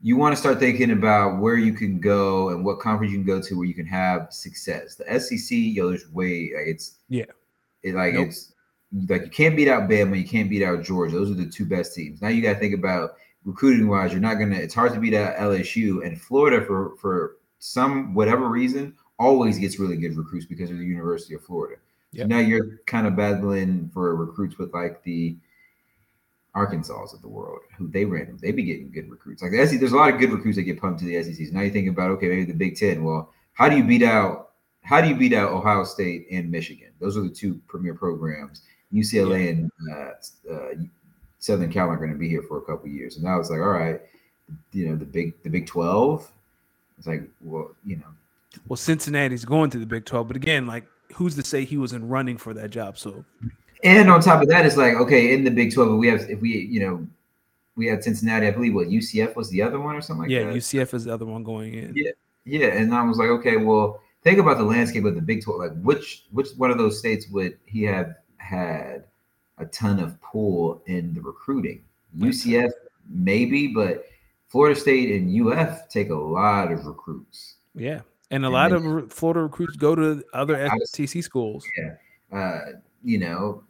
you 0.00 0.16
want 0.16 0.34
to 0.34 0.40
start 0.40 0.58
thinking 0.58 0.90
about 0.90 1.40
where 1.40 1.56
you 1.56 1.72
can 1.72 1.98
go 1.98 2.50
and 2.50 2.64
what 2.64 2.78
conference 2.80 3.12
you 3.12 3.18
can 3.18 3.26
go 3.26 3.40
to 3.40 3.56
where 3.56 3.66
you 3.66 3.74
can 3.74 3.86
have 3.86 4.32
success. 4.32 4.94
The 4.94 5.20
SEC, 5.20 5.48
yo, 5.50 5.88
there's 5.88 6.10
way 6.10 6.52
like 6.56 6.66
it's 6.66 6.98
yeah, 7.08 7.24
it 7.82 7.94
like 7.94 8.14
nope. 8.14 8.28
it's 8.28 8.52
like 9.08 9.24
you 9.24 9.30
can't 9.30 9.56
beat 9.56 9.68
out 9.68 9.88
Bama, 9.88 10.18
you 10.18 10.26
can't 10.26 10.50
beat 10.50 10.62
out 10.62 10.82
Georgia. 10.82 11.16
Those 11.16 11.30
are 11.30 11.34
the 11.34 11.46
two 11.46 11.64
best 11.64 11.94
teams. 11.94 12.22
Now 12.22 12.28
you 12.28 12.42
got 12.42 12.54
to 12.54 12.58
think 12.58 12.74
about 12.74 13.16
recruiting 13.44 13.88
wise. 13.88 14.12
You're 14.12 14.20
not 14.20 14.34
gonna. 14.34 14.56
It's 14.56 14.74
hard 14.74 14.92
to 14.94 15.00
beat 15.00 15.14
out 15.14 15.36
LSU 15.36 16.06
and 16.06 16.20
Florida 16.20 16.64
for 16.64 16.96
for 16.96 17.36
some 17.58 18.14
whatever 18.14 18.48
reason 18.48 18.94
always 19.18 19.58
gets 19.58 19.78
really 19.78 19.96
good 19.96 20.16
recruits 20.16 20.46
because 20.46 20.70
of 20.70 20.78
the 20.78 20.84
University 20.84 21.34
of 21.34 21.42
Florida. 21.44 21.80
Yep. 22.12 22.24
So 22.24 22.28
now 22.28 22.38
you're 22.38 22.78
kind 22.86 23.06
of 23.06 23.16
battling 23.16 23.90
for 23.92 24.14
recruits 24.14 24.58
with 24.58 24.72
like 24.74 25.02
the 25.02 25.36
Arkansas 26.54 27.12
of 27.12 27.20
the 27.20 27.28
world, 27.28 27.60
who 27.76 27.86
they 27.88 28.06
ran, 28.06 28.38
they 28.40 28.50
be 28.50 28.64
getting 28.64 28.90
good 28.90 29.10
recruits. 29.10 29.42
Like 29.42 29.52
the 29.52 29.66
SEC, 29.66 29.78
there's 29.78 29.92
a 29.92 29.96
lot 29.96 30.12
of 30.12 30.18
good 30.18 30.32
recruits 30.32 30.56
that 30.56 30.62
get 30.62 30.80
pumped 30.80 31.00
to 31.00 31.06
the 31.06 31.22
SEC. 31.22 31.46
So 31.46 31.52
now 31.52 31.60
you 31.60 31.70
think 31.70 31.88
about 31.88 32.10
okay, 32.12 32.28
maybe 32.28 32.44
the 32.44 32.54
Big 32.54 32.76
Ten. 32.76 33.04
Well, 33.04 33.30
how 33.52 33.68
do 33.68 33.76
you 33.76 33.84
beat 33.84 34.02
out? 34.02 34.50
How 34.82 35.00
do 35.00 35.08
you 35.08 35.16
beat 35.16 35.34
out 35.34 35.52
Ohio 35.52 35.84
State 35.84 36.26
and 36.30 36.50
Michigan? 36.50 36.92
Those 36.98 37.16
are 37.16 37.22
the 37.22 37.28
two 37.28 37.60
premier 37.68 37.94
programs. 37.94 38.62
UCLA 38.92 39.50
and 39.50 39.70
uh, 39.90 40.52
uh, 40.52 40.68
Southern 41.38 41.72
Cal 41.72 41.88
aren't 41.88 42.00
going 42.00 42.12
to 42.12 42.18
be 42.18 42.28
here 42.28 42.42
for 42.42 42.58
a 42.58 42.62
couple 42.62 42.88
years. 42.88 43.16
And 43.16 43.28
I 43.28 43.36
was 43.36 43.50
like, 43.50 43.60
all 43.60 43.68
right, 43.68 44.00
you 44.72 44.88
know, 44.88 44.96
the 44.96 45.04
big 45.04 45.40
the 45.42 45.50
Big 45.50 45.66
Twelve. 45.66 46.30
It's 46.98 47.06
like, 47.06 47.28
well, 47.42 47.70
you 47.84 47.96
know, 47.96 48.06
well, 48.68 48.76
Cincinnati's 48.76 49.44
going 49.44 49.70
to 49.70 49.78
the 49.78 49.86
Big 49.86 50.04
Twelve, 50.04 50.28
but 50.28 50.36
again, 50.36 50.66
like, 50.66 50.84
who's 51.14 51.34
to 51.36 51.42
say 51.42 51.64
he 51.64 51.76
wasn't 51.76 52.04
running 52.04 52.36
for 52.36 52.54
that 52.54 52.70
job? 52.70 52.98
So, 52.98 53.24
and 53.84 54.10
on 54.10 54.20
top 54.20 54.42
of 54.42 54.48
that, 54.48 54.66
it's 54.66 54.76
like, 54.76 54.94
okay, 54.94 55.34
in 55.34 55.44
the 55.44 55.50
Big 55.50 55.74
Twelve, 55.74 55.96
we 55.98 56.08
have 56.08 56.28
if 56.30 56.40
we, 56.40 56.58
you 56.70 56.80
know, 56.80 57.06
we 57.76 57.86
had 57.86 58.02
Cincinnati. 58.02 58.46
I 58.46 58.50
believe 58.50 58.74
what 58.74 58.88
UCF 58.88 59.36
was 59.36 59.50
the 59.50 59.62
other 59.62 59.78
one 59.80 59.94
or 59.94 60.00
something 60.00 60.22
like 60.22 60.30
yeah, 60.30 60.44
that. 60.44 60.52
Yeah, 60.52 60.58
UCF 60.58 60.94
is 60.94 61.04
the 61.04 61.12
other 61.12 61.26
one 61.26 61.42
going 61.42 61.74
in. 61.74 61.92
Yeah, 61.94 62.10
yeah, 62.44 62.68
and 62.68 62.94
I 62.94 63.02
was 63.02 63.18
like, 63.18 63.28
okay, 63.28 63.56
well, 63.56 64.00
think 64.22 64.38
about 64.38 64.58
the 64.58 64.64
landscape 64.64 65.04
of 65.04 65.14
the 65.14 65.22
Big 65.22 65.42
Twelve. 65.42 65.60
Like, 65.60 65.80
which 65.82 66.24
which 66.32 66.48
one 66.56 66.70
of 66.70 66.78
those 66.78 66.98
states 66.98 67.28
would 67.28 67.58
he 67.66 67.82
have 67.84 68.14
had 68.46 69.04
a 69.58 69.66
ton 69.66 69.98
of 70.00 70.20
pull 70.22 70.82
in 70.86 71.14
the 71.14 71.20
recruiting? 71.20 71.82
UCF 72.18 72.70
maybe, 73.08 73.68
but 73.68 74.06
Florida 74.48 74.78
State 74.78 75.10
and 75.10 75.48
UF 75.48 75.88
take 75.88 76.10
a 76.10 76.14
lot 76.14 76.72
of 76.72 76.86
recruits. 76.86 77.56
Yeah, 77.74 78.00
and 78.30 78.44
a 78.44 78.46
and 78.46 78.54
lot 78.54 78.72
of 78.72 79.12
Florida 79.12 79.42
recruits 79.42 79.76
go 79.76 79.94
to 79.94 80.24
other 80.32 80.68
SEC 80.84 81.22
schools. 81.22 81.66
Yeah, 81.76 82.38
uh, 82.38 82.60
you 83.02 83.18
know, 83.18 83.62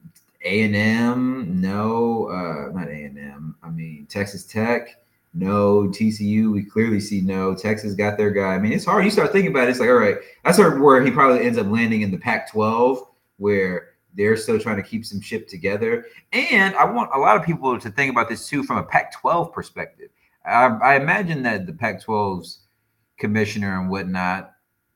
A 0.44 0.62
and 0.62 0.76
M, 0.76 1.60
no, 1.60 2.28
uh, 2.28 2.72
not 2.72 2.88
A 2.88 3.04
and 3.04 3.18
M. 3.18 3.56
I 3.62 3.70
mean 3.70 4.06
Texas 4.06 4.44
Tech, 4.44 4.98
no. 5.36 5.88
TCU, 5.88 6.52
we 6.52 6.64
clearly 6.64 7.00
see 7.00 7.20
no. 7.20 7.54
Texas 7.54 7.94
got 7.94 8.16
their 8.16 8.30
guy. 8.30 8.54
I 8.54 8.58
mean, 8.58 8.72
it's 8.72 8.84
hard. 8.84 9.04
You 9.04 9.10
start 9.10 9.32
thinking 9.32 9.50
about 9.50 9.68
it. 9.68 9.70
It's 9.70 9.80
like, 9.80 9.88
all 9.88 9.96
right, 9.96 10.16
that's 10.44 10.58
where 10.58 11.04
he 11.04 11.10
probably 11.10 11.44
ends 11.44 11.58
up 11.58 11.66
landing 11.66 12.02
in 12.02 12.10
the 12.10 12.18
Pac-12, 12.18 13.06
where 13.36 13.90
they're 14.16 14.36
still 14.36 14.58
trying 14.58 14.76
to 14.76 14.82
keep 14.82 15.04
some 15.04 15.20
ship 15.20 15.48
together. 15.48 16.06
And 16.32 16.74
I 16.76 16.84
want 16.84 17.10
a 17.14 17.18
lot 17.18 17.36
of 17.36 17.44
people 17.44 17.78
to 17.78 17.90
think 17.90 18.10
about 18.10 18.28
this 18.28 18.48
too 18.48 18.62
from 18.62 18.78
a 18.78 18.82
Pac-12 18.82 19.52
perspective. 19.52 20.08
I, 20.44 20.66
I 20.66 20.96
imagine 20.96 21.42
that 21.42 21.66
the 21.66 21.72
Pac-12's 21.72 22.60
commissioner 23.18 23.78
and 23.78 23.90
whatnot, 23.90 24.52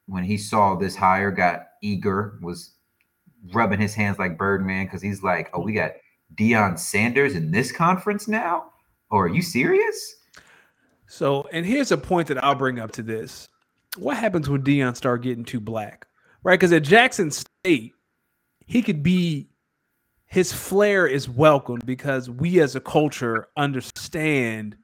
when 0.07 0.25
he 0.25 0.37
saw 0.37 0.75
this 0.75 0.97
hire, 0.97 1.31
got 1.31 1.69
eager, 1.83 2.39
was 2.41 2.73
rubbing 3.53 3.81
his 3.81 3.95
hands 3.95 4.19
like 4.19 4.39
Birdman 4.39 4.87
because 4.87 5.03
he's 5.03 5.23
like, 5.23 5.51
"Oh, 5.53 5.61
we 5.61 5.73
got 5.73 5.93
Deion 6.35 6.79
Sanders 6.79 7.35
in 7.35 7.51
this 7.51 7.73
conference 7.73 8.29
now? 8.29 8.73
Or 9.11 9.27
are 9.27 9.29
you 9.29 9.43
serious?" 9.43 10.17
So, 11.07 11.49
and 11.53 11.67
here's 11.67 11.91
a 11.91 11.99
point 11.99 12.29
that 12.29 12.43
I'll 12.43 12.55
bring 12.55 12.79
up 12.79 12.93
to 12.93 13.03
this: 13.03 13.49
What 13.97 14.17
happens 14.17 14.49
when 14.49 14.63
Deion 14.63 14.97
start 14.97 15.23
getting 15.23 15.45
too 15.45 15.61
black, 15.61 16.07
right? 16.43 16.59
Because 16.59 16.73
at 16.73 16.83
Jackson 16.83 17.31
State, 17.31 17.95
he 18.71 18.83
could 18.83 19.03
be 19.03 19.49
his 20.27 20.53
flair 20.53 21.05
is 21.05 21.29
welcomed 21.29 21.85
because 21.85 22.31
we 22.31 22.61
as 22.61 22.77
a 22.77 22.81
culture 22.81 23.49
understand 23.57 24.77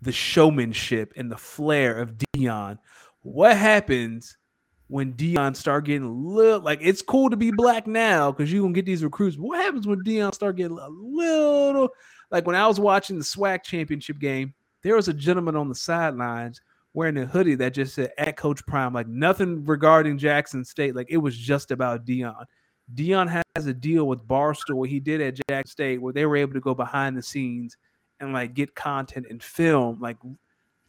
the 0.00 0.10
showmanship 0.10 1.12
and 1.16 1.30
the 1.30 1.36
flair 1.36 1.98
of 1.98 2.16
Deion. 2.16 2.78
What 3.20 3.54
happens 3.58 4.38
when 4.86 5.12
Deion 5.12 5.54
start 5.54 5.84
getting 5.84 6.08
a 6.08 6.10
little 6.10 6.60
like 6.60 6.78
it's 6.80 7.02
cool 7.02 7.28
to 7.28 7.36
be 7.36 7.50
black 7.50 7.86
now 7.86 8.32
because 8.32 8.50
you 8.50 8.62
gonna 8.62 8.72
get 8.72 8.86
these 8.86 9.04
recruits. 9.04 9.36
What 9.36 9.60
happens 9.60 9.86
when 9.86 10.02
Deion 10.02 10.34
start 10.34 10.56
getting 10.56 10.78
a 10.78 10.88
little 10.88 11.90
like 12.30 12.46
when 12.46 12.56
I 12.56 12.66
was 12.66 12.80
watching 12.80 13.18
the 13.18 13.24
SWAC 13.24 13.64
championship 13.64 14.18
game, 14.18 14.54
there 14.82 14.96
was 14.96 15.08
a 15.08 15.14
gentleman 15.14 15.56
on 15.56 15.68
the 15.68 15.74
sidelines 15.74 16.58
wearing 16.94 17.18
a 17.18 17.26
hoodie 17.26 17.56
that 17.56 17.74
just 17.74 17.96
said 17.96 18.12
at 18.16 18.38
Coach 18.38 18.64
Prime, 18.66 18.94
like 18.94 19.08
nothing 19.08 19.62
regarding 19.66 20.16
Jackson 20.16 20.64
State, 20.64 20.96
like 20.96 21.08
it 21.10 21.18
was 21.18 21.36
just 21.36 21.70
about 21.70 22.06
Deion. 22.06 22.46
Deion 22.94 23.42
has 23.54 23.66
a 23.66 23.74
deal 23.74 24.06
with 24.06 24.26
Barstool. 24.26 24.86
He 24.86 25.00
did 25.00 25.20
at 25.20 25.40
Jack 25.48 25.66
State 25.68 26.00
where 26.00 26.12
they 26.12 26.26
were 26.26 26.36
able 26.36 26.54
to 26.54 26.60
go 26.60 26.74
behind 26.74 27.16
the 27.16 27.22
scenes 27.22 27.76
and 28.20 28.32
like 28.32 28.54
get 28.54 28.74
content 28.74 29.26
and 29.28 29.42
film, 29.42 30.00
like 30.00 30.16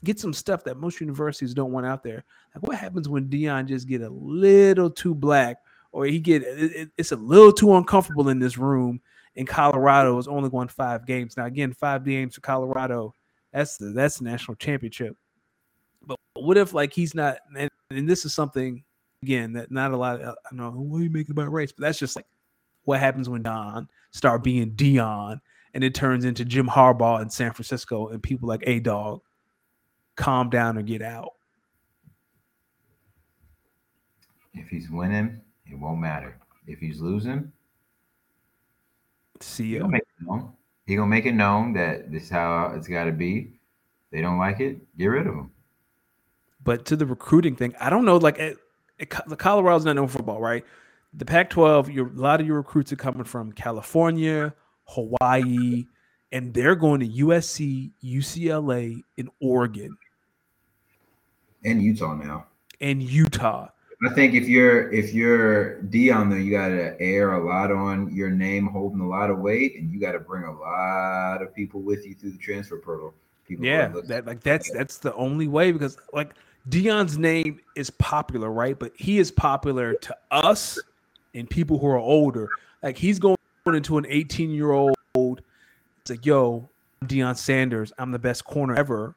get 0.04 0.20
some 0.20 0.34
stuff 0.34 0.64
that 0.64 0.78
most 0.78 1.02
universities 1.02 1.54
don't 1.54 1.72
want 1.72 1.86
out 1.86 2.04
there. 2.04 2.24
Like 2.54 2.68
what 2.68 2.78
happens 2.78 3.10
when 3.10 3.28
Deion 3.28 3.68
just 3.68 3.88
get 3.88 4.02
a 4.02 4.10
little 4.10 4.90
too 4.90 5.16
black 5.16 5.58
or 5.92 6.06
he 6.06 6.20
get 6.20 6.44
it, 6.44 6.90
it's 6.98 7.12
a 7.12 7.16
little 7.16 7.52
too 7.52 7.74
uncomfortable 7.74 8.30
in 8.30 8.40
this 8.40 8.58
room 8.58 9.02
in 9.36 9.46
Colorado 9.46 10.18
is 10.18 10.28
only 10.28 10.50
won 10.50 10.68
five 10.68 11.06
games. 11.06 11.38
Now 11.38 11.46
again, 11.46 11.74
five 11.74 12.06
games 12.06 12.36
for 12.36 12.42
Colorado, 12.42 13.14
that's 13.52 13.78
the 13.78 13.88
that's 13.88 14.18
the 14.18 14.26
national 14.26 14.56
championship. 14.56 15.16
But 16.06 16.18
what 16.36 16.58
if 16.58 16.74
like 16.74 16.94
he's 16.94 17.16
not 17.16 17.38
and, 17.56 17.70
and 17.90 18.08
this 18.08 18.26
is 18.26 18.34
something 18.34 18.84
again 19.24 19.54
that 19.54 19.72
not 19.72 19.92
a 19.92 19.98
lot 19.98 20.22
of, 20.22 20.36
I 20.46 20.56
don't 20.56 20.58
know 20.58 20.72
what 20.72 21.00
are 21.00 21.04
you 21.04 21.10
making 21.10 21.32
about 21.32 21.52
race, 21.52 21.72
but 21.72 21.82
that's 21.82 22.00
just 22.00 22.16
like 22.16 22.26
what 22.84 23.00
happens 23.00 23.30
when 23.30 23.44
Don 23.44 23.88
start 24.12 24.44
being 24.44 24.72
Deion, 24.72 25.40
and 25.74 25.84
it 25.84 25.94
turns 25.94 26.26
into 26.26 26.46
Jim 26.46 26.68
Harbaugh 26.68 27.22
in 27.22 27.30
San 27.30 27.52
Francisco 27.54 28.08
and 28.10 28.22
people 28.22 28.48
like 28.48 28.64
a 28.66 28.80
dog 28.80 29.22
calm 30.16 30.50
down 30.50 30.78
or 30.78 30.82
get 30.82 31.02
out. 31.02 31.34
If 34.54 34.70
he's 34.70 34.90
winning, 34.90 35.42
it 35.66 35.78
won't 35.78 36.00
matter. 36.00 36.40
If 36.66 36.80
he's 36.80 37.00
losing, 37.00 37.52
see 39.40 39.66
you. 39.66 39.92
He 40.86 40.96
gonna 40.96 41.08
make 41.08 41.26
it 41.26 41.34
known 41.34 41.74
that 41.74 42.12
this 42.12 42.24
is 42.24 42.30
how 42.30 42.74
it's 42.76 42.88
got 42.88 43.06
to 43.06 43.12
be. 43.12 43.60
They 44.12 44.22
don't 44.22 44.40
like 44.40 44.62
it, 44.62 44.80
get 44.98 45.08
rid 45.08 45.28
of 45.28 45.34
him. 45.34 45.52
But 46.64 46.86
to 46.86 46.96
the 46.96 47.06
recruiting 47.06 47.56
thing, 47.56 47.76
I 47.80 47.90
don't 47.90 48.06
know. 48.06 48.18
Like, 48.18 48.40
eh, 48.40 48.54
it, 49.00 49.14
the 49.28 49.36
Colorado's 49.36 49.86
not 49.86 49.96
known 49.96 50.08
for 50.08 50.18
football, 50.18 50.42
right? 50.42 50.66
The 51.14 51.26
Pac-12, 51.26 51.94
your, 51.94 52.08
a 52.08 52.12
lot 52.12 52.42
of 52.42 52.48
your 52.48 52.58
recruits 52.58 52.92
are 52.92 52.98
coming 52.98 53.24
from 53.24 53.52
California, 53.52 54.54
Hawaii, 54.86 55.86
and 56.32 56.54
they're 56.54 56.76
going 56.76 57.00
to 57.00 57.08
USC, 57.08 57.92
UCLA, 58.04 59.02
and 59.18 59.30
Oregon, 59.40 59.98
and 61.64 61.82
Utah 61.82 62.16
now, 62.16 62.46
and 62.82 63.02
Utah. 63.02 63.70
I 64.06 64.14
think 64.14 64.36
if 64.36 64.48
you're 64.48 64.92
if 64.92 65.14
you're 65.14 65.82
Deion 65.84 66.30
there, 66.30 66.40
you 66.40 66.52
got 66.52 66.68
to 66.68 67.00
air 67.02 67.34
a 67.34 67.44
lot 67.44 67.72
on 67.72 68.14
your 68.14 68.30
name, 68.30 68.68
holding 68.68 69.00
a 69.00 69.08
lot 69.08 69.32
of 69.32 69.40
weight, 69.40 69.76
and 69.78 69.92
you 69.92 70.00
got 70.00 70.12
to 70.12 70.20
bring 70.20 70.44
a 70.44 70.54
lot 70.54 71.42
of 71.42 71.54
people 71.56 71.82
with 71.82 72.06
you 72.06 72.14
through 72.14 72.32
the 72.32 72.38
transfer 72.38 72.78
portal. 72.78 73.14
People 73.48 73.66
yeah, 73.66 73.92
that 74.06 74.28
like 74.28 74.42
that's 74.42 74.70
that's 74.72 74.98
the 74.98 75.16
only 75.16 75.48
way 75.48 75.72
because 75.72 75.98
like 76.14 76.36
Deion's 76.70 77.18
name 77.18 77.60
is 77.76 77.90
popular, 77.92 78.52
right? 78.52 78.78
But 78.78 78.92
he 78.96 79.20
is 79.20 79.32
popular 79.32 79.94
to 79.94 80.16
us 80.32 80.78
and 81.34 81.50
people 81.50 81.78
who 81.78 81.88
are 81.88 81.98
older. 81.98 82.50
Like 82.84 82.98
he's 82.98 83.20
going 83.20 83.38
into 83.66 83.98
an 83.98 84.06
18 84.08 84.52
year 84.52 84.72
old. 84.72 84.96
It's 85.16 86.10
like, 86.10 86.26
yo, 86.26 86.70
I'm 87.02 87.08
Deion 87.08 87.38
Sanders. 87.38 87.94
I'm 87.98 88.12
the 88.12 88.20
best 88.20 88.46
corner 88.46 88.76
ever. 88.76 89.16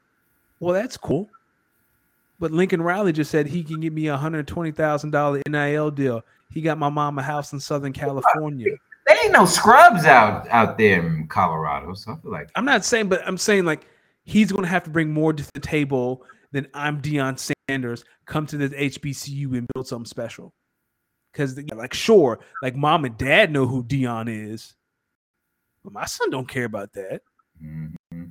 Well, 0.61 0.75
that's 0.75 0.97
cool. 0.97 1.29
But 2.39 2.53
Lincoln 2.53 2.81
Riley 2.81 3.13
just 3.13 3.31
said 3.31 3.47
he 3.47 3.63
can 3.63 3.81
give 3.81 3.93
me 3.93 4.07
a 4.09 4.17
hundred 4.17 4.49
twenty 4.49 4.73
thousand 4.73 5.11
dollar 5.11 5.43
NIL 5.47 5.91
deal. 5.91 6.23
He 6.51 6.63
got 6.63 6.79
my 6.79 6.89
mom 6.89 7.19
a 7.19 7.23
house 7.23 7.53
in 7.53 7.61
Southern 7.61 7.93
California. 7.93 8.73
There 9.07 9.25
ain't 9.25 9.33
no 9.33 9.45
scrubs 9.45 10.05
out 10.05 10.49
out 10.49 10.79
there 10.79 11.05
in 11.05 11.27
Colorado. 11.29 11.95
So 11.95 12.13
I 12.13 12.17
feel 12.17 12.33
like 12.33 12.51
I'm 12.57 12.65
not 12.65 12.85
saying, 12.85 13.09
but 13.09 13.27
I'm 13.27 13.37
saying 13.37 13.67
like 13.67 13.87
he's 14.25 14.51
going 14.51 14.65
to 14.65 14.71
have 14.71 14.85
to 14.85 14.91
bring 14.91 15.11
more 15.11 15.33
to 15.33 15.45
the 15.53 15.61
table 15.61 16.25
than 16.53 16.67
I'm 16.75 17.01
Deion 17.01 17.53
Sanders. 17.69 18.05
Come 18.27 18.47
to 18.47 18.57
this 18.57 18.73
HBCU 18.73 19.57
and 19.57 19.69
build 19.75 19.87
something 19.87 20.07
special. 20.07 20.53
Because 21.33 21.59
like 21.75 21.95
sure, 21.95 22.41
like 22.63 22.75
mom 22.75 23.05
and 23.05 23.17
dad 23.17 23.53
know 23.53 23.67
who 23.67 23.85
Deion 23.85 24.29
is, 24.29 24.75
but 25.85 25.93
my 25.93 26.05
son 26.05 26.31
don't 26.31 26.49
care 26.49 26.65
about 26.65 26.93
that. 26.95 27.23
Mm-hmm. 27.63 28.25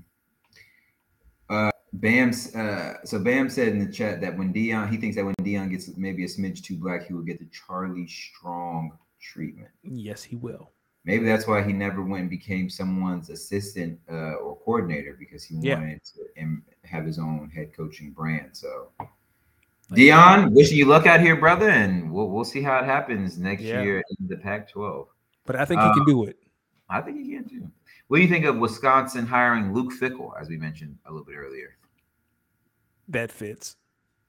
Uh, 1.49 1.71
Bam, 1.93 2.31
uh, 2.55 2.93
so 3.05 3.19
Bam 3.19 3.49
said 3.49 3.69
in 3.69 3.79
the 3.79 3.91
chat 3.91 4.21
that 4.21 4.37
when 4.37 4.53
Deion, 4.53 4.89
he 4.89 4.97
thinks 4.97 5.15
that 5.15 5.25
when 5.25 5.33
Deion 5.35 5.71
gets 5.71 5.95
maybe 5.97 6.23
a 6.23 6.27
smidge 6.27 6.61
too 6.61 6.75
black, 6.77 7.07
he 7.07 7.13
will 7.13 7.23
get 7.23 7.39
the 7.39 7.47
Charlie 7.47 8.07
Strong 8.07 8.91
treatment. 9.19 9.69
Yes, 9.83 10.21
he 10.21 10.35
will. 10.35 10.71
Maybe 11.05 11.25
that's 11.25 11.47
why 11.47 11.63
he 11.63 11.73
never 11.73 12.03
went 12.03 12.21
and 12.21 12.29
became 12.29 12.69
someone's 12.69 13.29
assistant 13.29 13.99
uh, 14.11 14.33
or 14.33 14.57
coordinator 14.57 15.15
because 15.17 15.43
he 15.43 15.55
yeah. 15.55 15.75
wanted 15.75 16.03
to 16.03 16.19
have 16.89 17.05
his 17.05 17.19
own 17.19 17.51
head 17.53 17.73
coaching 17.75 18.11
brand. 18.11 18.49
So 18.53 18.89
Deion, 19.91 20.51
wishing 20.53 20.77
you 20.77 20.85
luck 20.85 21.07
out 21.07 21.19
here, 21.19 21.35
brother, 21.35 21.69
and 21.69 22.11
we'll 22.11 22.29
we'll 22.29 22.45
see 22.45 22.61
how 22.61 22.77
it 22.79 22.85
happens 22.85 23.37
next 23.37 23.63
yeah. 23.63 23.81
year 23.81 24.03
in 24.19 24.27
the 24.27 24.37
Pac-12. 24.37 25.07
But 25.45 25.55
I 25.55 25.65
think 25.65 25.81
he 25.81 25.93
can 25.93 26.05
do 26.05 26.25
it. 26.25 26.37
I 26.89 27.01
think 27.01 27.17
he 27.17 27.33
can 27.33 27.47
too. 27.47 27.71
What 28.07 28.17
do 28.17 28.23
you 28.23 28.29
think 28.29 28.45
of 28.45 28.57
Wisconsin 28.57 29.25
hiring 29.25 29.73
Luke 29.73 29.91
Fickell, 29.93 30.39
as 30.39 30.49
we 30.49 30.57
mentioned 30.57 30.97
a 31.05 31.11
little 31.11 31.25
bit 31.25 31.35
earlier? 31.35 31.77
That 33.07 33.31
fits. 33.31 33.75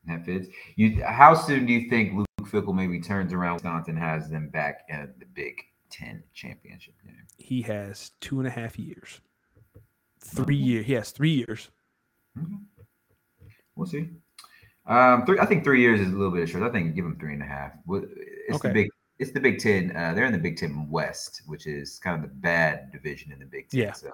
That 0.07 0.25
fits. 0.25 0.49
You, 0.77 1.03
how 1.05 1.35
soon 1.35 1.67
do 1.67 1.73
you 1.73 1.89
think 1.89 2.15
Luke 2.15 2.51
Fickell 2.51 2.75
maybe 2.75 3.01
turns 3.01 3.33
around? 3.33 3.55
Wisconsin 3.55 3.97
has 3.97 4.29
them 4.31 4.49
back 4.49 4.87
at 4.91 5.19
the 5.19 5.27
Big 5.27 5.57
Ten 5.91 6.23
championship 6.33 6.95
game. 7.05 7.27
He 7.37 7.63
has 7.63 8.13
two 8.21 8.39
and 8.39 8.47
a 8.47 8.51
half 8.51 8.79
years. 8.79 9.21
3 10.21 10.45
mm-hmm. 10.45 10.65
years. 10.65 10.87
He 10.87 10.93
has 10.95 11.11
three 11.11 11.31
years. 11.31 11.71
Mm-hmm. 12.39 12.57
We'll 13.77 13.87
see. 13.87 14.09
Um, 14.87 15.25
three. 15.25 15.39
I 15.39 15.47
think 15.47 15.65
three 15.65 15.81
years 15.81 16.01
is 16.01 16.09
a 16.09 16.17
little 16.17 16.33
bit 16.33 16.49
short. 16.49 16.65
I 16.65 16.71
think 16.71 16.95
give 16.95 17.05
them 17.05 17.17
three 17.19 17.35
and 17.35 17.43
a 17.43 17.47
half. 17.47 17.73
It's 17.89 18.57
okay. 18.57 18.69
the 18.69 18.75
big. 18.75 18.91
It's 19.19 19.33
the 19.33 19.41
Big 19.41 19.59
Ten. 19.59 19.95
Uh, 19.95 20.15
they're 20.15 20.25
in 20.25 20.33
the 20.33 20.39
Big 20.39 20.57
Ten 20.57 20.89
West, 20.89 21.43
which 21.47 21.67
is 21.67 21.99
kind 21.99 22.17
of 22.17 22.23
the 22.23 22.35
bad 22.37 22.91
division 22.91 23.33
in 23.33 23.39
the 23.39 23.45
Big 23.45 23.69
Ten. 23.69 23.81
Yeah. 23.81 23.93
So 23.93 24.11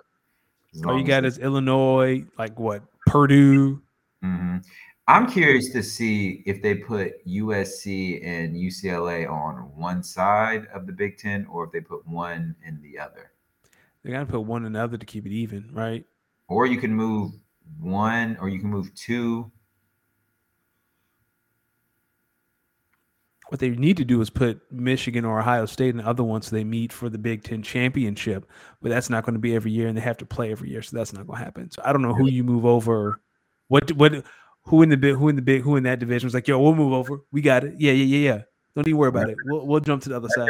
All 0.84 0.98
you 0.98 1.04
got 1.06 1.24
is 1.24 1.38
Illinois, 1.38 2.24
like 2.36 2.58
what 2.58 2.82
Purdue. 3.06 3.80
Mm-hmm. 4.24 4.58
I'm 5.08 5.30
curious 5.30 5.70
to 5.70 5.82
see 5.84 6.42
if 6.46 6.60
they 6.60 6.74
put 6.74 7.24
USC 7.24 8.26
and 8.26 8.56
UCLA 8.56 9.30
on 9.30 9.70
one 9.76 10.02
side 10.02 10.66
of 10.74 10.88
the 10.88 10.92
Big 10.92 11.18
Ten 11.18 11.46
or 11.46 11.64
if 11.64 11.70
they 11.70 11.80
put 11.80 12.06
one 12.08 12.56
in 12.66 12.82
the 12.82 12.98
other. 12.98 13.30
They 14.02 14.10
got 14.10 14.20
to 14.20 14.26
put 14.26 14.40
one 14.40 14.66
in 14.66 14.72
the 14.72 14.82
other 14.82 14.98
to 14.98 15.06
keep 15.06 15.24
it 15.24 15.32
even, 15.32 15.70
right? 15.72 16.04
Or 16.48 16.66
you 16.66 16.78
can 16.78 16.92
move 16.92 17.32
one, 17.80 18.36
or 18.40 18.48
you 18.48 18.58
can 18.58 18.70
move 18.70 18.94
two. 18.94 19.50
What 23.48 23.60
they 23.60 23.70
need 23.70 23.96
to 23.98 24.04
do 24.04 24.20
is 24.20 24.28
put 24.28 24.60
Michigan 24.72 25.24
or 25.24 25.38
Ohio 25.38 25.66
State 25.66 25.90
and 25.90 26.00
the 26.00 26.06
other 26.06 26.24
ones 26.24 26.48
so 26.48 26.56
they 26.56 26.64
meet 26.64 26.92
for 26.92 27.08
the 27.08 27.18
Big 27.18 27.44
Ten 27.44 27.62
championship, 27.62 28.50
but 28.82 28.88
that's 28.88 29.08
not 29.08 29.24
going 29.24 29.34
to 29.34 29.40
be 29.40 29.54
every 29.54 29.70
year, 29.70 29.86
and 29.86 29.96
they 29.96 30.02
have 30.02 30.16
to 30.18 30.26
play 30.26 30.50
every 30.50 30.68
year, 30.68 30.82
so 30.82 30.96
that's 30.96 31.12
not 31.12 31.26
going 31.26 31.38
to 31.38 31.44
happen. 31.44 31.70
So 31.70 31.80
I 31.84 31.92
don't 31.92 32.02
know 32.02 32.14
who 32.14 32.28
you 32.28 32.42
move 32.42 32.64
over. 32.64 33.20
What 33.68 33.92
what 33.92 34.24
who 34.62 34.82
in 34.82 34.88
the 34.88 34.96
big 34.96 35.14
who 35.14 35.28
in 35.28 35.36
the 35.36 35.42
big 35.42 35.62
who 35.62 35.76
in 35.76 35.84
that 35.84 36.00
division 36.00 36.26
was 36.26 36.34
like, 36.34 36.48
yo, 36.48 36.60
we'll 36.60 36.74
move 36.74 36.92
over. 36.92 37.20
We 37.30 37.40
got 37.40 37.62
it. 37.62 37.74
Yeah, 37.78 37.92
yeah, 37.92 38.04
yeah, 38.04 38.32
yeah. 38.32 38.42
Don't 38.74 38.88
even 38.88 38.98
worry 38.98 39.08
about 39.08 39.30
it. 39.30 39.36
We'll 39.44 39.64
we'll 39.66 39.80
jump 39.80 40.02
to 40.02 40.08
the 40.08 40.16
other 40.16 40.28
side. 40.28 40.48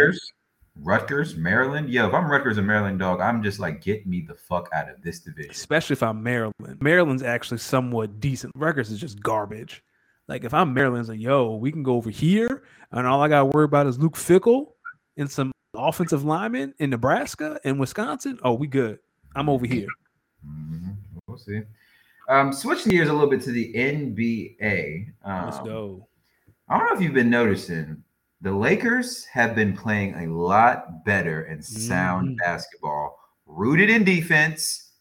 Rutgers, 0.82 1.36
Maryland. 1.36 1.88
Yo, 1.88 2.06
if 2.06 2.14
I'm 2.14 2.30
Rutgers 2.30 2.58
and 2.58 2.66
Maryland, 2.66 2.98
dog, 2.98 3.20
I'm 3.20 3.42
just 3.42 3.58
like, 3.58 3.82
get 3.82 4.06
me 4.06 4.20
the 4.20 4.34
fuck 4.34 4.68
out 4.72 4.90
of 4.90 5.02
this 5.02 5.20
division. 5.20 5.50
Especially 5.50 5.94
if 5.94 6.02
I'm 6.02 6.22
Maryland. 6.22 6.78
Maryland's 6.80 7.22
actually 7.22 7.58
somewhat 7.58 8.20
decent. 8.20 8.52
Rutgers 8.56 8.90
is 8.90 9.00
just 9.00 9.20
garbage. 9.20 9.82
Like 10.28 10.44
if 10.44 10.52
I'm 10.52 10.74
Maryland, 10.74 11.00
it's 11.00 11.08
like, 11.08 11.20
yo, 11.20 11.56
we 11.56 11.70
can 11.70 11.82
go 11.82 11.94
over 11.94 12.10
here, 12.10 12.64
and 12.92 13.06
all 13.06 13.22
I 13.22 13.28
gotta 13.28 13.46
worry 13.46 13.64
about 13.64 13.86
is 13.86 13.98
Luke 13.98 14.16
Fickell 14.16 14.72
and 15.16 15.30
some 15.30 15.52
offensive 15.74 16.24
linemen 16.24 16.74
in 16.78 16.90
Nebraska 16.90 17.60
and 17.64 17.78
Wisconsin. 17.78 18.38
Oh, 18.42 18.54
we 18.54 18.66
good. 18.66 18.98
I'm 19.36 19.48
over 19.48 19.66
here. 19.66 19.88
Mm-hmm. 20.46 20.90
We'll 21.26 21.38
see. 21.38 21.62
Um, 22.28 22.52
switching 22.52 22.90
gears 22.90 23.08
a 23.08 23.12
little 23.12 23.30
bit 23.30 23.40
to 23.42 23.52
the 23.52 23.72
NBA. 23.72 25.12
Um, 25.24 25.44
Let's 25.44 25.60
go. 25.60 26.08
I 26.68 26.76
don't 26.76 26.88
know 26.88 26.96
if 26.96 27.00
you've 27.00 27.14
been 27.14 27.30
noticing, 27.30 28.02
the 28.46 28.52
Lakers 28.52 29.24
have 29.24 29.56
been 29.56 29.76
playing 29.76 30.14
a 30.14 30.32
lot 30.32 31.04
better 31.04 31.42
and 31.46 31.64
sound 31.64 32.28
Mhm. 32.28 32.38
basketball, 32.38 33.18
rooted 33.44 33.90
in 33.90 34.04
defense, 34.04 34.92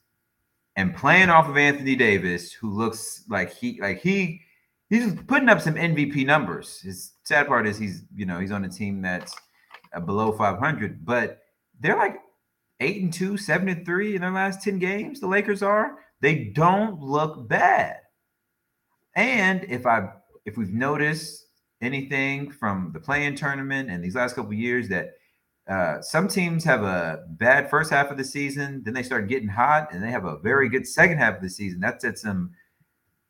and 0.76 0.96
playing 0.96 1.30
off 1.30 1.48
of 1.48 1.56
Anthony 1.56 1.96
Davis, 1.96 2.52
who 2.52 2.72
looks 2.72 3.24
like 3.30 3.52
he 3.52 3.80
like 3.80 4.00
he 4.00 4.42
he's 4.90 5.14
putting 5.28 5.48
up 5.48 5.62
some 5.62 5.78
MVP 5.78 6.26
numbers. 6.26 6.82
His 6.82 7.14
sad 7.24 7.46
part 7.46 7.68
is 7.68 7.78
he's 7.78 8.02
you 8.16 8.26
know 8.26 8.40
he's 8.40 8.52
on 8.52 8.66
a 8.66 8.70
team 8.70 9.00
that's 9.00 9.36
uh, 9.94 10.00
below 10.00 10.32
500, 10.32 11.06
but 11.06 11.44
they're 11.80 11.98
like 11.98 12.18
eight 12.80 13.04
and 13.04 13.14
two, 13.14 13.38
seven 13.38 13.70
and 13.70 13.86
three 13.86 14.16
in 14.16 14.22
their 14.22 14.32
last 14.32 14.64
10 14.64 14.80
games. 14.80 15.20
The 15.20 15.28
Lakers 15.28 15.62
are. 15.62 16.00
They 16.20 16.46
don't 16.46 17.00
look 17.00 17.48
bad. 17.48 18.00
And 19.16 19.66
if 19.66 19.86
I 19.86 20.10
if 20.46 20.58
we've 20.58 20.74
noticed 20.74 21.45
anything 21.82 22.52
from 22.52 22.92
the 22.94 23.00
play-in 23.00 23.36
tournament 23.36 23.90
and 23.90 24.04
these 24.04 24.16
last 24.16 24.36
couple 24.36 24.54
years 24.54 24.88
that 24.90 25.12
uh, 25.68 26.00
some 26.02 26.28
teams 26.28 26.64
have 26.64 26.84
a 26.84 27.24
bad 27.30 27.70
first 27.70 27.90
half 27.92 28.12
of 28.12 28.18
the 28.18 28.24
season, 28.24 28.84
then 28.84 28.94
they 28.94 29.02
start 29.02 29.28
getting 29.28 29.48
hot, 29.48 29.92
and 29.92 30.04
they 30.04 30.12
have 30.12 30.26
a 30.26 30.38
very 30.40 30.70
good 30.70 30.88
second 30.88 31.18
half 31.18 31.36
of 31.36 31.42
the 31.42 31.50
season. 31.50 31.80
That 31.80 32.02
sets 32.02 32.22
them 32.22 32.52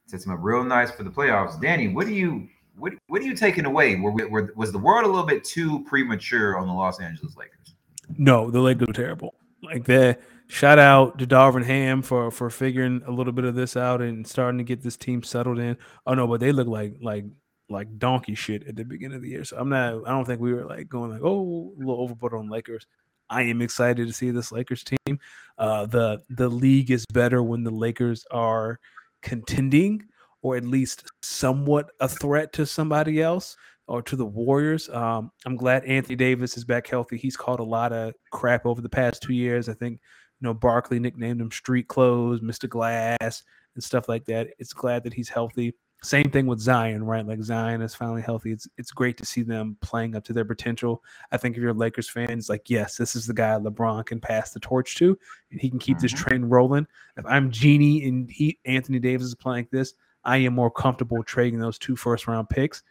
sets 0.07 0.25
them 0.25 0.33
up 0.33 0.39
real 0.41 0.63
nice 0.63 0.91
for 0.91 1.03
the 1.03 1.09
playoffs. 1.09 1.59
Danny, 1.61 1.87
what 1.87 2.05
do 2.05 2.13
you 2.13 2.47
what 2.77 2.93
what 3.07 3.21
are 3.21 3.25
you 3.25 3.35
taking 3.35 3.65
away? 3.65 3.95
Were, 3.95 4.11
were 4.11 4.53
was 4.55 4.71
the 4.71 4.77
world 4.77 5.05
a 5.05 5.07
little 5.07 5.25
bit 5.25 5.45
too 5.45 5.83
premature 5.85 6.57
on 6.57 6.67
the 6.67 6.73
Los 6.73 6.99
Angeles 6.99 7.37
Lakers? 7.37 7.75
No, 8.17 8.51
the 8.51 8.59
Lakers 8.59 8.87
were 8.87 8.93
terrible. 8.93 9.35
Like 9.63 9.85
that. 9.85 10.21
Shout 10.47 10.77
out 10.77 11.17
to 11.17 11.25
Darvin 11.25 11.65
Ham 11.65 12.03
for 12.03 12.29
for 12.29 12.51
figuring 12.51 13.01
a 13.07 13.11
little 13.11 13.33
bit 13.33 13.45
of 13.45 13.55
this 13.55 13.75
out 13.75 14.01
and 14.01 14.27
starting 14.27 14.59
to 14.59 14.63
get 14.63 14.83
this 14.83 14.95
team 14.95 15.23
settled 15.23 15.57
in. 15.57 15.75
Oh 16.05 16.13
no, 16.13 16.27
but 16.27 16.39
they 16.39 16.51
look 16.51 16.67
like 16.67 16.97
like 17.01 17.25
like 17.69 17.97
donkey 17.97 18.35
shit 18.35 18.67
at 18.67 18.75
the 18.75 18.85
beginning 18.85 19.17
of 19.17 19.21
the 19.23 19.29
year. 19.29 19.43
So 19.43 19.57
I'm 19.57 19.69
not. 19.69 20.07
I 20.07 20.11
don't 20.11 20.25
think 20.25 20.41
we 20.41 20.53
were 20.53 20.65
like 20.65 20.87
going 20.87 21.11
like 21.11 21.21
oh 21.23 21.73
a 21.75 21.79
little 21.79 22.01
overboard 22.01 22.33
on 22.33 22.49
Lakers. 22.49 22.85
I 23.29 23.43
am 23.43 23.61
excited 23.61 24.07
to 24.07 24.13
see 24.13 24.31
this 24.31 24.51
Lakers 24.51 24.83
team. 24.83 25.19
Uh, 25.57 25.85
the 25.85 26.21
the 26.29 26.49
league 26.49 26.91
is 26.91 27.05
better 27.07 27.41
when 27.41 27.63
the 27.63 27.71
Lakers 27.71 28.25
are 28.31 28.79
contending 29.21 30.03
or 30.41 30.55
at 30.55 30.63
least 30.63 31.11
somewhat 31.23 31.89
a 31.99 32.07
threat 32.07 32.53
to 32.53 32.65
somebody 32.65 33.21
else 33.21 33.57
or 33.87 34.01
to 34.03 34.15
the 34.15 34.25
Warriors. 34.25 34.89
Um, 34.89 35.31
I'm 35.45 35.55
glad 35.55 35.85
Anthony 35.85 36.15
Davis 36.15 36.57
is 36.57 36.63
back 36.63 36.87
healthy. 36.87 37.17
He's 37.17 37.37
caught 37.37 37.59
a 37.59 37.63
lot 37.63 37.91
of 37.91 38.13
crap 38.31 38.65
over 38.65 38.81
the 38.81 38.89
past 38.89 39.23
two 39.23 39.33
years. 39.33 39.69
I 39.69 39.73
think 39.73 39.99
you 40.39 40.45
know 40.45 40.53
Barkley 40.53 40.99
nicknamed 40.99 41.41
him 41.41 41.51
Street 41.51 41.87
Clothes, 41.87 42.41
Mr. 42.41 42.69
Glass, 42.69 43.43
and 43.73 43.83
stuff 43.83 44.07
like 44.07 44.25
that. 44.25 44.49
It's 44.59 44.73
glad 44.73 45.03
that 45.03 45.13
he's 45.13 45.29
healthy. 45.29 45.73
Same 46.03 46.29
thing 46.29 46.45
with 46.45 46.59
Zion, 46.59 47.03
right? 47.03 47.25
Like 47.25 47.41
Zion 47.41 47.81
is 47.81 47.95
finally 47.95 48.21
healthy. 48.21 48.51
It's 48.51 48.67
it's 48.77 48.91
great 48.91 49.17
to 49.17 49.25
see 49.25 49.41
them 49.41 49.75
playing 49.81 50.15
up 50.15 50.23
to 50.25 50.33
their 50.33 50.45
potential. 50.45 51.03
I 51.31 51.37
think 51.37 51.55
if 51.57 51.63
you're 51.63 51.73
Lakers 51.73 52.09
fans, 52.09 52.47
like, 52.47 52.69
yes, 52.69 52.95
this 52.97 53.15
is 53.15 53.25
the 53.25 53.33
guy 53.33 53.57
LeBron 53.57 54.05
can 54.05 54.19
pass 54.19 54.51
the 54.51 54.59
torch 54.59 54.95
to, 54.97 55.17
and 55.51 55.59
he 55.59 55.69
can 55.69 55.79
keep 55.79 55.97
this 55.97 56.13
Mhm. 56.13 56.17
train 56.17 56.45
rolling. 56.45 56.85
If 57.17 57.25
I'm 57.25 57.49
Jeanie 57.49 58.07
and 58.07 58.29
he 58.29 58.59
Anthony 58.65 58.99
Davis 58.99 59.27
is 59.27 59.35
playing 59.35 59.63
like 59.65 59.71
this, 59.71 59.93
I 60.23 60.37
am 60.37 60.53
more 60.53 60.69
comfortable 60.69 61.23
trading 61.23 61.59
those 61.59 61.79
two 61.79 61.95
first 61.95 62.27
round 62.27 62.49
picks 62.49 62.83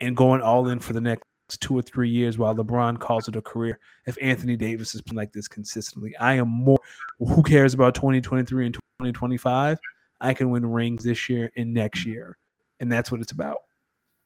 and 0.00 0.16
going 0.16 0.40
all 0.40 0.68
in 0.68 0.78
for 0.78 0.92
the 0.92 1.00
next 1.00 1.24
two 1.60 1.76
or 1.76 1.82
three 1.82 2.10
years 2.10 2.36
while 2.36 2.54
LeBron 2.54 3.00
calls 3.00 3.26
it 3.26 3.34
a 3.34 3.42
career. 3.42 3.80
If 4.06 4.18
Anthony 4.20 4.56
Davis 4.56 4.94
is 4.94 5.02
playing 5.02 5.16
like 5.16 5.32
this 5.32 5.48
consistently, 5.48 6.14
I 6.18 6.34
am 6.34 6.48
more. 6.48 6.78
Who 7.18 7.42
cares 7.42 7.74
about 7.74 7.94
2023 7.94 8.66
and 8.66 8.74
2025? 8.74 9.78
I 10.20 10.34
can 10.34 10.50
win 10.50 10.66
rings 10.66 11.04
this 11.04 11.28
year 11.28 11.50
and 11.56 11.72
next 11.72 12.00
mm-hmm. 12.00 12.10
year, 12.10 12.38
and 12.80 12.90
that's 12.90 13.10
what 13.10 13.20
it's 13.20 13.32
about. 13.32 13.58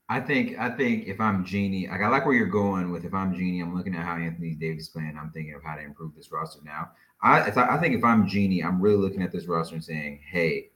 I 0.08 0.20
think 0.20 0.58
I 0.58 0.68
think 0.70 1.06
if 1.06 1.20
I'm 1.20 1.44
Jeanie, 1.44 1.88
like 1.88 2.02
I 2.02 2.08
like 2.08 2.26
where 2.26 2.34
you're 2.34 2.46
going 2.46 2.90
with. 2.90 3.04
If 3.04 3.14
I'm 3.14 3.34
Jeanie, 3.34 3.60
I'm 3.60 3.74
looking 3.74 3.94
at 3.94 4.04
how 4.04 4.16
Anthony 4.16 4.54
Davis 4.54 4.84
is 4.84 4.88
playing. 4.90 5.16
I'm 5.18 5.30
thinking 5.30 5.54
of 5.54 5.62
how 5.62 5.74
to 5.74 5.82
improve 5.82 6.14
this 6.14 6.30
roster 6.30 6.60
now. 6.64 6.90
I 7.22 7.40
I, 7.40 7.78
think 7.78 7.94
if 7.94 8.04
I'm 8.04 8.26
Jeanie, 8.28 8.62
I'm 8.62 8.80
really 8.80 8.96
looking 8.96 9.22
at 9.22 9.32
this 9.32 9.46
roster 9.46 9.74
and 9.74 9.84
saying, 9.84 10.20
hey, 10.28 10.70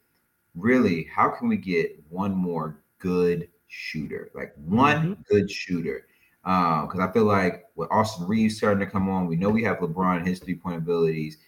really, 0.54 1.04
how 1.14 1.28
can 1.28 1.48
we 1.48 1.56
get 1.56 2.02
one 2.08 2.34
more 2.34 2.80
good 2.98 3.48
shooter, 3.68 4.30
like 4.34 4.54
one 4.64 4.96
mm-hmm. 4.96 5.22
good 5.28 5.50
shooter? 5.50 6.06
Uh, 6.44 6.86
because 6.86 7.00
I 7.00 7.12
feel 7.12 7.24
like 7.24 7.64
with 7.74 7.90
Austin 7.90 8.26
Reaves 8.26 8.56
starting 8.56 8.80
to 8.80 8.90
come 8.90 9.08
on, 9.08 9.26
we 9.26 9.36
know 9.36 9.50
we 9.50 9.64
have 9.64 9.78
LeBron 9.78 10.18
and 10.18 10.26
his 10.26 10.38
three 10.38 10.54
point 10.54 10.76
abilities. 10.76 11.38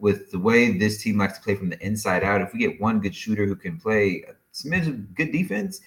With 0.00 0.30
the 0.30 0.38
way 0.38 0.76
this 0.76 1.02
team 1.02 1.18
likes 1.18 1.38
to 1.38 1.44
play 1.44 1.54
from 1.54 1.68
the 1.68 1.78
inside 1.84 2.24
out, 2.24 2.40
if 2.40 2.52
we 2.52 2.58
get 2.58 2.80
one 2.80 3.00
good 3.00 3.14
shooter 3.14 3.46
who 3.46 3.54
can 3.54 3.78
play 3.78 4.24
a 4.28 4.34
smidge 4.54 4.88
of 4.88 5.14
good 5.14 5.30
defense, 5.30 5.80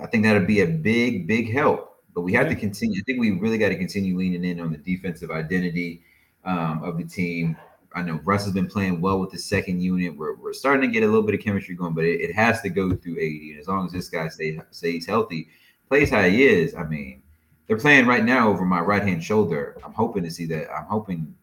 I 0.00 0.06
think 0.06 0.24
that'd 0.24 0.46
be 0.46 0.60
a 0.60 0.66
big, 0.66 1.26
big 1.26 1.52
help. 1.52 2.02
But 2.14 2.22
we 2.22 2.32
have 2.34 2.48
to 2.48 2.54
continue. 2.54 3.00
I 3.00 3.02
think 3.04 3.20
we 3.20 3.32
really 3.32 3.58
got 3.58 3.68
to 3.68 3.76
continue 3.76 4.16
leaning 4.16 4.44
in 4.44 4.60
on 4.60 4.72
the 4.72 4.78
defensive 4.78 5.30
identity 5.30 6.02
um, 6.44 6.82
of 6.82 6.96
the 6.96 7.04
team. 7.04 7.56
I 7.94 8.02
know 8.02 8.20
Russ 8.24 8.44
has 8.44 8.54
been 8.54 8.68
playing 8.68 9.00
well 9.00 9.18
with 9.18 9.30
the 9.30 9.38
second 9.38 9.80
unit. 9.82 10.16
We're, 10.16 10.36
we're 10.36 10.52
starting 10.52 10.88
to 10.88 10.92
get 10.92 11.02
a 11.02 11.06
little 11.06 11.22
bit 11.22 11.34
of 11.34 11.40
chemistry 11.40 11.74
going, 11.74 11.94
but 11.94 12.04
it, 12.04 12.20
it 12.20 12.34
has 12.34 12.60
to 12.62 12.68
go 12.68 12.94
through 12.94 13.16
AD. 13.16 13.50
And 13.50 13.58
as 13.58 13.66
long 13.66 13.86
as 13.86 13.92
this 13.92 14.08
guy 14.08 14.28
stay, 14.28 14.60
stays 14.70 15.06
healthy, 15.06 15.48
plays 15.88 16.10
how 16.10 16.22
he 16.22 16.46
is, 16.46 16.74
I 16.74 16.84
mean, 16.84 17.22
they're 17.66 17.78
playing 17.78 18.06
right 18.06 18.24
now 18.24 18.48
over 18.48 18.64
my 18.64 18.80
right 18.80 19.02
hand 19.02 19.22
shoulder. 19.22 19.76
I'm 19.84 19.92
hoping 19.92 20.24
to 20.24 20.30
see 20.30 20.46
that. 20.46 20.72
I'm 20.72 20.86
hoping, 20.86 21.34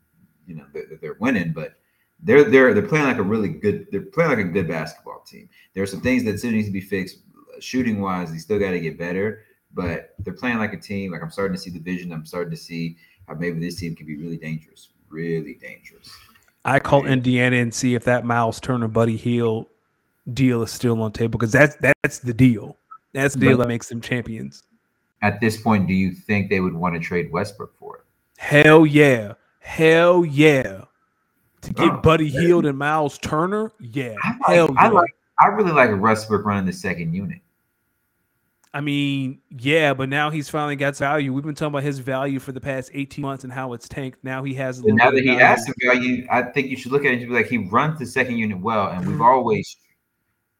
you 0.46 0.56
know, 0.56 0.66
that, 0.74 0.90
that 0.90 1.02
they're 1.02 1.18
winning, 1.20 1.54
but 1.54 1.76
they're 2.22 2.44
they're 2.44 2.74
they're 2.74 2.88
playing 2.88 3.06
like 3.06 3.18
a 3.18 3.24
really 3.24 3.50
good. 3.50 3.88
They're 3.92 4.02
playing 4.02 4.32
like 4.32 4.40
a 4.40 4.44
good 4.46 4.68
basketball 4.68 5.22
team. 5.26 5.50
There 5.74 5.84
are 5.84 5.88
some 5.88 6.02
things 6.02 6.24
that 6.26 6.40
still 6.40 6.52
needs 6.52 6.68
to 6.68 6.74
be 6.74 6.82
fixed. 6.82 7.20
Uh, 7.36 7.60
Shooting 7.60 8.02
wise, 8.02 8.32
they 8.32 8.38
still 8.38 8.60
got 8.60 8.72
to 8.72 8.80
get 8.80 8.98
better, 8.98 9.44
but 9.74 10.16
they're 10.20 10.34
playing 10.34 10.58
like 10.58 10.74
a 10.74 10.78
team. 10.78 11.12
Like 11.12 11.22
I'm 11.22 11.32
starting 11.32 11.56
to 11.56 11.62
see 11.62 11.70
the 11.70 11.80
vision. 11.80 12.12
I'm 12.12 12.26
starting 12.26 12.52
to 12.52 12.58
see 12.58 12.98
how 13.28 13.36
maybe 13.36 13.60
this 13.60 13.76
team 13.76 13.96
can 13.96 14.06
be 14.06 14.18
really 14.18 14.38
dangerous, 14.38 14.90
really 15.10 15.56
dangerous. 15.56 16.10
I 16.66 16.80
call 16.80 17.06
Indiana 17.06 17.58
and 17.58 17.74
see 17.74 17.96
if 17.96 18.04
that 18.06 18.26
Miles 18.26 18.60
Turner 18.60 18.88
Buddy 18.88 19.16
Hield 19.16 19.68
deal 20.34 20.64
is 20.64 20.72
still 20.72 21.02
on 21.02 21.12
table 21.12 21.38
because 21.40 21.52
that's 21.52 21.78
that's 21.80 22.20
the 22.20 22.34
deal. 22.34 22.78
That's 23.14 23.36
the 23.36 23.42
deal 23.42 23.58
that 23.58 23.68
makes 23.68 23.88
them 23.88 24.02
champions. 24.02 24.64
At 25.22 25.40
this 25.40 25.60
point, 25.60 25.88
do 25.88 25.94
you 25.94 26.12
think 26.12 26.50
they 26.50 26.60
would 26.60 26.74
want 26.74 26.96
to 26.96 27.00
trade 27.00 27.32
Westbrook 27.32 27.74
for 27.80 27.98
it? 27.98 28.04
Hell 28.38 28.86
yeah. 28.86 29.34
Hell 29.60 30.26
yeah. 30.26 30.82
To 31.62 31.74
get 31.74 31.90
Oh, 31.90 31.98
Buddy 31.98 32.30
Hield 32.30 32.66
and 32.66 32.78
Miles 32.78 33.18
Turner, 33.18 33.72
yeah. 33.80 34.16
I 34.24 34.30
like, 34.30 34.56
Hell 34.56 34.70
yeah. 34.74 34.82
I 34.82 34.88
like. 34.90 35.16
I 35.40 35.48
really 35.48 35.72
like 35.72 35.90
Westbrook 36.00 36.46
running 36.46 36.66
the 36.66 36.74
second 36.74 37.14
unit. 37.14 37.40
I 38.74 38.82
mean, 38.82 39.40
yeah, 39.50 39.94
but 39.94 40.10
now 40.10 40.30
he's 40.30 40.50
finally 40.50 40.76
got 40.76 40.96
value. 40.98 41.34
We've 41.34 41.44
been 41.44 41.56
talking 41.56 41.74
about 41.74 41.84
his 41.84 42.00
value 42.00 42.40
for 42.40 42.52
the 42.52 42.62
past 42.62 42.92
18 42.94 43.22
months 43.22 43.44
and 43.44 43.52
how 43.52 43.74
it's 43.74 43.88
tanked. 43.88 44.24
Now 44.24 44.44
he 44.44 44.54
has 44.56 44.80
a 44.80 44.84
little 44.84 44.98
now 44.98 45.10
that 45.10 45.24
he 45.24 45.30
has 45.30 45.66
some 45.66 45.74
value, 45.84 46.28
I 46.30 46.44
think 46.44 46.68
you 46.68 46.78
should 46.78 46.92
look 46.92 47.06
at 47.06 47.12
it 47.12 47.20
and 47.22 47.28
be 47.28 47.34
like, 47.34 47.48
he 47.48 47.58
runs 47.58 47.98
the 47.98 48.06
second 48.06 48.38
unit 48.38 48.60
well, 48.60 48.90
and 48.90 49.00
we've 49.00 49.16
mm-hmm. 49.16 49.22
always 49.24 49.78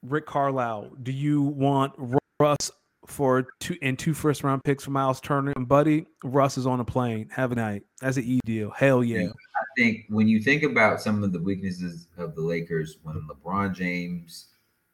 Rick 0.04 0.26
Carlisle, 0.26 0.92
do 1.04 1.12
you 1.12 1.42
want 1.42 1.94
Russ 2.40 2.72
for 3.06 3.48
two 3.60 3.78
and 3.82 3.98
two 3.98 4.14
first 4.14 4.44
round 4.44 4.64
picks 4.64 4.84
for 4.84 4.92
Miles 4.92 5.20
Turner 5.22 5.54
and 5.56 5.68
Buddy? 5.68 6.06
Russ 6.24 6.58
is 6.58 6.66
on 6.66 6.80
a 6.80 6.86
plane. 6.86 7.30
Have 7.32 7.52
a 7.52 7.56
night. 7.56 7.84
That's 8.02 8.18
an 8.18 8.24
E 8.24 8.40
deal. 8.46 8.70
Hell 8.72 9.04
yeah. 9.04 9.30
Think 9.78 10.06
when 10.10 10.28
you 10.28 10.42
think 10.42 10.64
about 10.64 11.02
some 11.02 11.24
of 11.24 11.32
the 11.32 11.40
weaknesses 11.40 12.08
of 12.18 12.36
the 12.36 12.42
Lakers 12.42 12.98
when 13.04 13.16
LeBron 13.30 13.76
James 13.76 14.48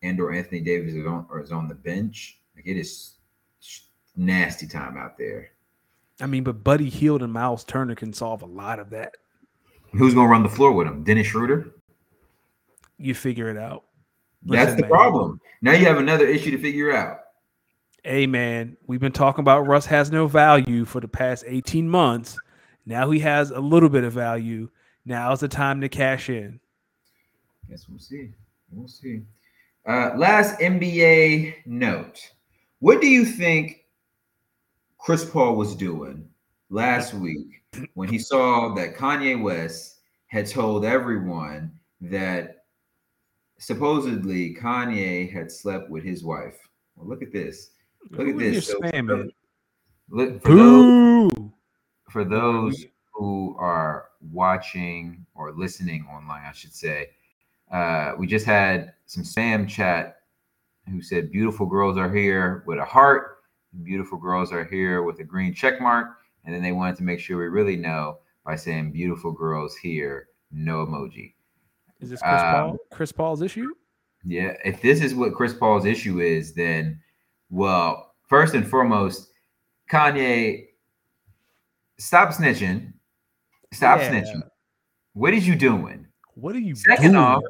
and 0.04 0.20
or 0.20 0.34
Anthony 0.34 0.60
Davis 0.60 0.94
is 0.94 1.08
on, 1.08 1.26
or 1.30 1.42
is 1.42 1.52
on 1.52 1.68
the 1.68 1.76
bench, 1.76 2.40
like 2.56 2.68
it 2.68 2.78
is 2.78 3.16
nasty 4.16 4.68
time 4.68 4.98
out 4.98 5.18
there. 5.18 5.52
I 6.20 6.26
mean, 6.26 6.44
but 6.44 6.64
Buddy 6.64 6.90
Hield 6.90 7.24
and 7.24 7.34
Miles 7.34 7.64
Turner 7.64 7.96
can 7.96 8.14
solve 8.14 8.42
a 8.42 8.46
lot 8.46 8.80
of 8.80 8.90
that. 8.92 9.16
Who's 9.94 10.14
gonna 10.14 10.28
run 10.28 10.44
the 10.44 10.50
floor 10.50 10.74
with 10.74 10.88
him? 10.88 11.04
Dennis 11.04 11.28
Schroeder. 11.28 11.72
You 12.98 13.16
figure 13.16 13.50
it 13.50 13.58
out. 13.58 13.86
That's 14.44 14.76
the 14.76 14.82
man. 14.82 14.90
problem. 14.90 15.40
Now 15.62 15.72
you 15.74 15.86
have 15.86 15.98
another 15.98 16.28
issue 16.28 16.52
to 16.52 16.58
figure 16.58 16.96
out. 16.96 17.20
Hey 18.04 18.28
man, 18.28 18.76
we've 18.86 19.00
been 19.00 19.14
talking 19.14 19.42
about 19.42 19.66
Russ 19.66 19.86
has 19.86 20.12
no 20.12 20.28
value 20.28 20.84
for 20.84 21.00
the 21.00 21.08
past 21.08 21.46
18 21.48 21.88
months. 21.88 22.38
Now 22.86 23.10
he 23.12 23.20
has 23.20 23.52
a 23.52 23.60
little 23.60 23.90
bit 23.90 24.04
of 24.04 24.14
value. 24.14 24.70
Now's 25.06 25.40
the 25.40 25.48
time 25.48 25.82
to 25.82 25.90
cash 25.90 26.30
in. 26.30 26.60
Guess 27.70 27.88
we'll 27.90 28.00
see. 28.00 28.32
We'll 28.72 28.88
see. 28.88 29.22
Uh, 29.88 30.12
last 30.16 30.60
NBA 30.60 31.66
note. 31.66 32.20
What 32.80 33.02
do 33.02 33.08
you 33.08 33.26
think 33.26 33.86
Chris 34.98 35.30
Paul 35.30 35.56
was 35.56 35.76
doing 35.76 36.28
last 36.70 37.14
week 37.14 37.64
when 37.94 38.10
he 38.10 38.18
saw 38.18 38.74
that 38.76 38.96
Kanye 38.96 39.42
West 39.42 40.00
had 40.28 40.48
told 40.48 40.86
everyone 40.86 41.72
that 42.02 42.66
supposedly 43.60 44.56
Kanye 44.56 45.32
had 45.32 45.52
slept 45.52 45.90
with 45.90 46.04
his 46.04 46.24
wife? 46.24 46.58
Well, 46.96 47.08
look 47.08 47.22
at 47.22 47.32
this. 47.32 47.72
Look 48.12 48.28
at 48.28 48.28
Who 48.28 48.40
this. 48.40 48.68
So, 48.68 48.80
look 50.10 50.44
Boo! 50.44 51.30
For 52.14 52.24
those 52.24 52.86
who 53.12 53.56
are 53.60 54.10
watching 54.32 55.26
or 55.34 55.52
listening 55.52 56.06
online, 56.06 56.44
I 56.48 56.54
should 56.54 56.74
say, 56.74 57.10
uh, 57.72 58.14
we 58.20 58.28
just 58.28 58.46
had 58.46 58.94
some 59.08 59.24
Sam 59.24 59.66
chat 59.66 60.18
who 60.88 61.02
said 61.02 61.32
beautiful 61.32 61.66
girls 61.66 61.98
are 61.98 62.14
here 62.14 62.64
with 62.68 62.78
a 62.78 62.86
heart, 62.86 63.40
beautiful 63.82 64.20
girls 64.20 64.52
are 64.52 64.64
here 64.64 65.02
with 65.02 65.20
a 65.20 65.24
green 65.24 65.56
check 65.56 65.82
mark, 65.82 66.18
and 66.46 66.54
then 66.54 66.62
they 66.62 66.72
wanted 66.72 66.98
to 66.98 67.04
make 67.04 67.20
sure 67.20 67.40
we 67.40 67.46
really 67.46 67.76
know 67.76 68.20
by 68.46 68.56
saying 68.56 68.92
beautiful 68.92 69.32
girls 69.32 69.76
here, 69.76 70.28
no 70.52 70.86
emoji. 70.86 71.34
Is 72.00 72.12
this 72.12 72.22
Chris 72.22 72.42
Um, 72.42 72.52
Paul? 72.54 72.78
Chris 72.92 73.12
Paul's 73.12 73.42
issue? 73.42 73.70
Yeah, 74.24 74.56
if 74.64 74.82
this 74.84 75.02
is 75.02 75.16
what 75.16 75.34
Chris 75.34 75.54
Paul's 75.54 75.86
issue 75.86 76.20
is, 76.20 76.54
then 76.54 77.02
well, 77.50 78.14
first 78.28 78.54
and 78.54 78.68
foremost, 78.68 79.32
Kanye, 79.90 80.68
stop 82.00 82.30
snitching. 82.30 82.94
Stop 83.74 84.00
Yeah. 84.00 84.12
snitching. 84.12 84.42
What 85.14 85.34
is 85.34 85.48
you 85.48 85.56
doing? 85.56 86.08
What 86.36 86.56
are 86.56 86.60
you 86.60 86.76
Second 86.76 87.12
doing? 87.14 87.16
off, 87.24 87.44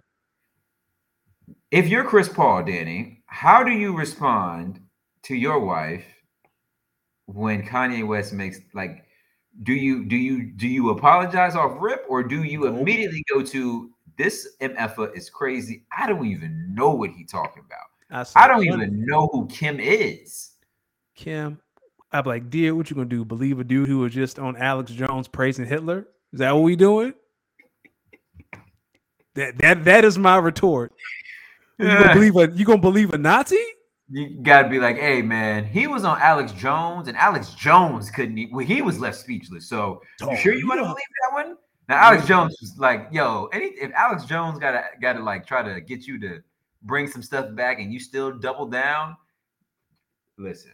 if 1.71 1.87
you're 1.87 2.03
Chris 2.03 2.29
Paul, 2.29 2.63
Danny, 2.63 3.23
how 3.25 3.63
do 3.63 3.71
you 3.71 3.95
respond 3.97 4.79
to 5.23 5.35
your 5.35 5.59
wife 5.59 6.05
when 7.25 7.63
Kanye 7.65 8.05
West 8.05 8.33
makes 8.33 8.59
like 8.73 9.05
do 9.63 9.73
you 9.73 10.03
do 10.05 10.15
you 10.15 10.51
do 10.51 10.67
you 10.67 10.89
apologize 10.89 11.55
off 11.55 11.77
rip 11.79 12.05
or 12.09 12.23
do 12.23 12.43
you 12.43 12.61
Nope. 12.65 12.79
immediately 12.79 13.23
go 13.31 13.41
to 13.43 13.91
this 14.17 14.55
MFA 14.61 15.15
is 15.15 15.29
crazy? 15.29 15.85
I 15.97 16.07
don't 16.07 16.25
even 16.27 16.73
know 16.75 16.91
what 16.91 17.11
he 17.11 17.23
talking 17.23 17.63
about. 17.65 18.27
said, 18.27 18.39
I 18.39 18.47
don't 18.47 18.65
even 18.65 19.05
know 19.05 19.27
who 19.31 19.47
Kim 19.47 19.79
is. 19.79 20.51
Kim. 21.15 21.59
I'm 22.13 22.25
like, 22.25 22.49
dear, 22.49 22.75
what 22.75 22.89
you 22.89 22.95
gonna 22.95 23.09
do? 23.09 23.25
Believe 23.25 23.59
a 23.59 23.63
dude 23.63 23.87
who 23.87 23.99
was 23.99 24.13
just 24.13 24.37
on 24.39 24.55
Alex 24.55 24.91
Jones 24.91 25.27
praising 25.27 25.65
Hitler? 25.65 26.07
Is 26.31 26.39
that 26.39 26.51
what 26.51 26.61
we 26.61 26.75
doing? 26.75 27.13
That 29.35 29.57
that 29.57 29.85
that 29.85 30.05
is 30.05 30.17
my 30.17 30.37
retort. 30.37 30.93
You 31.79 31.87
gonna 31.87 32.13
believe 32.13 32.35
a 32.35 32.51
you 32.55 32.65
gonna 32.65 32.81
believe 32.81 33.13
a 33.13 33.17
Nazi? 33.17 33.57
You 34.09 34.37
gotta 34.43 34.69
be 34.69 34.79
like, 34.79 34.97
hey 34.97 35.23
man, 35.23 35.65
he 35.65 35.87
was 35.87 36.03
on 36.03 36.19
Alex 36.21 36.51
Jones, 36.51 37.07
and 37.07 37.17
Alex 37.17 37.49
Jones 37.55 38.11
couldn't. 38.11 38.37
e- 38.37 38.49
Well, 38.51 38.65
he 38.65 38.83
was 38.83 38.99
left 38.99 39.17
speechless. 39.17 39.67
So 39.67 40.01
Oh, 40.21 40.29
you 40.31 40.37
sure 40.37 40.53
you 40.53 40.59
you 40.59 40.67
want 40.67 40.79
to 40.79 40.83
believe 40.83 40.97
that 40.97 41.33
one? 41.33 41.57
Now 41.89 41.97
Alex 41.97 42.27
Jones 42.27 42.55
was 42.61 42.75
like, 42.77 43.07
yo, 43.11 43.47
any 43.47 43.65
if 43.67 43.91
Alex 43.93 44.25
Jones 44.25 44.59
gotta 44.59 44.83
gotta 45.01 45.23
like 45.23 45.47
try 45.47 45.63
to 45.63 45.81
get 45.81 46.05
you 46.05 46.19
to 46.19 46.41
bring 46.83 47.07
some 47.07 47.23
stuff 47.23 47.55
back, 47.55 47.79
and 47.79 47.91
you 47.91 47.99
still 47.99 48.31
double 48.31 48.67
down, 48.67 49.17
listen. 50.37 50.71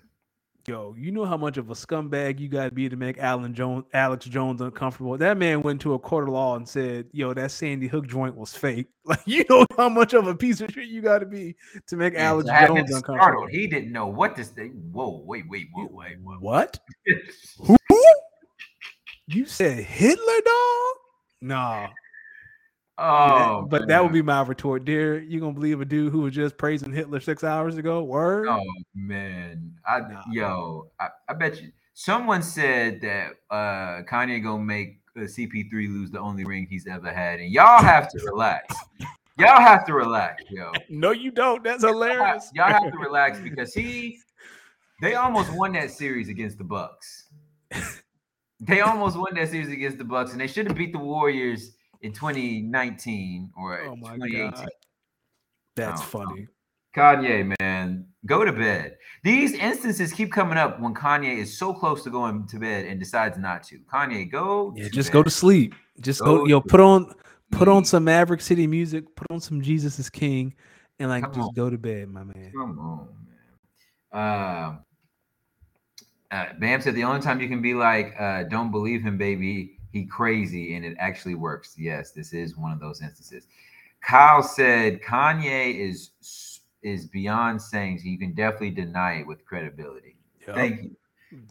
Yo, 0.67 0.93
you 0.97 1.11
know 1.11 1.25
how 1.25 1.37
much 1.37 1.57
of 1.57 1.69
a 1.69 1.73
scumbag 1.73 2.39
you 2.39 2.47
gotta 2.47 2.71
be 2.71 2.89
to 2.89 2.95
make 2.95 3.17
Alan 3.17 3.53
Jones 3.53 3.85
Alex 3.93 4.25
Jones 4.25 4.61
uncomfortable. 4.61 5.17
That 5.17 5.37
man 5.37 5.61
went 5.61 5.81
to 5.81 5.93
a 5.93 5.99
court 5.99 6.27
of 6.27 6.33
law 6.33 6.55
and 6.55 6.67
said, 6.67 7.07
Yo, 7.11 7.33
that 7.33 7.51
Sandy 7.51 7.87
Hook 7.87 8.07
joint 8.07 8.35
was 8.35 8.53
fake. 8.53 8.87
Like 9.09 9.21
you 9.25 9.43
know 9.49 9.65
how 9.75 9.89
much 9.89 10.13
of 10.13 10.27
a 10.27 10.35
piece 10.35 10.61
of 10.61 10.69
shit 10.69 10.87
you 10.87 11.01
gotta 11.01 11.25
be 11.25 11.55
to 11.87 11.95
make 11.95 12.13
And 12.13 12.21
Alex 12.21 12.45
to 12.45 12.53
have 12.53 12.69
him 12.69 12.75
Jones 12.85 12.99
startled, 12.99 13.17
uncomfortable. 13.17 13.47
He 13.47 13.65
didn't 13.65 13.91
know 13.91 14.05
what 14.05 14.35
to 14.35 14.43
say. 14.43 14.67
Whoa, 14.67 15.23
wait, 15.25 15.49
wait, 15.49 15.67
whoa, 15.73 15.89
wait, 15.91 16.19
whoa. 16.21 16.35
What? 16.35 16.79
Who? 17.57 17.75
You 19.25 19.45
said 19.45 19.83
Hitler, 19.83 20.41
dog? 20.45 20.95
Nah. 21.41 21.87
Oh, 23.01 23.65
but 23.69 23.87
that 23.87 24.03
would 24.03 24.11
be 24.11 24.21
my 24.21 24.41
retort, 24.41 24.83
dear. 24.83 25.19
You 25.19 25.39
gonna 25.39 25.53
believe 25.53 25.79
a 25.79 25.85
dude 25.85 26.11
who 26.11 26.21
was 26.21 26.33
just 26.33 26.57
praising 26.57 26.91
Hitler 26.91 27.19
six 27.21 27.43
hours 27.43 27.77
ago? 27.77 28.03
Word? 28.03 28.47
Oh 28.49 28.61
man, 28.93 29.73
I 29.87 29.99
Nah. 29.99 30.23
yo, 30.31 30.91
I, 30.99 31.07
I 31.29 31.33
bet 31.33 31.61
you. 31.61 31.71
Someone 31.93 32.41
said 32.41 32.99
that 33.01 33.31
uh 33.49 34.01
Kanye 34.09 34.43
gonna 34.43 34.63
make 34.63 34.99
uh, 35.15 35.21
CP3 35.21 35.71
lose 35.71 36.11
the 36.11 36.19
only 36.19 36.43
ring 36.43 36.67
he's 36.69 36.87
ever 36.87 37.11
had, 37.11 37.39
and 37.39 37.49
y'all 37.51 37.81
have 37.81 38.09
to 38.09 38.19
relax. 38.25 38.75
Y'all 39.37 39.61
have 39.61 39.85
to 39.85 39.93
relax, 39.93 40.43
yo. 40.49 40.71
No, 40.89 41.11
you 41.11 41.31
don't. 41.31 41.63
That's 41.63 41.81
Y'all 41.81 41.93
hilarious. 41.93 42.51
y'all 42.53 42.67
have 42.67 42.91
to 42.91 42.97
relax 42.99 43.39
because 43.39 43.73
he, 43.73 44.19
they 45.01 45.15
almost 45.15 45.53
won 45.53 45.71
that 45.73 45.91
series 45.91 46.27
against 46.27 46.57
the 46.57 46.65
Bucks. 46.65 47.29
They 48.61 48.81
almost 48.81 49.15
won 49.17 49.35
that 49.35 49.47
series 49.47 49.69
against 49.69 49.99
the 49.99 50.03
Bucks, 50.03 50.33
and 50.33 50.41
they 50.41 50.47
should 50.47 50.67
have 50.67 50.75
beat 50.75 50.91
the 50.91 50.99
Warriors 50.99 51.77
in 52.01 52.13
2019 52.13 53.51
or 53.57 53.79
Oh 53.81 53.95
2018. 53.95 54.51
god. 54.51 54.69
That's 55.75 56.01
Oh, 56.01 56.05
funny. 56.05 56.47
Kanye, 56.95 57.55
man, 57.59 58.07
go 58.25 58.43
to 58.43 58.51
bed. 58.51 58.97
These 59.23 59.53
instances 59.53 60.11
keep 60.11 60.31
coming 60.31 60.57
up 60.57 60.79
when 60.79 60.93
Kanye 60.95 61.37
is 61.37 61.57
so 61.57 61.73
close 61.73 62.03
to 62.03 62.09
going 62.09 62.47
to 62.47 62.57
bed 62.59 62.85
and 62.85 62.99
decides 62.99 63.37
not 63.37 63.63
to. 63.65 63.79
Kanye, 63.91 64.29
go. 64.29 64.73
Yeah, 64.75 64.85
to 64.85 64.89
just 64.89 65.09
bed. 65.09 65.13
go 65.13 65.23
to 65.23 65.29
sleep. 65.29 65.75
Just 66.01 66.19
go, 66.21 66.39
Go 66.39 66.45
yo, 66.47 66.61
put 66.61 66.79
on 66.79 67.13
put 67.51 67.67
on 67.67 67.85
some 67.85 68.03
Maverick 68.05 68.41
City 68.41 68.65
music, 68.67 69.15
put 69.15 69.29
on 69.31 69.39
some 69.39 69.61
Jesus 69.61 69.99
is 69.99 70.09
King, 70.09 70.53
and 70.99 71.09
like 71.09 71.23
Come 71.23 71.33
just 71.33 71.47
on. 71.49 71.53
go 71.53 71.69
to 71.69 71.77
bed, 71.77 72.09
my 72.09 72.23
man. 72.23 72.51
Come 72.55 72.79
on, 72.79 73.07
man. 74.13 74.65
Um, 74.65 74.79
uh, 76.31 76.45
Bam 76.59 76.81
said 76.81 76.95
the 76.95 77.03
only 77.03 77.21
time 77.21 77.39
you 77.41 77.47
can 77.49 77.61
be 77.61 77.73
like, 77.73 78.15
uh, 78.19 78.43
"Don't 78.43 78.71
believe 78.71 79.01
him, 79.03 79.17
baby. 79.17 79.78
He 79.91 80.05
crazy," 80.05 80.75
and 80.75 80.85
it 80.85 80.95
actually 80.99 81.35
works. 81.35 81.75
Yes, 81.77 82.11
this 82.11 82.33
is 82.33 82.55
one 82.57 82.71
of 82.71 82.79
those 82.79 83.01
instances. 83.01 83.47
Kyle 84.01 84.43
said 84.43 85.01
Kanye 85.01 85.75
is 85.75 86.11
is 86.81 87.07
beyond 87.07 87.61
saying 87.61 87.99
so 87.99 88.05
you 88.07 88.17
can 88.17 88.33
definitely 88.33 88.69
deny 88.71 89.15
it 89.19 89.27
with 89.27 89.43
credibility. 89.45 90.15
Yup, 90.47 90.55
Thank 90.55 90.83
you. 90.83 90.95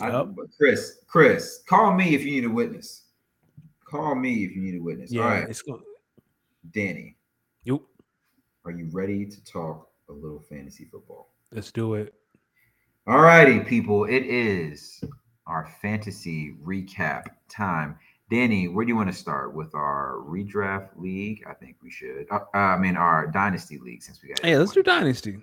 I- 0.00 0.26
Chris, 0.56 1.00
Chris, 1.06 1.62
call 1.68 1.92
me 1.94 2.14
if 2.14 2.24
you 2.24 2.30
need 2.30 2.44
a 2.44 2.50
witness. 2.50 3.04
Call 3.84 4.14
me 4.14 4.44
if 4.44 4.54
you 4.56 4.62
need 4.62 4.74
a 4.76 4.82
witness. 4.82 5.12
Yeah, 5.12 5.22
All 5.22 5.28
right, 5.28 5.48
it's 5.48 5.62
going. 5.62 5.82
Danny, 6.72 7.16
Yep, 7.64 7.80
are 8.64 8.70
you 8.70 8.88
ready 8.92 9.24
to 9.26 9.44
talk 9.44 9.90
a 10.08 10.12
little 10.12 10.40
fantasy 10.40 10.84
football? 10.86 11.28
let's 11.52 11.70
do 11.72 11.94
it. 11.94 12.14
All 13.06 13.20
righty, 13.20 13.60
people. 13.60 14.04
It 14.04 14.24
is 14.24 15.02
our 15.46 15.66
fantasy 15.80 16.54
recap 16.62 17.26
time. 17.48 17.98
Danny, 18.30 18.68
where 18.68 18.84
do 18.84 18.90
you 18.90 18.96
want 18.96 19.08
to 19.10 19.16
start 19.16 19.54
with 19.54 19.74
our 19.74 20.18
redraft 20.26 20.90
league? 20.96 21.42
I 21.48 21.54
think 21.54 21.76
we 21.82 21.90
should. 21.90 22.26
Uh, 22.30 22.40
I 22.52 22.76
mean, 22.76 22.96
our 22.96 23.26
dynasty 23.26 23.78
league 23.78 24.02
since 24.02 24.22
we 24.22 24.28
got 24.28 24.44
Hey, 24.44 24.56
let's 24.58 24.72
do 24.72 24.82
Dynasty. 24.82 25.38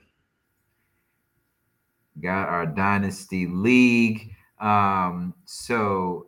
got 2.22 2.48
our 2.48 2.66
dynasty 2.66 3.48
league. 3.48 4.32
Um, 4.60 5.34
so 5.45 6.28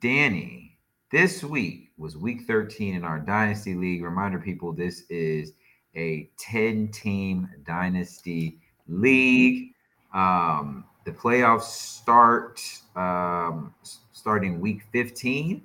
Danny, 0.00 0.76
this 1.12 1.42
week 1.44 1.90
was 1.96 2.16
week 2.16 2.42
13 2.46 2.96
in 2.96 3.04
our 3.04 3.18
dynasty 3.20 3.74
league. 3.74 4.02
Reminder 4.02 4.38
people, 4.38 4.72
this 4.72 5.04
is 5.08 5.52
a 5.94 6.28
10 6.38 6.88
team 6.88 7.48
dynasty 7.64 8.58
league. 8.88 9.72
Um, 10.12 10.84
the 11.04 11.12
playoffs 11.12 11.62
start 11.62 12.60
um, 12.96 13.74
starting 14.12 14.60
week 14.60 14.82
15. 14.92 15.62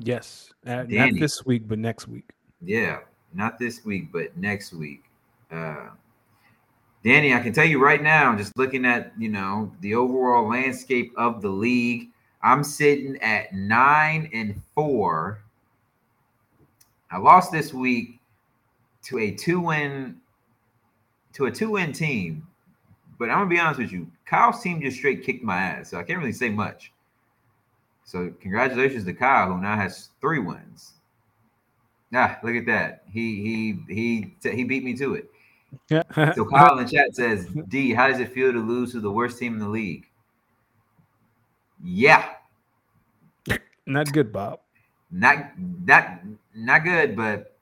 Yes, 0.00 0.52
uh, 0.66 0.84
not 0.88 1.10
this 1.18 1.44
week, 1.44 1.66
but 1.66 1.78
next 1.78 2.06
week. 2.08 2.30
Yeah, 2.62 3.00
not 3.34 3.58
this 3.58 3.84
week, 3.84 4.12
but 4.12 4.36
next 4.36 4.72
week. 4.72 5.02
Uh, 5.50 5.88
Danny, 7.04 7.34
I 7.34 7.40
can 7.40 7.52
tell 7.52 7.64
you 7.64 7.82
right 7.82 8.02
now, 8.02 8.36
just 8.36 8.56
looking 8.56 8.84
at 8.84 9.12
you 9.18 9.28
know 9.28 9.72
the 9.80 9.94
overall 9.94 10.48
landscape 10.48 11.12
of 11.16 11.42
the 11.42 11.48
league, 11.48 12.10
I'm 12.42 12.62
sitting 12.62 13.16
at 13.22 13.52
nine 13.52 14.30
and 14.32 14.60
four 14.74 15.42
I 17.10 17.18
lost 17.18 17.52
this 17.52 17.72
week 17.72 18.20
to 19.04 19.18
a 19.18 19.30
two 19.30 19.60
win 19.60 20.16
to 21.34 21.46
a 21.46 21.50
two 21.50 21.70
win 21.70 21.92
team. 21.92 22.46
But 23.18 23.30
I'm 23.30 23.38
gonna 23.38 23.50
be 23.50 23.58
honest 23.58 23.80
with 23.80 23.92
you, 23.92 24.10
Kyle's 24.26 24.62
team 24.62 24.80
just 24.80 24.98
straight 24.98 25.24
kicked 25.24 25.42
my 25.42 25.56
ass, 25.56 25.90
so 25.90 25.98
I 25.98 26.02
can't 26.02 26.18
really 26.18 26.32
say 26.32 26.50
much. 26.50 26.92
So 28.04 28.32
congratulations 28.40 29.04
to 29.04 29.12
Kyle, 29.12 29.52
who 29.52 29.60
now 29.60 29.76
has 29.76 30.10
three 30.20 30.38
wins. 30.38 30.94
Ah, 32.14 32.38
look 32.42 32.54
at 32.54 32.66
that. 32.66 33.02
He 33.12 33.76
he 33.86 33.94
he 33.94 34.50
he 34.50 34.64
beat 34.64 34.84
me 34.84 34.94
to 34.96 35.14
it. 35.14 35.30
Yeah. 35.90 36.02
So 36.34 36.44
Kyle 36.46 36.78
in 36.78 36.84
the 36.84 36.90
chat 36.90 37.14
says, 37.14 37.46
D, 37.68 37.92
how 37.92 38.08
does 38.08 38.20
it 38.20 38.32
feel 38.32 38.52
to 38.52 38.58
lose 38.58 38.92
to 38.92 39.00
the 39.00 39.10
worst 39.10 39.38
team 39.38 39.54
in 39.54 39.60
the 39.60 39.68
league? 39.68 40.06
Yeah. 41.84 42.30
Not 43.84 44.12
good, 44.12 44.32
Bob. 44.32 44.60
Not 45.10 45.52
not 45.58 46.20
not 46.54 46.84
good, 46.84 47.16
but 47.16 47.57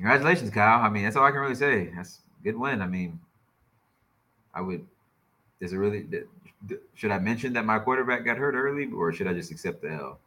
congratulations, 0.00 0.50
Kyle. 0.50 0.82
I 0.82 0.88
mean, 0.88 1.04
that's 1.04 1.16
all 1.16 1.24
I 1.24 1.30
can 1.30 1.40
really 1.40 1.54
say. 1.54 1.92
That's 1.94 2.20
a 2.40 2.44
good 2.44 2.56
win. 2.56 2.80
I 2.80 2.86
mean, 2.86 3.20
I 4.54 4.62
would. 4.62 4.86
Is 5.60 5.72
it 5.72 5.76
really? 5.76 6.06
Should 6.94 7.10
I 7.10 7.18
mention 7.18 7.52
that 7.52 7.66
my 7.66 7.78
quarterback 7.78 8.24
got 8.24 8.38
hurt 8.38 8.54
early, 8.54 8.90
or 8.90 9.12
should 9.12 9.26
I 9.26 9.34
just 9.34 9.50
accept 9.50 9.82
the 9.82 9.92
L? 9.92 10.18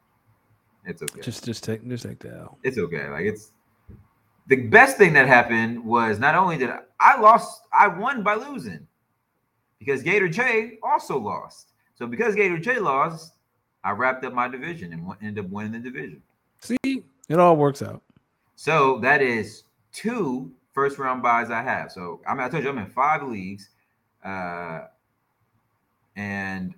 It's 0.86 1.02
okay. 1.02 1.20
Just 1.20 1.44
just 1.44 1.64
take 1.64 1.86
just 1.88 2.04
take 2.04 2.20
the 2.20 2.36
L. 2.36 2.58
It's 2.62 2.78
okay. 2.78 3.08
Like 3.08 3.24
it's 3.24 3.52
the 4.46 4.56
best 4.56 4.96
thing 4.96 5.12
that 5.14 5.26
happened 5.26 5.84
was 5.84 6.18
not 6.18 6.34
only 6.34 6.58
did 6.58 6.70
I, 6.70 6.80
I 7.00 7.20
lost, 7.20 7.62
I 7.76 7.88
won 7.88 8.22
by 8.22 8.34
losing 8.34 8.86
because 9.78 10.02
Gator 10.02 10.28
J 10.28 10.78
also 10.82 11.18
lost. 11.18 11.72
So 11.96 12.06
because 12.06 12.34
Gator 12.34 12.58
J 12.58 12.78
lost, 12.78 13.34
I 13.82 13.92
wrapped 13.92 14.24
up 14.24 14.34
my 14.34 14.48
division 14.48 14.92
and 14.92 15.06
ended 15.22 15.44
up 15.44 15.50
winning 15.50 15.72
the 15.72 15.78
division. 15.78 16.22
See, 16.60 17.02
it 17.28 17.38
all 17.38 17.56
works 17.56 17.82
out. 17.82 18.02
So 18.56 18.98
that 19.00 19.22
is 19.22 19.64
two 19.92 20.52
first 20.72 20.98
round 20.98 21.22
buys 21.22 21.50
I 21.50 21.62
have. 21.62 21.92
So 21.92 22.20
I 22.26 22.34
mean, 22.34 22.42
I 22.42 22.48
told 22.48 22.64
you 22.64 22.70
I'm 22.70 22.78
in 22.78 22.86
five 22.86 23.22
leagues, 23.22 23.70
uh, 24.24 24.82
and 26.16 26.74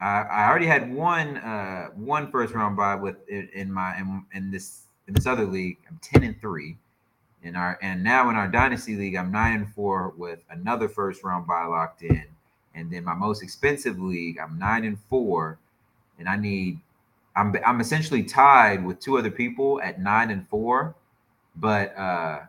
I, 0.00 0.22
I 0.22 0.48
already 0.48 0.66
had 0.66 0.92
one 0.92 1.36
uh, 1.38 1.88
one 1.94 2.30
first 2.30 2.54
round 2.54 2.76
buy 2.76 2.94
with 2.94 3.16
in 3.28 3.72
my 3.72 3.98
in, 3.98 4.24
in 4.32 4.50
this 4.50 4.84
in 5.06 5.14
this 5.14 5.26
other 5.26 5.46
league. 5.46 5.78
I'm 5.88 5.98
ten 6.02 6.22
and 6.22 6.40
three. 6.40 6.76
In 7.42 7.54
our 7.54 7.78
and 7.82 8.02
now 8.02 8.30
in 8.30 8.36
our 8.36 8.48
dynasty 8.48 8.96
league, 8.96 9.14
I'm 9.14 9.30
nine 9.30 9.54
and 9.54 9.74
four 9.74 10.12
with 10.16 10.40
another 10.50 10.88
first 10.88 11.22
round 11.22 11.46
buy 11.46 11.64
locked 11.64 12.02
in. 12.02 12.24
And 12.74 12.90
then 12.90 13.04
my 13.04 13.14
most 13.14 13.42
expensive 13.42 14.00
league, 14.00 14.38
I'm 14.38 14.58
nine 14.58 14.84
and 14.84 14.98
four 15.08 15.58
and 16.18 16.28
I 16.28 16.36
need 16.36 16.80
I'm 17.36 17.54
I'm 17.64 17.80
essentially 17.80 18.22
tied 18.24 18.84
with 18.84 19.00
two 19.00 19.16
other 19.16 19.30
people 19.30 19.80
at 19.80 20.00
nine 20.00 20.30
and 20.30 20.46
four, 20.48 20.94
but 21.60 21.96
uh, 21.96 22.40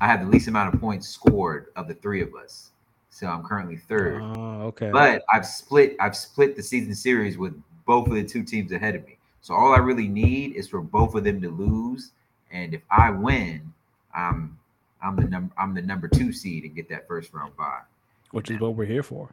I 0.00 0.06
have 0.06 0.20
the 0.20 0.26
least 0.26 0.48
amount 0.48 0.74
of 0.74 0.80
points 0.80 1.08
scored 1.08 1.66
of 1.76 1.88
the 1.88 1.94
three 1.94 2.22
of 2.22 2.34
us. 2.34 2.70
So 3.10 3.26
I'm 3.26 3.44
currently 3.44 3.76
third. 3.76 4.22
Oh, 4.22 4.62
okay. 4.66 4.90
But 4.90 5.22
I've 5.32 5.46
split 5.46 5.96
I've 6.00 6.16
split 6.16 6.56
the 6.56 6.62
season 6.62 6.94
series 6.94 7.38
with 7.38 7.54
both 7.86 8.08
of 8.08 8.14
the 8.14 8.24
two 8.24 8.42
teams 8.42 8.72
ahead 8.72 8.96
of 8.96 9.06
me. 9.06 9.18
So 9.40 9.54
all 9.54 9.72
I 9.72 9.78
really 9.78 10.08
need 10.08 10.56
is 10.56 10.68
for 10.68 10.80
both 10.80 11.14
of 11.14 11.22
them 11.22 11.40
to 11.42 11.50
lose. 11.50 12.10
And 12.50 12.74
if 12.74 12.80
I 12.90 13.10
win, 13.10 13.72
I'm 14.14 14.58
I'm 15.02 15.16
the 15.16 15.24
number 15.24 15.54
I'm 15.56 15.74
the 15.74 15.82
number 15.82 16.08
two 16.08 16.32
seed 16.32 16.64
and 16.64 16.74
get 16.74 16.88
that 16.88 17.06
first 17.06 17.32
round 17.32 17.56
bye. 17.56 17.80
Which 18.32 18.50
is 18.50 18.58
what 18.58 18.74
we're 18.74 18.84
here 18.84 19.04
for. 19.04 19.30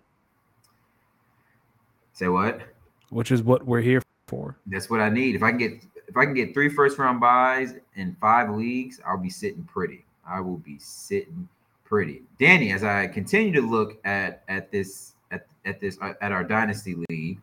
Say 2.13 2.27
what? 2.27 2.61
Which 3.09 3.31
is 3.31 3.41
what 3.41 3.65
we're 3.65 3.81
here 3.81 4.03
for. 4.27 4.55
That's 4.67 4.89
what 4.89 4.99
I 4.99 5.09
need. 5.09 5.35
If 5.35 5.41
I 5.41 5.49
can 5.49 5.57
get 5.57 5.83
if 6.11 6.17
I 6.17 6.25
can 6.25 6.33
get 6.33 6.53
three 6.53 6.67
first 6.67 6.97
round 6.97 7.21
buys 7.21 7.75
in 7.95 8.17
five 8.19 8.49
leagues, 8.49 8.99
I'll 9.07 9.17
be 9.17 9.29
sitting 9.29 9.63
pretty. 9.63 10.03
I 10.27 10.41
will 10.41 10.57
be 10.57 10.77
sitting 10.77 11.47
pretty. 11.85 12.21
Danny, 12.37 12.73
as 12.73 12.83
I 12.83 13.07
continue 13.07 13.53
to 13.53 13.65
look 13.65 13.97
at 14.05 14.43
at 14.49 14.71
this 14.73 15.13
at, 15.31 15.47
at 15.63 15.79
this 15.79 15.97
uh, 16.01 16.13
at 16.21 16.33
our 16.33 16.43
dynasty 16.43 16.97
league, 17.09 17.39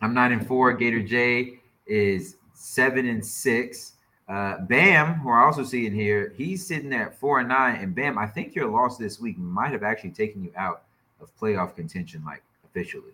I'm 0.00 0.14
nine 0.14 0.32
and 0.32 0.46
four. 0.46 0.72
Gator 0.72 1.02
J 1.02 1.60
is 1.86 2.36
seven 2.54 3.06
and 3.08 3.24
six. 3.24 3.92
Uh, 4.26 4.60
Bam, 4.60 5.16
who 5.16 5.30
I 5.30 5.44
also 5.44 5.62
see 5.62 5.86
in 5.86 5.94
here, 5.94 6.32
he's 6.34 6.66
sitting 6.66 6.94
at 6.94 7.20
four 7.20 7.40
and 7.40 7.48
nine. 7.50 7.76
And 7.76 7.94
Bam, 7.94 8.16
I 8.16 8.26
think 8.26 8.54
your 8.54 8.70
loss 8.70 8.96
this 8.96 9.20
week 9.20 9.36
might 9.36 9.72
have 9.72 9.82
actually 9.82 10.10
taken 10.10 10.42
you 10.42 10.52
out 10.56 10.84
of 11.20 11.28
playoff 11.38 11.76
contention, 11.76 12.24
like 12.24 12.42
officially 12.64 13.12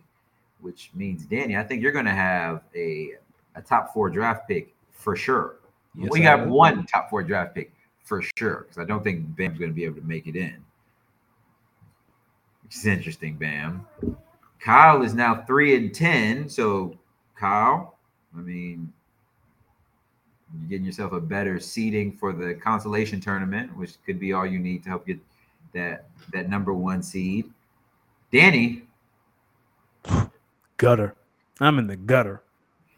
which 0.63 0.91
means 0.95 1.27
Danny, 1.27 1.57
I 1.57 1.65
think 1.65 1.83
you're 1.83 1.93
going 1.93 2.07
to 2.07 2.13
have 2.13 2.63
a 2.75 3.15
a 3.55 3.63
top 3.63 3.93
four 3.93 4.11
draft 4.11 4.49
pick 4.49 4.75
for 4.93 5.17
sure. 5.17 5.57
Yes, 5.95 6.11
we 6.11 6.21
got 6.21 6.47
one 6.47 6.87
top 6.87 7.11
four 7.11 7.23
draft 7.23 7.55
pick 7.55 7.73
for 8.05 8.23
sure 8.37 8.67
because 8.69 8.79
I 8.79 8.85
don't 8.85 9.05
think 9.05 9.37
Bam's 9.37 9.59
going 9.59 9.71
to 9.71 9.75
be 9.75 9.85
able 9.85 9.97
to 9.97 10.07
make 10.07 10.27
it 10.27 10.37
in. 10.37 10.57
Which 12.65 12.77
is 12.77 12.87
interesting, 12.87 13.37
Bam. 13.37 13.87
Kyle 14.61 15.03
is 15.03 15.15
now 15.15 15.43
three 15.47 15.77
and 15.77 15.95
ten. 15.95 16.49
So 16.49 16.97
Kyle, 17.37 17.99
I 18.37 18.41
mean, 18.41 18.93
you're 20.59 20.69
getting 20.69 20.87
yourself 20.87 21.13
a 21.13 21.21
better 21.21 21.59
seeding 21.59 22.13
for 22.17 22.33
the 22.33 22.55
consolation 22.55 23.21
tournament, 23.21 23.77
which 23.77 23.95
could 24.07 24.19
be 24.21 24.33
all 24.33 24.47
you 24.47 24.59
need 24.59 24.83
to 24.85 24.89
help 24.89 25.07
get 25.07 25.19
that 25.75 26.07
that 26.33 26.49
number 26.49 26.73
one 26.73 27.03
seed. 27.03 27.51
Danny, 28.33 28.83
gutter. 30.77 31.15
I'm 31.61 31.79
in 31.79 31.87
the 31.87 31.97
gutter. 31.97 32.43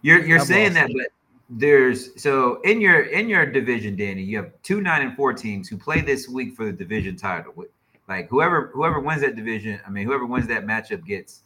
You're 0.04 0.22
you're 0.22 0.40
I'm 0.40 0.44
saying 0.44 0.74
that, 0.74 0.90
but 0.94 1.06
there's 1.48 2.20
so 2.20 2.60
in 2.60 2.78
your 2.78 3.04
in 3.04 3.26
your 3.26 3.46
division, 3.46 3.96
Danny, 3.96 4.22
you 4.22 4.36
have 4.36 4.52
two 4.62 4.82
nine 4.82 5.00
and 5.00 5.16
four 5.16 5.32
teams 5.32 5.66
who 5.66 5.78
play 5.78 6.02
this 6.02 6.28
week 6.28 6.54
for 6.54 6.66
the 6.66 6.72
division 6.72 7.16
title. 7.16 7.54
Like 8.06 8.28
whoever 8.28 8.70
whoever 8.74 9.00
wins 9.00 9.22
that 9.22 9.34
division, 9.34 9.80
I 9.86 9.88
mean 9.88 10.06
whoever 10.06 10.26
wins 10.26 10.46
that 10.48 10.66
matchup 10.66 11.06
gets 11.06 11.44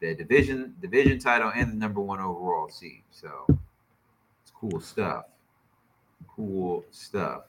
the 0.00 0.14
division 0.14 0.74
division 0.80 1.18
title 1.18 1.52
and 1.54 1.70
the 1.72 1.76
number 1.76 2.00
one 2.00 2.20
overall 2.20 2.70
seed. 2.70 3.02
So 3.10 3.44
it's 4.42 4.52
cool 4.58 4.80
stuff. 4.80 5.26
Cool 6.34 6.82
stuff. 6.92 7.42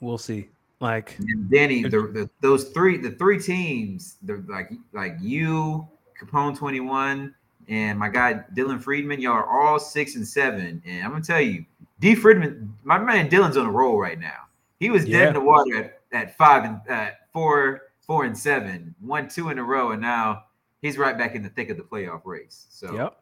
We'll 0.00 0.16
see. 0.16 0.48
Like 0.80 1.18
and 1.18 1.50
Danny, 1.50 1.82
the, 1.82 1.90
the, 1.90 2.30
those 2.40 2.70
three 2.70 2.96
the 2.96 3.10
three 3.10 3.38
teams, 3.38 4.16
they're 4.22 4.42
like 4.48 4.72
like 4.94 5.16
you, 5.20 5.86
Capone 6.18 6.56
21, 6.56 7.34
and 7.68 7.98
my 7.98 8.08
guy 8.08 8.42
Dylan 8.54 8.80
Friedman, 8.80 9.20
y'all 9.20 9.34
are 9.34 9.46
all 9.46 9.78
six 9.78 10.16
and 10.16 10.26
seven. 10.26 10.82
And 10.86 11.04
I'm 11.04 11.10
gonna 11.10 11.22
tell 11.22 11.40
you, 11.40 11.64
D 12.00 12.14
Friedman, 12.14 12.74
my 12.84 12.98
man 12.98 13.28
Dylan's 13.28 13.56
on 13.56 13.66
a 13.66 13.70
roll 13.70 13.98
right 13.98 14.18
now. 14.18 14.46
He 14.80 14.90
was 14.90 15.04
yeah. 15.04 15.18
dead 15.18 15.28
in 15.28 15.34
the 15.34 15.40
water 15.40 15.76
at, 15.76 16.00
at 16.12 16.36
five 16.36 16.64
and 16.64 16.80
uh, 16.88 17.10
four, 17.32 17.82
four 18.00 18.24
and 18.24 18.36
seven, 18.36 18.94
one, 19.00 19.28
two 19.28 19.50
in 19.50 19.58
a 19.58 19.64
row, 19.64 19.90
and 19.90 20.00
now 20.00 20.44
he's 20.80 20.96
right 20.98 21.18
back 21.18 21.34
in 21.34 21.42
the 21.42 21.50
thick 21.50 21.70
of 21.70 21.76
the 21.76 21.82
playoff 21.82 22.22
race. 22.24 22.66
So 22.70 22.94
yep. 22.94 23.20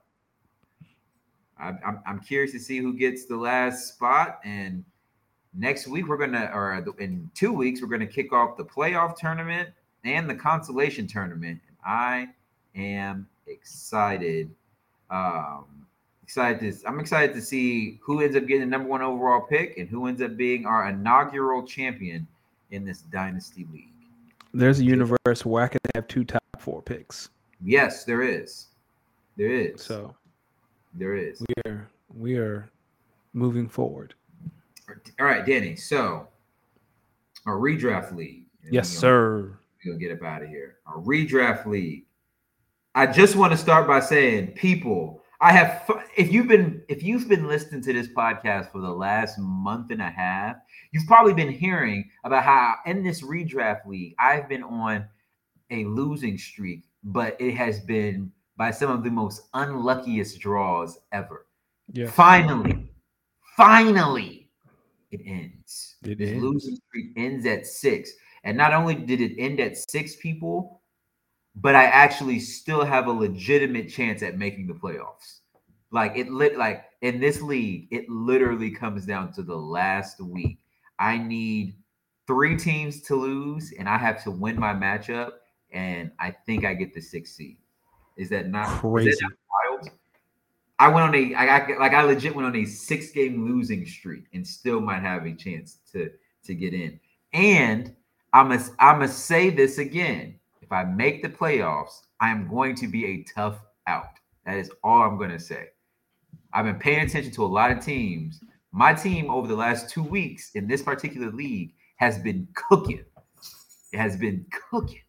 I'm, 1.59 1.79
I'm, 1.85 2.01
I'm 2.07 2.21
curious 2.21 2.53
to 2.53 2.59
see 2.59 2.79
who 2.79 2.93
gets 2.93 3.25
the 3.25 3.37
last 3.37 3.89
spot. 3.89 4.41
And 4.45 4.85
next 5.55 5.87
week 5.87 6.07
we're 6.07 6.19
gonna, 6.19 6.51
or 6.53 6.85
in 6.99 7.31
two 7.35 7.53
weeks, 7.53 7.81
we're 7.81 7.89
gonna 7.89 8.07
kick 8.07 8.33
off 8.33 8.57
the 8.57 8.65
playoff 8.65 9.17
tournament 9.17 9.71
and 10.05 10.29
the 10.29 10.35
consolation 10.35 11.07
tournament. 11.07 11.61
And 11.67 11.77
I 11.85 12.29
am 12.75 13.27
excited. 13.47 14.51
Um, 15.11 15.65
excited 16.23 16.61
to, 16.61 16.89
I'm 16.89 17.01
excited 17.01 17.35
to 17.35 17.41
see 17.41 18.01
who 18.03 18.21
ends 18.21 18.37
up 18.37 18.47
getting 18.47 18.61
the 18.61 18.67
number 18.67 18.89
one 18.89 19.03
overall 19.03 19.41
pick 19.41 19.79
and 19.79 19.89
who 19.89 20.07
ends 20.07 20.21
up 20.21 20.37
being 20.37 20.67
our 20.67 20.89
inaugural 20.89 21.65
champion 21.65 22.27
in 22.71 22.85
this 22.85 23.03
dynasty 23.03 23.67
league. 23.73 23.93
There's 24.53 24.81
a 24.81 24.85
universe 24.85 25.45
where 25.45 25.65
I 25.65 25.69
can 25.69 25.81
have 25.95 26.09
two 26.09 26.25
top 26.25 26.43
four 26.59 26.83
picks. 26.83 27.29
Yes, 27.63 28.05
there 28.05 28.23
is. 28.23 28.67
There 29.37 29.51
is. 29.51 29.83
So 29.83 30.15
there 30.95 31.15
is. 31.15 31.43
We 31.43 31.71
are 31.71 31.89
we 32.17 32.37
are 32.37 32.71
moving 33.35 33.69
forward. 33.69 34.15
All 35.21 35.27
right, 35.27 35.45
Danny. 35.45 35.77
So 35.77 36.27
our 37.45 37.57
redraft 37.57 38.17
league. 38.17 38.45
Yes, 38.71 38.89
sir. 38.89 39.59
We'll 39.85 39.99
get 39.99 40.11
up 40.11 40.23
out 40.25 40.43
of 40.43 40.49
here. 40.49 40.77
Our 40.87 41.01
redraft 41.01 41.67
league. 41.67 42.06
I 42.97 43.07
just 43.07 43.37
want 43.37 43.53
to 43.53 43.59
start 43.59 43.87
by 43.87 44.01
saying, 44.01 44.53
people, 44.53 45.23
I 45.43 45.53
have 45.53 45.85
if 46.17 46.33
you've 46.33 46.49
been 46.49 46.83
if 46.89 47.03
you've 47.03 47.29
been 47.29 47.47
listening 47.47 47.83
to 47.83 47.93
this 47.93 48.09
podcast 48.09 48.73
for 48.73 48.81
the 48.81 48.91
last 48.91 49.39
month 49.39 49.91
and 49.91 50.01
a 50.01 50.09
half, 50.09 50.57
you've 50.93 51.07
probably 51.07 51.35
been 51.35 51.53
hearing 51.53 52.09
about 52.25 52.43
how 52.43 52.77
in 52.87 53.05
this 53.05 53.21
redraft 53.21 53.87
league 53.87 54.15
I've 54.19 54.49
been 54.49 54.63
on 54.63 55.05
a 55.71 55.85
losing 55.85 56.39
streak, 56.39 56.85
but 57.05 57.39
it 57.39 57.53
has 57.53 57.81
been 57.81 58.33
by 58.57 58.71
some 58.71 58.91
of 58.91 59.05
the 59.05 59.11
most 59.11 59.43
unluckiest 59.53 60.41
draws 60.41 60.99
ever. 61.13 61.45
Yeah. 61.93 62.11
Finally, 62.11 62.89
finally, 63.59 64.49
it 65.11 65.21
ends. 65.27 65.97
It 66.03 66.17
this 66.17 66.31
ends. 66.31 66.43
losing 66.43 66.77
streak 66.89 67.13
ends 67.19 67.45
at 67.45 67.67
six. 67.67 68.11
And 68.45 68.57
not 68.57 68.73
only 68.73 68.95
did 68.95 69.21
it 69.21 69.35
end 69.39 69.61
at 69.61 69.77
six 69.77 70.17
people, 70.17 70.81
but 71.57 71.75
I 71.75 71.85
actually 71.85 72.39
still 72.39 72.85
have 72.85 73.07
a 73.07 73.13
legitimate 73.13 73.89
chance 73.89 74.23
at 74.23 74.39
making 74.39 74.67
the 74.67 74.75
playoffs. 74.75 75.41
Like 75.91 76.17
it 76.17 76.31
lit 76.31 76.59
like 76.59 76.85
in 77.01 77.21
this 77.21 77.41
league, 77.41 77.89
it 77.91 78.09
literally 78.09 78.71
comes 78.71 79.07
down 79.07 79.33
to 79.33 79.43
the 79.43 79.57
last 79.57 80.21
week. 80.21 80.59
I 80.99 81.19
need 81.19 81.75
three 82.27 82.57
teams 82.57 83.01
to 83.03 83.15
lose, 83.15 83.73
and 83.79 83.89
I 83.89 83.97
have 83.97 84.23
to 84.25 84.31
win 84.31 84.59
my 84.59 84.75
matchup, 84.75 85.33
and 85.73 86.11
I 86.19 86.31
think 86.31 86.65
I 86.65 86.75
get 86.75 86.93
the 86.93 87.01
sixth 87.01 87.35
seed. 87.35 87.59
Is 88.17 88.29
that 88.31 88.49
not 88.49 88.67
crazy? 88.81 89.11
That 89.11 89.23
not 89.23 89.33
wild? 89.71 89.91
I 90.79 90.89
went 90.89 91.09
on 91.09 91.15
a 91.15 91.35
I, 91.35 91.59
I 91.59 91.79
like 91.79 91.93
I 91.95 92.03
legit 92.03 92.35
went 92.35 92.47
on 92.47 92.57
a 92.57 92.65
six 92.65 93.11
game 93.13 93.47
losing 93.47 93.87
streak 93.87 94.25
and 94.35 94.47
still 94.47 94.81
might 94.81 95.01
have 95.01 95.25
a 95.25 95.33
chance 95.33 95.79
to 95.93 96.11
to 96.45 96.55
get 96.55 96.75
in. 96.75 97.01
And 97.33 97.95
I 98.33 98.43
must 98.43 98.73
I 98.79 98.95
must 98.95 99.25
say 99.27 99.51
this 99.51 99.79
again. 99.79 100.39
If 100.67 100.73
I 100.73 100.83
make 100.83 101.23
the 101.23 101.29
playoffs, 101.29 102.01
I 102.19 102.29
am 102.29 102.49
going 102.49 102.75
to 102.75 102.89
be 102.89 103.07
a 103.07 103.23
tough 103.33 103.61
out. 103.87 104.19
That 104.45 104.57
is 104.57 104.69
all 104.83 105.03
I'm 105.03 105.17
going 105.17 105.31
to 105.31 105.39
say. 105.39 105.69
I've 106.53 106.65
been 106.65 106.81
paying 106.81 107.07
attention 107.07 107.31
to 107.35 107.45
a 107.45 107.47
lot 107.47 107.71
of 107.71 107.79
teams. 107.79 108.41
My 108.73 108.93
team 108.93 109.31
over 109.31 109.47
the 109.47 109.55
last 109.55 109.89
two 109.91 110.03
weeks 110.03 110.51
in 110.57 110.67
this 110.67 110.83
particular 110.83 111.31
league 111.31 111.73
has 111.99 112.19
been 112.19 112.49
cooking. 112.55 113.05
It 113.93 113.99
has 113.99 114.17
been 114.17 114.45
cooking. 114.69 115.03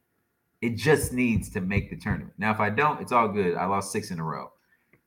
It 0.61 0.75
just 0.75 1.11
needs 1.11 1.49
to 1.49 1.61
make 1.61 1.89
the 1.89 1.97
tournament. 1.97 2.33
Now, 2.37 2.51
if 2.51 2.59
I 2.59 2.69
don't, 2.69 3.01
it's 3.01 3.11
all 3.11 3.27
good. 3.27 3.55
I 3.55 3.65
lost 3.65 3.91
six 3.91 4.11
in 4.11 4.19
a 4.19 4.23
row. 4.23 4.51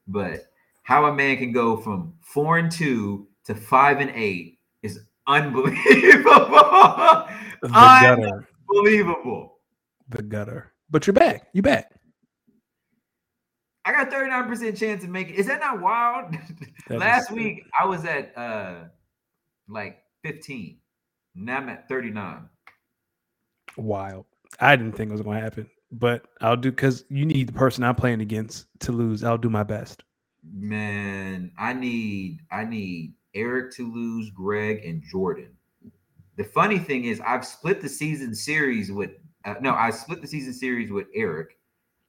But 0.09 0.47
how 0.83 1.07
a 1.07 1.15
man 1.15 1.37
can 1.37 1.53
go 1.53 1.77
from 1.77 2.13
four 2.23 2.59
and 2.59 2.73
two 2.73 3.29
to 3.45 3.55
five 3.55 4.01
and 4.01 4.11
eight 4.17 4.59
is 4.83 4.99
unbelievable. 5.29 5.77
Unbelievable. 7.63 9.60
The 10.11 10.23
gutter. 10.23 10.73
But 10.91 11.07
you're 11.07 11.15
back. 11.15 11.49
You 11.53 11.63
back. 11.63 11.93
I 13.85 13.93
got 13.93 14.11
39% 14.11 14.77
chance 14.77 15.05
of 15.05 15.11
making. 15.11 15.35
Is 15.35 15.47
that 15.47 15.61
not 15.61 15.81
wild? 15.81 16.35
That 16.89 16.99
Last 16.99 17.31
week 17.31 17.63
I 17.79 17.87
was 17.87 18.05
at 18.05 18.37
uh 18.37 18.85
like 19.69 20.03
15. 20.25 20.79
Now 21.37 21.59
I'm 21.59 21.69
at 21.69 21.89
39. 21.89 22.49
Wild. 23.77 24.27
I 24.59 24.75
didn't 24.75 24.97
think 24.97 25.11
it 25.11 25.13
was 25.13 25.23
going 25.23 25.37
to 25.39 25.45
happen, 25.45 25.71
but 25.93 26.27
I'll 26.41 26.57
do 26.57 26.73
because 26.73 27.05
you 27.09 27.25
need 27.25 27.49
the 27.49 27.53
person 27.53 27.85
I'm 27.85 27.95
playing 27.95 28.21
against 28.21 28.67
to 28.81 28.93
lose. 28.93 29.23
I'll 29.23 29.39
do 29.39 29.49
my 29.49 29.63
best. 29.63 30.03
Man, 30.53 31.53
I 31.57 31.73
need 31.73 32.41
I 32.51 32.65
need 32.65 33.15
Eric 33.35 33.73
to 33.75 33.93
lose, 33.93 34.31
Greg 34.31 34.85
and 34.85 35.03
Jordan. 35.03 35.57
The 36.37 36.45
funny 36.45 36.79
thing 36.79 37.05
is, 37.05 37.21
I've 37.21 37.47
split 37.47 37.81
the 37.81 37.89
season 37.89 38.35
series 38.35 38.91
with 38.91 39.11
uh, 39.45 39.55
no, 39.61 39.75
I 39.75 39.91
split 39.91 40.21
the 40.21 40.27
season 40.27 40.53
series 40.53 40.91
with 40.91 41.07
Eric. 41.15 41.57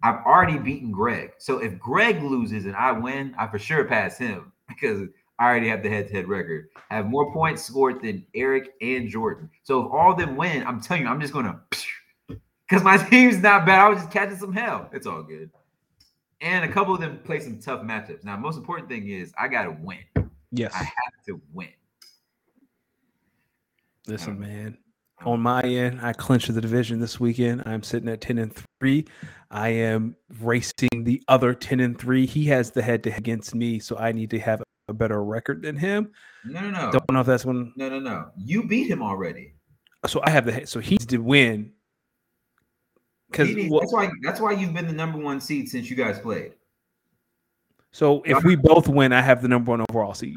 I've 0.03 0.26
already 0.26 0.58
beaten 0.58 0.91
Greg. 0.91 1.34
So 1.38 1.60
if 1.60 1.78
Greg 1.80 2.24
loses 2.24 2.66
and 2.66 2.76
I 2.76 2.91
win, 2.91 3.36
I 3.38 3.48
for 3.48 3.60
sure 3.60 3.86
pass 3.86 4.18
him 4.18 4.52
because 4.68 5.08
I 5.40 5.45
already 5.45 5.70
have 5.70 5.84
the 5.84 5.90
head-to-head 5.90 6.28
record. 6.28 6.70
I 6.90 6.95
have 6.95 7.08
more 7.08 7.32
points 7.34 7.64
scored 7.64 8.02
than 8.02 8.26
Eric 8.36 8.74
and 8.82 9.10
Jordan. 9.10 9.49
So 9.64 9.86
if 9.86 9.91
all 9.91 10.12
of 10.12 10.18
them 10.18 10.36
win, 10.36 10.66
I'm 10.66 10.82
telling 10.82 11.03
you, 11.03 11.10
I'm 11.10 11.22
just 11.22 11.34
gonna 11.34 11.62
because 12.28 12.84
my 12.84 12.98
team's 13.10 13.38
not 13.38 13.66
bad. 13.66 13.80
I 13.80 13.90
was 13.90 13.99
just 13.99 14.12
catching 14.12 14.38
some 14.38 14.53
hell. 14.53 14.90
It's 14.94 15.08
all 15.08 15.24
good. 15.24 15.49
And 16.41 16.66
a 16.66 16.72
couple 16.72 16.94
of 16.94 17.02
them 17.02 17.20
play 17.24 17.40
some 17.40 17.60
tough 17.60 17.82
matchups. 17.82 18.24
Now, 18.24 18.36
most 18.36 18.58
important 18.58 18.90
thing 18.90 19.08
is 19.08 19.34
I 19.38 19.48
gotta 19.48 19.72
win. 19.72 19.99
Yes. 20.52 20.74
I 20.74 20.80
have 20.80 21.26
to 21.28 21.40
win. 21.53 21.70
Listen, 24.08 24.40
man. 24.40 24.78
On 25.26 25.39
my 25.39 25.61
end, 25.61 25.99
I 26.02 26.14
clinched 26.14 26.53
the 26.53 26.61
division 26.61 26.99
this 26.99 27.19
weekend. 27.19 27.64
I'm 27.65 27.84
sitting 27.84 28.10
at 28.10 28.22
10 28.22 28.38
and 28.39 28.53
3. 28.80 29.06
I 29.52 29.69
am 29.69 30.15
racing 30.39 31.03
the 31.03 31.22
other 31.27 31.53
10 31.53 31.80
and 31.80 31.99
3. 31.99 32.26
He 32.26 32.45
has 32.45 32.72
the 32.72 32.81
head 32.81 33.03
to 33.03 33.11
head 33.11 33.19
against 33.19 33.53
me, 33.53 33.80
so 33.80 33.98
I 33.98 34.11
need 34.11 34.30
to 34.31 34.39
have 34.39 34.64
a 34.88 34.93
better 34.93 35.23
record 35.23 35.61
than 35.61 35.76
him. 35.77 36.11
No, 36.45 36.61
no, 36.61 36.72
no. 36.72 36.91
Don't 36.91 37.11
know 37.11 37.19
if 37.22 37.27
that's 37.27 37.45
one. 37.45 37.72
No, 37.76 37.88
no, 37.89 37.99
no. 37.99 38.31
You 38.35 38.68
beat 38.68 38.89
him 38.89 39.03
already. 39.03 39.53
So 40.07 40.22
I 40.23 40.31
have 40.31 40.45
the 40.45 40.52
head. 40.53 40.69
So 40.69 40.80
he's 40.80 41.06
to 41.07 41.18
win. 41.19 41.72
He 43.35 43.43
needs- 43.53 43.73
that's 43.80 43.93
why 43.93 44.10
that's 44.23 44.41
why 44.41 44.52
you've 44.52 44.73
been 44.73 44.88
the 44.88 44.93
number 44.93 45.18
one 45.18 45.39
seed 45.39 45.69
since 45.69 45.89
you 45.89 45.95
guys 45.95 46.19
played. 46.19 46.53
so 47.93 48.22
if 48.26 48.43
we 48.43 48.56
both 48.56 48.88
win, 48.89 49.14
I 49.14 49.22
have 49.22 49.41
the 49.41 49.48
number 49.48 49.69
one 49.72 49.85
overall 49.89 50.14
seed. 50.14 50.35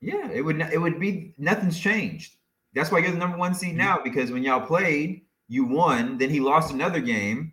Yeah, 0.00 0.30
it 0.30 0.42
would 0.42 0.60
it 0.60 0.80
would 0.80 1.00
be 1.00 1.34
nothing's 1.38 1.78
changed. 1.78 2.36
That's 2.76 2.92
why 2.92 2.98
you're 2.98 3.10
the 3.10 3.16
number 3.16 3.38
one 3.38 3.54
seed 3.54 3.74
now 3.74 3.98
because 4.04 4.30
when 4.30 4.42
y'all 4.42 4.64
played, 4.64 5.22
you 5.48 5.64
won. 5.64 6.18
Then 6.18 6.28
he 6.28 6.40
lost 6.40 6.74
another 6.74 7.00
game, 7.00 7.52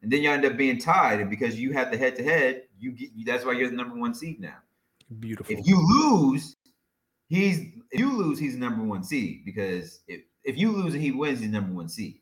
and 0.00 0.10
then 0.10 0.22
you 0.22 0.30
end 0.30 0.46
up 0.46 0.56
being 0.56 0.78
tied. 0.78 1.20
And 1.20 1.28
because 1.28 1.60
you 1.60 1.74
had 1.74 1.92
the 1.92 1.98
head 1.98 2.16
to 2.16 2.24
head, 2.24 2.62
you 2.78 2.92
get 2.92 3.10
that's 3.26 3.44
why 3.44 3.52
you're 3.52 3.68
the 3.68 3.76
number 3.76 3.96
one 3.96 4.14
seed 4.14 4.40
now. 4.40 4.56
Beautiful. 5.20 5.54
If 5.54 5.66
you 5.66 5.78
lose, 5.78 6.56
he's 7.28 7.58
if 7.90 8.00
you 8.00 8.16
lose, 8.16 8.38
he's 8.38 8.54
the 8.54 8.60
number 8.60 8.82
one 8.82 9.04
seed 9.04 9.44
because 9.44 10.00
if 10.08 10.22
if 10.42 10.56
you 10.56 10.72
lose 10.72 10.94
and 10.94 11.02
he 11.02 11.12
wins, 11.12 11.40
he's 11.40 11.50
number 11.50 11.74
one 11.74 11.90
seed. 11.90 12.18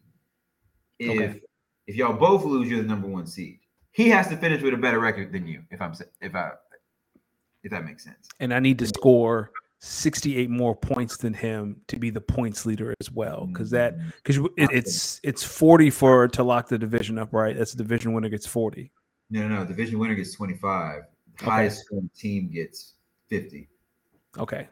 If 0.98 1.10
Okay. 1.10 1.40
if 1.86 1.94
y'all 1.94 2.16
both 2.16 2.44
lose, 2.44 2.68
you're 2.68 2.82
the 2.82 2.88
number 2.88 3.06
one 3.06 3.28
seed. 3.28 3.60
He 3.92 4.08
has 4.08 4.26
to 4.26 4.36
finish 4.36 4.60
with 4.60 4.74
a 4.74 4.76
better 4.76 4.98
record 4.98 5.32
than 5.32 5.46
you. 5.46 5.62
If 5.70 5.80
I'm 5.80 5.92
if 6.20 6.34
I 6.34 6.50
if 7.62 7.70
that 7.70 7.84
makes 7.84 8.02
sense. 8.02 8.28
and 8.40 8.52
I 8.52 8.58
need 8.58 8.80
to 8.80 8.88
score 8.88 9.52
68 9.84 10.48
more 10.48 10.74
points 10.74 11.18
than 11.18 11.34
him 11.34 11.80
to 11.88 11.98
be 11.98 12.08
the 12.08 12.20
points 12.20 12.64
leader 12.64 12.94
as 13.00 13.10
well. 13.10 13.46
Because 13.46 13.70
that 13.70 13.98
mm-hmm. 13.98 14.08
because 14.22 14.38
it, 14.56 14.70
it's 14.72 15.20
it's 15.22 15.44
40 15.44 15.90
for 15.90 16.28
to 16.28 16.42
lock 16.42 16.68
the 16.68 16.78
division 16.78 17.18
up, 17.18 17.32
right? 17.32 17.56
That's 17.56 17.72
the 17.72 17.82
division 17.82 18.14
winner 18.14 18.30
gets 18.30 18.46
40. 18.46 18.90
No, 19.30 19.46
no, 19.46 19.60
no. 19.60 19.64
Division 19.64 19.98
winner 19.98 20.14
gets 20.14 20.34
25. 20.34 21.02
Okay. 21.34 21.50
Highest 21.50 21.84
scoring 21.84 22.10
team 22.16 22.50
gets 22.50 22.94
50. 23.28 23.68
Okay. 24.38 24.68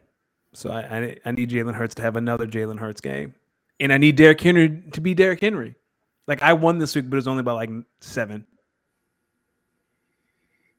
So 0.53 0.71
I 0.71 0.81
I, 0.81 1.17
I 1.25 1.31
need 1.31 1.51
Jalen 1.51 1.75
Hurts 1.75 1.95
to 1.95 2.01
have 2.01 2.15
another 2.15 2.47
Jalen 2.47 2.79
Hurts 2.79 3.01
game. 3.01 3.35
And 3.79 3.93
I 3.93 3.97
need 3.97 4.15
Derrick 4.15 4.41
Henry 4.41 4.81
to 4.93 5.01
be 5.01 5.13
Derrick 5.13 5.41
Henry. 5.41 5.75
Like 6.27 6.41
I 6.41 6.53
won 6.53 6.79
this 6.79 6.95
week, 6.95 7.09
but 7.09 7.17
it's 7.17 7.27
only 7.27 7.43
by 7.43 7.53
like 7.53 7.69
seven. 8.01 8.47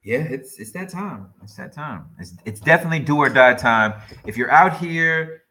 Yeah, 0.05 0.19
it's 0.19 0.59
it's 0.59 0.71
that 0.73 0.91
time. 0.91 1.31
It's 1.43 1.55
that 1.57 1.73
time. 1.73 2.05
It's 2.19 2.35
it's 2.45 2.61
definitely 2.61 3.01
do 3.01 3.17
or 3.17 3.31
die 3.31 3.55
time. 3.55 3.95
If 4.27 4.37
you're 4.37 4.51
out 4.51 4.77
here, 4.77 5.45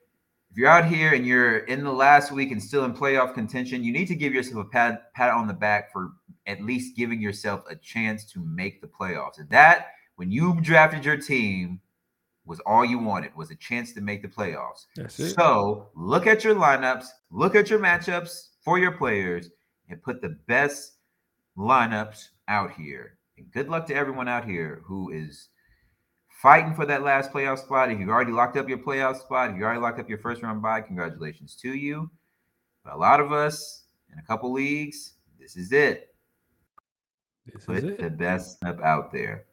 if 0.52 0.58
you're 0.58 0.70
out 0.70 0.86
here 0.86 1.14
and 1.14 1.26
you're 1.26 1.60
in 1.60 1.84
the 1.84 1.92
last 1.92 2.32
week 2.32 2.52
and 2.52 2.62
still 2.62 2.86
in 2.86 2.94
playoff 2.94 3.34
contention, 3.34 3.84
you 3.84 3.92
need 3.92 4.08
to 4.10 4.16
give 4.16 4.32
yourself 4.32 4.68
a 4.68 4.70
pat 4.70 5.12
pat 5.16 5.32
on 5.32 5.48
the 5.48 5.54
back 5.54 5.92
for 5.92 6.12
at 6.46 6.62
least 6.62 6.96
giving 6.96 7.20
yourself 7.20 7.64
a 7.68 7.76
chance 7.76 8.26
to 8.32 8.40
make 8.46 8.80
the 8.80 8.88
playoffs. 8.88 9.40
And 9.40 9.50
that 9.50 9.88
when 10.18 10.30
you 10.32 10.60
drafted 10.62 11.04
your 11.04 11.18
team 11.18 11.82
was 12.46 12.60
all 12.68 12.86
you 12.86 13.00
wanted 13.00 13.36
was 13.36 13.50
a 13.50 13.56
chance 13.56 13.94
to 13.94 14.02
make 14.02 14.22
the 14.22 14.28
playoffs. 14.28 14.86
So 15.36 15.90
look 15.96 16.28
at 16.28 16.44
your 16.44 16.54
lineups, 16.54 17.08
look 17.32 17.56
at 17.56 17.70
your 17.72 17.80
matchups 17.80 18.50
for 18.64 18.78
your 18.78 18.92
players, 18.92 19.50
and 19.90 20.04
put 20.04 20.22
the 20.22 20.38
best 20.48 20.98
lineups 21.58 22.28
out 22.48 22.72
here. 22.72 23.18
And 23.38 23.52
good 23.52 23.70
luck 23.70 23.88
to 23.88 23.96
everyone 23.96 24.28
out 24.28 24.46
here 24.46 24.82
who 24.86 25.12
is 25.12 25.50
fighting 26.42 26.74
for 26.74 26.86
that 26.86 27.04
last 27.04 27.32
playoff 27.32 27.60
spot. 27.60 27.92
If 27.92 28.00
you've 28.00 28.10
already 28.10 28.32
locked 28.32 28.58
up 28.58 28.70
your 28.70 28.78
playoff 28.78 29.20
spot, 29.20 29.52
if 29.52 29.58
you 29.58 29.64
already 29.64 29.80
locked 29.80 30.00
up 30.00 30.10
your 30.10 30.20
first 30.20 30.42
round 30.42 30.62
bye, 30.62 30.82
congratulations 30.82 31.56
to 31.62 31.74
you. 31.74 32.12
But 32.84 32.94
a 32.94 32.98
lot 32.98 33.20
of 33.20 33.32
us 33.32 33.86
in 34.12 34.20
a 34.20 34.24
couple 34.24 34.52
leagues, 34.52 35.14
this 35.40 35.56
is 35.56 35.72
it. 35.72 36.14
This 37.46 37.66
Put 37.66 37.78
is 37.78 37.98
the 37.98 38.10
best 38.10 38.58
stuff 38.58 38.80
out 38.82 39.12
there. 39.12 39.46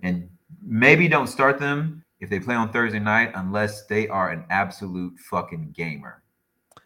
And 0.00 0.28
maybe 0.62 1.08
don't 1.08 1.26
start 1.26 1.58
them 1.58 2.04
if 2.20 2.30
they 2.30 2.40
play 2.40 2.54
on 2.54 2.72
Thursday 2.72 2.98
night 2.98 3.32
unless 3.34 3.86
they 3.86 4.08
are 4.08 4.30
an 4.30 4.44
absolute 4.50 5.18
fucking 5.18 5.72
gamer. 5.76 6.22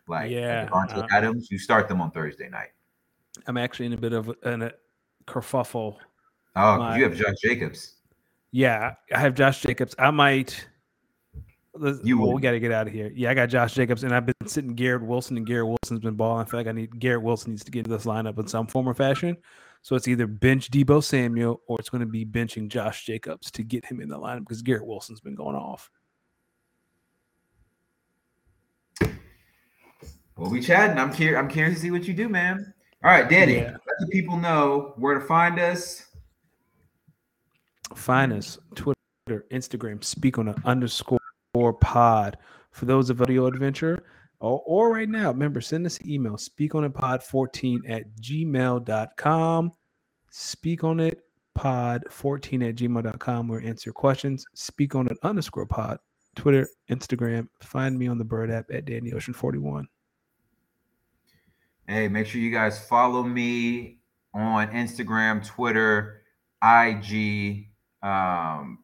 Like 0.07 0.31
Yeah, 0.31 0.67
Davante 0.67 0.99
uh, 0.99 1.07
Adams, 1.13 1.51
you 1.51 1.59
start 1.59 1.89
them 1.89 2.01
on 2.01 2.11
Thursday 2.11 2.49
night. 2.49 2.71
I'm 3.47 3.57
actually 3.57 3.87
in 3.87 3.93
a 3.93 3.97
bit 3.97 4.13
of 4.13 4.33
an, 4.43 4.63
a 4.63 4.73
kerfuffle. 5.27 5.97
Oh, 6.57 6.79
My- 6.79 6.97
you 6.97 7.05
have 7.05 7.15
Josh 7.15 7.37
Jacobs. 7.43 7.95
Yeah, 8.53 8.95
I 9.15 9.19
have 9.21 9.35
Josh 9.35 9.61
Jacobs. 9.61 9.95
I 9.99 10.11
might. 10.11 10.67
You 12.03 12.19
well, 12.19 12.33
we 12.33 12.43
got 12.43 12.51
to 12.51 12.61
get 12.61 12.73
out 12.73 12.89
of 12.89 12.93
here. 12.93 13.13
Yeah, 13.15 13.31
I 13.31 13.35
got 13.35 13.47
Josh 13.47 13.75
Jacobs, 13.75 14.03
and 14.03 14.13
I've 14.13 14.27
been 14.27 14.35
sitting 14.47 14.75
Garrett 14.75 15.03
Wilson, 15.03 15.37
and 15.37 15.47
Garrett 15.47 15.69
Wilson's 15.69 16.01
been 16.01 16.15
balling. 16.15 16.45
I 16.45 16.51
feel 16.51 16.59
like 16.59 16.67
I 16.67 16.73
need 16.73 16.99
Garrett 16.99 17.23
Wilson 17.23 17.53
needs 17.53 17.63
to 17.63 17.71
get 17.71 17.81
into 17.81 17.91
this 17.91 18.07
lineup 18.07 18.39
in 18.41 18.49
some 18.49 18.67
form 18.67 18.89
or 18.89 18.95
fashion. 18.95 19.37
So 19.83 19.95
it's 19.95 20.09
either 20.09 20.27
bench 20.27 20.71
Deebo 20.71 21.03
Samuel 21.03 21.63
or 21.69 21.79
it's 21.79 21.89
going 21.89 22.01
to 22.01 22.07
be 22.07 22.27
benching 22.27 22.69
Josh 22.69 23.07
Jacobs 23.07 23.51
to 23.53 23.63
get 23.63 23.85
him 23.85 24.01
in 24.01 24.09
the 24.09 24.19
lineup 24.19 24.41
because 24.41 24.63
Garrett 24.63 24.87
Wilson's 24.87 25.21
been 25.21 25.37
going 25.37 25.57
off. 25.57 25.91
We'll 30.37 30.51
be 30.51 30.61
chatting. 30.61 30.99
I'm 30.99 31.13
curious. 31.13 31.39
I'm 31.39 31.49
curious 31.49 31.77
to 31.77 31.83
see 31.83 31.91
what 31.91 32.09
you 32.09 32.15
do, 32.15 32.29
man. 32.29 32.75
All 33.05 33.11
right, 33.11 33.29
Danny. 33.29 33.57
Yeah. 33.57 33.73
Let 33.73 33.99
the 34.01 34.09
people 34.11 34.37
know 34.37 34.95
where 34.97 35.19
to 35.19 35.25
find 35.25 35.59
us. 35.59 36.07
Find 37.95 38.33
us 38.33 38.59
Twitter, 38.75 39.47
Instagram, 39.51 40.03
speak 40.03 40.39
on 40.39 40.49
an 40.49 40.63
underscore 40.65 41.19
pod. 41.81 42.39
For 42.71 42.85
those 42.85 43.11
of 43.11 43.21
audio 43.21 43.47
adventure, 43.47 44.05
or, 44.39 44.63
or 44.65 44.93
right 44.93 45.09
now, 45.09 45.31
remember, 45.31 45.61
send 45.61 45.87
us 45.87 45.99
an 45.99 46.09
email, 46.09 46.39
speak 46.39 46.75
on 46.75 46.85
it 46.85 46.95
pod 46.95 47.23
14 47.23 47.83
at 47.89 48.05
gmail.com. 48.21 49.73
Speak 50.31 50.85
on 50.85 51.01
it 51.01 51.25
pod14 51.59 52.69
at 52.69 52.77
gmail.com 52.77 53.49
where 53.49 53.61
answer 53.61 53.93
questions. 53.93 54.45
Speak 54.55 54.95
on 54.95 55.07
it 55.09 55.19
underscore 55.23 55.67
pod, 55.67 55.99
Twitter, 56.37 56.69
Instagram. 56.91 57.49
Find 57.61 57.99
me 57.99 58.07
on 58.07 58.19
the 58.19 58.25
Bird 58.25 58.51
app 58.51 58.67
at 58.73 58.85
Danny 58.85 59.13
Ocean 59.13 59.35
41. 59.35 59.87
Hey, 61.87 62.09
make 62.09 62.27
sure 62.27 62.41
you 62.41 62.53
guys 62.53 62.79
follow 62.79 63.23
me 63.25 63.99
on 64.33 64.69
Instagram, 64.69 65.45
Twitter, 65.45 66.23
IG, 66.63 67.70
um, 68.03 68.79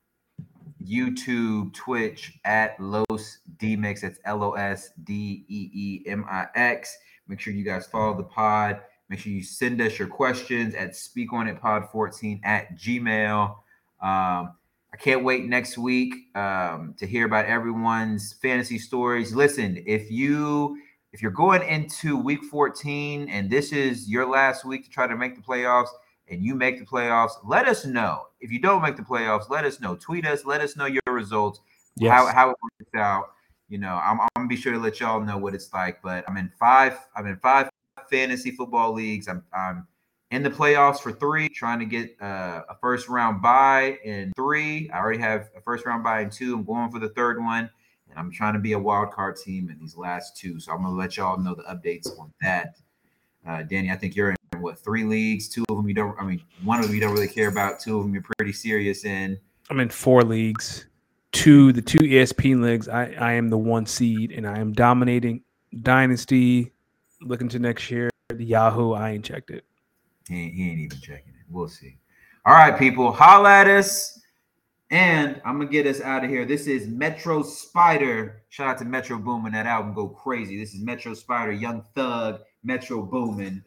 YouTube, 0.84 1.72
Twitch 1.74 2.38
at 2.44 2.78
Los 2.80 3.38
Deemix. 3.58 4.00
That's 4.00 4.18
L 4.24 4.42
O 4.42 4.52
S 4.52 4.90
D 5.04 5.44
E 5.48 5.70
E 5.72 6.02
M 6.06 6.24
I 6.28 6.46
X. 6.54 6.96
Make 7.28 7.40
sure 7.40 7.52
you 7.52 7.64
guys 7.64 7.86
follow 7.86 8.16
the 8.16 8.22
pod. 8.22 8.80
Make 9.08 9.20
sure 9.20 9.32
you 9.32 9.42
send 9.42 9.80
us 9.80 9.98
your 9.98 10.08
questions 10.08 10.74
at 10.74 10.92
speakonitpod14 10.92 12.40
at 12.44 12.76
gmail. 12.76 13.50
Um, 14.00 14.54
I 14.92 14.96
can't 14.98 15.24
wait 15.24 15.44
next 15.44 15.78
week 15.78 16.14
um, 16.34 16.94
to 16.98 17.06
hear 17.06 17.26
about 17.26 17.46
everyone's 17.46 18.32
fantasy 18.34 18.78
stories. 18.78 19.34
Listen, 19.34 19.82
if 19.86 20.10
you 20.10 20.78
if 21.12 21.22
you're 21.22 21.30
going 21.30 21.62
into 21.68 22.16
week 22.16 22.44
14 22.44 23.28
and 23.28 23.48
this 23.48 23.72
is 23.72 24.08
your 24.08 24.26
last 24.26 24.64
week 24.64 24.84
to 24.84 24.90
try 24.90 25.06
to 25.06 25.16
make 25.16 25.34
the 25.34 25.40
playoffs 25.40 25.88
and 26.28 26.42
you 26.42 26.54
make 26.54 26.78
the 26.78 26.84
playoffs, 26.84 27.32
let 27.44 27.66
us 27.66 27.84
know. 27.84 28.26
If 28.40 28.50
you 28.50 28.60
don't 28.60 28.82
make 28.82 28.96
the 28.96 29.02
playoffs, 29.02 29.48
let 29.48 29.64
us 29.64 29.80
know. 29.80 29.96
Tweet 29.96 30.26
us, 30.26 30.44
let 30.44 30.60
us 30.60 30.76
know 30.76 30.86
your 30.86 31.02
results, 31.06 31.60
yes. 31.96 32.12
how, 32.12 32.26
how 32.26 32.50
it 32.50 32.56
works 32.62 32.94
out. 32.96 33.32
You 33.68 33.78
know, 33.78 34.00
I'm, 34.02 34.20
I'm 34.20 34.28
gonna 34.36 34.48
be 34.48 34.56
sure 34.56 34.72
to 34.72 34.78
let 34.78 35.00
y'all 35.00 35.20
know 35.20 35.38
what 35.38 35.54
it's 35.54 35.72
like. 35.72 36.00
But 36.02 36.24
I'm 36.28 36.36
in 36.36 36.50
five, 36.58 36.98
I'm 37.16 37.26
in 37.26 37.36
five 37.36 37.68
fantasy 38.10 38.52
football 38.52 38.92
leagues. 38.92 39.28
I'm 39.28 39.44
I'm 39.52 39.86
in 40.30 40.42
the 40.42 40.50
playoffs 40.50 41.00
for 41.00 41.12
three, 41.12 41.48
trying 41.48 41.78
to 41.78 41.84
get 41.84 42.16
uh, 42.20 42.62
a 42.68 42.76
first 42.80 43.08
round 43.08 43.42
buy 43.42 43.98
in 44.04 44.32
three. 44.36 44.90
I 44.90 44.98
already 44.98 45.20
have 45.20 45.50
a 45.56 45.60
first 45.60 45.86
round 45.86 46.04
buy 46.04 46.20
in 46.20 46.30
two. 46.30 46.54
I'm 46.54 46.64
going 46.64 46.90
for 46.90 46.98
the 46.98 47.08
third 47.10 47.38
one, 47.38 47.70
and 48.08 48.18
I'm 48.18 48.30
trying 48.30 48.54
to 48.54 48.60
be 48.60 48.72
a 48.72 48.78
wild 48.78 49.12
card 49.12 49.36
team 49.36 49.68
in 49.68 49.78
these 49.78 49.96
last 49.96 50.36
two. 50.36 50.60
So 50.60 50.72
I'm 50.72 50.82
gonna 50.82 50.94
let 50.94 51.16
y'all 51.16 51.38
know 51.38 51.54
the 51.54 51.64
updates 51.64 52.18
on 52.18 52.32
that. 52.42 52.76
Uh, 53.46 53.62
Danny, 53.62 53.90
I 53.90 53.96
think 53.96 54.16
you're 54.16 54.30
in 54.30 54.35
what 54.60 54.78
three 54.78 55.04
leagues? 55.04 55.48
Two 55.48 55.64
of 55.68 55.76
them 55.76 55.88
you 55.88 55.94
don't. 55.94 56.18
I 56.18 56.24
mean, 56.24 56.42
one 56.64 56.80
of 56.80 56.86
them 56.86 56.94
you 56.94 57.00
don't 57.00 57.12
really 57.12 57.28
care 57.28 57.48
about. 57.48 57.80
Two 57.80 57.98
of 57.98 58.04
them 58.04 58.12
you're 58.12 58.24
pretty 58.38 58.52
serious 58.52 59.04
in. 59.04 59.38
I'm 59.70 59.80
in 59.80 59.88
four 59.88 60.22
leagues. 60.22 60.86
Two, 61.32 61.72
the 61.72 61.82
two 61.82 61.98
ESPN 61.98 62.62
leagues. 62.62 62.88
I 62.88 63.14
I 63.18 63.32
am 63.32 63.50
the 63.50 63.58
one 63.58 63.86
seed, 63.86 64.32
and 64.32 64.46
I 64.46 64.58
am 64.58 64.72
dominating 64.72 65.42
dynasty. 65.82 66.72
Looking 67.22 67.48
to 67.50 67.58
next 67.58 67.90
year, 67.90 68.10
the 68.28 68.44
Yahoo. 68.44 68.92
I 68.92 69.10
ain't 69.10 69.24
checked 69.24 69.50
it. 69.50 69.64
He 70.28 70.34
ain't, 70.34 70.54
he 70.54 70.70
ain't 70.70 70.80
even 70.80 71.00
checking 71.00 71.34
it. 71.34 71.46
We'll 71.50 71.68
see. 71.68 71.98
All 72.44 72.54
right, 72.54 72.78
people, 72.78 73.10
holla 73.12 73.50
at 73.50 73.68
us. 73.68 74.20
And 74.90 75.40
I'm 75.44 75.58
gonna 75.58 75.70
get 75.70 75.86
us 75.86 76.00
out 76.00 76.22
of 76.22 76.30
here. 76.30 76.44
This 76.44 76.68
is 76.68 76.86
Metro 76.86 77.42
Spider. 77.42 78.42
Shout 78.50 78.68
out 78.68 78.78
to 78.78 78.84
Metro 78.84 79.18
Boomin. 79.18 79.52
That 79.52 79.66
album 79.66 79.94
go 79.94 80.08
crazy. 80.08 80.56
This 80.56 80.74
is 80.74 80.80
Metro 80.80 81.12
Spider, 81.12 81.50
Young 81.50 81.84
Thug, 81.94 82.42
Metro 82.62 83.02
Boomin. 83.02 83.64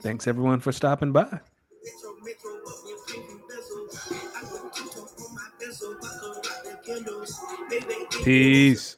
Thanks 0.00 0.26
everyone 0.26 0.60
for 0.60 0.72
stopping 0.72 1.12
by. 1.12 1.40
Peace. 8.24 8.96